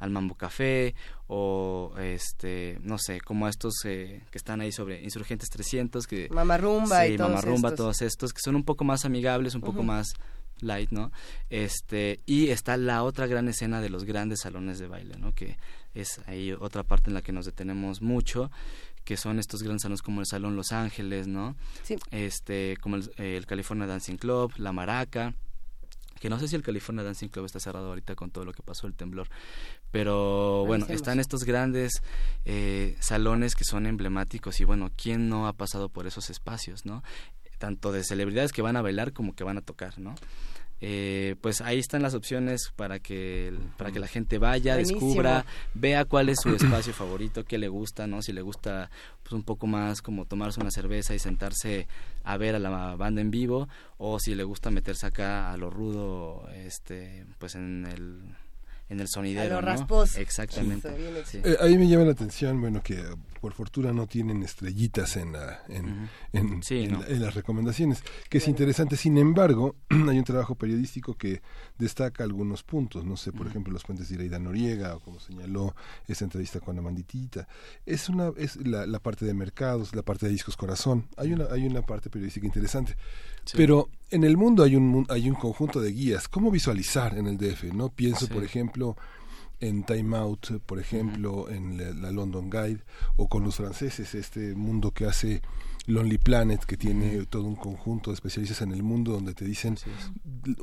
al 0.00 0.10
Mambo 0.10 0.34
Café 0.34 0.96
o 1.28 1.94
este 1.96 2.80
no 2.82 2.98
sé 2.98 3.20
como 3.20 3.46
estos 3.46 3.72
eh, 3.84 4.20
que 4.32 4.38
están 4.38 4.60
ahí 4.60 4.72
sobre 4.72 5.00
Insurgentes 5.00 5.48
300 5.48 6.08
que 6.08 6.28
Mamarrumba 6.30 7.06
y 7.06 7.16
todos 7.16 7.30
Mamarrumba 7.30 7.68
estos. 7.68 7.76
todos 7.76 8.02
estos 8.02 8.32
que 8.32 8.40
son 8.44 8.56
un 8.56 8.64
poco 8.64 8.82
más 8.82 9.04
amigables 9.04 9.54
un 9.54 9.60
poco 9.60 9.84
más 9.84 10.14
light 10.58 10.90
no 10.90 11.12
este 11.50 12.18
y 12.26 12.48
está 12.48 12.76
la 12.76 13.04
otra 13.04 13.28
gran 13.28 13.46
escena 13.46 13.80
de 13.80 13.90
los 13.90 14.02
grandes 14.02 14.40
salones 14.40 14.80
de 14.80 14.88
baile 14.88 15.14
no 15.16 15.36
que 15.36 15.56
es 15.94 16.20
ahí 16.26 16.50
otra 16.50 16.82
parte 16.82 17.10
en 17.10 17.14
la 17.14 17.22
que 17.22 17.30
nos 17.30 17.46
detenemos 17.46 18.02
mucho 18.02 18.50
que 19.04 19.16
son 19.16 19.38
estos 19.38 19.62
grandes 19.62 19.82
salones 19.82 20.02
como 20.02 20.20
el 20.20 20.26
Salón 20.26 20.56
Los 20.56 20.72
Ángeles 20.72 21.28
no 21.28 21.54
sí. 21.84 21.94
este 22.10 22.76
como 22.80 22.96
el, 22.96 23.08
el 23.18 23.46
California 23.46 23.86
Dancing 23.86 24.16
Club 24.16 24.52
la 24.56 24.72
Maraca 24.72 25.32
que 26.24 26.30
no 26.30 26.38
sé 26.38 26.48
si 26.48 26.56
el 26.56 26.62
California 26.62 27.04
Dancing 27.04 27.28
Club 27.28 27.44
está 27.44 27.60
cerrado 27.60 27.88
ahorita 27.88 28.14
con 28.14 28.30
todo 28.30 28.46
lo 28.46 28.54
que 28.54 28.62
pasó 28.62 28.86
el 28.86 28.94
temblor, 28.94 29.28
pero 29.90 30.64
bueno, 30.64 30.86
están 30.88 31.20
estos 31.20 31.44
grandes 31.44 32.02
eh, 32.46 32.96
salones 32.98 33.54
que 33.54 33.64
son 33.64 33.84
emblemáticos 33.84 34.58
y 34.60 34.64
bueno, 34.64 34.90
¿quién 34.96 35.28
no 35.28 35.46
ha 35.46 35.52
pasado 35.52 35.90
por 35.90 36.06
esos 36.06 36.30
espacios, 36.30 36.86
no? 36.86 37.02
Tanto 37.58 37.92
de 37.92 38.02
celebridades 38.04 38.52
que 38.52 38.62
van 38.62 38.74
a 38.76 38.80
bailar 38.80 39.12
como 39.12 39.34
que 39.34 39.44
van 39.44 39.58
a 39.58 39.60
tocar, 39.60 39.98
¿no? 39.98 40.14
Eh, 40.86 41.36
pues 41.40 41.62
ahí 41.62 41.78
están 41.78 42.02
las 42.02 42.12
opciones 42.12 42.70
para 42.76 42.98
que 42.98 43.54
para 43.78 43.90
que 43.90 43.98
la 44.00 44.06
gente 44.06 44.36
vaya 44.36 44.74
Buenísimo. 44.74 45.00
descubra 45.00 45.46
vea 45.72 46.04
cuál 46.04 46.28
es 46.28 46.40
su 46.42 46.50
espacio 46.54 46.92
favorito 46.92 47.42
qué 47.44 47.56
le 47.56 47.68
gusta 47.68 48.06
no 48.06 48.20
si 48.20 48.34
le 48.34 48.42
gusta 48.42 48.90
pues 49.22 49.32
un 49.32 49.44
poco 49.44 49.66
más 49.66 50.02
como 50.02 50.26
tomarse 50.26 50.60
una 50.60 50.70
cerveza 50.70 51.14
y 51.14 51.18
sentarse 51.18 51.86
a 52.22 52.36
ver 52.36 52.54
a 52.54 52.58
la 52.58 52.96
banda 52.96 53.22
en 53.22 53.30
vivo 53.30 53.66
o 53.96 54.18
si 54.18 54.34
le 54.34 54.44
gusta 54.44 54.70
meterse 54.70 55.06
acá 55.06 55.52
a 55.52 55.56
lo 55.56 55.70
rudo 55.70 56.46
este 56.54 57.24
pues 57.38 57.54
en 57.54 57.86
el 57.86 58.20
en 58.90 59.00
el 59.00 59.08
sonidero, 59.08 59.56
A 59.56 59.60
lo 59.60 59.66
¿no? 59.66 59.72
rasposo. 59.72 60.20
Exactamente. 60.20 60.90
Sí. 61.24 61.38
sí. 61.38 61.40
Eh, 61.42 61.56
ahí 61.62 61.78
me 61.78 61.88
llama 61.88 62.04
la 62.04 62.12
atención, 62.12 62.60
bueno, 62.60 62.82
que 62.82 63.02
por 63.44 63.52
fortuna 63.52 63.92
no 63.92 64.06
tienen 64.06 64.42
estrellitas 64.42 65.18
en, 65.18 65.32
la, 65.32 65.62
en, 65.68 66.08
en, 66.32 66.62
Sí, 66.62 66.84
en 66.84 66.92
no. 66.92 67.00
la- 67.00 67.08
en 67.08 67.20
las 67.20 67.34
recomendaciones, 67.34 68.02
que 68.30 68.38
es 68.38 68.48
interesante. 68.48 68.96
Sin 68.96 69.18
embargo, 69.18 69.76
hay 69.90 70.18
un 70.18 70.24
trabajo 70.24 70.54
periodístico 70.54 71.12
que 71.12 71.42
destaca 71.76 72.24
algunos 72.24 72.62
puntos, 72.62 73.04
no 73.04 73.18
sé, 73.18 73.32
por 73.32 73.46
ejemplo, 73.46 73.70
los 73.70 73.82
puentes 73.84 74.08
de 74.08 74.14
Iraida 74.14 74.38
Noriega, 74.38 74.96
o 74.96 75.00
como 75.00 75.20
señaló 75.20 75.76
esa 76.08 76.24
entrevista 76.24 76.60
con 76.60 76.78
Amanditita. 76.78 77.46
Es 77.84 78.08
una 78.08 78.30
es 78.38 78.56
la, 78.66 78.86
la 78.86 78.98
parte 78.98 79.26
de 79.26 79.34
mercados, 79.34 79.94
la 79.94 80.02
parte 80.02 80.24
de 80.24 80.32
discos 80.32 80.56
corazón. 80.56 81.06
Hay 81.18 81.34
una 81.34 81.44
hay 81.52 81.66
una 81.66 81.82
parte 81.82 82.08
periodística 82.08 82.46
interesante. 82.46 82.96
Sí. 83.44 83.58
Pero 83.58 83.90
en 84.10 84.24
el 84.24 84.38
mundo 84.38 84.62
hay 84.62 84.74
un 84.76 85.04
hay 85.10 85.28
un 85.28 85.34
conjunto 85.36 85.82
de 85.82 85.92
guías. 85.92 86.28
¿Cómo 86.28 86.50
visualizar 86.50 87.18
en 87.18 87.26
el 87.26 87.36
DF? 87.36 87.64
No 87.74 87.90
pienso, 87.90 88.24
Sí. 88.26 88.32
por 88.32 88.42
ejemplo, 88.42 88.96
en 89.66 89.84
Time 89.84 90.16
Out, 90.16 90.60
por 90.66 90.78
ejemplo, 90.78 91.48
en 91.48 91.76
la, 91.78 91.90
la 91.94 92.10
London 92.12 92.50
Guide, 92.50 92.80
o 93.16 93.28
con 93.28 93.42
los 93.44 93.56
franceses, 93.56 94.14
este 94.14 94.54
mundo 94.54 94.90
que 94.92 95.06
hace 95.06 95.42
Lonely 95.86 96.16
Planet, 96.18 96.64
que 96.64 96.76
tiene 96.78 97.26
todo 97.26 97.44
un 97.44 97.56
conjunto 97.56 98.10
de 98.10 98.14
especialistas 98.14 98.62
en 98.62 98.72
el 98.72 98.82
mundo 98.82 99.12
donde 99.12 99.34
te 99.34 99.44
dicen 99.44 99.76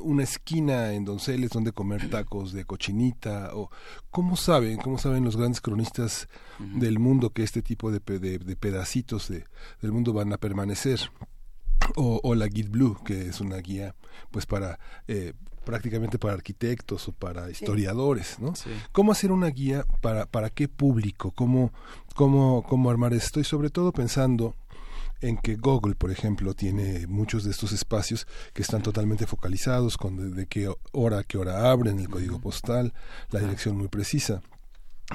una 0.00 0.24
esquina 0.24 0.92
en 0.94 1.04
Donceles 1.04 1.50
donde 1.50 1.72
comer 1.72 2.10
tacos 2.10 2.52
de 2.52 2.64
cochinita, 2.64 3.50
o 3.54 3.70
cómo 4.10 4.36
saben, 4.36 4.78
cómo 4.78 4.98
saben 4.98 5.24
los 5.24 5.36
grandes 5.36 5.60
cronistas 5.60 6.28
del 6.58 6.98
mundo 6.98 7.30
que 7.30 7.42
este 7.44 7.62
tipo 7.62 7.90
de, 7.92 8.00
de- 8.18 8.38
de 8.38 8.56
pedacitos 8.56 9.28
de, 9.28 9.44
del 9.80 9.92
mundo 9.92 10.12
van 10.12 10.32
a 10.32 10.38
permanecer 10.38 10.98
o, 11.96 12.20
o 12.22 12.34
la 12.34 12.46
Guide 12.46 12.68
Blue, 12.70 12.96
que 13.04 13.28
es 13.28 13.40
una 13.40 13.56
guía 13.56 13.94
pues 14.30 14.46
para 14.46 14.78
eh, 15.08 15.32
prácticamente 15.64 16.18
para 16.18 16.34
arquitectos 16.34 17.08
o 17.08 17.12
para 17.12 17.50
historiadores, 17.50 18.38
¿no? 18.38 18.52
¿Cómo 18.92 19.12
hacer 19.12 19.32
una 19.32 19.48
guía 19.48 19.84
para, 20.00 20.26
para 20.26 20.50
qué 20.50 20.68
público? 20.68 21.30
¿Cómo, 21.32 21.72
cómo, 22.14 22.64
¿Cómo 22.68 22.90
armar 22.90 23.14
esto? 23.14 23.40
Y 23.40 23.44
sobre 23.44 23.70
todo 23.70 23.92
pensando 23.92 24.54
en 25.20 25.36
que 25.36 25.54
Google, 25.54 25.94
por 25.94 26.10
ejemplo, 26.10 26.54
tiene 26.54 27.06
muchos 27.06 27.44
de 27.44 27.52
estos 27.52 27.72
espacios 27.72 28.26
que 28.52 28.62
están 28.62 28.82
totalmente 28.82 29.26
focalizados 29.26 29.96
con 29.96 30.16
de, 30.16 30.30
de 30.30 30.46
qué 30.46 30.72
hora 30.90 31.18
a 31.20 31.24
qué 31.24 31.38
hora 31.38 31.70
abren, 31.70 32.00
el 32.00 32.08
código 32.08 32.40
postal, 32.40 32.92
la 33.30 33.38
dirección 33.38 33.76
muy 33.76 33.88
precisa 33.88 34.42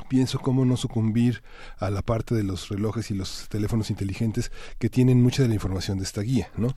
pienso 0.10 0.40
cómo 0.40 0.66
no 0.66 0.78
sucumbir 0.78 1.44
a 1.78 1.90
la 1.90 2.02
parte 2.02 2.36
de 2.36 2.44
los 2.44 2.70
relojes 2.70 3.12
y 3.12 3.16
los 3.16 3.48
teléfonos 3.50 3.90
inteligentes 3.90 4.52
que 4.80 4.90
tienen 4.90 5.22
mucha 5.22 5.42
de 5.44 5.50
la 5.50 5.56
información 5.56 5.98
de 5.98 6.04
esta 6.04 6.22
guía, 6.22 6.50
¿no? 6.58 6.76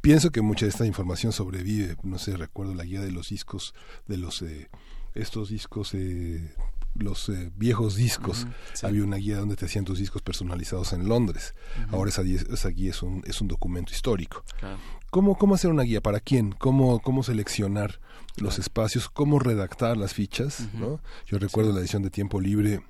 Pienso 0.00 0.30
que 0.30 0.40
mucha 0.40 0.66
de 0.66 0.70
esta 0.70 0.86
información 0.86 1.32
sobrevive, 1.32 1.96
no 2.04 2.18
sé, 2.18 2.36
recuerdo 2.36 2.74
la 2.74 2.84
guía 2.84 3.00
de 3.00 3.10
los 3.10 3.30
discos, 3.30 3.74
de 4.06 4.16
los 4.18 4.40
eh, 4.42 4.68
estos 5.14 5.48
discos 5.48 5.94
eh, 5.94 6.54
los 6.94 7.28
eh, 7.28 7.50
viejos 7.56 7.96
discos, 7.96 8.46
sí. 8.72 8.86
había 8.86 9.02
una 9.04 9.16
guía 9.16 9.36
donde 9.38 9.56
te 9.56 9.66
hacían 9.66 9.84
tus 9.84 9.98
discos 9.98 10.22
personalizados 10.22 10.92
en 10.94 11.08
Londres. 11.08 11.54
Ahora 11.90 12.08
esa, 12.08 12.22
guía- 12.22 12.40
esa 12.50 12.68
guía 12.70 12.90
es 12.90 13.02
un, 13.02 13.22
es 13.26 13.40
un 13.42 13.48
documento 13.48 13.92
histórico. 13.92 14.42
Claro. 14.58 14.78
¿Cómo, 15.16 15.38
¿Cómo 15.38 15.54
hacer 15.54 15.70
una 15.70 15.84
guía? 15.84 16.02
¿Para 16.02 16.20
quién? 16.20 16.52
¿Cómo, 16.52 17.00
cómo 17.00 17.22
seleccionar 17.22 18.00
los 18.36 18.58
espacios? 18.58 19.08
¿Cómo 19.08 19.38
redactar 19.38 19.96
las 19.96 20.12
fichas? 20.12 20.68
¿no? 20.74 21.00
Yo 21.24 21.38
recuerdo 21.38 21.72
la 21.72 21.80
edición 21.80 22.02
de 22.02 22.10
Tiempo 22.10 22.38
Libre 22.38 22.82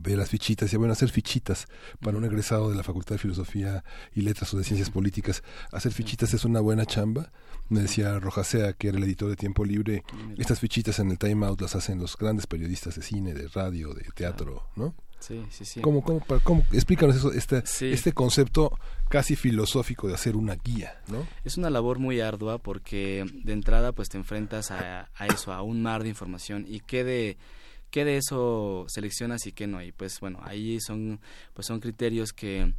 ver 0.00 0.18
las 0.18 0.30
fichitas 0.30 0.72
y 0.72 0.76
bueno, 0.76 0.94
hacer 0.94 1.10
fichitas 1.10 1.68
para 2.00 2.16
un 2.16 2.24
egresado 2.24 2.70
de 2.70 2.74
la 2.74 2.82
Facultad 2.82 3.14
de 3.14 3.20
Filosofía 3.20 3.84
y 4.12 4.22
Letras 4.22 4.52
o 4.52 4.58
de 4.58 4.64
Ciencias 4.64 4.90
Políticas. 4.90 5.44
Hacer 5.70 5.92
fichitas 5.92 6.34
es 6.34 6.44
una 6.44 6.58
buena 6.58 6.86
chamba. 6.86 7.30
Me 7.68 7.82
decía 7.82 8.18
Rojasea, 8.18 8.72
que 8.72 8.88
era 8.88 8.98
el 8.98 9.04
editor 9.04 9.30
de 9.30 9.36
Tiempo 9.36 9.64
Libre, 9.64 10.02
estas 10.36 10.58
fichitas 10.58 10.98
en 10.98 11.12
el 11.12 11.18
Time 11.18 11.46
Out 11.46 11.60
las 11.60 11.76
hacen 11.76 12.00
los 12.00 12.16
grandes 12.16 12.48
periodistas 12.48 12.96
de 12.96 13.02
cine, 13.02 13.32
de 13.32 13.46
radio, 13.46 13.94
de 13.94 14.02
teatro, 14.12 14.70
¿no? 14.74 14.96
Sí, 15.26 15.42
sí, 15.50 15.64
sí. 15.64 15.80
¿Cómo, 15.80 16.02
cómo, 16.02 16.22
cómo- 16.42 16.66
explícanos 16.72 17.16
eso, 17.16 17.32
este, 17.32 17.64
Sí. 17.66 17.86
este 17.92 18.12
concepto 18.12 18.78
casi 19.08 19.36
filosófico 19.36 20.06
de 20.08 20.14
hacer 20.14 20.36
una 20.36 20.54
guía, 20.56 21.00
¿no? 21.08 21.26
Es 21.44 21.56
una 21.56 21.70
labor 21.70 21.98
muy 21.98 22.20
ardua 22.20 22.58
porque 22.58 23.24
de 23.32 23.52
entrada 23.54 23.92
pues 23.92 24.08
te 24.10 24.18
enfrentas 24.18 24.70
a, 24.70 25.08
a 25.16 25.26
eso, 25.26 25.52
a 25.52 25.62
un 25.62 25.82
mar 25.82 26.02
de 26.02 26.10
información 26.10 26.66
y 26.68 26.80
qué 26.80 27.04
de 27.04 27.36
qué 27.90 28.04
de 28.04 28.16
eso 28.18 28.84
seleccionas 28.88 29.46
y 29.46 29.52
qué 29.52 29.66
no. 29.66 29.80
Y 29.82 29.92
pues 29.92 30.20
bueno, 30.20 30.40
ahí 30.42 30.78
son 30.80 31.20
pues 31.54 31.66
son 31.66 31.80
criterios 31.80 32.32
que 32.32 32.74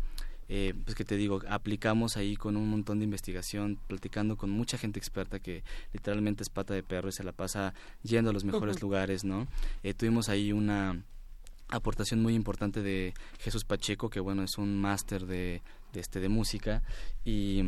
eh, 0.48 0.76
pues 0.84 0.94
que 0.94 1.04
te 1.06 1.16
digo, 1.18 1.42
aplicamos 1.50 2.18
ahí 2.18 2.36
con 2.36 2.56
un 2.58 2.70
montón 2.70 3.00
de 3.00 3.06
investigación, 3.06 3.80
platicando 3.88 4.38
con 4.38 4.52
mucha 4.52 4.78
gente 4.78 5.00
experta 5.00 5.40
que 5.40 5.64
literalmente 5.94 6.44
es 6.44 6.50
pata 6.50 6.76
de 6.76 6.84
perro 6.84 7.10
y 7.10 7.14
se 7.14 7.24
la 7.24 7.32
pasa 7.32 7.74
yendo 8.04 8.30
a 8.30 8.34
los 8.34 8.44
mejores 8.44 8.80
lugares, 8.84 9.24
¿no? 9.24 9.48
Eh, 9.82 9.96
tuvimos 9.96 10.30
ahí 10.30 10.52
una 10.52 11.02
aportación 11.70 12.22
muy 12.22 12.36
importante 12.36 12.82
de 12.82 13.14
Jesús 13.40 13.64
Pacheco, 13.64 14.10
que 14.10 14.20
bueno, 14.20 14.44
es 14.44 14.58
un 14.58 14.80
máster 14.80 15.26
de, 15.26 15.62
de, 15.94 16.00
este, 16.00 16.20
de 16.20 16.30
música 16.30 16.84
y, 17.24 17.64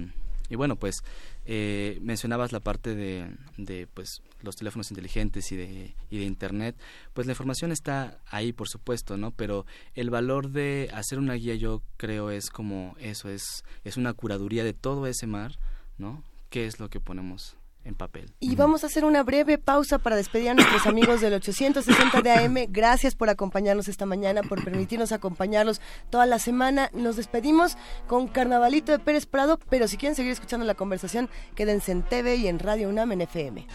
y 0.50 0.56
bueno, 0.56 0.76
pues 0.76 1.04
eh, 1.46 1.98
mencionabas 2.02 2.52
la 2.52 2.60
parte 2.60 2.96
de, 2.96 3.88
pues 3.94 4.22
los 4.42 4.56
teléfonos 4.56 4.92
inteligentes 4.92 5.52
y 5.52 5.56
de, 5.56 5.96
y 6.10 6.20
de 6.20 6.26
internet, 6.26 6.76
pues 7.14 7.28
la 7.28 7.34
información 7.34 7.72
está 7.72 8.20
ahí, 8.28 8.54
por 8.54 8.70
supuesto, 8.70 9.18
¿no? 9.18 9.32
Pero 9.32 9.66
el 9.94 10.10
valor 10.10 10.52
de 10.52 10.90
hacer 10.94 11.20
una 11.20 11.34
guía, 11.34 11.56
yo 11.56 11.82
creo, 11.98 12.32
es 12.32 12.50
como 12.50 12.96
eso, 13.00 13.30
es, 13.30 13.64
es 13.84 13.98
una 13.98 14.14
curaduría 14.14 14.64
de 14.64 14.74
todo 14.74 15.08
ese 15.08 15.28
mar, 15.28 15.58
¿no? 15.98 16.24
¿Qué 16.50 16.66
es 16.66 16.80
lo 16.80 16.90
que 16.90 17.00
ponemos 17.00 17.58
en 17.88 17.96
papel. 17.96 18.34
Y 18.40 18.56
vamos 18.56 18.84
a 18.84 18.88
hacer 18.88 19.06
una 19.06 19.24
breve 19.24 19.58
pausa 19.58 19.98
para 19.98 20.16
despedir 20.16 20.50
a 20.50 20.54
nuestros 20.54 20.86
amigos 20.86 21.22
del 21.22 21.34
860 21.34 22.22
de 22.22 22.32
AM. 22.32 22.56
Gracias 22.70 23.16
por 23.16 23.30
acompañarnos 23.30 23.88
esta 23.88 24.06
mañana, 24.06 24.44
por 24.44 24.64
permitirnos 24.64 25.12
acompañarlos 25.12 25.82
toda 26.10 26.26
la 26.26 26.40
semana. 26.40 26.90
Nos 26.94 27.16
despedimos 27.16 27.78
con 28.08 28.28
Carnavalito 28.28 28.92
de 28.92 29.00
Pérez 29.00 29.26
Prado, 29.26 29.60
pero 29.70 29.88
si 29.88 29.98
quieren 29.98 30.16
seguir 30.16 30.34
escuchando 30.34 30.66
la 30.66 30.76
conversación, 30.76 31.30
quédense 31.56 31.92
en 31.92 32.04
TV 32.04 32.36
y 32.36 32.48
en 32.48 32.60
Radio 32.60 32.90
UNAM 32.90 33.14
en 33.14 33.22
FM. 33.22 33.66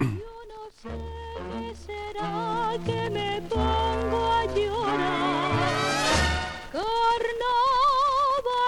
Yo 0.00 0.06
no 0.06 0.70
sé 0.80 0.88
qué 1.58 1.74
será 1.74 2.72
que 2.84 3.10
me 3.10 3.42
pongo 3.42 4.32
a 4.32 4.46
llorar. 4.54 5.76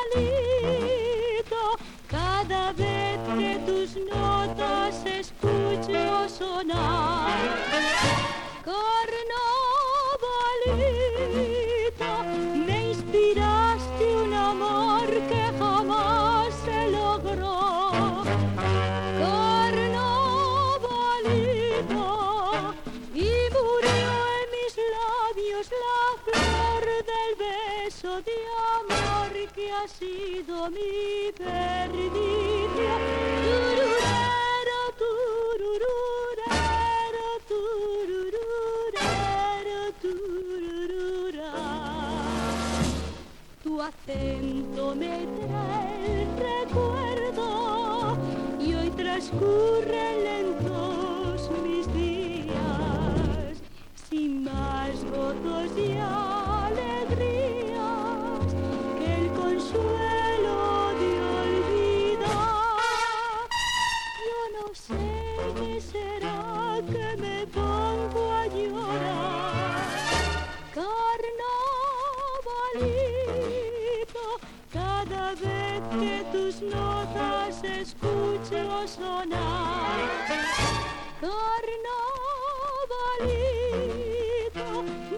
Carnavalito, 0.09 1.79
cada 2.09 2.73
vez 2.73 3.19
que 3.39 3.59
tus 3.67 3.97
escucho 3.97 4.38
sonar. 6.29 7.39
Carnavalito, 8.65 9.33
me 12.67 12.91
inspiraste 12.91 14.05
un 14.17 14.35
amor 14.35 15.07
que 15.29 15.43
jamás 15.59 16.55
se 16.65 16.91
logró. 16.91 18.25
Carnavalito, 19.19 20.15
y 23.15 23.31
murió 23.55 24.11
en 24.39 24.47
mis 24.57 24.75
labios 24.97 25.67
la 25.85 26.01
flor 26.25 26.85
del 27.11 27.33
beso 27.47 28.13
de 28.23 28.39
amor 28.77 29.33
que 29.55 29.65
ha 29.73 29.87
sido 29.89 30.55
mi 30.71 31.33
perdición. 31.37 32.49
Tu 43.79 43.85
acento 43.85 44.93
me 44.97 45.25
trae 45.47 46.23
el 46.23 46.29
recuerdo 46.37 48.19
y 48.59 48.75
hoy 48.75 48.91
transcurren 48.91 50.25
lentos 50.25 51.49
mis 51.63 51.87
días. 51.95 53.63
Sin 54.11 54.43
más 54.43 55.05
gotos 55.05 55.71
y 55.79 55.97
tus 76.49 76.63
notas 76.63 77.63
escucho 77.63 78.89
sonar. 78.89 79.99
Carnavalito, 81.21 81.85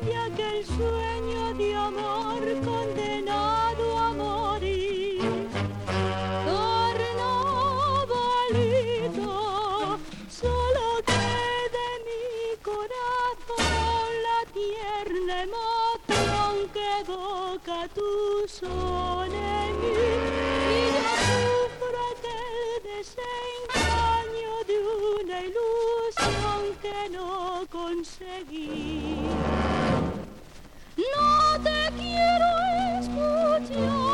de 0.02 0.16
aquel 0.16 0.66
sueño 0.66 1.54
de 1.54 1.74
amor 1.76 2.42
condenado 2.64 3.98
a 3.98 4.12
morir. 4.12 5.20
Carnavalito, 6.46 7.18
solo 10.28 10.84
quede 11.06 11.86
mi 12.08 12.56
corazón 12.60 14.08
la 14.26 14.40
tierna 14.58 15.34
emoción 15.44 16.52
que 16.72 16.86
evoca 17.02 17.78
tu 17.94 18.10
son 18.48 19.30
desengaño 23.16 24.54
de 24.66 24.76
una 25.22 25.38
ilusión 25.42 26.60
que 26.82 26.98
no 27.10 27.66
conseguí. 27.70 29.16
No 30.96 31.62
te 31.62 31.78
quiero 31.96 32.50
escuchar, 33.00 34.09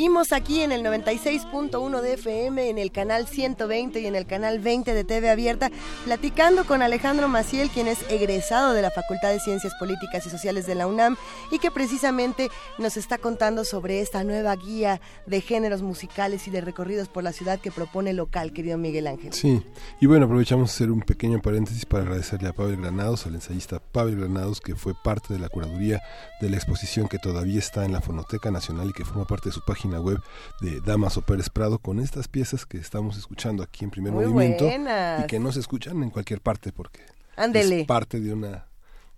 Seguimos 0.00 0.32
aquí 0.32 0.62
en 0.62 0.72
el 0.72 0.82
96.1 0.82 2.00
de 2.00 2.14
FM, 2.14 2.70
en 2.70 2.78
el 2.78 2.90
canal 2.90 3.26
120 3.26 4.00
y 4.00 4.06
en 4.06 4.14
el 4.14 4.24
canal 4.24 4.58
20 4.58 4.94
de 4.94 5.04
TV 5.04 5.28
Abierta, 5.28 5.70
platicando 6.06 6.64
con 6.64 6.80
Alejandro 6.80 7.28
Maciel, 7.28 7.68
quien 7.68 7.86
es 7.86 7.98
egresado 8.10 8.72
de 8.72 8.80
la 8.80 8.90
Facultad 8.90 9.30
de 9.30 9.40
Ciencias 9.40 9.74
Políticas 9.78 10.24
y 10.24 10.30
Sociales 10.30 10.66
de 10.66 10.74
la 10.74 10.86
UNAM 10.86 11.18
y 11.52 11.58
que 11.58 11.70
precisamente 11.70 12.48
nos 12.78 12.96
está 12.96 13.18
contando 13.18 13.62
sobre 13.62 14.00
esta 14.00 14.24
nueva 14.24 14.56
guía 14.56 15.02
de 15.26 15.42
géneros 15.42 15.82
musicales 15.82 16.48
y 16.48 16.50
de 16.50 16.62
recorridos 16.62 17.08
por 17.08 17.22
la 17.22 17.34
ciudad 17.34 17.60
que 17.60 17.70
propone 17.70 18.14
local, 18.14 18.54
querido 18.54 18.78
Miguel 18.78 19.06
Ángel. 19.06 19.34
Sí, 19.34 19.62
y 20.00 20.06
bueno, 20.06 20.24
aprovechamos 20.24 20.72
hacer 20.72 20.90
un 20.90 21.02
pequeño 21.02 21.42
paréntesis 21.42 21.84
para 21.84 22.04
agradecerle 22.04 22.48
a 22.48 22.54
Pavel 22.54 22.78
Granados, 22.78 23.26
al 23.26 23.34
ensayista 23.34 23.80
Pavel 23.80 24.16
Granados, 24.16 24.62
que 24.62 24.76
fue 24.76 24.94
parte 24.94 25.34
de 25.34 25.40
la 25.40 25.50
curaduría 25.50 26.00
de 26.40 26.48
la 26.48 26.56
exposición 26.56 27.06
que 27.06 27.18
todavía 27.18 27.58
está 27.58 27.84
en 27.84 27.92
la 27.92 28.00
Fonoteca 28.00 28.50
Nacional 28.50 28.88
y 28.88 28.92
que 28.94 29.04
forma 29.04 29.26
parte 29.26 29.50
de 29.50 29.52
su 29.52 29.62
página 29.62 29.89
web 29.98 30.20
de 30.60 30.80
Damaso 30.82 31.22
Pérez 31.22 31.48
Prado 31.48 31.78
con 31.78 31.98
estas 31.98 32.28
piezas 32.28 32.66
que 32.66 32.78
estamos 32.78 33.16
escuchando 33.18 33.62
aquí 33.64 33.84
en 33.84 33.90
primer 33.90 34.12
Muy 34.12 34.26
movimiento 34.26 34.64
buenas. 34.66 35.24
y 35.24 35.26
que 35.26 35.40
no 35.40 35.50
se 35.50 35.58
escuchan 35.60 36.02
en 36.04 36.10
cualquier 36.10 36.40
parte 36.40 36.70
porque 36.72 37.00
Ándele. 37.36 37.80
es 37.80 37.86
parte 37.86 38.20
de 38.20 38.32
una 38.32 38.66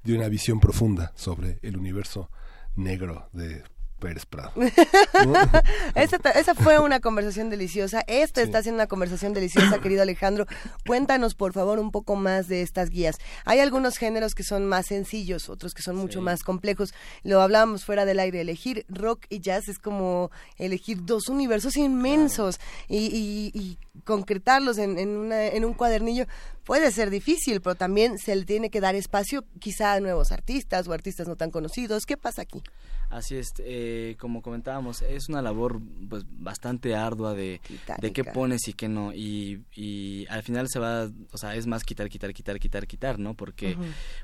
de 0.04 0.16
una 0.16 0.28
visión 0.28 0.58
profunda 0.58 1.12
sobre 1.14 1.58
el 1.62 1.76
universo 1.76 2.28
negro 2.74 3.28
de 3.32 3.62
Pérez 4.02 4.26
Prado. 4.26 4.50
esa, 5.94 6.54
fue 6.56 6.78
una 6.80 6.98
conversación 7.00 7.50
deliciosa. 7.50 8.02
Esta 8.08 8.42
está 8.42 8.60
siendo 8.62 8.78
una 8.80 8.88
conversación 8.88 9.32
deliciosa, 9.32 9.78
querido 9.82 10.02
Alejandro. 10.02 10.46
Cuéntanos, 10.86 11.34
por 11.34 11.52
favor, 11.52 11.78
un 11.78 11.92
poco 11.92 12.16
más 12.16 12.48
de 12.48 12.62
estas 12.62 12.90
guías. 12.90 13.16
Hay 13.44 13.60
algunos 13.60 13.96
géneros 13.98 14.34
que 14.34 14.42
son 14.42 14.66
más 14.66 14.86
sencillos, 14.86 15.48
otros 15.48 15.72
que 15.72 15.82
son 15.82 15.94
mucho 15.96 16.20
más 16.20 16.42
complejos. 16.42 16.92
Lo 17.22 17.40
hablábamos 17.40 17.84
fuera 17.84 18.04
del 18.04 18.18
aire. 18.18 18.40
Elegir 18.40 18.84
rock 18.88 19.26
y 19.28 19.38
jazz 19.40 19.68
es 19.68 19.78
como 19.78 20.30
elegir 20.58 21.04
dos 21.04 21.28
universos 21.28 21.76
inmensos 21.76 22.58
y, 22.88 23.06
y- 23.06 23.52
y 23.54 23.78
concretarlos 24.04 24.78
en, 24.78 24.98
en 24.98 25.10
una- 25.10 25.46
en 25.46 25.64
un 25.64 25.74
cuadernillo 25.74 26.26
puede 26.64 26.90
ser 26.92 27.10
difícil, 27.10 27.60
pero 27.60 27.74
también 27.74 28.18
se 28.18 28.34
le 28.36 28.44
tiene 28.44 28.70
que 28.70 28.80
dar 28.80 28.94
espacio 28.94 29.44
quizá 29.58 29.94
a 29.94 30.00
nuevos 30.00 30.32
artistas 30.32 30.86
o 30.88 30.92
artistas 30.92 31.26
no 31.28 31.36
tan 31.36 31.50
conocidos. 31.50 32.06
¿Qué 32.06 32.16
pasa 32.16 32.42
aquí? 32.42 32.62
Así 33.10 33.36
es, 33.36 33.48
eh, 33.58 34.16
como 34.18 34.40
comentábamos, 34.40 35.02
es 35.02 35.28
una 35.28 35.42
labor 35.42 35.82
pues 36.08 36.24
bastante 36.30 36.94
ardua 36.94 37.34
de, 37.34 37.60
de 38.00 38.12
qué 38.12 38.24
pones 38.24 38.66
y 38.68 38.72
qué 38.72 38.88
no. 38.88 39.12
Y, 39.12 39.60
y 39.74 40.24
al 40.30 40.42
final 40.42 40.66
se 40.70 40.78
va, 40.78 41.10
o 41.30 41.36
sea, 41.36 41.54
es 41.54 41.66
más 41.66 41.84
quitar, 41.84 42.08
quitar, 42.08 42.32
quitar, 42.32 42.58
quitar, 42.58 42.86
quitar, 42.86 43.18
¿no? 43.18 43.34
Porque 43.34 43.76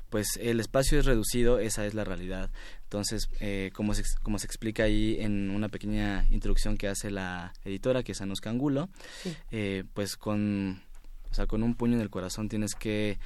pues 0.09 0.29
el 0.41 0.59
espacio 0.59 0.97
es 0.99 1.05
reducido, 1.05 1.59
esa 1.59 1.85
es 1.85 1.93
la 1.93 2.03
realidad. 2.03 2.49
Entonces, 2.83 3.29
eh, 3.39 3.69
como, 3.75 3.93
se, 3.93 4.01
como 4.23 4.39
se 4.39 4.47
explica 4.47 4.83
ahí 4.83 5.17
en 5.19 5.51
una 5.51 5.69
pequeña 5.69 6.25
introducción 6.31 6.75
que 6.75 6.87
hace 6.87 7.11
la 7.11 7.53
editora, 7.63 8.01
que 8.01 8.13
es 8.13 8.21
Anuska 8.21 8.49
Angulo, 8.49 8.89
Sí. 9.21 9.35
eh, 9.51 9.83
pues 9.93 10.17
con, 10.17 10.81
o 11.31 11.33
sea, 11.33 11.47
con 11.47 11.63
un 11.63 11.75
puño 11.75 11.95
en 11.95 12.01
el 12.01 12.09
corazón 12.09 12.49
tienes 12.49 12.75
que 12.75 13.17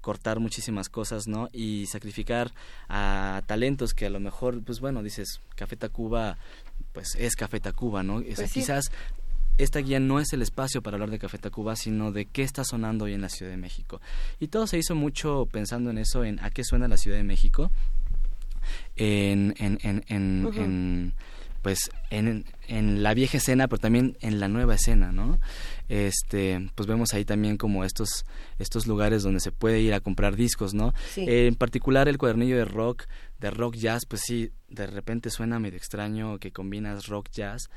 cortar 0.00 0.38
muchísimas 0.38 0.88
cosas, 0.88 1.26
¿no? 1.26 1.48
Y 1.52 1.86
sacrificar 1.86 2.52
a 2.88 3.42
talentos 3.46 3.92
que 3.92 4.06
a 4.06 4.10
lo 4.10 4.20
mejor, 4.20 4.62
pues 4.62 4.78
bueno, 4.80 5.02
dices, 5.02 5.40
Café 5.56 5.76
Tacuba, 5.76 6.38
pues 6.92 7.16
es 7.18 7.34
Café 7.34 7.58
Tacuba, 7.58 8.02
¿no? 8.04 8.16
O 8.16 8.22
sea, 8.22 8.34
Pues 8.36 8.50
sí. 8.52 8.60
quizás 8.60 8.92
esta 9.58 9.80
guía 9.80 9.98
no 9.98 10.20
es 10.20 10.32
el 10.32 10.42
espacio 10.42 10.82
para 10.82 10.94
hablar 10.96 11.10
de 11.10 11.18
Café 11.18 11.38
Tacuba, 11.38 11.74
sino 11.76 12.12
de 12.12 12.26
qué 12.26 12.42
está 12.42 12.62
sonando 12.62 13.06
hoy 13.06 13.14
en 13.14 13.22
la 13.22 13.28
Ciudad 13.30 13.50
de 13.50 13.56
México. 13.56 14.00
Y 14.38 14.48
todo 14.48 14.66
se 14.66 14.78
hizo 14.78 14.94
mucho 14.94 15.48
pensando 15.50 15.90
en 15.90 15.98
eso, 15.98 16.22
en 16.24 16.38
a 16.40 16.50
qué 16.50 16.62
suena 16.62 16.86
la 16.88 16.98
Ciudad 16.98 17.16
de 17.16 17.24
México, 17.24 17.70
en, 18.96 19.54
en, 19.58 19.78
en, 19.82 20.04
en, 20.08 21.14
pues 21.66 21.90
en, 22.10 22.44
en 22.68 23.02
la 23.02 23.12
vieja 23.12 23.38
escena, 23.38 23.66
pero 23.66 23.80
también 23.80 24.16
en 24.20 24.38
la 24.38 24.46
nueva 24.46 24.76
escena, 24.76 25.10
¿no? 25.10 25.40
Este, 25.88 26.70
pues 26.76 26.86
vemos 26.86 27.12
ahí 27.12 27.24
también 27.24 27.56
como 27.56 27.82
estos, 27.82 28.24
estos 28.60 28.86
lugares 28.86 29.24
donde 29.24 29.40
se 29.40 29.50
puede 29.50 29.80
ir 29.80 29.92
a 29.92 29.98
comprar 29.98 30.36
discos, 30.36 30.74
¿no? 30.74 30.94
en 31.16 31.56
particular 31.56 32.06
el 32.06 32.18
cuadernillo 32.18 32.56
de 32.56 32.66
rock, 32.66 33.06
de 33.40 33.50
rock 33.50 33.74
jazz, 33.74 34.06
pues 34.06 34.22
sí, 34.24 34.52
de 34.68 34.86
repente 34.86 35.28
suena 35.28 35.58
medio 35.58 35.76
extraño 35.76 36.38
que 36.38 36.52
combinas 36.52 37.08
rock 37.08 37.30
jazz, 37.32 37.68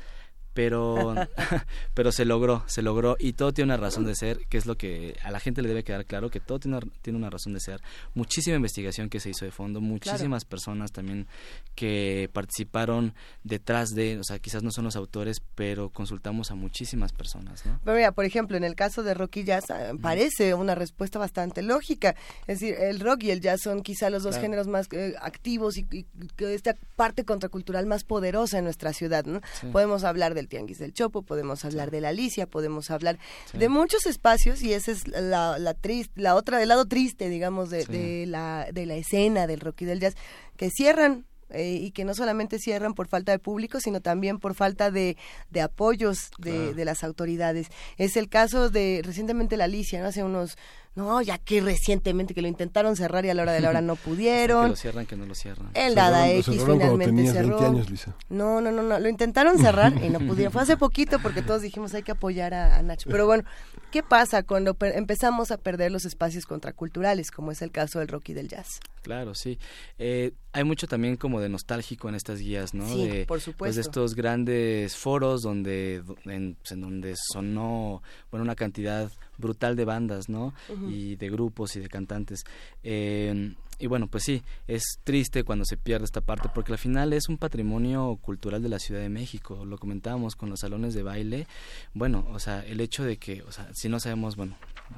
pero 0.54 1.16
pero 1.94 2.12
se 2.12 2.26
logró, 2.26 2.64
se 2.68 2.82
logró 2.82 3.16
y 3.20 3.34
todo 3.34 3.54
tiene 3.54 3.74
una 3.74 3.78
razón 3.78 4.06
de 4.06 4.16
ser, 4.16 4.46
que 4.48 4.58
es 4.58 4.66
lo 4.66 4.78
que 4.78 5.18
a 5.24 5.32
la 5.32 5.40
gente 5.40 5.62
le 5.62 5.68
debe 5.68 5.84
quedar 5.84 6.06
claro, 6.06 6.30
que 6.30 6.40
todo 6.40 6.60
tiene 6.60 6.78
una, 6.78 6.88
tiene 7.02 7.18
una 7.18 7.30
razón 7.30 7.54
de 7.54 7.60
ser. 7.60 7.82
Muchísima 8.14 8.56
investigación 8.56 9.10
que 9.10 9.20
se 9.20 9.30
hizo 9.30 9.46
de 9.46 9.52
fondo, 9.52 9.82
muchísimas 9.82 10.46
personas 10.46 10.92
también 10.92 11.28
que 11.76 12.30
participaron 12.34 13.14
detrás 13.44 13.90
de, 13.92 14.20
o 14.20 14.24
sea, 14.24 14.40
quizás 14.40 14.64
no 14.64 14.72
son 14.72 14.86
los 14.86 14.96
autores, 14.96 15.42
pero 15.56 15.90
consultamos 15.90 16.52
a 16.52 16.56
muchísimas 16.56 17.14
personas, 17.14 17.66
¿no? 17.66 17.80
Pero 17.84 17.98
mira, 17.98 18.12
por 18.12 18.26
ejemplo, 18.26 18.58
en 18.58 18.64
el 18.64 18.76
caso 18.76 19.04
de 19.04 19.14
rock 19.14 19.38
y 19.38 19.44
jazz 19.44 19.66
ah, 19.70 19.92
parece 20.02 20.54
una 20.54 20.76
respuesta 20.76 21.20
bastante 21.20 21.62
lógica. 21.62 22.16
Es 22.48 22.60
decir, 22.60 22.76
el 22.80 23.00
rock 23.00 23.24
y 23.24 23.32
el 23.32 23.42
jazz 23.42 23.62
son 23.62 23.82
quizá 23.82 24.10
los 24.10 24.24
dos 24.24 24.38
géneros 24.38 24.68
más 24.68 24.88
eh, 24.92 25.16
activos 25.22 25.78
y, 25.78 25.88
y, 25.92 26.06
esta 26.40 26.76
parte 26.96 27.26
contracultural 27.26 27.86
más 27.86 28.04
poderosa 28.04 28.58
en 28.58 28.64
nuestra 28.66 28.94
ciudad, 28.94 29.26
¿no? 29.26 29.42
Podemos 29.72 30.04
hablar 30.04 30.34
del 30.40 30.48
Tianguis 30.48 30.80
del 30.80 30.94
Chopo, 30.94 31.22
podemos 31.22 31.64
hablar 31.66 31.92
de 31.92 32.02
la 32.02 32.10
Alicia, 32.10 32.48
podemos 32.48 32.90
hablar 32.92 33.20
de 33.54 33.70
muchos 33.70 34.06
espacios 34.06 34.62
y 34.62 34.74
esa 34.74 34.92
es 34.92 35.08
la, 35.08 35.58
la, 35.60 36.36
otra, 36.36 36.58
del 36.58 36.70
lado 36.70 36.86
triste, 36.86 37.30
digamos, 37.30 37.70
de, 37.70 37.86
de, 37.86 38.26
la, 38.26 38.68
de 38.72 38.86
la 38.86 38.96
escena 38.96 39.48
del 39.48 39.60
rock 39.60 39.82
y 39.82 39.86
del 39.86 40.00
jazz, 40.00 40.16
que 40.58 40.70
cierran 40.70 41.26
eh, 41.52 41.80
y 41.82 41.92
que 41.92 42.06
no 42.06 42.14
solamente 42.14 42.60
cierran 42.60 42.94
por 42.94 43.08
falta 43.08 43.32
de 43.32 43.40
público, 43.40 43.80
sino 43.80 44.02
también 44.02 44.38
por 44.38 44.54
falta 44.54 44.92
de, 44.92 45.18
de 45.50 45.62
apoyos 45.62 46.30
de, 46.38 46.76
de, 46.76 46.86
las 46.86 47.04
autoridades. 47.04 47.70
Es 47.98 48.18
el 48.18 48.30
caso 48.30 48.70
de 48.70 49.02
recientemente 49.04 49.58
la 49.58 49.64
Alicia, 49.64 50.00
¿no? 50.00 50.08
hace 50.08 50.24
unos 50.24 50.58
no, 50.96 51.22
ya 51.22 51.38
que 51.38 51.62
recientemente 51.62 52.34
que 52.34 52.42
lo 52.42 52.48
intentaron 52.48 52.96
cerrar 52.96 53.26
y 53.26 53.30
a 53.30 53.34
la 53.34 53.44
hora 53.44 53.54
de 53.54 53.62
la 53.62 53.70
hora 53.70 53.82
no 53.82 53.96
pudieron. 53.96 54.64
que 54.64 54.70
lo 54.70 54.76
cierran, 54.76 55.06
que 55.06 55.16
no 55.16 55.26
lo 55.26 55.36
cierran. 55.36 55.70
El 55.74 55.96
Dada 55.96 56.30
X 56.30 56.46
finalmente 56.66 57.32
cerró. 57.32 57.60
Años, 57.60 57.90
Lisa. 57.90 58.16
No, 58.30 58.60
no, 58.60 58.72
no, 58.72 58.84
no, 58.84 59.00
lo 59.00 59.08
intentaron 59.10 59.58
cerrar 59.60 59.94
y 60.04 60.10
no 60.10 60.20
pudieron. 60.28 60.52
Fue 60.52 60.62
hace 60.62 60.78
poquito 60.78 61.20
porque 61.20 61.42
todos 61.42 61.62
dijimos 61.62 61.94
hay 61.94 62.04
que 62.04 62.12
apoyar 62.12 62.54
a, 62.54 62.82
Nacho. 62.82 63.10
Pero 63.10 63.26
bueno, 63.26 63.44
¿qué 63.92 64.04
pasa 64.04 64.44
cuando 64.44 64.76
empezamos 64.82 65.52
a 65.52 65.58
perder 65.58 65.92
los 65.92 66.06
espacios 66.06 66.46
contraculturales, 66.46 67.32
como 67.32 67.52
es 67.52 67.62
el 67.62 67.72
caso 67.72 68.00
del 68.00 68.08
rock 68.08 68.30
y 68.30 68.34
del 68.34 68.48
jazz? 68.48 68.80
Claro, 69.02 69.36
sí. 69.36 69.58
Eh, 69.98 70.34
hay 70.52 70.64
mucho 70.64 70.88
también 70.88 71.16
como 71.16 71.40
de 71.40 71.50
nostálgico 71.50 72.10
en 72.10 72.16
estas 72.16 72.40
guías, 72.40 72.74
¿no? 72.74 72.88
Sí, 72.88 73.08
de, 73.08 73.26
por 73.26 73.40
supuesto. 73.40 73.58
Pues 73.60 73.76
de 73.76 73.82
estos 73.82 74.16
grandes 74.16 74.96
foros 74.96 75.42
donde, 75.42 76.04
en, 76.26 76.56
pues, 76.56 76.72
en 76.72 76.82
donde 76.82 77.16
sonó, 77.16 78.02
bueno, 78.32 78.44
una 78.44 78.56
cantidad 78.56 79.12
brutal 79.40 79.76
de 79.76 79.86
bandas, 79.86 80.30
¿no? 80.30 80.54
Y 80.90 81.16
de 81.16 81.30
grupos 81.30 81.76
y 81.76 81.80
de 81.80 81.90
cantantes. 81.90 82.44
Eh, 82.84 83.56
y 83.82 83.88
bueno, 83.88 84.08
pues 84.08 84.26
sí, 84.26 84.44
es 84.68 84.84
triste 85.06 85.46
cuando 85.46 85.64
se 85.64 85.78
pierde 85.78 86.04
esta 86.04 86.20
parte, 86.20 86.50
porque 86.54 86.74
al 86.74 86.78
final 86.78 87.14
es 87.14 87.30
un 87.30 87.38
patrimonio 87.38 88.20
cultural 88.22 88.62
de 88.62 88.68
la 88.68 88.78
Ciudad 88.78 89.00
de 89.00 89.08
México. 89.08 89.64
Lo 89.66 89.78
comentábamos 89.78 90.36
con 90.36 90.50
los 90.50 90.60
salones 90.60 90.94
de 90.94 91.02
baile. 91.02 91.48
Bueno, 91.94 92.28
o 92.30 92.40
sea, 92.40 92.66
el 92.66 92.82
hecho 92.82 93.06
de 93.06 93.16
que, 93.16 93.42
o 93.44 93.54
sea, 93.54 93.70
si 93.74 93.88
no 93.88 94.02
sabemos, 94.02 94.36
bueno, 94.36 94.58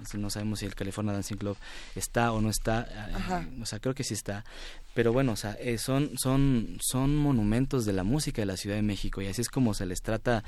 si 0.09 0.17
no 0.17 0.31
sabemos 0.31 0.59
si 0.59 0.65
el 0.65 0.73
California 0.73 1.13
Dancing 1.13 1.35
Club 1.35 1.57
está 1.95 2.31
o 2.31 2.41
no 2.41 2.49
está, 2.49 2.87
eh, 2.89 3.47
o 3.61 3.65
sea, 3.67 3.79
creo 3.79 3.93
que 3.93 4.03
sí 4.03 4.15
está. 4.15 4.45
Pero 4.95 5.13
bueno, 5.13 5.33
o 5.33 5.35
sea, 5.35 5.53
eh, 5.53 5.77
son, 5.77 6.11
son, 6.17 6.77
son 6.81 7.15
monumentos 7.15 7.85
de 7.85 7.93
la 7.93 8.03
música 8.03 8.41
de 8.41 8.47
la 8.47 8.57
Ciudad 8.57 8.75
de 8.77 8.81
México 8.81 9.21
y 9.21 9.27
así 9.27 9.41
es 9.41 9.49
como 9.49 9.75
se 9.75 9.85
les 9.85 10.01
trata 10.01 10.43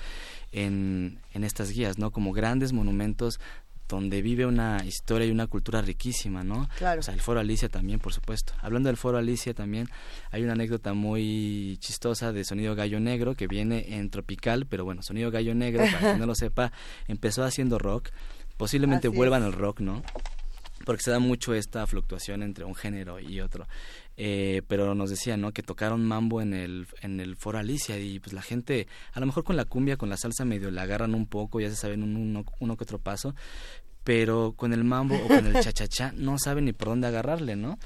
en, 0.51 1.19
en 1.33 1.43
estas 1.43 1.69
guías, 1.69 1.99
¿no? 1.99 2.11
Como 2.11 2.33
grandes 2.33 2.73
monumentos 2.73 3.39
donde 3.87 4.21
vive 4.21 4.45
una 4.45 4.83
historia 4.85 5.27
y 5.27 5.31
una 5.31 5.47
cultura 5.47 5.81
riquísima, 5.81 6.43
¿no? 6.43 6.69
Claro. 6.77 7.01
O 7.01 7.03
sea, 7.03 7.13
el 7.13 7.21
Foro 7.21 7.39
Alicia 7.39 7.69
también, 7.69 7.99
por 7.99 8.13
supuesto. 8.13 8.53
Hablando 8.61 8.87
del 8.87 8.97
Foro 8.97 9.17
Alicia 9.17 9.53
también, 9.53 9.87
hay 10.31 10.43
una 10.43 10.53
anécdota 10.53 10.93
muy 10.93 11.77
chistosa 11.79 12.31
de 12.31 12.43
Sonido 12.43 12.75
Gallo 12.75 12.99
Negro 12.99 13.35
que 13.35 13.47
viene 13.47 13.95
en 13.97 14.09
Tropical, 14.09 14.65
pero 14.65 14.85
bueno, 14.85 15.01
Sonido 15.01 15.31
Gallo 15.31 15.53
Negro, 15.53 15.83
para 15.85 15.99
quien 15.99 16.19
no 16.19 16.25
lo 16.25 16.35
sepa, 16.35 16.71
empezó 17.07 17.43
haciendo 17.43 17.77
rock, 17.77 18.09
posiblemente 18.57 19.07
vuelvan 19.07 19.43
al 19.43 19.53
rock, 19.53 19.81
¿no? 19.81 20.03
Porque 20.85 21.03
se 21.03 21.11
da 21.11 21.19
mucho 21.19 21.53
esta 21.53 21.87
fluctuación 21.87 22.43
entre 22.43 22.65
un 22.65 22.75
género 22.75 23.19
y 23.19 23.39
otro. 23.39 23.67
Eh, 24.16 24.61
pero 24.67 24.93
nos 24.93 25.09
decían 25.09 25.42
no 25.42 25.53
que 25.53 25.64
tocaron 25.64 26.06
mambo 26.06 26.40
en 26.40 26.53
el 26.53 26.85
en 27.01 27.19
el 27.19 27.35
foro 27.35 27.58
Alicia 27.58 27.98
y 27.98 28.19
pues 28.19 28.32
la 28.32 28.43
gente 28.43 28.88
a 29.11 29.19
lo 29.19 29.25
mejor 29.25 29.43
con 29.43 29.58
la 29.58 29.66
cumbia 29.66 29.98
con 29.98 30.08
la 30.08 30.17
salsa 30.17 30.45
medio 30.45 30.69
la 30.69 30.83
agarran 30.83 31.16
un 31.16 31.25
poco 31.25 31.59
ya 31.59 31.72
se 31.72 31.75
saben 31.75 32.03
un, 32.03 32.16
uno, 32.16 32.45
uno 32.59 32.77
que 32.77 32.83
otro 32.83 33.00
paso 33.00 33.33
pero 34.03 34.53
con 34.56 34.72
el 34.72 34.83
mambo 34.83 35.16
o 35.16 35.27
con 35.27 35.48
el 35.48 35.59
cha 35.64 36.11
no 36.16 36.38
saben 36.38 36.66
ni 36.66 36.74
por 36.74 36.90
dónde 36.90 37.08
agarrarle 37.08 37.56
no 37.56 37.80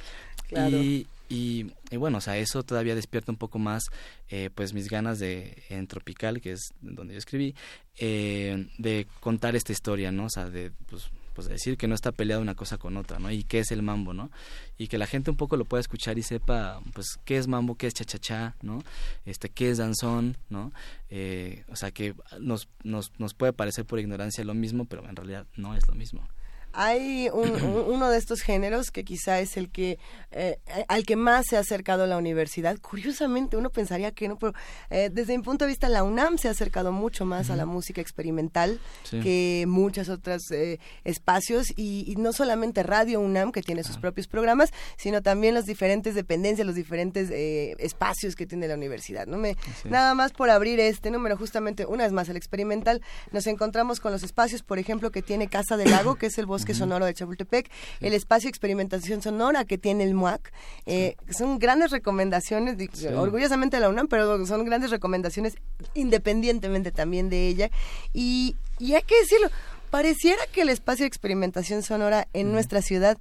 y, 0.70 1.08
y, 1.30 1.98
bueno, 1.98 2.20
o 2.20 2.22
sea, 2.22 2.38
eso 2.38 2.64
todavía 2.64 2.96
despierta 2.96 3.32
un 3.32 3.38
poco 3.38 3.60
más, 3.60 3.84
eh, 4.30 4.50
pues, 4.54 4.74
mis 4.74 4.90
ganas 4.90 5.20
de, 5.20 5.64
en 5.70 5.88
Tropical, 5.88 6.40
que 6.40 6.54
es 6.54 6.70
donde 6.82 7.14
yo 7.14 7.18
escribí, 7.18 7.54
eh, 7.98 8.68
de 8.78 9.08
contar 9.20 9.56
esta 9.56 9.74
historia, 9.74 10.12
¿no? 10.12 10.26
O 10.26 10.30
sea, 10.30 10.50
de, 10.50 10.72
pues, 10.90 11.10
pues 11.38 11.48
decir 11.48 11.78
que 11.78 11.88
no 11.88 11.94
está 11.94 12.12
peleada 12.12 12.42
una 12.42 12.56
cosa 12.56 12.80
con 12.80 12.98
otra, 12.98 13.20
¿no? 13.20 13.30
Y 13.30 13.44
qué 13.44 13.60
es 13.60 13.70
el 13.72 13.84
mambo, 13.84 14.12
¿no? 14.12 14.32
Y 14.80 14.88
que 14.88 14.98
la 14.98 15.06
gente 15.06 15.30
un 15.30 15.38
poco 15.38 15.56
lo 15.56 15.66
pueda 15.66 15.82
escuchar 15.82 16.18
y 16.18 16.24
sepa, 16.24 16.82
pues, 16.94 17.20
qué 17.26 17.38
es 17.38 17.48
mambo, 17.48 17.76
qué 17.76 17.86
es 17.86 17.94
cha-cha-cha, 17.94 18.56
¿no? 18.64 18.82
Este, 19.24 19.50
qué 19.50 19.70
es 19.70 19.78
danzón, 19.78 20.36
¿no? 20.50 20.72
Eh, 21.12 21.64
o 21.70 21.76
sea, 21.76 21.92
que 21.92 22.16
nos, 22.40 22.70
nos, 22.84 23.12
nos 23.20 23.36
puede 23.36 23.54
parecer 23.54 23.86
por 23.86 24.00
ignorancia 24.00 24.44
lo 24.44 24.56
mismo, 24.56 24.86
pero 24.86 25.08
en 25.08 25.16
realidad 25.16 25.46
no 25.56 25.76
es 25.76 25.88
lo 25.88 25.94
mismo 25.94 26.28
hay 26.74 27.30
uno 27.34 28.10
de 28.10 28.18
estos 28.18 28.42
géneros 28.42 28.92
que 28.92 29.04
quizá 29.04 29.40
es 29.40 29.58
el 29.58 29.70
que 29.70 30.00
eh, 30.32 30.60
al 30.88 31.04
que 31.04 31.16
más 31.16 31.46
se 31.50 31.58
ha 31.58 31.60
acercado 31.60 32.08
la 32.08 32.18
universidad. 32.18 32.78
Curiosamente, 32.80 33.58
uno 33.58 33.70
pensaría 33.70 34.12
que 34.12 34.28
no, 34.28 34.38
pero 34.38 34.54
eh, 34.90 35.10
desde 35.12 35.38
mi 35.38 35.44
punto 35.44 35.66
de 35.66 35.70
vista 35.70 35.90
la 35.90 36.04
UNAM 36.04 36.38
se 36.38 36.48
ha 36.48 36.52
acercado 36.52 36.92
mucho 36.92 37.26
más 37.26 37.50
a 37.50 37.56
la 37.56 37.66
música 37.66 38.02
experimental 38.02 38.80
que 39.10 39.66
muchos 39.68 40.10
otros 40.10 40.52
eh, 40.52 40.80
espacios. 41.04 41.74
Y, 41.76 42.16
no 42.18 42.34
solamente 42.34 42.84
Radio 42.84 43.20
UNAM 43.20 43.52
que 43.52 43.62
tiene 43.62 43.84
sus 43.84 43.98
propios 43.98 44.28
programas, 44.28 44.72
sino 44.98 45.22
también 45.22 45.54
las 45.54 45.66
diferentes 45.66 46.16
dependencias, 46.16 46.66
los 46.66 46.76
diferentes 46.76 47.30
espacios 47.32 48.36
que 48.36 48.48
tiene 48.48 48.68
la 48.68 48.74
universidad. 48.74 49.28
No 49.28 49.38
me 49.38 49.56
nada 49.86 50.16
más 50.16 50.32
por 50.32 50.50
abrir 50.50 50.80
este 50.80 51.12
número 51.12 51.38
justamente 51.38 51.86
una 51.86 52.04
vez 52.04 52.12
más 52.12 52.28
el 52.30 52.38
experimental 52.38 53.02
nos 53.32 53.48
encontramos 53.48 54.00
con 54.00 54.12
los 54.12 54.24
espacios, 54.24 54.64
por 54.64 54.80
ejemplo, 54.80 55.12
que 55.12 55.22
tiene 55.22 55.48
Casa 55.48 55.78
del 55.78 55.92
Lago, 55.92 56.16
que 56.16 56.28
es 56.28 56.38
el 56.38 56.46
bosque 56.58 56.74
sonoro 56.74 57.06
de 57.06 57.14
Chapultepec, 57.14 57.70
el 58.02 58.14
espacio 58.14 58.48
de 58.48 58.50
experimentación 58.50 59.22
sonora 59.22 59.64
que 59.64 59.78
tiene 59.78 60.04
el 60.04 60.16
MUAC. 60.16 60.52
Eh, 60.88 61.16
son 61.30 61.60
grandes 61.60 61.92
recomendaciones, 61.92 62.76
orgullosamente 63.16 63.78
de 63.78 63.82
la 63.82 63.90
UNAM, 63.90 64.08
pero 64.08 64.44
son 64.48 64.66
grandes 64.66 64.90
recomendaciones 64.90 65.56
independientemente 65.94 66.92
también 66.92 67.30
de 67.30 67.48
ella. 67.48 67.70
Y, 68.12 68.56
y 68.80 68.96
hay 68.96 69.04
que 69.04 69.20
decirlo, 69.20 69.50
pareciera 69.92 70.42
que 70.52 70.64
el 70.64 70.70
espacio 70.70 71.04
de 71.04 71.10
experimentación 71.10 71.84
sonora 71.84 72.28
en 72.34 72.52
nuestra 72.52 72.82
ciudad 72.82 73.20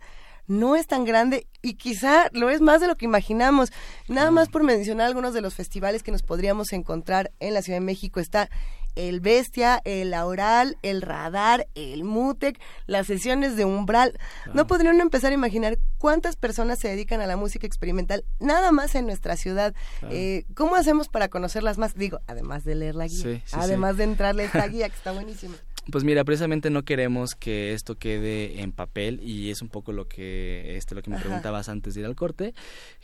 no 0.48 0.76
es 0.76 0.86
tan 0.86 1.04
grande 1.04 1.46
y 1.60 1.74
quizá 1.74 2.28
lo 2.32 2.48
es 2.48 2.62
más 2.62 2.80
de 2.80 2.86
lo 2.86 2.96
que 2.96 3.04
imaginamos. 3.04 3.70
Nada 4.08 4.30
más 4.30 4.48
por 4.48 4.62
mencionar 4.62 5.08
algunos 5.08 5.34
de 5.34 5.42
los 5.42 5.54
festivales 5.54 6.02
que 6.02 6.12
nos 6.12 6.22
podríamos 6.22 6.72
encontrar 6.72 7.32
en 7.40 7.52
la 7.52 7.60
Ciudad 7.60 7.80
de 7.80 7.84
México 7.84 8.20
está 8.20 8.48
el 8.96 9.20
Bestia, 9.20 9.80
el 9.84 10.12
Aural, 10.14 10.76
el 10.82 11.02
Radar, 11.02 11.68
el 11.74 12.04
Mutec, 12.04 12.58
las 12.86 13.06
sesiones 13.06 13.56
de 13.56 13.64
Umbral. 13.64 14.18
No 14.52 14.66
podrían 14.66 15.00
empezar 15.00 15.30
a 15.30 15.34
imaginar 15.34 15.78
cuántas 15.98 16.36
personas 16.36 16.78
se 16.78 16.88
dedican 16.88 17.20
a 17.20 17.26
la 17.26 17.36
música 17.36 17.66
experimental 17.66 18.24
nada 18.40 18.72
más 18.72 18.94
en 18.94 19.06
nuestra 19.06 19.36
ciudad. 19.36 19.74
Eh, 20.10 20.44
¿Cómo 20.54 20.76
hacemos 20.76 21.08
para 21.08 21.28
conocerlas 21.28 21.78
más? 21.78 21.94
Digo, 21.94 22.20
además 22.26 22.64
de 22.64 22.74
leer 22.74 22.94
la 22.94 23.06
guía, 23.06 23.42
además 23.52 23.96
de 23.96 24.04
entrarle 24.04 24.44
a 24.44 24.46
esta 24.46 24.66
guía 24.68 24.88
que 24.88 24.96
está 24.96 25.12
buenísima. 25.12 25.56
Pues 25.90 26.02
mira, 26.02 26.24
precisamente 26.24 26.68
no 26.68 26.82
queremos 26.82 27.36
que 27.36 27.72
esto 27.72 27.94
quede 27.94 28.60
en 28.60 28.72
papel 28.72 29.20
y 29.22 29.50
es 29.50 29.62
un 29.62 29.68
poco 29.68 29.92
lo 29.92 30.08
que 30.08 30.76
este 30.76 30.96
lo 30.96 31.02
que 31.02 31.10
me 31.10 31.18
preguntabas 31.18 31.68
antes 31.68 31.94
de 31.94 32.00
ir 32.00 32.06
al 32.06 32.16
corte, 32.16 32.54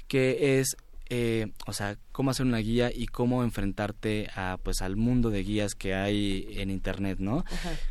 que 0.08 0.58
es 0.58 0.76
eh, 1.14 1.52
o 1.66 1.74
sea, 1.74 1.98
cómo 2.10 2.30
hacer 2.30 2.46
una 2.46 2.56
guía 2.56 2.90
y 2.90 3.04
cómo 3.04 3.44
enfrentarte 3.44 4.30
a, 4.34 4.56
pues, 4.62 4.80
al 4.80 4.96
mundo 4.96 5.28
de 5.28 5.42
guías 5.42 5.74
que 5.74 5.94
hay 5.94 6.46
en 6.52 6.70
Internet, 6.70 7.18
¿no? 7.18 7.44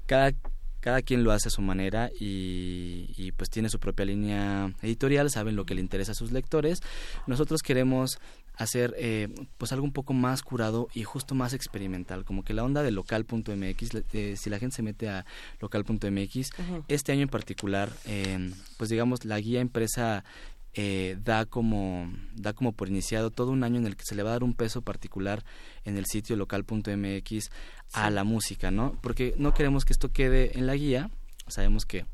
Cada, 0.08 0.32
cada 0.80 1.04
quien 1.04 1.24
lo 1.24 1.32
hace 1.32 1.50
a 1.50 1.52
su 1.52 1.62
manera 1.62 2.10
y, 2.20 3.32
pues 3.38 3.52
tiene 3.52 3.70
su 3.70 3.80
propia 3.80 4.06
línea 4.06 4.74
editorial, 4.82 5.30
saben 5.30 5.56
lo 5.56 5.68
que 5.68 5.76
le 5.76 5.82
interesa 5.82 6.14
a 6.14 6.16
sus 6.16 6.32
lectores. 6.32 6.82
Nosotros 7.28 7.62
queremos 7.62 8.18
hacer 8.56 8.96
eh, 8.98 9.28
pues 9.60 9.72
algo 9.72 9.86
un 9.86 9.94
poco 9.94 10.14
más 10.14 10.42
curado 10.42 10.88
y 10.96 11.04
justo 11.04 11.36
más 11.36 11.54
experimental, 11.54 12.26
como 12.26 12.44
que 12.44 12.56
la 12.56 12.64
onda 12.64 12.82
de 12.82 12.90
local.mx, 12.90 13.90
eh, 14.14 14.36
si 14.36 14.50
la 14.50 14.58
gente 14.58 14.76
se 14.76 14.82
mete 14.82 15.10
a 15.10 15.28
local.mx, 15.60 16.50
este 16.88 17.12
año 17.12 17.22
en 17.22 17.30
particular, 17.30 17.92
pues 18.78 18.90
digamos, 18.90 19.26
la 19.26 19.40
guía 19.40 19.62
empresa 19.62 20.24
eh, 20.74 21.18
da 21.24 21.46
como 21.46 22.12
da 22.34 22.54
como 22.54 22.72
por 22.72 22.88
iniciado 22.88 23.30
todo 23.30 23.52
un 23.52 23.64
año 23.64 23.78
en 23.78 23.88
el 23.88 23.96
que 23.96 24.06
se 24.06 24.16
le 24.16 24.24
va 24.24 24.30
a 24.30 24.34
dar 24.34 24.44
un 24.44 24.54
peso 24.54 24.82
particular 24.82 25.44
en 25.84 25.98
el 25.98 26.06
sitio 26.06 26.36
local.mx 26.36 27.52
a 27.94 28.10
la 28.10 28.24
música, 28.24 28.72
¿no? 28.72 28.98
Porque 29.02 29.34
no 29.38 29.54
queremos 29.54 29.84
que 29.86 29.94
esto 29.94 30.12
quede 30.12 30.58
en 30.58 30.68
la 30.68 30.76
guía, 30.76 31.10
sabemos 31.48 31.86
que 31.86 32.06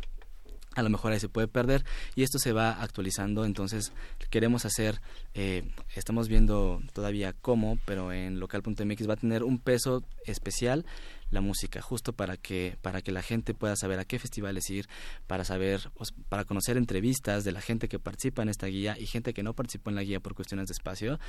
a 0.78 0.84
lo 0.84 0.90
mejor 0.90 1.12
ahí 1.12 1.20
se 1.20 1.30
puede 1.30 1.48
perder 1.48 1.84
y 2.16 2.22
esto 2.22 2.38
se 2.38 2.54
va 2.54 2.72
actualizando 2.72 3.46
entonces 3.46 3.94
queremos 4.30 4.64
hacer 4.64 5.02
eh, 5.34 5.64
estamos 5.96 6.28
viendo 6.28 6.82
todavía 6.94 7.34
cómo 7.34 7.80
pero 7.86 8.14
en 8.14 8.40
local.mx 8.40 9.10
va 9.10 9.16
a 9.16 9.18
tener 9.18 9.44
un 9.44 9.58
peso 9.58 10.04
especial 10.26 10.86
la 11.30 11.42
música 11.42 11.82
justo 11.82 12.14
para 12.14 12.38
que 12.38 12.78
para 12.82 13.02
que 13.02 13.12
la 13.12 13.22
gente 13.22 13.54
pueda 13.54 13.76
saber 13.76 14.00
a 14.00 14.06
qué 14.06 14.20
festivales 14.20 14.70
ir 14.70 14.88
para 15.28 15.44
saber 15.44 15.92
pues, 15.96 16.14
para 16.30 16.46
conocer 16.46 16.78
entrevistas 16.78 17.44
de 17.44 17.52
la 17.52 17.62
gente 17.62 17.90
que 17.90 18.00
participa 18.00 18.42
en 18.42 18.50
esta 18.50 18.68
guía 18.68 18.98
y 18.98 19.06
gente 19.06 19.34
que 19.34 19.44
no 19.44 19.54
participó 19.54 19.90
en 19.90 19.98
la 19.98 20.04
guía 20.04 20.20
por 20.20 20.36
cuestiones 20.36 20.68
de 20.68 20.74
espacio 20.74 21.20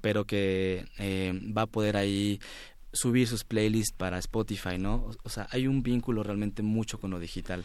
pero 0.00 0.24
que 0.24 0.86
eh, 0.98 1.32
va 1.56 1.62
a 1.62 1.66
poder 1.66 1.96
ahí 1.96 2.40
subir 2.94 3.26
sus 3.26 3.44
playlists 3.44 3.92
para 3.92 4.18
Spotify, 4.18 4.78
¿no? 4.78 5.10
O 5.24 5.28
sea, 5.28 5.48
hay 5.50 5.66
un 5.66 5.82
vínculo 5.82 6.22
realmente 6.22 6.62
mucho 6.62 6.98
con 6.98 7.10
lo 7.10 7.18
digital. 7.18 7.64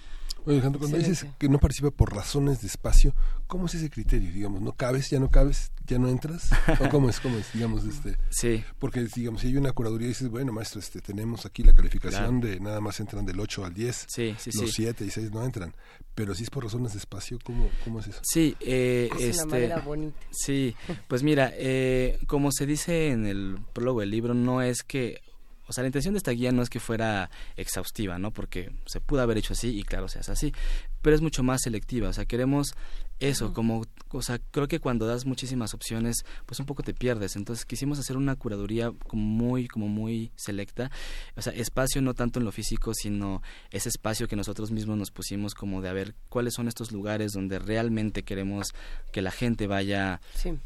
Oye, 0.49 0.57
Alejandro, 0.57 0.79
cuando 0.79 0.97
dices 0.97 1.27
que 1.37 1.47
no 1.47 1.59
participa 1.59 1.91
por 1.91 2.11
razones 2.11 2.61
de 2.61 2.67
espacio, 2.67 3.13
¿cómo 3.45 3.67
es 3.67 3.75
ese 3.75 3.91
criterio? 3.91 4.31
Digamos, 4.31 4.61
¿no 4.61 4.71
cabes, 4.71 5.07
ya 5.11 5.19
no 5.19 5.29
cabes, 5.29 5.71
ya 5.85 5.99
no 5.99 6.09
entras? 6.09 6.49
¿O 6.79 6.89
cómo 6.89 7.07
es, 7.07 7.19
cómo 7.19 7.37
es, 7.37 7.53
digamos, 7.53 7.85
este? 7.85 8.17
Sí. 8.31 8.63
Porque, 8.79 9.07
digamos, 9.15 9.41
si 9.41 9.47
hay 9.47 9.57
una 9.57 9.71
curaduría 9.73 10.07
y 10.07 10.09
dices, 10.09 10.27
bueno, 10.27 10.51
maestro, 10.51 10.79
este, 10.79 11.01
tenemos 11.01 11.45
aquí 11.45 11.61
la 11.61 11.75
calificación 11.75 12.41
de 12.41 12.59
nada 12.59 12.81
más 12.81 12.99
entran 12.99 13.27
del 13.27 13.39
8 13.39 13.63
al 13.63 13.75
10. 13.75 14.05
Sí, 14.09 14.35
sí, 14.39 14.49
los 14.59 14.71
7 14.71 15.05
y 15.05 15.11
6 15.11 15.31
no 15.31 15.45
entran. 15.45 15.75
Pero 16.15 16.33
si 16.33 16.41
es 16.41 16.49
por 16.49 16.63
razones 16.63 16.93
de 16.93 16.97
espacio, 16.97 17.37
¿cómo, 17.43 17.69
cómo 17.83 17.99
es 17.99 18.07
eso? 18.07 18.19
Sí, 18.23 18.57
eh, 18.59 19.07
es 19.19 19.21
este, 19.21 19.43
una 19.43 19.51
manera 19.51 19.79
bonita. 19.81 20.17
Sí, 20.31 20.75
pues 21.07 21.21
mira, 21.21 21.53
eh, 21.53 22.17
como 22.25 22.51
se 22.51 22.65
dice 22.65 23.11
en 23.11 23.27
el 23.27 23.59
prólogo 23.71 23.99
del 23.99 24.09
libro, 24.09 24.33
no 24.33 24.63
es 24.63 24.81
que 24.81 25.21
o 25.69 25.73
sea, 25.73 25.83
la 25.83 25.87
intención 25.87 26.15
de 26.15 26.17
esta 26.17 26.31
guía 26.31 26.51
no 26.51 26.63
es 26.63 26.69
que 26.69 26.79
fuera 26.79 27.29
exhaustiva, 27.55 28.17
¿no? 28.17 28.31
Porque 28.31 28.71
se 28.85 28.99
pudo 28.99 29.21
haber 29.21 29.37
hecho 29.37 29.53
así 29.53 29.77
y 29.77 29.83
claro, 29.83 30.07
se 30.07 30.19
hace 30.19 30.31
así, 30.31 30.53
pero 31.01 31.15
es 31.15 31.21
mucho 31.21 31.43
más 31.43 31.61
selectiva. 31.61 32.09
O 32.09 32.13
sea, 32.13 32.25
queremos 32.25 32.73
eso, 33.19 33.53
como, 33.53 33.85
o 34.11 34.21
sea, 34.21 34.39
creo 34.51 34.69
que 34.69 34.79
cuando 34.79 35.05
das 35.05 35.25
muchísimas 35.25 35.73
opciones, 35.73 36.23
pues 36.45 36.57
un 36.61 36.65
poco 36.65 36.83
te 36.83 36.93
pierdes. 36.93 37.35
Entonces 37.35 37.65
quisimos 37.65 37.99
hacer 37.99 38.15
una 38.15 38.37
curaduría 38.37 38.93
como 39.07 39.23
muy, 39.23 39.67
como 39.67 39.89
muy 39.89 40.31
selecta. 40.37 40.89
O 41.35 41.41
sea, 41.41 41.51
espacio 41.53 42.01
no 42.01 42.13
tanto 42.13 42.39
en 42.39 42.45
lo 42.45 42.53
físico, 42.53 42.93
sino 42.93 43.41
ese 43.71 43.89
espacio 43.89 44.29
que 44.29 44.37
nosotros 44.37 44.71
mismos 44.71 44.97
nos 44.97 45.11
pusimos 45.11 45.53
como 45.53 45.81
de 45.81 45.89
a 45.89 45.93
ver 45.93 46.15
cuáles 46.29 46.53
son 46.53 46.69
estos 46.69 46.93
lugares 46.93 47.33
donde 47.33 47.59
realmente 47.59 48.23
queremos 48.23 48.73
que 49.11 49.21
la 49.21 49.31
gente 49.31 49.67
vaya 49.67 50.21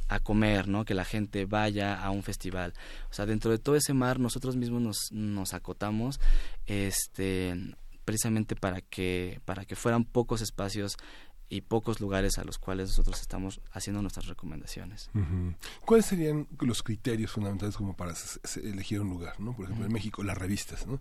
a 0.08 0.20
comer, 0.20 0.68
¿no? 0.68 0.86
Que 0.86 0.94
la 0.94 1.06
gente 1.06 1.46
vaya 1.46 2.00
a 2.00 2.12
un 2.12 2.22
festival. 2.22 2.74
O 3.10 3.14
sea, 3.14 3.26
dentro 3.26 3.50
de 3.50 3.58
todo 3.58 3.76
ese 3.76 3.94
mar 3.94 4.20
nosotros 4.20 4.56
mismos 4.56 4.82
nos, 4.82 4.98
nos 5.12 5.56
acotamos, 5.56 6.20
este 6.68 7.76
precisamente 8.06 8.56
para 8.56 8.82
que 8.82 9.42
para 9.46 9.66
que 9.66 9.76
fueran 9.76 10.06
pocos 10.06 10.42
espacios 10.42 10.98
y 11.54 11.62
pocos 11.62 12.00
lugares 12.00 12.40
a 12.40 12.44
los 12.44 12.58
cuales 12.58 12.90
nosotros 12.90 13.22
estamos 13.22 13.62
haciendo 13.72 14.02
nuestras 14.02 14.26
recomendaciones. 14.26 15.12
¿Cuáles 15.86 16.08
serían 16.08 16.48
los 16.60 16.82
criterios 16.82 17.32
fundamentales 17.32 17.76
como 17.76 17.96
para 17.96 18.16
elegir 18.64 19.02
un 19.02 19.10
lugar? 19.10 19.40
¿no? 19.40 19.56
Por 19.56 19.66
ejemplo, 19.66 19.86
en 19.86 19.94
México, 19.94 20.24
las 20.24 20.36
revistas. 20.36 20.88
¿no? 20.88 21.00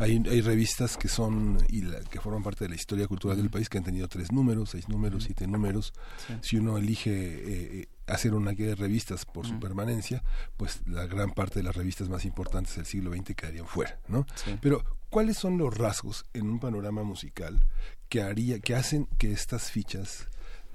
hay, 0.00 0.20
hay 0.28 0.40
revistas 0.40 0.96
que 0.96 1.06
son 1.06 1.58
y 1.68 1.82
que 2.10 2.20
forman 2.20 2.42
parte 2.42 2.64
de 2.64 2.70
la 2.70 2.74
historia 2.74 3.06
cultural 3.06 3.36
del 3.36 3.50
país 3.50 3.68
que 3.68 3.78
han 3.78 3.84
tenido 3.84 4.08
tres 4.08 4.32
números, 4.32 4.70
seis 4.70 4.88
números, 4.88 5.22
siete 5.24 5.46
números. 5.46 5.92
Si 6.40 6.56
uno 6.56 6.78
elige 6.78 7.12
eh, 7.12 7.80
eh, 7.82 7.88
hacer 8.08 8.34
una 8.34 8.50
guía 8.50 8.68
de 8.68 8.74
revistas 8.74 9.24
por 9.24 9.46
su 9.46 9.60
permanencia, 9.60 10.24
pues 10.56 10.80
la 10.86 11.06
gran 11.06 11.30
parte 11.30 11.60
de 11.60 11.62
las 11.62 11.76
revistas 11.76 12.08
más 12.08 12.24
importantes 12.24 12.74
del 12.74 12.86
siglo 12.86 13.12
XX 13.12 13.36
quedarían 13.36 13.66
fuera, 13.66 14.00
¿no? 14.08 14.26
Pero, 14.60 14.82
¿cuáles 15.12 15.36
son 15.36 15.58
los 15.58 15.76
rasgos 15.76 16.24
en 16.32 16.48
un 16.48 16.58
panorama 16.58 17.02
musical 17.02 17.66
que 18.08 18.22
haría, 18.22 18.60
que 18.60 18.74
hacen 18.74 19.06
que 19.18 19.30
estas 19.30 19.70
fichas 19.70 20.26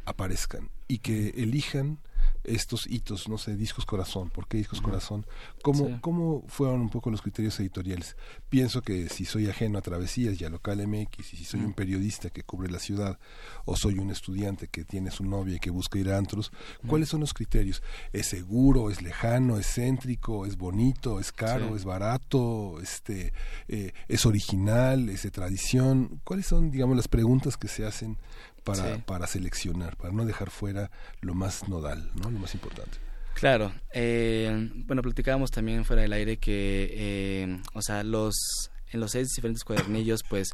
aparezcan 0.06 0.70
y 0.88 1.00
que 1.00 1.30
elijan 1.30 1.98
estos 2.48 2.88
hitos, 2.88 3.28
no 3.28 3.38
sé, 3.38 3.56
discos 3.56 3.86
corazón, 3.86 4.30
¿por 4.30 4.48
qué 4.48 4.58
discos 4.58 4.82
corazón? 4.82 5.26
¿Cómo, 5.62 6.00
¿Cómo 6.02 6.44
fueron 6.48 6.82
un 6.82 6.90
poco 6.90 7.12
los 7.12 7.22
criterios 7.22 7.60
editoriales? 7.60 8.16
Pienso 8.50 8.82
que 8.82 9.10
si 9.10 9.26
soy 9.26 9.50
ajeno 9.50 9.78
a 9.78 9.82
Travesías 9.82 10.40
y 10.40 10.46
a 10.46 10.50
Local 10.50 10.86
MX, 10.88 11.34
y 11.34 11.38
si 11.38 11.46
soy 11.46 11.60
un 11.60 11.74
periodista 11.74 12.30
que 12.30 12.44
cubre 12.44 12.72
la 12.72 12.80
ciudad, 12.80 13.20
o 13.66 13.76
soy 13.76 14.00
un 14.00 14.10
estudiante 14.12 14.70
que 14.70 14.86
tiene 14.86 15.12
su 15.12 15.26
novia 15.26 15.58
y 15.58 15.60
que 15.60 15.70
busca 15.70 16.00
ir 16.00 16.10
a 16.10 16.18
antros, 16.18 16.52
¿cuáles 16.88 17.10
son 17.10 17.20
los 17.20 17.34
criterios? 17.34 17.84
¿Es 18.14 18.28
seguro, 18.28 18.90
es 18.90 19.02
lejano, 19.02 19.58
es 19.58 19.68
céntrico, 19.68 20.46
es 20.46 20.58
bonito, 20.58 21.20
es 21.20 21.32
caro, 21.32 21.76
es 21.76 21.84
barato, 21.84 22.80
este, 22.82 23.34
eh, 23.68 23.92
es 24.08 24.26
original, 24.26 25.10
es 25.10 25.24
de 25.24 25.32
tradición? 25.32 26.22
¿Cuáles 26.24 26.48
son, 26.48 26.72
digamos, 26.72 26.96
las 26.96 27.10
preguntas 27.10 27.58
que 27.58 27.68
se 27.68 27.86
hacen 27.86 28.18
para, 28.68 28.98
para 29.06 29.28
seleccionar, 29.28 29.96
para 29.96 30.14
no 30.14 30.26
dejar 30.26 30.50
fuera 30.50 30.92
lo 31.22 31.34
más 31.34 31.68
nodal, 31.70 32.10
¿no? 32.16 32.30
lo 32.30 32.40
más 32.40 32.54
importante. 32.54 32.98
Claro, 33.34 33.72
eh, 33.94 34.72
bueno, 34.88 35.02
platicábamos 35.02 35.52
también 35.52 35.86
fuera 35.86 36.02
del 36.02 36.14
aire 36.14 36.38
que, 36.38 36.90
eh, 36.92 37.62
o 37.74 37.82
sea, 37.82 38.04
los 38.04 38.36
en 38.92 39.00
los 39.00 39.12
seis 39.12 39.28
diferentes 39.36 39.64
cuadernillos, 39.64 40.22
pues, 40.28 40.50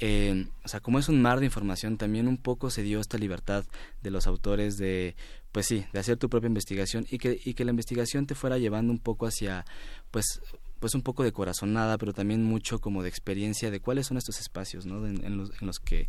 eh, 0.00 0.46
o 0.64 0.68
sea, 0.68 0.80
como 0.80 0.98
es 0.98 1.08
un 1.08 1.22
mar 1.22 1.40
de 1.40 1.46
información, 1.46 1.96
también 1.96 2.28
un 2.28 2.36
poco 2.36 2.70
se 2.70 2.82
dio 2.82 3.00
esta 3.00 3.18
libertad 3.18 3.64
de 4.02 4.10
los 4.10 4.26
autores 4.26 4.76
de, 4.76 5.16
pues 5.52 5.66
sí, 5.66 5.86
de 5.92 5.98
hacer 5.98 6.18
tu 6.18 6.28
propia 6.28 6.48
investigación 6.48 7.06
y 7.10 7.18
que, 7.18 7.40
y 7.42 7.54
que 7.54 7.64
la 7.64 7.70
investigación 7.70 8.26
te 8.26 8.34
fuera 8.34 8.58
llevando 8.58 8.92
un 8.92 8.98
poco 8.98 9.26
hacia, 9.26 9.64
pues, 10.10 10.40
pues 10.80 10.94
un 10.94 11.02
poco 11.02 11.24
de 11.24 11.32
corazonada, 11.32 11.98
pero 11.98 12.12
también 12.12 12.44
mucho 12.44 12.80
como 12.80 13.02
de 13.02 13.08
experiencia 13.08 13.70
de 13.70 13.80
cuáles 13.80 14.06
son 14.06 14.16
estos 14.16 14.40
espacios, 14.40 14.86
¿no? 14.86 15.06
en, 15.06 15.36
los, 15.36 15.50
en 15.60 15.66
los 15.66 15.78
que 15.78 16.08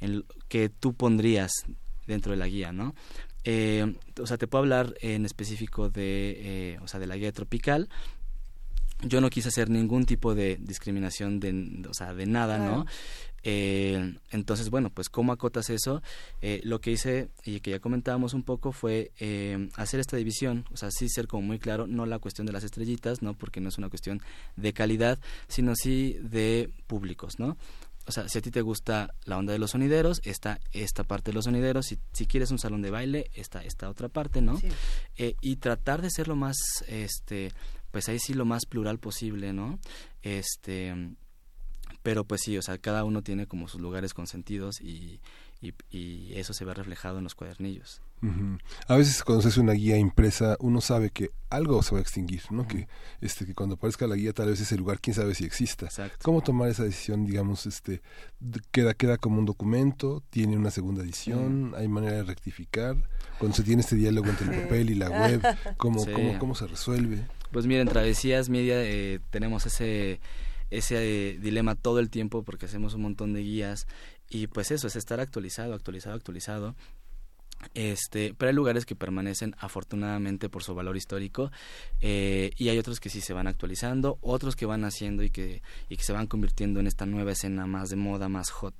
en, 0.00 0.24
que 0.48 0.68
tú 0.68 0.94
pondrías 0.94 1.50
dentro 2.06 2.32
de 2.32 2.38
la 2.38 2.48
guía, 2.48 2.72
¿no? 2.72 2.94
Eh, 3.44 3.94
o 4.20 4.26
sea, 4.26 4.36
te 4.36 4.46
puedo 4.46 4.60
hablar 4.62 4.94
en 5.00 5.24
específico 5.24 5.88
de, 5.88 6.72
eh, 6.72 6.78
o 6.82 6.88
sea, 6.88 6.98
de 7.00 7.06
la 7.06 7.16
guía 7.16 7.32
tropical. 7.32 7.88
Yo 9.02 9.20
no 9.20 9.30
quise 9.30 9.48
hacer 9.48 9.70
ningún 9.70 10.06
tipo 10.06 10.34
de 10.34 10.56
discriminación 10.60 11.38
de, 11.38 11.86
o 11.88 11.94
sea, 11.94 12.14
de 12.14 12.26
nada, 12.26 12.58
¿no? 12.58 12.84
Eh, 13.44 14.16
entonces, 14.32 14.70
bueno, 14.70 14.90
pues 14.90 15.08
cómo 15.08 15.32
acotas 15.32 15.70
eso. 15.70 16.02
lo 16.64 16.80
que 16.80 16.90
hice 16.90 17.28
y 17.44 17.60
que 17.60 17.70
ya 17.70 17.78
comentábamos 17.78 18.34
un 18.34 18.42
poco 18.42 18.72
fue 18.72 19.12
hacer 19.76 20.00
esta 20.00 20.16
división, 20.16 20.64
o 20.72 20.76
sea, 20.76 20.90
sí 20.90 21.08
ser 21.08 21.28
como 21.28 21.44
muy 21.44 21.60
claro, 21.60 21.86
no 21.86 22.06
la 22.06 22.18
cuestión 22.18 22.44
de 22.44 22.52
las 22.52 22.64
estrellitas, 22.64 23.22
¿no? 23.22 23.34
Porque 23.34 23.60
no 23.60 23.68
es 23.68 23.78
una 23.78 23.88
cuestión 23.88 24.20
de 24.56 24.72
calidad, 24.72 25.20
sino 25.46 25.76
sí 25.76 26.18
de 26.20 26.68
públicos, 26.88 27.38
¿no? 27.38 27.56
O 28.08 28.12
sea, 28.12 28.28
si 28.28 28.38
a 28.38 28.40
ti 28.40 28.50
te 28.50 28.62
gusta 28.62 29.14
la 29.24 29.36
onda 29.36 29.52
de 29.52 29.58
los 29.58 29.72
sonideros, 29.72 30.20
está 30.24 30.60
esta 30.72 31.04
parte 31.04 31.30
de 31.30 31.34
los 31.34 31.44
sonideros, 31.44 31.86
si, 31.86 31.98
si 32.12 32.26
quieres 32.26 32.50
un 32.50 32.58
salón 32.58 32.80
de 32.80 32.90
baile, 32.90 33.30
está 33.34 33.62
esta 33.62 33.90
otra 33.90 34.08
parte, 34.08 34.40
¿no? 34.40 34.58
Eh, 35.16 35.36
y 35.42 35.56
tratar 35.56 36.00
de 36.00 36.10
ser 36.10 36.26
lo 36.26 36.34
más, 36.34 36.56
este, 36.86 37.52
pues 37.90 38.08
ahí 38.08 38.18
sí 38.18 38.32
lo 38.32 38.46
más 38.46 38.64
plural 38.64 38.98
posible, 38.98 39.52
¿no? 39.52 39.78
Este, 40.22 40.94
pero 42.02 42.24
pues 42.24 42.40
sí, 42.42 42.56
o 42.56 42.62
sea, 42.62 42.78
cada 42.78 43.04
uno 43.04 43.22
tiene 43.22 43.46
como 43.46 43.68
sus 43.68 43.80
lugares 43.80 44.14
consentidos 44.14 44.80
y, 44.80 45.20
y, 45.60 45.74
y 45.90 46.32
eso 46.34 46.54
se 46.54 46.64
ve 46.64 46.72
reflejado 46.72 47.18
en 47.18 47.24
los 47.24 47.34
cuadernillos. 47.34 48.00
A 48.86 48.96
veces 48.96 49.22
cuando 49.22 49.42
se 49.42 49.48
hace 49.48 49.60
una 49.60 49.72
guía 49.72 49.96
impresa, 49.96 50.56
uno 50.60 50.80
sabe 50.80 51.10
que 51.10 51.30
algo 51.50 51.82
se 51.82 51.92
va 51.92 51.98
a 51.98 52.02
extinguir, 52.02 52.42
¿no? 52.50 52.66
Que 52.66 52.88
este 53.20 53.46
que 53.46 53.54
cuando 53.54 53.76
aparezca 53.76 54.06
la 54.06 54.16
guía 54.16 54.32
tal 54.32 54.48
vez 54.48 54.60
ese 54.60 54.76
lugar 54.76 55.00
quién 55.00 55.14
sabe 55.14 55.34
si 55.34 55.44
exista. 55.44 55.88
¿Cómo 56.22 56.42
tomar 56.42 56.68
esa 56.68 56.84
decisión, 56.84 57.24
digamos, 57.24 57.66
este 57.66 58.02
queda 58.72 58.94
queda 58.94 59.16
como 59.16 59.38
un 59.38 59.44
documento, 59.44 60.22
tiene 60.30 60.56
una 60.56 60.70
segunda 60.70 61.02
edición, 61.02 61.74
hay 61.76 61.88
manera 61.88 62.16
de 62.16 62.24
rectificar? 62.24 62.96
Cuando 63.38 63.56
se 63.56 63.62
tiene 63.62 63.82
este 63.82 63.96
diálogo 63.96 64.28
entre 64.28 64.52
el 64.52 64.62
papel 64.62 64.90
y 64.90 64.94
la 64.94 65.10
web, 65.10 65.42
¿cómo, 65.76 66.04
cómo, 66.04 66.38
cómo 66.38 66.54
se 66.54 66.66
resuelve? 66.66 67.24
Pues 67.52 67.66
miren, 67.66 67.88
Travesías 67.88 68.48
Media 68.48 68.82
eh, 68.82 69.20
tenemos 69.30 69.64
ese 69.66 70.20
ese 70.70 70.96
eh, 71.30 71.38
dilema 71.38 71.76
todo 71.76 71.98
el 71.98 72.10
tiempo 72.10 72.42
porque 72.42 72.66
hacemos 72.66 72.94
un 72.94 73.02
montón 73.02 73.32
de 73.32 73.40
guías 73.40 73.86
y 74.28 74.48
pues 74.48 74.70
eso 74.70 74.86
es 74.86 74.96
estar 74.96 75.20
actualizado, 75.20 75.74
actualizado, 75.74 76.14
actualizado 76.14 76.74
este, 77.74 78.34
pero 78.36 78.50
hay 78.50 78.54
lugares 78.54 78.86
que 78.86 78.94
permanecen 78.94 79.54
afortunadamente 79.58 80.48
por 80.48 80.62
su 80.62 80.74
valor 80.74 80.96
histórico 80.96 81.50
eh, 82.00 82.50
y 82.56 82.68
hay 82.68 82.78
otros 82.78 83.00
que 83.00 83.10
sí 83.10 83.20
se 83.20 83.32
van 83.32 83.46
actualizando, 83.46 84.18
otros 84.20 84.56
que 84.56 84.66
van 84.66 84.84
haciendo 84.84 85.22
y 85.22 85.30
que, 85.30 85.62
y 85.88 85.96
que 85.96 86.04
se 86.04 86.12
van 86.12 86.26
convirtiendo 86.26 86.80
en 86.80 86.86
esta 86.86 87.06
nueva 87.06 87.32
escena 87.32 87.66
más 87.66 87.90
de 87.90 87.96
moda, 87.96 88.28
más 88.28 88.50
hot. 88.50 88.74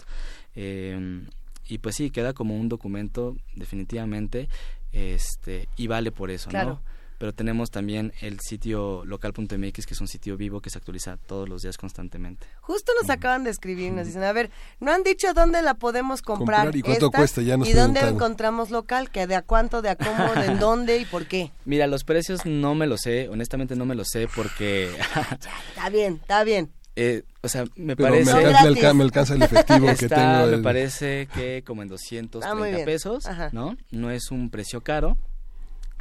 Eh, 0.55 1.23
y 1.67 1.79
pues 1.79 1.97
sí, 1.97 2.11
queda 2.11 2.33
como 2.33 2.57
un 2.57 2.69
documento 2.69 3.37
definitivamente 3.55 4.49
este 4.93 5.69
y 5.77 5.87
vale 5.87 6.13
por 6.13 6.31
eso, 6.31 6.51
¿no? 6.51 6.81
Pero 7.19 7.35
tenemos 7.35 7.71
también 7.71 8.13
el 8.21 8.39
sitio 8.41 9.05
local.mx, 9.05 9.87
que 9.87 9.95
es 9.95 10.01
un 10.01 10.07
sitio 10.09 10.37
vivo 10.37 10.61
que 10.61 10.71
se 10.71 10.79
actualiza 10.79 11.17
todos 11.17 11.49
los 11.49 11.63
días 11.63 11.77
constantemente. 11.77 12.47
Justo 12.61 12.93
nos 13.01 13.11
acaban 13.11 13.45
de 13.45 13.51
escribir, 13.51 13.93
nos 13.93 14.07
dicen, 14.07 14.23
a 14.23 14.33
ver, 14.33 14.51
no 14.79 14.93
han 14.93 15.03
dicho 15.03 15.35
dónde 15.35 15.61
la 15.63 15.75
podemos 15.75 16.23
comprar. 16.23 16.75
¿Y 16.75 16.83
cuánto 16.83 17.11
cuesta? 17.11 17.43
Ya 17.43 17.57
¿Y 17.65 17.73
dónde 17.73 18.01
encontramos 18.01 18.71
local? 18.71 19.11
¿Que 19.11 19.27
¿De 19.27 19.35
a 19.35 19.43
cuánto, 19.43 19.83
de 19.83 19.91
a 19.91 19.97
cómo, 19.97 20.33
de 20.35 20.47
en 20.47 20.59
dónde 20.61 20.99
y 20.99 21.05
por 21.05 21.27
qué? 21.27 21.51
Mira, 21.65 21.87
los 21.89 22.05
precios 22.05 22.47
no 22.47 22.75
me 22.75 22.87
lo 22.87 22.97
sé, 22.97 23.29
honestamente 23.29 23.75
no 23.75 23.85
me 23.85 23.97
lo 23.97 24.05
sé 24.05 24.29
porque... 24.35 24.91
está 25.69 25.89
bien, 25.91 26.19
está 26.23 26.45
bien. 26.45 26.73
Eh, 26.95 27.23
o 27.43 27.49
sea, 27.49 27.65
me 27.77 27.97
parece... 27.97 28.35
Me 28.35 29.05
alcanza, 29.05 29.35
el 29.35 29.43
efectivo 29.43 29.87
que 29.99 30.09
tengo. 30.09 30.47
Me 30.47 30.59
parece 30.59 31.29
que 31.35 31.63
como 31.65 31.83
en 31.83 31.89
230 31.89 32.81
ah, 32.81 32.85
pesos, 32.85 33.25
¿no? 33.53 33.77
No 33.91 34.11
es 34.11 34.31
un 34.31 34.51
precio 34.51 34.81
caro. 34.83 35.17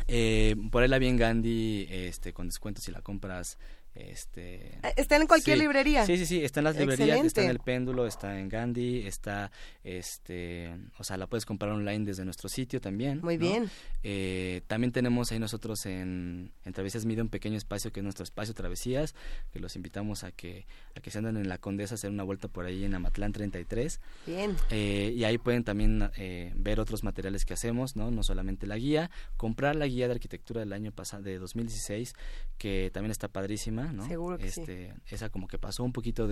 Eh, 0.07 0.55
por 0.71 0.83
ahí 0.83 0.89
la 0.89 0.99
vi 0.99 1.07
en 1.07 1.17
Gandhi 1.17 1.87
este, 1.89 2.33
con 2.33 2.47
descuentos 2.47 2.85
si 2.85 2.91
la 2.91 3.01
compras 3.01 3.57
este, 3.97 4.67
eh, 4.67 4.93
¿Está 4.95 5.17
en 5.17 5.27
cualquier 5.27 5.57
librería? 5.57 6.05
Sí, 6.05 6.17
sí, 6.17 6.25
sí, 6.25 6.43
está 6.43 6.59
en 6.59 6.65
las 6.65 6.77
librerías, 6.77 7.25
está 7.25 7.43
en 7.43 7.49
el 7.49 7.59
péndulo, 7.59 8.05
está 8.05 8.39
en 8.39 8.47
Gandhi, 8.47 9.07
está, 9.07 9.51
este, 9.83 10.71
o 10.99 11.03
sea, 11.03 11.17
la 11.17 11.27
puedes 11.27 11.45
comprar 11.45 11.71
online 11.71 12.05
desde 12.05 12.23
nuestro 12.23 12.47
sitio 12.47 12.79
también. 12.79 13.21
Muy 13.21 13.37
bien. 13.37 13.69
Eh, 14.03 14.61
también 14.67 14.91
tenemos 14.91 15.31
ahí 15.31 15.39
nosotros 15.39 15.85
en, 15.85 16.51
en 16.63 16.73
Travesías 16.73 17.05
Mide 17.05 17.21
un 17.21 17.29
pequeño 17.29 17.57
espacio 17.57 17.91
que 17.91 18.01
es 18.01 18.03
nuestro 18.03 18.23
espacio 18.23 18.53
Travesías, 18.53 19.15
que 19.51 19.59
los 19.59 19.75
invitamos 19.75 20.23
a 20.23 20.31
que, 20.31 20.67
a 20.95 20.99
que 20.99 21.09
se 21.09 21.17
anden 21.17 21.37
en 21.37 21.49
la 21.49 21.57
Condesa 21.57 21.93
a 21.93 21.95
hacer 21.95 22.11
una 22.11 22.23
vuelta 22.23 22.47
por 22.47 22.65
ahí 22.65 22.83
en 22.85 22.93
Amatlán 22.93 23.31
33. 23.31 23.99
Bien. 24.25 24.55
Eh, 24.69 25.13
y 25.15 25.23
ahí 25.23 25.37
pueden 25.37 25.63
también 25.63 26.11
ver 26.55 26.79
otros 26.79 27.03
materiales 27.03 27.45
que 27.45 27.53
hacemos, 27.53 27.95
¿no? 27.95 28.11
No 28.11 28.23
solamente 28.23 28.67
la 28.67 28.77
guía, 28.77 29.09
comprar 29.37 29.75
la 29.75 29.87
guía 29.87 30.07
de 30.07 30.13
arquitectura 30.13 30.59
del 30.59 30.73
año 30.73 30.91
pasado, 30.91 31.23
de 31.23 31.39
2016, 31.39 32.13
que 32.57 32.91
también 32.93 33.11
está 33.11 33.27
padrísima 33.27 33.86
Seguro 34.07 34.37
que 34.37 34.47
este, 34.47 34.93
Esa 35.07 35.29
como 35.29 35.47
que 35.47 35.57
pasó 35.57 35.83
un 35.83 35.93
poquito 35.93 36.27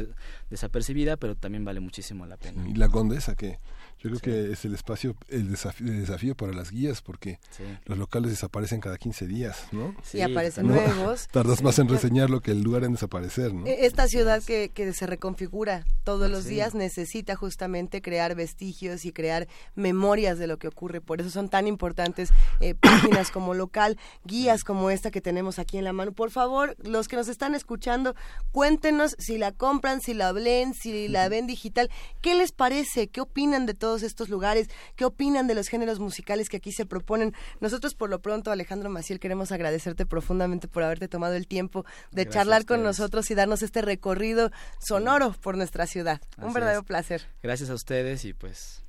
desapercibida, 0.50 1.18
pero 1.18 1.36
también 1.36 1.66
vale 1.66 1.80
muchísimo 1.80 2.26
la 2.26 2.38
pena. 2.38 2.68
Y 2.68 2.74
la 2.74 2.90
condesa, 2.90 3.36
que 3.36 3.60
yo 4.00 4.10
creo 4.10 4.20
que 4.20 4.52
es 4.52 4.66
el 4.66 4.74
espacio, 4.74 5.16
el 5.30 5.52
desafío, 5.52 5.88
desafío 5.92 6.36
para 6.36 6.54
las 6.54 6.72
guías, 6.72 7.02
porque 7.02 7.40
los 7.86 7.98
locales 7.98 8.32
desaparecen 8.32 8.80
cada 8.80 8.98
15 8.98 9.28
días, 9.28 9.68
¿no? 9.72 9.96
Sí, 10.04 10.22
aparecen 10.22 10.68
nuevos. 10.68 11.28
Tardas 11.32 11.62
más 11.64 11.80
en 11.80 11.88
reseñarlo 11.88 12.42
que 12.42 12.52
el 12.52 12.62
lugar 12.62 12.84
en 12.84 12.94
desaparecer, 12.94 13.54
¿no? 13.54 13.66
E-, 13.66 13.86
esta 13.86 14.08
ciudad 14.08 14.44
que, 14.44 14.70
que 14.70 14.94
se 14.94 15.08
reconfigura 15.08 15.86
todos 16.04 16.30
los 16.30 16.46
días 16.46 16.76
necesita 16.76 17.36
justamente 17.36 18.02
crear 18.02 18.36
vestigios 18.36 19.06
y 19.06 19.12
crear 19.12 19.48
memorias 19.76 20.38
de 20.40 20.48
lo 20.48 20.58
que 20.58 20.68
ocurre. 20.68 21.02
Por 21.02 21.22
eso 21.22 21.30
son 21.30 21.50
tan 21.50 21.68
importantes 21.68 22.30
eh, 22.60 22.76
páginas 22.76 23.32
como 23.32 23.54
local, 23.54 23.98
guías 24.24 24.64
como 24.64 24.90
esta 24.90 25.12
que 25.12 25.22
tenemos 25.22 25.60
aquí 25.60 25.78
en 25.78 25.84
la 25.84 25.94
mano. 25.94 26.12
Por 26.12 26.32
favor, 26.32 26.76
los 26.84 27.08
que 27.08 27.16
nos 27.16 27.28
están 27.28 27.45
escuchando, 27.54 28.16
cuéntenos 28.52 29.16
si 29.20 29.38
la 29.38 29.52
compran, 29.52 30.02
si 30.02 30.14
la 30.14 30.32
leen, 30.34 30.74
si 30.74 31.08
la 31.08 31.30
ven 31.30 31.46
digital, 31.46 31.92
¿qué 32.22 32.34
les 32.34 32.52
parece? 32.52 33.08
¿Qué 33.08 33.22
opinan 33.22 33.66
de 33.66 33.74
todos 33.74 34.02
estos 34.02 34.30
lugares? 34.30 34.70
¿Qué 34.96 35.06
opinan 35.06 35.48
de 35.48 35.56
los 35.56 35.68
géneros 35.68 36.00
musicales 36.00 36.50
que 36.50 36.58
aquí 36.58 36.72
se 36.72 36.86
proponen? 36.86 37.34
Nosotros 37.60 37.94
por 37.94 38.10
lo 38.10 38.22
pronto, 38.22 38.52
Alejandro 38.52 38.90
Maciel, 38.90 39.20
queremos 39.20 39.52
agradecerte 39.52 40.06
profundamente 40.06 40.68
por 40.68 40.84
haberte 40.84 41.08
tomado 41.08 41.36
el 41.36 41.48
tiempo 41.48 41.86
de 42.12 42.28
charlar 42.28 42.66
con 42.66 42.82
nosotros 42.82 43.30
y 43.30 43.36
darnos 43.36 43.62
este 43.62 43.82
recorrido 43.82 44.52
sonoro 44.80 45.34
por 45.34 45.58
nuestra 45.58 45.86
ciudad. 45.86 46.22
Un 46.38 46.54
verdadero 46.54 46.84
placer. 46.84 47.28
Gracias 47.44 47.70
a 47.70 47.74
ustedes 47.74 48.26
y 48.26 48.34
pues 48.34 48.86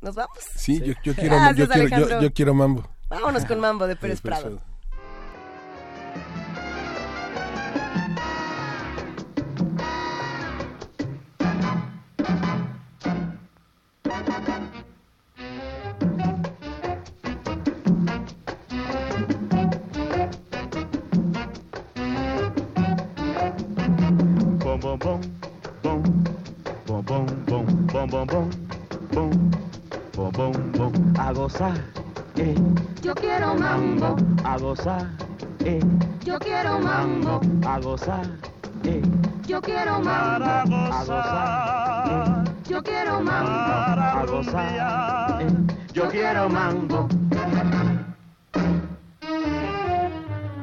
¿Nos 0.00 0.14
vamos? 0.14 0.38
Sí, 0.54 0.80
Yo, 0.80 0.94
quiero, 1.14 2.20
yo, 2.20 2.32
quiero, 2.32 2.54
mambo. 2.54 2.88
Vámonos 3.08 3.44
con 3.44 3.60
mambo 3.60 3.86
de 3.86 3.96
Pérez 3.96 4.20
Prado. 4.20 4.60
Bom 24.78 24.98
bom 24.98 25.20
bom. 25.82 26.02
Bom 26.86 27.02
bom 27.02 27.26
bom 27.46 27.66
bom 27.86 28.06
bom 28.06 28.26
bom 28.26 28.50
bom. 29.12 29.30
Bom 30.14 30.30
bom 30.32 30.52
bom 30.72 30.92
a 31.18 31.32
gozar 31.32 31.76
eh. 32.36 32.54
Yo 33.02 33.14
quiero 33.14 33.54
mambo. 33.54 34.16
A 34.44 34.58
gozar 34.58 35.06
eh. 35.64 35.80
Yo 36.24 36.38
quiero 36.38 36.80
mambo. 36.80 37.40
A 37.66 37.80
gozar 37.80 38.26
eh. 38.84 39.02
Yo 39.48 39.60
quiero 39.60 40.00
mambo. 40.00 40.44
A 40.44 41.04
gozar 41.04 41.50
eh. 42.06 42.70
Yo 42.70 42.82
quiero 42.82 43.20
mambo. 43.20 43.72
A 44.02 44.24
gozar 44.26 45.40
eh 45.40 45.76
yo 45.96 46.10
quiero 46.10 46.48
mambo. 46.50 47.08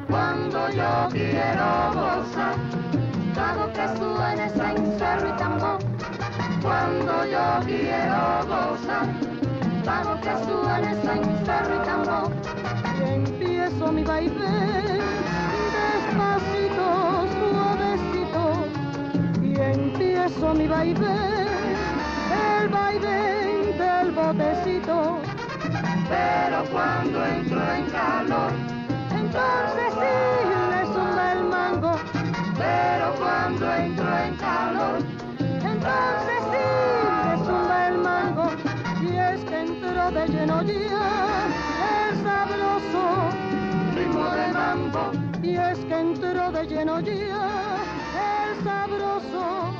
Cuando 0.08 0.68
yo 0.70 1.08
quiero 1.10 1.92
gozar 1.92 2.83
hago 3.44 3.72
que 3.72 3.86
suene 3.98 4.48
cencerro 4.50 5.28
y 5.28 5.32
tambor. 5.36 5.78
Cuando 6.62 7.26
yo 7.26 7.46
quiero 7.66 8.22
gozar, 8.48 9.06
hago 9.86 10.20
que 10.20 10.34
suene 10.44 10.94
cencerro 11.02 11.74
y 11.76 11.86
tambor. 11.86 12.32
Empiezo 13.06 13.92
mi 13.92 14.04
baile, 14.04 14.52
despacito, 15.76 16.86
suavecito. 17.34 18.42
Y 19.42 19.60
empiezo 19.60 20.54
mi 20.54 20.66
baile, 20.66 21.14
el 22.60 22.68
baile 22.68 23.74
del 23.78 24.10
botecito. 24.12 25.20
Pero 26.08 26.64
cuando 26.72 27.24
entro 27.26 27.60
en 27.74 27.90
calor, 27.90 28.52
entonces 29.10 29.92
sí 29.94 30.53
pero 32.64 33.14
cuando 33.18 33.74
entro 33.74 34.18
en 34.18 34.36
calor, 34.36 34.98
entonces 35.38 36.40
sí 36.50 36.64
me 37.26 37.36
sube 37.44 37.78
el 37.88 37.98
mango, 37.98 38.46
y 39.02 39.16
es 39.16 39.40
que 39.44 39.60
entro 39.60 40.10
de 40.10 40.26
lleno 40.28 40.62
ya 40.62 41.46
el 42.08 42.22
sabroso 42.22 43.04
ritmo 43.94 44.30
de 44.30 44.46
mambo, 44.52 45.02
y 45.42 45.56
es 45.56 45.78
que 45.78 46.00
entro 46.00 46.52
de 46.52 46.66
lleno 46.66 47.00
ya 47.00 47.76
el 48.32 48.64
sabroso 48.64 49.74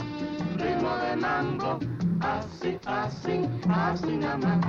ritmo 0.57 0.97
de 0.97 1.17
mambo. 1.17 1.79
Así, 2.21 2.79
así, 2.87 3.47
así 3.69 4.17
nada 4.17 4.39
más, 4.39 4.61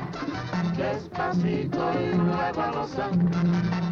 despacito 0.78 1.92
y 1.94 2.18
luego 2.18 2.62
a 2.62 2.72
gozar. 2.72 3.12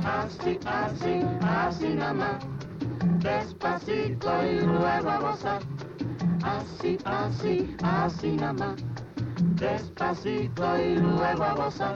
Así, 0.05 0.59
así, 0.65 1.21
así 1.41 1.87
nada 1.93 2.13
más 2.13 2.35
despacito 3.19 4.31
y 4.45 4.61
luego 4.61 5.09
a 5.09 5.19
gozar. 5.19 5.61
Así, 6.43 6.97
así, 7.05 7.75
así 7.83 8.31
nada 8.35 8.53
más, 8.53 8.75
despacito 9.55 10.77
y 10.77 10.95
luego 10.95 11.43
a 11.43 11.53
gozar. 11.53 11.95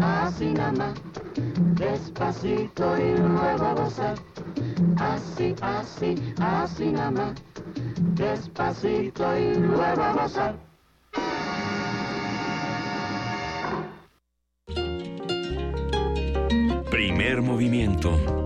Así 0.00 0.52
nada 0.52 0.72
más, 0.72 0.94
despacito 1.74 2.98
y 2.98 3.16
luego 3.16 3.64
a 3.64 3.74
gozar. 3.74 4.18
Así, 4.96 5.54
así, 5.60 6.14
así 6.40 6.86
nada 6.86 7.10
más, 7.10 7.34
despacito 8.14 9.38
y 9.38 9.54
luego 9.54 10.02
a 10.02 10.12
gozar. 10.12 10.54
Primer 16.90 17.42
movimiento. 17.42 18.39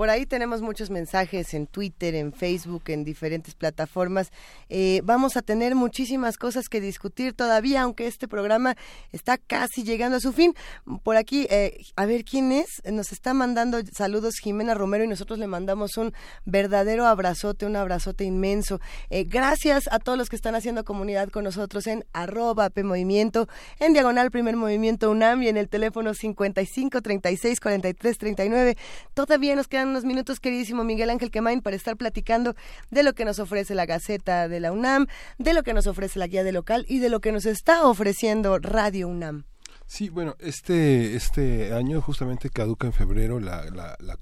Por 0.00 0.08
ahí 0.08 0.24
tenemos 0.24 0.62
muchos 0.62 0.88
mensajes 0.88 1.52
en 1.52 1.66
Twitter, 1.66 2.14
en 2.14 2.32
Facebook, 2.32 2.84
en 2.86 3.04
diferentes 3.04 3.54
plataformas. 3.54 4.32
Eh, 4.70 5.02
vamos 5.04 5.36
a 5.36 5.42
tener 5.42 5.74
muchísimas 5.74 6.38
cosas 6.38 6.70
que 6.70 6.80
discutir 6.80 7.34
todavía, 7.34 7.82
aunque 7.82 8.06
este 8.06 8.26
programa 8.26 8.78
está 9.12 9.36
casi 9.36 9.84
llegando 9.84 10.16
a 10.16 10.20
su 10.20 10.32
fin. 10.32 10.54
Por 11.02 11.18
aquí, 11.18 11.46
eh, 11.50 11.84
a 11.96 12.06
ver 12.06 12.24
quién 12.24 12.50
es. 12.50 12.80
Nos 12.90 13.12
está 13.12 13.34
mandando 13.34 13.76
saludos 13.92 14.36
Jimena 14.42 14.72
Romero 14.72 15.04
y 15.04 15.06
nosotros 15.06 15.38
le 15.38 15.46
mandamos 15.46 15.98
un 15.98 16.14
verdadero 16.46 17.06
abrazote, 17.06 17.66
un 17.66 17.76
abrazote 17.76 18.24
inmenso. 18.24 18.80
Eh, 19.10 19.24
gracias 19.24 19.86
a 19.92 19.98
todos 19.98 20.16
los 20.16 20.30
que 20.30 20.36
están 20.36 20.54
haciendo 20.54 20.82
comunidad 20.82 21.28
con 21.28 21.44
nosotros 21.44 21.86
en 21.86 22.06
arroba 22.14 22.70
P 22.70 22.84
Movimiento, 22.84 23.48
en 23.78 23.92
Diagonal 23.92 24.30
Primer 24.30 24.56
Movimiento 24.56 25.10
UNAM 25.10 25.42
y 25.42 25.48
en 25.48 25.58
el 25.58 25.68
teléfono 25.68 26.14
55 26.14 27.02
36 27.02 27.60
43 27.60 28.16
39. 28.16 28.78
Todavía 29.12 29.54
nos 29.56 29.68
quedan 29.68 29.89
unos 29.90 30.04
minutos, 30.04 30.40
queridísimo 30.40 30.84
Miguel 30.84 31.10
Ángel 31.10 31.30
Quemain, 31.30 31.60
para 31.60 31.76
estar 31.76 31.96
platicando 31.96 32.54
de 32.90 33.02
lo 33.02 33.12
que 33.12 33.24
nos 33.24 33.38
ofrece 33.38 33.74
la 33.74 33.86
Gaceta 33.86 34.48
de 34.48 34.60
la 34.60 34.72
UNAM, 34.72 35.06
de 35.38 35.52
lo 35.52 35.62
que 35.62 35.74
nos 35.74 35.86
ofrece 35.86 36.18
la 36.18 36.26
guía 36.26 36.44
de 36.44 36.52
local 36.52 36.86
y 36.88 37.00
de 37.00 37.10
lo 37.10 37.20
que 37.20 37.32
nos 37.32 37.44
está 37.44 37.84
ofreciendo 37.84 38.58
Radio 38.58 39.08
UNAM. 39.08 39.44
Sí, 39.90 40.08
bueno, 40.08 40.36
este, 40.38 41.16
este 41.16 41.74
año 41.74 42.00
justamente 42.00 42.48
caduca 42.48 42.86
en 42.86 42.92
febrero 42.92 43.40
la, 43.40 43.64
la, 43.64 43.96
la 43.98 44.16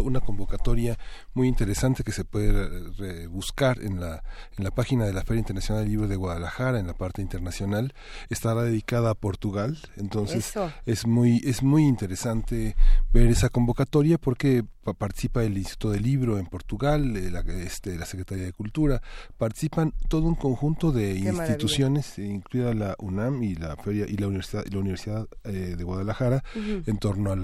una 0.00 0.18
convocatoria 0.18 0.98
muy 1.32 1.46
interesante 1.46 2.02
que 2.02 2.10
se 2.10 2.24
puede 2.24 3.28
buscar 3.28 3.80
en 3.80 4.00
la, 4.00 4.24
en 4.58 4.64
la 4.64 4.72
página 4.72 5.06
de 5.06 5.12
la 5.12 5.22
Feria 5.22 5.38
Internacional 5.38 5.84
del 5.84 5.92
Libro 5.92 6.08
de 6.08 6.16
Guadalajara, 6.16 6.80
en 6.80 6.88
la 6.88 6.94
parte 6.94 7.22
internacional. 7.22 7.94
Estará 8.30 8.64
dedicada 8.64 9.10
a 9.10 9.14
Portugal, 9.14 9.78
entonces 9.96 10.54
es 10.86 11.06
muy, 11.06 11.40
es 11.44 11.62
muy 11.62 11.84
interesante 11.84 12.74
ver 13.12 13.28
esa 13.28 13.48
convocatoria 13.48 14.18
porque 14.18 14.64
participa 14.98 15.44
el 15.44 15.56
Instituto 15.56 15.90
del 15.90 16.02
Libro 16.02 16.38
en 16.38 16.46
Portugal, 16.46 17.16
eh, 17.16 17.30
la, 17.30 17.40
este, 17.40 17.96
la 17.96 18.06
Secretaría 18.06 18.44
de 18.44 18.52
Cultura, 18.52 19.00
participan 19.38 19.94
todo 20.08 20.26
un 20.26 20.34
conjunto 20.34 20.92
de 20.92 21.14
instituciones, 21.16 22.18
incluida 22.18 22.74
la 22.74 22.96
UNAM 22.98 23.42
y 23.42 23.54
la 23.54 23.76
Feria 23.76 24.06
y 24.08 24.16
la 24.16 24.26
Universidad, 24.26 24.64
la 24.66 24.78
Universidad 24.78 25.28
eh, 25.44 25.74
de 25.76 25.84
Guadalajara, 25.84 26.42
en 26.86 26.98
torno 26.98 27.32
a, 27.32 27.36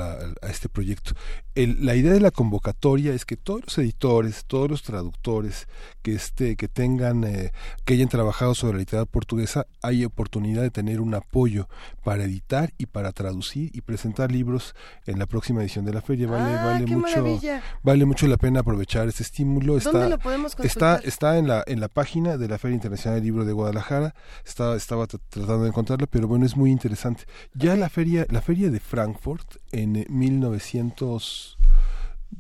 a 0.42 0.48
este 0.48 0.68
proyecto. 0.68 1.12
El, 1.54 1.84
la 1.84 1.94
idea 1.94 2.12
de 2.12 2.20
la 2.20 2.30
convocatoria 2.30 3.14
es 3.14 3.24
que 3.24 3.36
todos 3.36 3.62
los 3.64 3.78
editores, 3.78 4.44
todos 4.46 4.68
los 4.70 4.82
traductores 4.82 5.68
que 6.02 6.14
este, 6.14 6.56
que 6.56 6.68
tengan, 6.68 7.24
eh, 7.24 7.52
que 7.84 7.94
hayan 7.94 8.08
trabajado 8.08 8.54
sobre 8.54 8.74
la 8.74 8.78
literatura 8.80 9.10
portuguesa, 9.10 9.66
hay 9.82 10.04
oportunidad 10.04 10.62
de 10.62 10.70
tener 10.70 11.00
un 11.00 11.14
apoyo 11.14 11.68
para 12.04 12.24
editar 12.24 12.72
y 12.78 12.86
para 12.86 13.12
traducir 13.12 13.70
y 13.74 13.80
presentar 13.82 14.32
libros 14.32 14.74
en 15.06 15.18
la 15.18 15.26
próxima 15.26 15.60
edición 15.62 15.84
de 15.84 15.92
la 15.92 16.00
feria. 16.02 16.26
Vale, 16.28 16.48
Ah, 16.58 16.64
vale 16.64 16.86
mucho, 16.86 17.22
maravilla. 17.28 17.62
vale 17.82 18.04
mucho 18.04 18.26
la 18.26 18.36
pena 18.36 18.60
aprovechar 18.60 19.08
este 19.08 19.22
estímulo. 19.22 19.74
¿Dónde 19.78 19.88
Está, 19.88 20.08
lo 20.08 20.18
podemos 20.18 20.52
está, 20.52 20.62
consultar? 20.62 21.00
está 21.04 21.38
en 21.38 21.48
la, 21.48 21.64
en 21.66 21.80
la 21.80 21.88
página 21.88 22.36
de 22.36 22.48
la 22.48 22.58
Feria 22.58 22.74
Internacional 22.74 23.16
del 23.18 23.24
Libro 23.24 23.44
de 23.44 23.52
Guadalajara. 23.52 24.14
Estaba, 24.46 24.76
estaba 24.76 25.06
tr- 25.06 25.20
tratando 25.28 25.62
de 25.64 25.68
encontrarla, 25.68 26.06
pero 26.06 26.28
bueno, 26.28 26.46
es 26.46 26.56
muy 26.56 26.70
interesante. 26.70 27.24
Ya 27.54 27.76
la 27.76 27.88
feria, 27.88 28.26
la 28.30 28.40
feria 28.40 28.70
de 28.70 28.80
Frankfurt 28.80 29.56
en 29.72 29.96
eh, 29.96 30.06
1900 30.08 31.57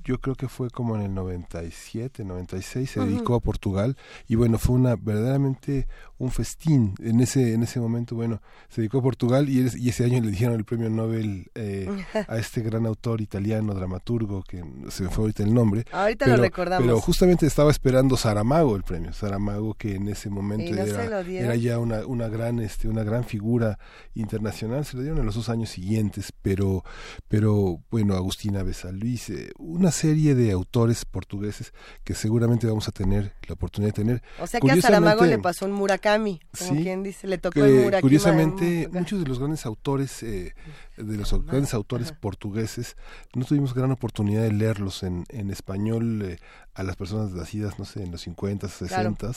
yo 0.04 0.20
creo 0.20 0.34
que 0.36 0.48
fue 0.48 0.70
como 0.70 0.96
en 0.96 1.02
el 1.02 1.14
97, 1.14 2.24
96, 2.24 2.90
se 2.90 3.00
dedicó 3.00 3.34
a 3.34 3.40
Portugal 3.40 3.96
y 4.26 4.34
bueno, 4.34 4.58
fue 4.58 4.76
una 4.76 4.96
verdaderamente 4.96 5.86
un 6.18 6.30
festín 6.30 6.94
en 7.00 7.20
ese 7.20 7.54
en 7.54 7.62
ese 7.62 7.80
momento, 7.80 8.14
bueno, 8.16 8.42
se 8.68 8.80
dedicó 8.82 8.98
a 8.98 9.02
Portugal 9.02 9.48
y, 9.48 9.60
es- 9.60 9.76
y 9.76 9.88
ese 9.88 10.04
año 10.04 10.20
le 10.20 10.30
dijeron 10.30 10.54
el 10.56 10.64
premio 10.64 10.90
Nobel 10.90 11.50
eh, 11.54 11.88
a 12.28 12.36
este 12.38 12.60
gran 12.62 12.86
autor 12.86 13.20
italiano, 13.20 13.72
dramaturgo, 13.74 14.42
que 14.42 14.62
se 14.90 15.04
me 15.04 15.08
fue 15.10 15.24
ahorita 15.24 15.42
el 15.42 15.54
nombre. 15.54 15.84
Ahorita 15.92 16.26
lo 16.26 16.32
pero, 16.32 16.42
recordamos. 16.42 16.86
Pero 16.86 17.00
justamente 17.00 17.46
estaba 17.46 17.70
esperando 17.70 18.16
Saramago 18.16 18.76
el 18.76 18.82
premio, 18.82 19.12
Saramago 19.12 19.74
que 19.74 19.94
en 19.94 20.08
ese 20.08 20.28
momento 20.28 20.70
no 20.74 20.82
era, 20.82 21.22
lo 21.22 21.28
era 21.28 21.54
ya 21.56 21.78
una, 21.78 22.04
una 22.06 22.28
gran 22.28 22.58
este 22.60 22.88
una 22.88 23.04
gran 23.04 23.24
figura 23.24 23.78
internacional, 24.14 24.84
se 24.84 24.96
lo 24.96 25.02
dieron 25.02 25.20
en 25.20 25.26
los 25.26 25.34
dos 25.36 25.48
años 25.48 25.70
siguientes, 25.70 26.32
pero 26.42 26.84
pero 27.28 27.80
bueno, 27.90 28.14
Agustina 28.14 28.62
Besalluis, 28.62 29.30
eh, 29.30 29.50
una 29.78 29.90
serie 29.92 30.34
de 30.34 30.50
autores 30.52 31.04
portugueses 31.04 31.72
que 32.04 32.14
seguramente 32.14 32.66
vamos 32.66 32.88
a 32.88 32.92
tener 32.92 33.34
la 33.46 33.54
oportunidad 33.54 33.94
de 33.94 34.02
tener. 34.02 34.22
O 34.40 34.46
sea 34.46 34.60
que 34.60 34.70
a 34.70 34.80
Saramago 34.80 35.18
Curiosamente, 35.18 35.36
le 35.36 35.42
pasó 35.42 35.64
un 35.66 35.72
Murakami, 35.72 36.40
como 36.58 36.74
Sí, 36.74 36.82
quien 36.82 37.02
dice, 37.02 37.26
le 37.26 37.38
tocó 37.38 37.64
el 37.64 37.84
Murakami. 37.84 38.02
curiosamente 38.02 38.88
muchos 38.92 39.20
de 39.20 39.26
los 39.26 39.38
grandes 39.38 39.64
autores 39.66 40.22
eh, 40.22 40.54
de 40.96 41.16
los 41.16 41.32
grandes 41.46 41.74
autores 41.74 42.12
portugueses 42.12 42.96
no 43.34 43.44
tuvimos 43.44 43.74
gran 43.74 43.92
oportunidad 43.92 44.42
de 44.42 44.52
leerlos 44.52 45.02
en, 45.02 45.24
en 45.28 45.50
español 45.50 46.22
eh, 46.22 46.38
a 46.74 46.82
las 46.82 46.96
personas 46.96 47.32
nacidas 47.32 47.78
no 47.78 47.84
sé 47.84 48.02
en 48.02 48.10
los 48.10 48.22
50 48.22 48.68
60 48.68 49.30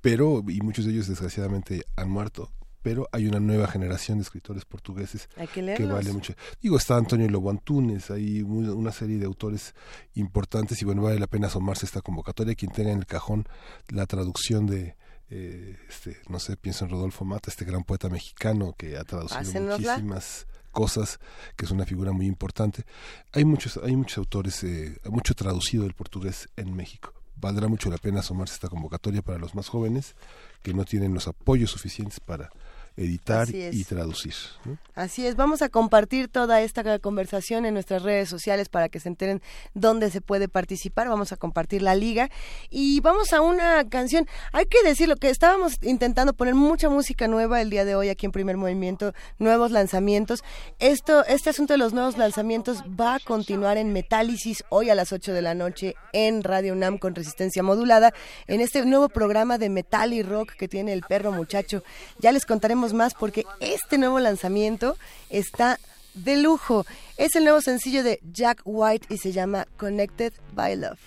pero 0.00 0.42
y 0.48 0.60
muchos 0.60 0.84
de 0.84 0.92
ellos 0.92 1.08
desgraciadamente 1.08 1.84
han 1.96 2.10
muerto 2.10 2.50
pero 2.88 3.06
hay 3.12 3.26
una 3.26 3.38
nueva 3.38 3.66
generación 3.66 4.16
de 4.16 4.22
escritores 4.22 4.64
portugueses 4.64 5.28
Hay 5.36 5.46
que 5.46 5.60
vale 5.84 6.10
mucho 6.10 6.32
digo 6.62 6.78
está 6.78 6.96
Antonio 6.96 7.28
Lobo 7.28 7.50
Antunes 7.50 8.10
hay 8.10 8.40
una 8.40 8.92
serie 8.92 9.18
de 9.18 9.26
autores 9.26 9.74
importantes 10.14 10.80
y 10.80 10.86
bueno 10.86 11.02
vale 11.02 11.18
la 11.18 11.26
pena 11.26 11.48
asomarse 11.48 11.84
a 11.84 11.88
esta 11.88 12.00
convocatoria 12.00 12.54
quien 12.54 12.72
tenga 12.72 12.92
en 12.92 13.00
el 13.00 13.06
cajón 13.06 13.46
la 13.88 14.06
traducción 14.06 14.66
de 14.66 14.96
eh, 15.28 15.76
este, 15.86 16.16
no 16.30 16.38
sé, 16.38 16.56
pienso 16.56 16.86
en 16.86 16.90
Rodolfo 16.90 17.26
Mata, 17.26 17.50
este 17.50 17.66
gran 17.66 17.84
poeta 17.84 18.08
mexicano 18.08 18.74
que 18.78 18.96
ha 18.96 19.04
traducido 19.04 19.38
Pásenosla. 19.38 19.92
muchísimas 19.92 20.46
cosas, 20.70 21.20
que 21.54 21.66
es 21.66 21.70
una 21.70 21.84
figura 21.84 22.12
muy 22.12 22.24
importante. 22.24 22.86
Hay 23.32 23.44
muchos, 23.44 23.78
hay 23.84 23.94
muchos 23.94 24.16
autores, 24.16 24.64
eh, 24.64 24.98
mucho 25.04 25.34
traducido 25.34 25.82
del 25.82 25.92
portugués 25.92 26.48
en 26.56 26.74
México. 26.74 27.12
Valdrá 27.36 27.68
mucho 27.68 27.90
la 27.90 27.98
pena 27.98 28.20
asomarse 28.20 28.52
a 28.52 28.56
esta 28.56 28.68
convocatoria 28.68 29.20
para 29.20 29.38
los 29.38 29.54
más 29.54 29.68
jóvenes 29.68 30.16
que 30.62 30.72
no 30.72 30.86
tienen 30.86 31.14
los 31.14 31.28
apoyos 31.28 31.70
suficientes 31.70 32.20
para 32.20 32.50
editar 32.98 33.48
y 33.50 33.84
traducir. 33.84 34.34
¿no? 34.64 34.76
Así 34.94 35.26
es, 35.26 35.36
vamos 35.36 35.62
a 35.62 35.68
compartir 35.68 36.28
toda 36.28 36.60
esta 36.60 36.98
conversación 36.98 37.64
en 37.64 37.74
nuestras 37.74 38.02
redes 38.02 38.28
sociales 38.28 38.68
para 38.68 38.88
que 38.88 38.98
se 38.98 39.08
enteren 39.08 39.40
dónde 39.74 40.10
se 40.10 40.20
puede 40.20 40.48
participar. 40.48 41.08
Vamos 41.08 41.32
a 41.32 41.36
compartir 41.36 41.82
la 41.82 41.94
liga 41.94 42.30
y 42.68 43.00
vamos 43.00 43.32
a 43.32 43.40
una 43.40 43.88
canción. 43.88 44.26
Hay 44.52 44.66
que 44.66 44.82
decirlo 44.82 45.16
que 45.16 45.30
estábamos 45.30 45.78
intentando 45.82 46.32
poner 46.32 46.54
mucha 46.54 46.90
música 46.90 47.28
nueva 47.28 47.60
el 47.60 47.70
día 47.70 47.84
de 47.84 47.94
hoy 47.94 48.08
aquí 48.08 48.26
en 48.26 48.32
Primer 48.32 48.56
Movimiento, 48.56 49.14
nuevos 49.38 49.70
lanzamientos. 49.70 50.42
Esto, 50.80 51.24
este 51.26 51.50
asunto 51.50 51.74
de 51.74 51.78
los 51.78 51.92
nuevos 51.92 52.18
lanzamientos 52.18 52.82
va 52.82 53.14
a 53.14 53.20
continuar 53.20 53.76
en 53.76 53.92
Metálisis 53.92 54.64
hoy 54.68 54.90
a 54.90 54.96
las 54.96 55.12
8 55.12 55.32
de 55.32 55.42
la 55.42 55.54
noche 55.54 55.94
en 56.12 56.42
Radio 56.42 56.72
UNAM 56.72 56.98
con 56.98 57.14
resistencia 57.14 57.62
modulada 57.62 58.12
en 58.48 58.60
este 58.60 58.84
nuevo 58.84 59.08
programa 59.08 59.58
de 59.58 59.68
metal 59.68 60.12
y 60.12 60.22
rock 60.22 60.54
que 60.54 60.66
tiene 60.66 60.92
el 60.92 61.02
perro 61.02 61.30
muchacho. 61.30 61.84
Ya 62.18 62.32
les 62.32 62.44
contaremos 62.44 62.87
más 62.92 63.14
porque 63.14 63.44
este 63.60 63.98
nuevo 63.98 64.18
lanzamiento 64.18 64.96
está 65.30 65.78
de 66.14 66.36
lujo. 66.36 66.84
Es 67.16 67.34
el 67.36 67.44
nuevo 67.44 67.60
sencillo 67.60 68.02
de 68.02 68.20
Jack 68.32 68.62
White 68.64 69.06
y 69.10 69.18
se 69.18 69.32
llama 69.32 69.66
Connected 69.76 70.32
by 70.54 70.76
Love. 70.76 70.98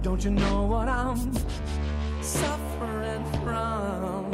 Don't 0.00 0.24
you 0.24 0.30
know 0.30 0.62
what 0.64 0.88
I'm 0.88 1.32
suffering 2.22 3.24
from? 3.44 4.30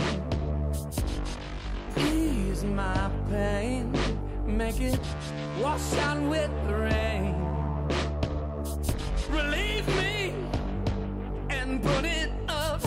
Make 4.47 4.81
it 4.81 4.99
with 6.28 6.51
the 6.67 6.75
rain. 6.75 7.53
Relieve 9.30 9.88
me 9.96 10.34
and 11.50 11.82
put 11.82 12.04
it 12.04 12.30
up 12.48 12.82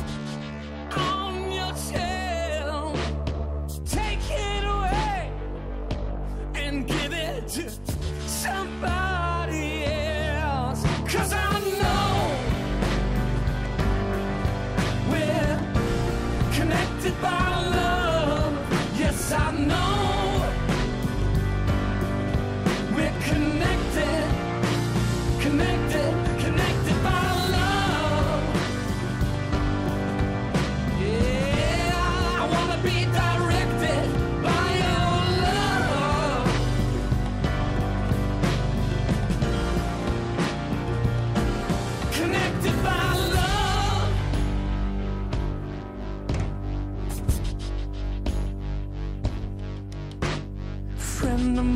on 0.95 1.51
your 1.51 1.75
shelf. 1.75 2.95
Take 3.85 4.19
it 4.29 4.63
away 4.63 5.31
and 6.55 6.87
give 6.87 7.13
it 7.13 7.86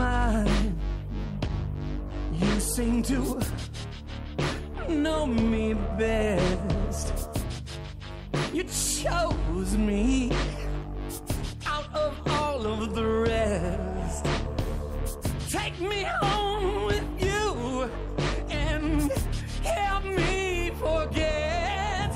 mine. 0.02 0.76
You 2.42 2.60
seem 2.60 3.04
to 3.12 3.20
know 4.90 5.26
me 5.28 5.66
best. 6.04 7.14
You 8.56 8.64
chose 8.64 9.72
me 9.90 10.32
out 11.74 11.88
of 12.06 12.12
all 12.38 12.62
of 12.74 12.96
the 12.96 13.08
rest. 13.32 14.26
Take 15.58 15.78
me 15.92 16.02
home 16.22 16.86
with 16.92 17.08
you 17.28 17.52
and 18.50 19.12
help 19.76 20.04
me 20.06 20.72
forget. 20.86 22.10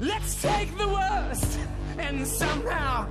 Let's 0.00 0.32
take 0.42 0.70
the 0.82 0.88
worst 0.98 1.58
and 1.98 2.26
somehow 2.26 3.08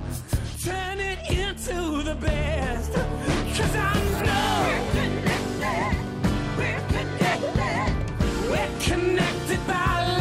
turn 0.66 0.98
it 0.98 1.20
into 1.30 2.02
the 2.02 2.16
best. 2.16 2.92
Cause 2.92 3.76
I 3.76 3.94
know 4.26 4.66
we're 4.66 4.86
connected. 4.98 5.94
We're 6.58 6.82
connected. 6.94 7.92
We're 8.50 8.74
connected 8.80 9.66
by 9.68 10.15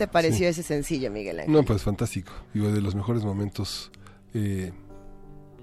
te 0.00 0.08
pareció 0.08 0.38
Sí. 0.38 0.44
ese 0.46 0.62
sencillo, 0.62 1.10
Miguel 1.10 1.40
Ángel? 1.40 1.52
No, 1.52 1.62
pues 1.62 1.82
fantástico. 1.82 2.32
Digo, 2.54 2.72
de 2.72 2.80
los 2.80 2.94
mejores 2.94 3.22
momentos 3.24 3.90
eh, 4.34 4.72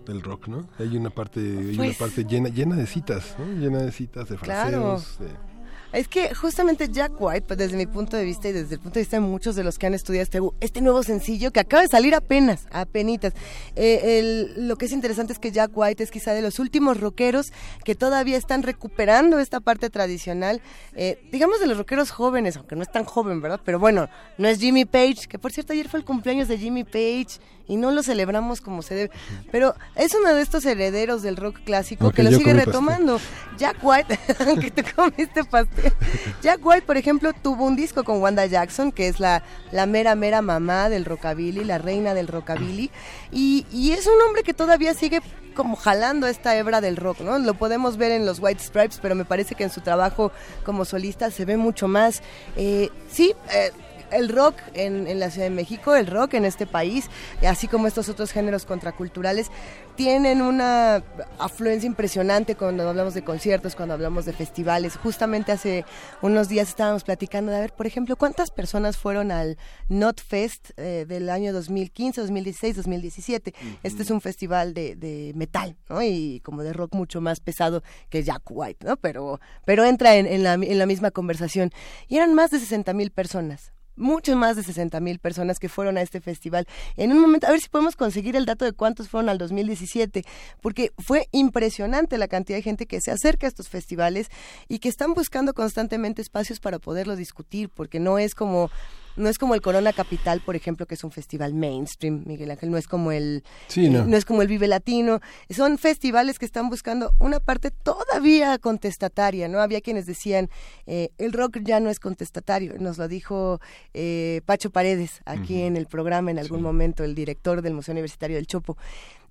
del 0.06 0.22
rock, 0.22 0.48
¿no? 0.48 0.68
Hay 0.80 0.96
una 0.96 1.10
parte, 1.10 1.40
hay 1.40 1.70
una 1.76 1.78
Pues- 1.86 1.98
parte 1.98 2.24
llena, 2.26 2.50
llena 2.50 2.76
de 2.76 2.86
citas, 2.88 3.36
¿no? 3.40 3.46
Llena 3.60 3.80
de 3.80 3.92
citas, 3.92 4.30
de 4.30 4.38
Claro. 4.38 4.98
fraseos, 5.00 5.20
de- 5.20 5.57
Es 5.98 6.08
que 6.08 6.34
justamente 6.36 6.90
Jack 6.92 7.14
White, 7.20 7.42
pues 7.48 7.58
desde 7.58 7.76
mi 7.76 7.88
punto 7.88 8.16
de 8.18 8.24
vista 8.24 8.48
y 8.50 8.52
desde 8.52 8.76
el 8.76 8.80
punto 8.80 8.96
de 8.96 9.02
vista 9.02 9.18
de 9.18 9.22
muchos 9.22 9.56
de 9.56 9.64
los 9.64 9.80
que 9.80 9.88
han 9.88 9.94
estudiado 9.96 10.24
este, 10.24 10.40
este 10.60 10.82
nuevo 10.82 11.02
sencillo 11.02 11.52
que 11.52 11.60
acaba 11.60 11.82
de 11.82 11.88
salir 11.88 12.14
apenas, 12.14 12.68
apenitas. 12.72 13.34
Eh, 13.76 14.20
el- 14.20 14.68
lo 14.68 14.76
que 14.76 14.86
es 14.86 14.92
interesante 14.92 15.34
es 15.34 15.40
que 15.40 15.52
Jack 15.52 15.72
White 15.74 16.04
es 16.04 16.12
quizá 16.12 16.34
de 16.34 16.42
los 16.44 16.60
últimos 16.60 17.00
rockeros 17.00 17.52
que 17.84 17.96
todavía 17.96 18.38
están 18.38 18.62
recuperando 18.64 19.40
esta 19.40 19.60
parte 19.60 19.90
tradicional, 19.90 20.62
eh, 20.96 21.20
digamos 21.32 21.60
de 21.60 21.66
los 21.68 21.78
rockeros 21.78 22.12
jóvenes, 22.12 22.58
aunque 22.58 22.76
no 22.76 22.84
es 22.84 22.92
tan 22.92 23.04
joven, 23.04 23.42
¿verdad? 23.42 23.60
Pero 23.66 23.80
bueno, 23.80 24.08
no 24.38 24.48
es 24.48 24.60
Jimmy 24.60 24.86
Page, 24.86 25.28
que 25.28 25.40
por 25.40 25.52
cierto 25.52 25.74
ayer 25.74 25.90
fue 25.90 26.00
el 26.00 26.06
cumpleaños 26.06 26.48
de 26.48 26.58
Jimmy 26.60 26.84
Page 26.84 27.40
y 27.70 27.76
no 27.76 27.92
lo 27.92 28.02
celebramos 28.04 28.62
como 28.62 28.82
se 28.82 28.96
debe, 28.96 29.12
pero 29.52 29.76
es 29.96 30.14
uno 30.16 30.34
de 30.34 30.42
estos 30.42 30.64
herederos 30.66 31.22
del 31.22 31.36
rock 31.36 31.60
clásico 31.66 32.12
que 32.12 32.24
lo 32.24 32.30
sigue 32.30 32.52
pastel. 32.54 32.66
retomando. 32.66 33.20
Jack 33.58 33.78
White, 33.82 34.20
aunque 34.48 34.72
te 34.72 34.84
comiste 34.84 35.44
pastel. 35.44 35.87
Jack 36.42 36.66
White, 36.66 36.86
por 36.86 36.98
ejemplo, 36.98 37.34
tuvo 37.34 37.66
un 37.66 37.76
disco 37.76 38.04
con 38.04 38.22
Wanda 38.22 38.46
Jackson, 38.46 38.92
que 38.92 39.08
es 39.08 39.20
la, 39.20 39.44
la 39.72 39.86
mera, 39.86 40.16
mera 40.16 40.42
mamá 40.42 40.90
del 40.90 41.06
rockabilly, 41.06 41.64
la 41.64 41.78
reina 41.78 42.14
del 42.14 42.28
rockabilly. 42.28 42.92
Y, 43.32 43.66
y 43.72 43.92
es 43.92 44.08
un 44.08 44.22
hombre 44.22 44.44
que 44.44 44.54
todavía 44.54 44.94
sigue 44.94 45.22
como 45.58 45.76
jalando 45.76 46.28
esta 46.28 46.56
hebra 46.56 46.82
del 46.82 46.96
rock, 46.96 47.22
¿no? 47.22 47.40
Lo 47.40 47.56
podemos 47.56 47.98
ver 47.98 48.12
en 48.12 48.28
los 48.28 48.40
White 48.40 48.64
Stripes, 48.64 49.00
pero 49.02 49.16
me 49.16 49.26
parece 49.26 49.56
que 49.56 49.64
en 49.64 49.72
su 49.72 49.82
trabajo 49.82 50.32
como 50.64 50.86
solista 50.86 51.32
se 51.32 51.46
ve 51.46 51.58
mucho 51.58 51.88
más. 51.88 52.22
Eh, 52.56 52.92
sí, 53.10 53.34
eh, 53.52 53.72
el 54.12 54.30
rock 54.30 54.56
en, 54.74 55.08
en 55.08 55.20
la 55.20 55.30
Ciudad 55.30 55.48
de 55.48 55.56
México, 55.56 55.96
el 55.96 56.08
rock 56.08 56.36
en 56.36 56.46
este 56.46 56.66
país, 56.66 57.10
así 57.46 57.68
como 57.68 57.88
estos 57.88 58.10
otros 58.10 58.32
géneros 58.32 58.66
contraculturales, 58.66 59.50
tienen 59.98 60.44
una 60.44 61.04
afluencia 61.40 61.88
impresionante 61.88 62.56
cuando 62.56 62.88
hablamos 62.88 63.16
de 63.16 63.24
conciertos, 63.24 63.76
cuando 63.76 63.96
hablamos 63.96 64.26
de 64.26 64.34
festivales. 64.34 64.96
Justamente 64.96 65.52
hace 65.52 65.86
unos 66.22 66.50
días 66.50 66.70
estábamos 66.70 67.04
platicando 67.04 67.52
de, 67.52 67.58
a 67.58 67.62
ver, 67.62 67.74
por 67.74 67.88
ejemplo, 67.88 68.16
cuántas 68.16 68.52
personas 68.52 68.96
fueron 68.96 69.32
al 69.32 69.58
Not 69.90 70.22
Fest 70.22 70.70
eh, 70.78 71.06
del 71.08 71.30
año 71.30 71.52
2015, 71.52 72.22
2016, 72.22 72.76
2017. 72.76 73.54
Este 73.82 74.04
es 74.04 74.12
un 74.12 74.22
festival 74.22 74.76
de, 74.76 74.96
de 74.96 75.34
metal, 75.36 75.76
¿no? 75.90 76.04
Y 76.04 76.42
como 76.42 76.62
de 76.62 76.74
rock 76.74 76.94
mucho 76.94 77.20
más 77.20 77.40
pesado 77.40 77.82
que 78.10 78.22
Jack 78.22 78.44
White, 78.50 78.86
¿no? 78.86 78.98
Pero, 78.98 79.40
pero 79.66 79.84
entra 79.84 80.16
en, 80.16 80.28
en 80.28 80.44
la, 80.44 80.54
en 80.54 80.78
la 80.78 80.86
misma 80.86 81.10
conversación. 81.10 81.72
Y 82.08 82.18
eran 82.18 82.36
más 82.36 82.52
de 82.52 82.60
60 82.60 82.94
mil 82.94 83.10
personas 83.10 83.72
muchos 83.98 84.36
más 84.36 84.56
de 84.56 84.64
60 84.64 85.00
mil 85.00 85.20
personas 85.20 85.60
que 85.60 85.70
fueron 85.70 85.98
a 85.98 86.02
este 86.02 86.22
festival. 86.22 86.68
En 86.96 87.12
un 87.12 87.20
momento, 87.20 87.48
a 87.48 87.52
ver 87.52 87.60
si 87.60 87.70
podemos 87.70 87.96
conseguir 87.96 88.36
el 88.36 88.46
dato 88.46 88.66
de 88.66 88.72
cuántos 88.72 89.10
fueron 89.10 89.30
al 89.30 89.38
2017, 89.38 90.24
porque 90.62 90.92
fue 90.98 91.28
impresionante 91.32 92.18
la 92.18 92.28
cantidad 92.28 92.58
de 92.58 92.64
gente 92.64 92.86
que 92.86 93.02
se 93.02 93.12
acerca 93.12 93.48
a 93.48 93.50
estos 93.50 93.70
festivales 93.70 94.30
y 94.68 94.80
que 94.80 94.90
están 94.90 95.14
buscando 95.14 95.54
constantemente 95.54 96.22
espacios 96.22 96.60
para 96.60 96.80
poderlo 96.80 97.16
discutir, 97.16 97.70
porque 97.70 98.00
no 98.00 98.20
es 98.20 98.36
como 98.36 98.70
no 99.18 99.30
es 99.30 99.38
como 99.38 99.56
el 99.56 99.62
Corona 99.62 99.92
Capital, 99.94 100.42
por 100.42 100.56
ejemplo, 100.56 100.86
que 100.86 100.96
es 100.96 101.04
un 101.04 101.12
festival 101.12 101.54
mainstream, 101.54 102.24
Miguel 102.26 102.52
Ángel, 102.52 102.72
no 102.72 102.78
es 102.78 102.88
como 102.88 103.12
el 103.12 103.44
Sí, 103.68 103.90
no. 103.90 104.00
eh, 104.00 104.18
es 104.18 104.26
como 104.26 104.42
el 104.42 104.48
Vive 104.48 104.68
Latino, 104.68 105.20
son 105.50 105.78
festivales 105.78 106.40
que 106.40 106.46
están 106.46 106.70
buscando 106.70 107.12
una 107.20 107.40
parte 107.40 107.72
todavía 107.72 108.58
contestataria, 108.58 109.48
¿no? 109.48 109.60
Había 109.60 109.82
quienes 109.82 110.06
decían, 110.06 110.50
eh, 110.86 111.10
el 111.18 111.34
rock 111.34 111.60
ya 111.62 111.80
no 111.80 111.90
es 111.90 112.00
contestatario, 112.00 112.76
nos 112.80 112.98
lo 112.98 113.08
dijo 113.08 113.60
eh, 113.94 114.42
Pacho 114.46 114.70
Paredes 114.70 115.22
aquí 115.26 115.62
en 115.62 115.78
el 115.78 115.88
programa 115.88 116.32
en 116.32 116.40
algún 116.40 116.62
momento, 116.62 117.04
el 117.04 117.16
director 117.16 117.62
del 117.62 117.74
Museo 117.74 117.94
Universitario 117.94 118.36
del 118.38 118.48
Chopo. 118.48 118.78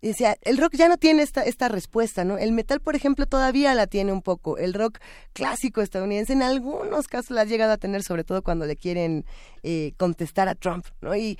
Y 0.00 0.08
decía, 0.08 0.36
el 0.42 0.58
rock 0.58 0.74
ya 0.74 0.88
no 0.88 0.96
tiene 0.96 1.22
esta, 1.22 1.42
esta 1.42 1.68
respuesta, 1.68 2.24
¿no? 2.24 2.38
El 2.38 2.52
metal, 2.52 2.80
por 2.80 2.96
ejemplo, 2.96 3.26
todavía 3.26 3.74
la 3.74 3.86
tiene 3.86 4.12
un 4.12 4.22
poco. 4.22 4.58
El 4.58 4.74
rock 4.74 4.98
clásico 5.32 5.80
estadounidense 5.80 6.32
en 6.32 6.42
algunos 6.42 7.06
casos 7.06 7.30
la 7.30 7.42
ha 7.42 7.44
llegado 7.44 7.72
a 7.72 7.76
tener, 7.76 8.02
sobre 8.02 8.24
todo 8.24 8.42
cuando 8.42 8.66
le 8.66 8.76
quieren 8.76 9.24
eh, 9.62 9.92
contestar 9.96 10.48
a 10.48 10.54
Trump, 10.54 10.86
¿no? 11.00 11.16
Y 11.16 11.38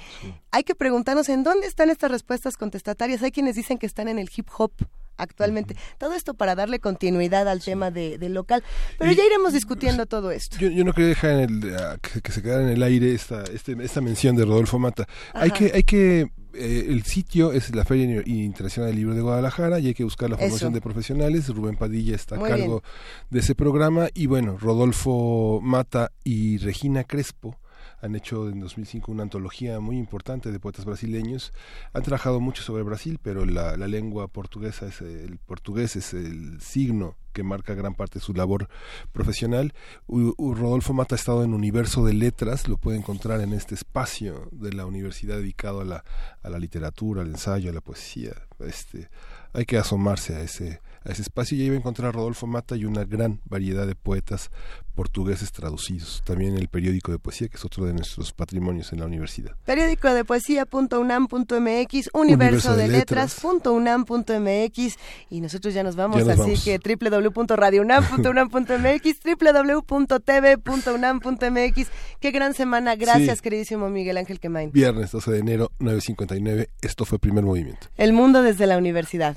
hay 0.51 0.65
que 0.65 0.75
preguntarnos 0.75 1.29
en 1.29 1.43
dónde 1.43 1.67
están 1.67 1.91
estas 1.91 2.11
respuestas 2.11 2.57
contestatarias. 2.57 3.23
Hay 3.23 3.31
quienes 3.31 3.57
dicen 3.57 3.79
que 3.79 3.87
están 3.87 4.09
en 4.09 4.19
el 4.19 4.31
hip 4.35 4.49
hop 4.57 4.73
actualmente. 5.17 5.77
Todo 5.99 6.15
esto 6.15 6.35
para 6.35 6.55
darle 6.55 6.79
continuidad 6.79 7.49
al 7.49 7.63
tema 7.63 7.91
de, 7.91 8.19
del 8.19 8.35
local. 8.35 8.63
Pero 8.99 9.13
ya 9.13 9.25
iremos 9.25 9.53
discutiendo 9.53 10.07
todo 10.07 10.31
esto. 10.31 10.57
Yo, 10.59 10.69
yo 10.69 10.85
no 10.85 10.93
quería 10.93 11.09
dejar 11.09 11.31
en 11.31 11.63
el, 11.63 11.77
ah, 11.77 11.97
que, 12.01 12.21
que 12.21 12.33
se 12.33 12.43
quedara 12.43 12.63
en 12.63 12.69
el 12.69 12.83
aire 12.83 13.15
esta, 13.15 13.45
este, 13.45 13.77
esta 13.81 14.01
mención 14.01 14.37
de 14.37 14.45
Rodolfo 14.45 14.79
Mata. 14.79 15.07
Hay 15.33 15.51
que, 15.51 15.73
hay 15.75 15.83
que 15.83 16.31
eh, 16.59 16.87
el 16.89 17.05
sitio 17.05 17.53
es 17.53 17.75
la 17.75 17.85
Feria 17.85 18.23
Internacional 18.27 18.91
del 18.91 18.99
Libro 18.99 19.15
de 19.15 19.21
Guadalajara 19.21 19.79
y 19.81 19.89
hay 19.89 19.95
que 19.95 20.05
buscar 20.05 20.31
la 20.31 20.37
formación 20.37 20.71
Eso. 20.71 20.75
de 20.75 20.81
profesionales. 20.81 21.49
Rubén 21.49 21.77
Padilla 21.77 22.15
está 22.15 22.37
a 22.37 22.41
cargo 22.41 22.83
de 23.31 23.41
ese 23.41 23.55
programa 23.55 24.09
y 24.15 24.27
bueno, 24.27 24.57
Rodolfo 24.59 25.61
Mata 25.63 26.13
y 26.25 26.59
Regina 26.59 27.05
Crespo 27.05 27.57
han 28.01 28.15
hecho 28.15 28.49
en 28.49 28.61
2005 28.61 29.11
una 29.11 29.23
antología 29.23 29.81
muy 29.81 29.97
importante 29.97 30.53
de 30.53 30.61
poetas 30.61 30.85
brasileños. 30.85 31.53
Han 31.93 32.03
trabajado 32.03 32.41
mucho 32.41 32.63
sobre 32.63 32.83
Brasil, 32.83 33.19
pero 33.23 33.45
la, 33.45 33.77
lengua 33.87 34.29
portuguesa 34.29 34.87
es 34.87 35.01
el 35.01 35.39
portugués 35.39 35.97
es 35.97 36.13
el 36.13 36.61
signo 36.61 37.17
que 37.33 37.43
marca 37.43 37.75
gran 37.75 37.95
parte 37.95 38.19
de 38.19 38.25
su 38.25 38.33
labor 38.33 38.69
profesional. 39.13 39.75
Rodolfo 40.09 40.93
Mata 40.93 41.15
ha 41.15 41.19
estado 41.19 41.45
en 41.45 41.55
Universo 41.55 42.05
de 42.05 42.15
Letras, 42.15 42.67
lo 42.67 42.79
puede 42.79 42.99
encontrar 42.99 43.41
en 43.41 43.53
este 43.53 43.75
espacio 43.75 44.49
de 44.53 44.73
la 44.73 44.87
universidad 44.87 45.37
dedicado 45.37 45.81
a 45.81 45.85
la, 45.85 46.05
a 46.43 46.49
la 46.49 46.59
literatura, 46.59 47.23
al 47.23 47.29
ensayo, 47.29 47.71
a 47.71 47.75
la 47.75 47.81
poesía. 47.81 48.33
Este, 48.59 49.09
hay 49.53 49.67
que 49.67 49.79
asomarse 49.79 50.35
a 50.35 50.41
ese, 50.41 50.81
a 51.07 51.13
ese 51.13 51.23
espacio 51.23 51.57
y 51.57 51.63
ahí 51.63 51.69
va 51.69 51.75
a 51.77 51.79
encontrar 51.79 52.09
a 52.09 52.13
Rodolfo 52.13 52.47
Mata 52.47 52.77
y 52.77 52.85
una 52.85 53.05
gran 53.05 53.41
variedad 53.45 53.87
de 53.87 53.95
poetas 53.95 54.51
portugueses 54.95 55.53
traducidos. 55.53 56.23
También 56.25 56.57
el 56.57 56.69
periódico 56.69 57.13
de 57.13 57.19
poesía, 57.19 57.49
que 57.49 57.57
es 57.57 57.65
otro 57.65 57.85
de 57.85 57.93
nuestros 57.93 58.33
patrimonios 58.33 58.93
en 58.93 59.01
la 59.01 59.07
universidad. 59.07 59.53
Periódico 59.65 60.13
de 60.13 60.25
poesía.unam.mx, 60.25 61.53
universo 61.53 62.11
Universo 62.15 62.77
de 62.77 62.83
de 62.85 62.89
letras.unam.mx 62.89 64.97
y 65.31 65.41
nosotros 65.41 65.75
ya 65.75 65.83
nos 65.83 65.97
vamos, 65.97 66.19
Ya 66.19 66.25
nos 66.25 66.41
así 66.41 66.51
vamos. 66.53 66.65
que 66.65 66.79
www.radiounam.unam.mx, 67.11 69.17
www.tv.unam.mx. 70.67 71.89
Qué 72.21 72.31
gran 72.31 72.55
semana, 72.55 72.97
gracias 72.97 73.39
Sí. 73.39 73.43
queridísimo 73.43 73.89
Miguel 73.91 74.17
Ángel 74.17 74.41
Quemain. 74.41 74.73
Viernes 74.73 75.11
12 75.13 75.31
de 75.31 75.39
enero, 75.39 75.71
9.59. 75.81 76.69
Esto 76.83 77.05
fue 77.05 77.19
Primer 77.19 77.45
Movimiento. 77.45 77.89
El 77.97 78.13
mundo 78.13 78.43
desde 78.43 78.67
la 78.67 78.79
universidad. 78.79 79.37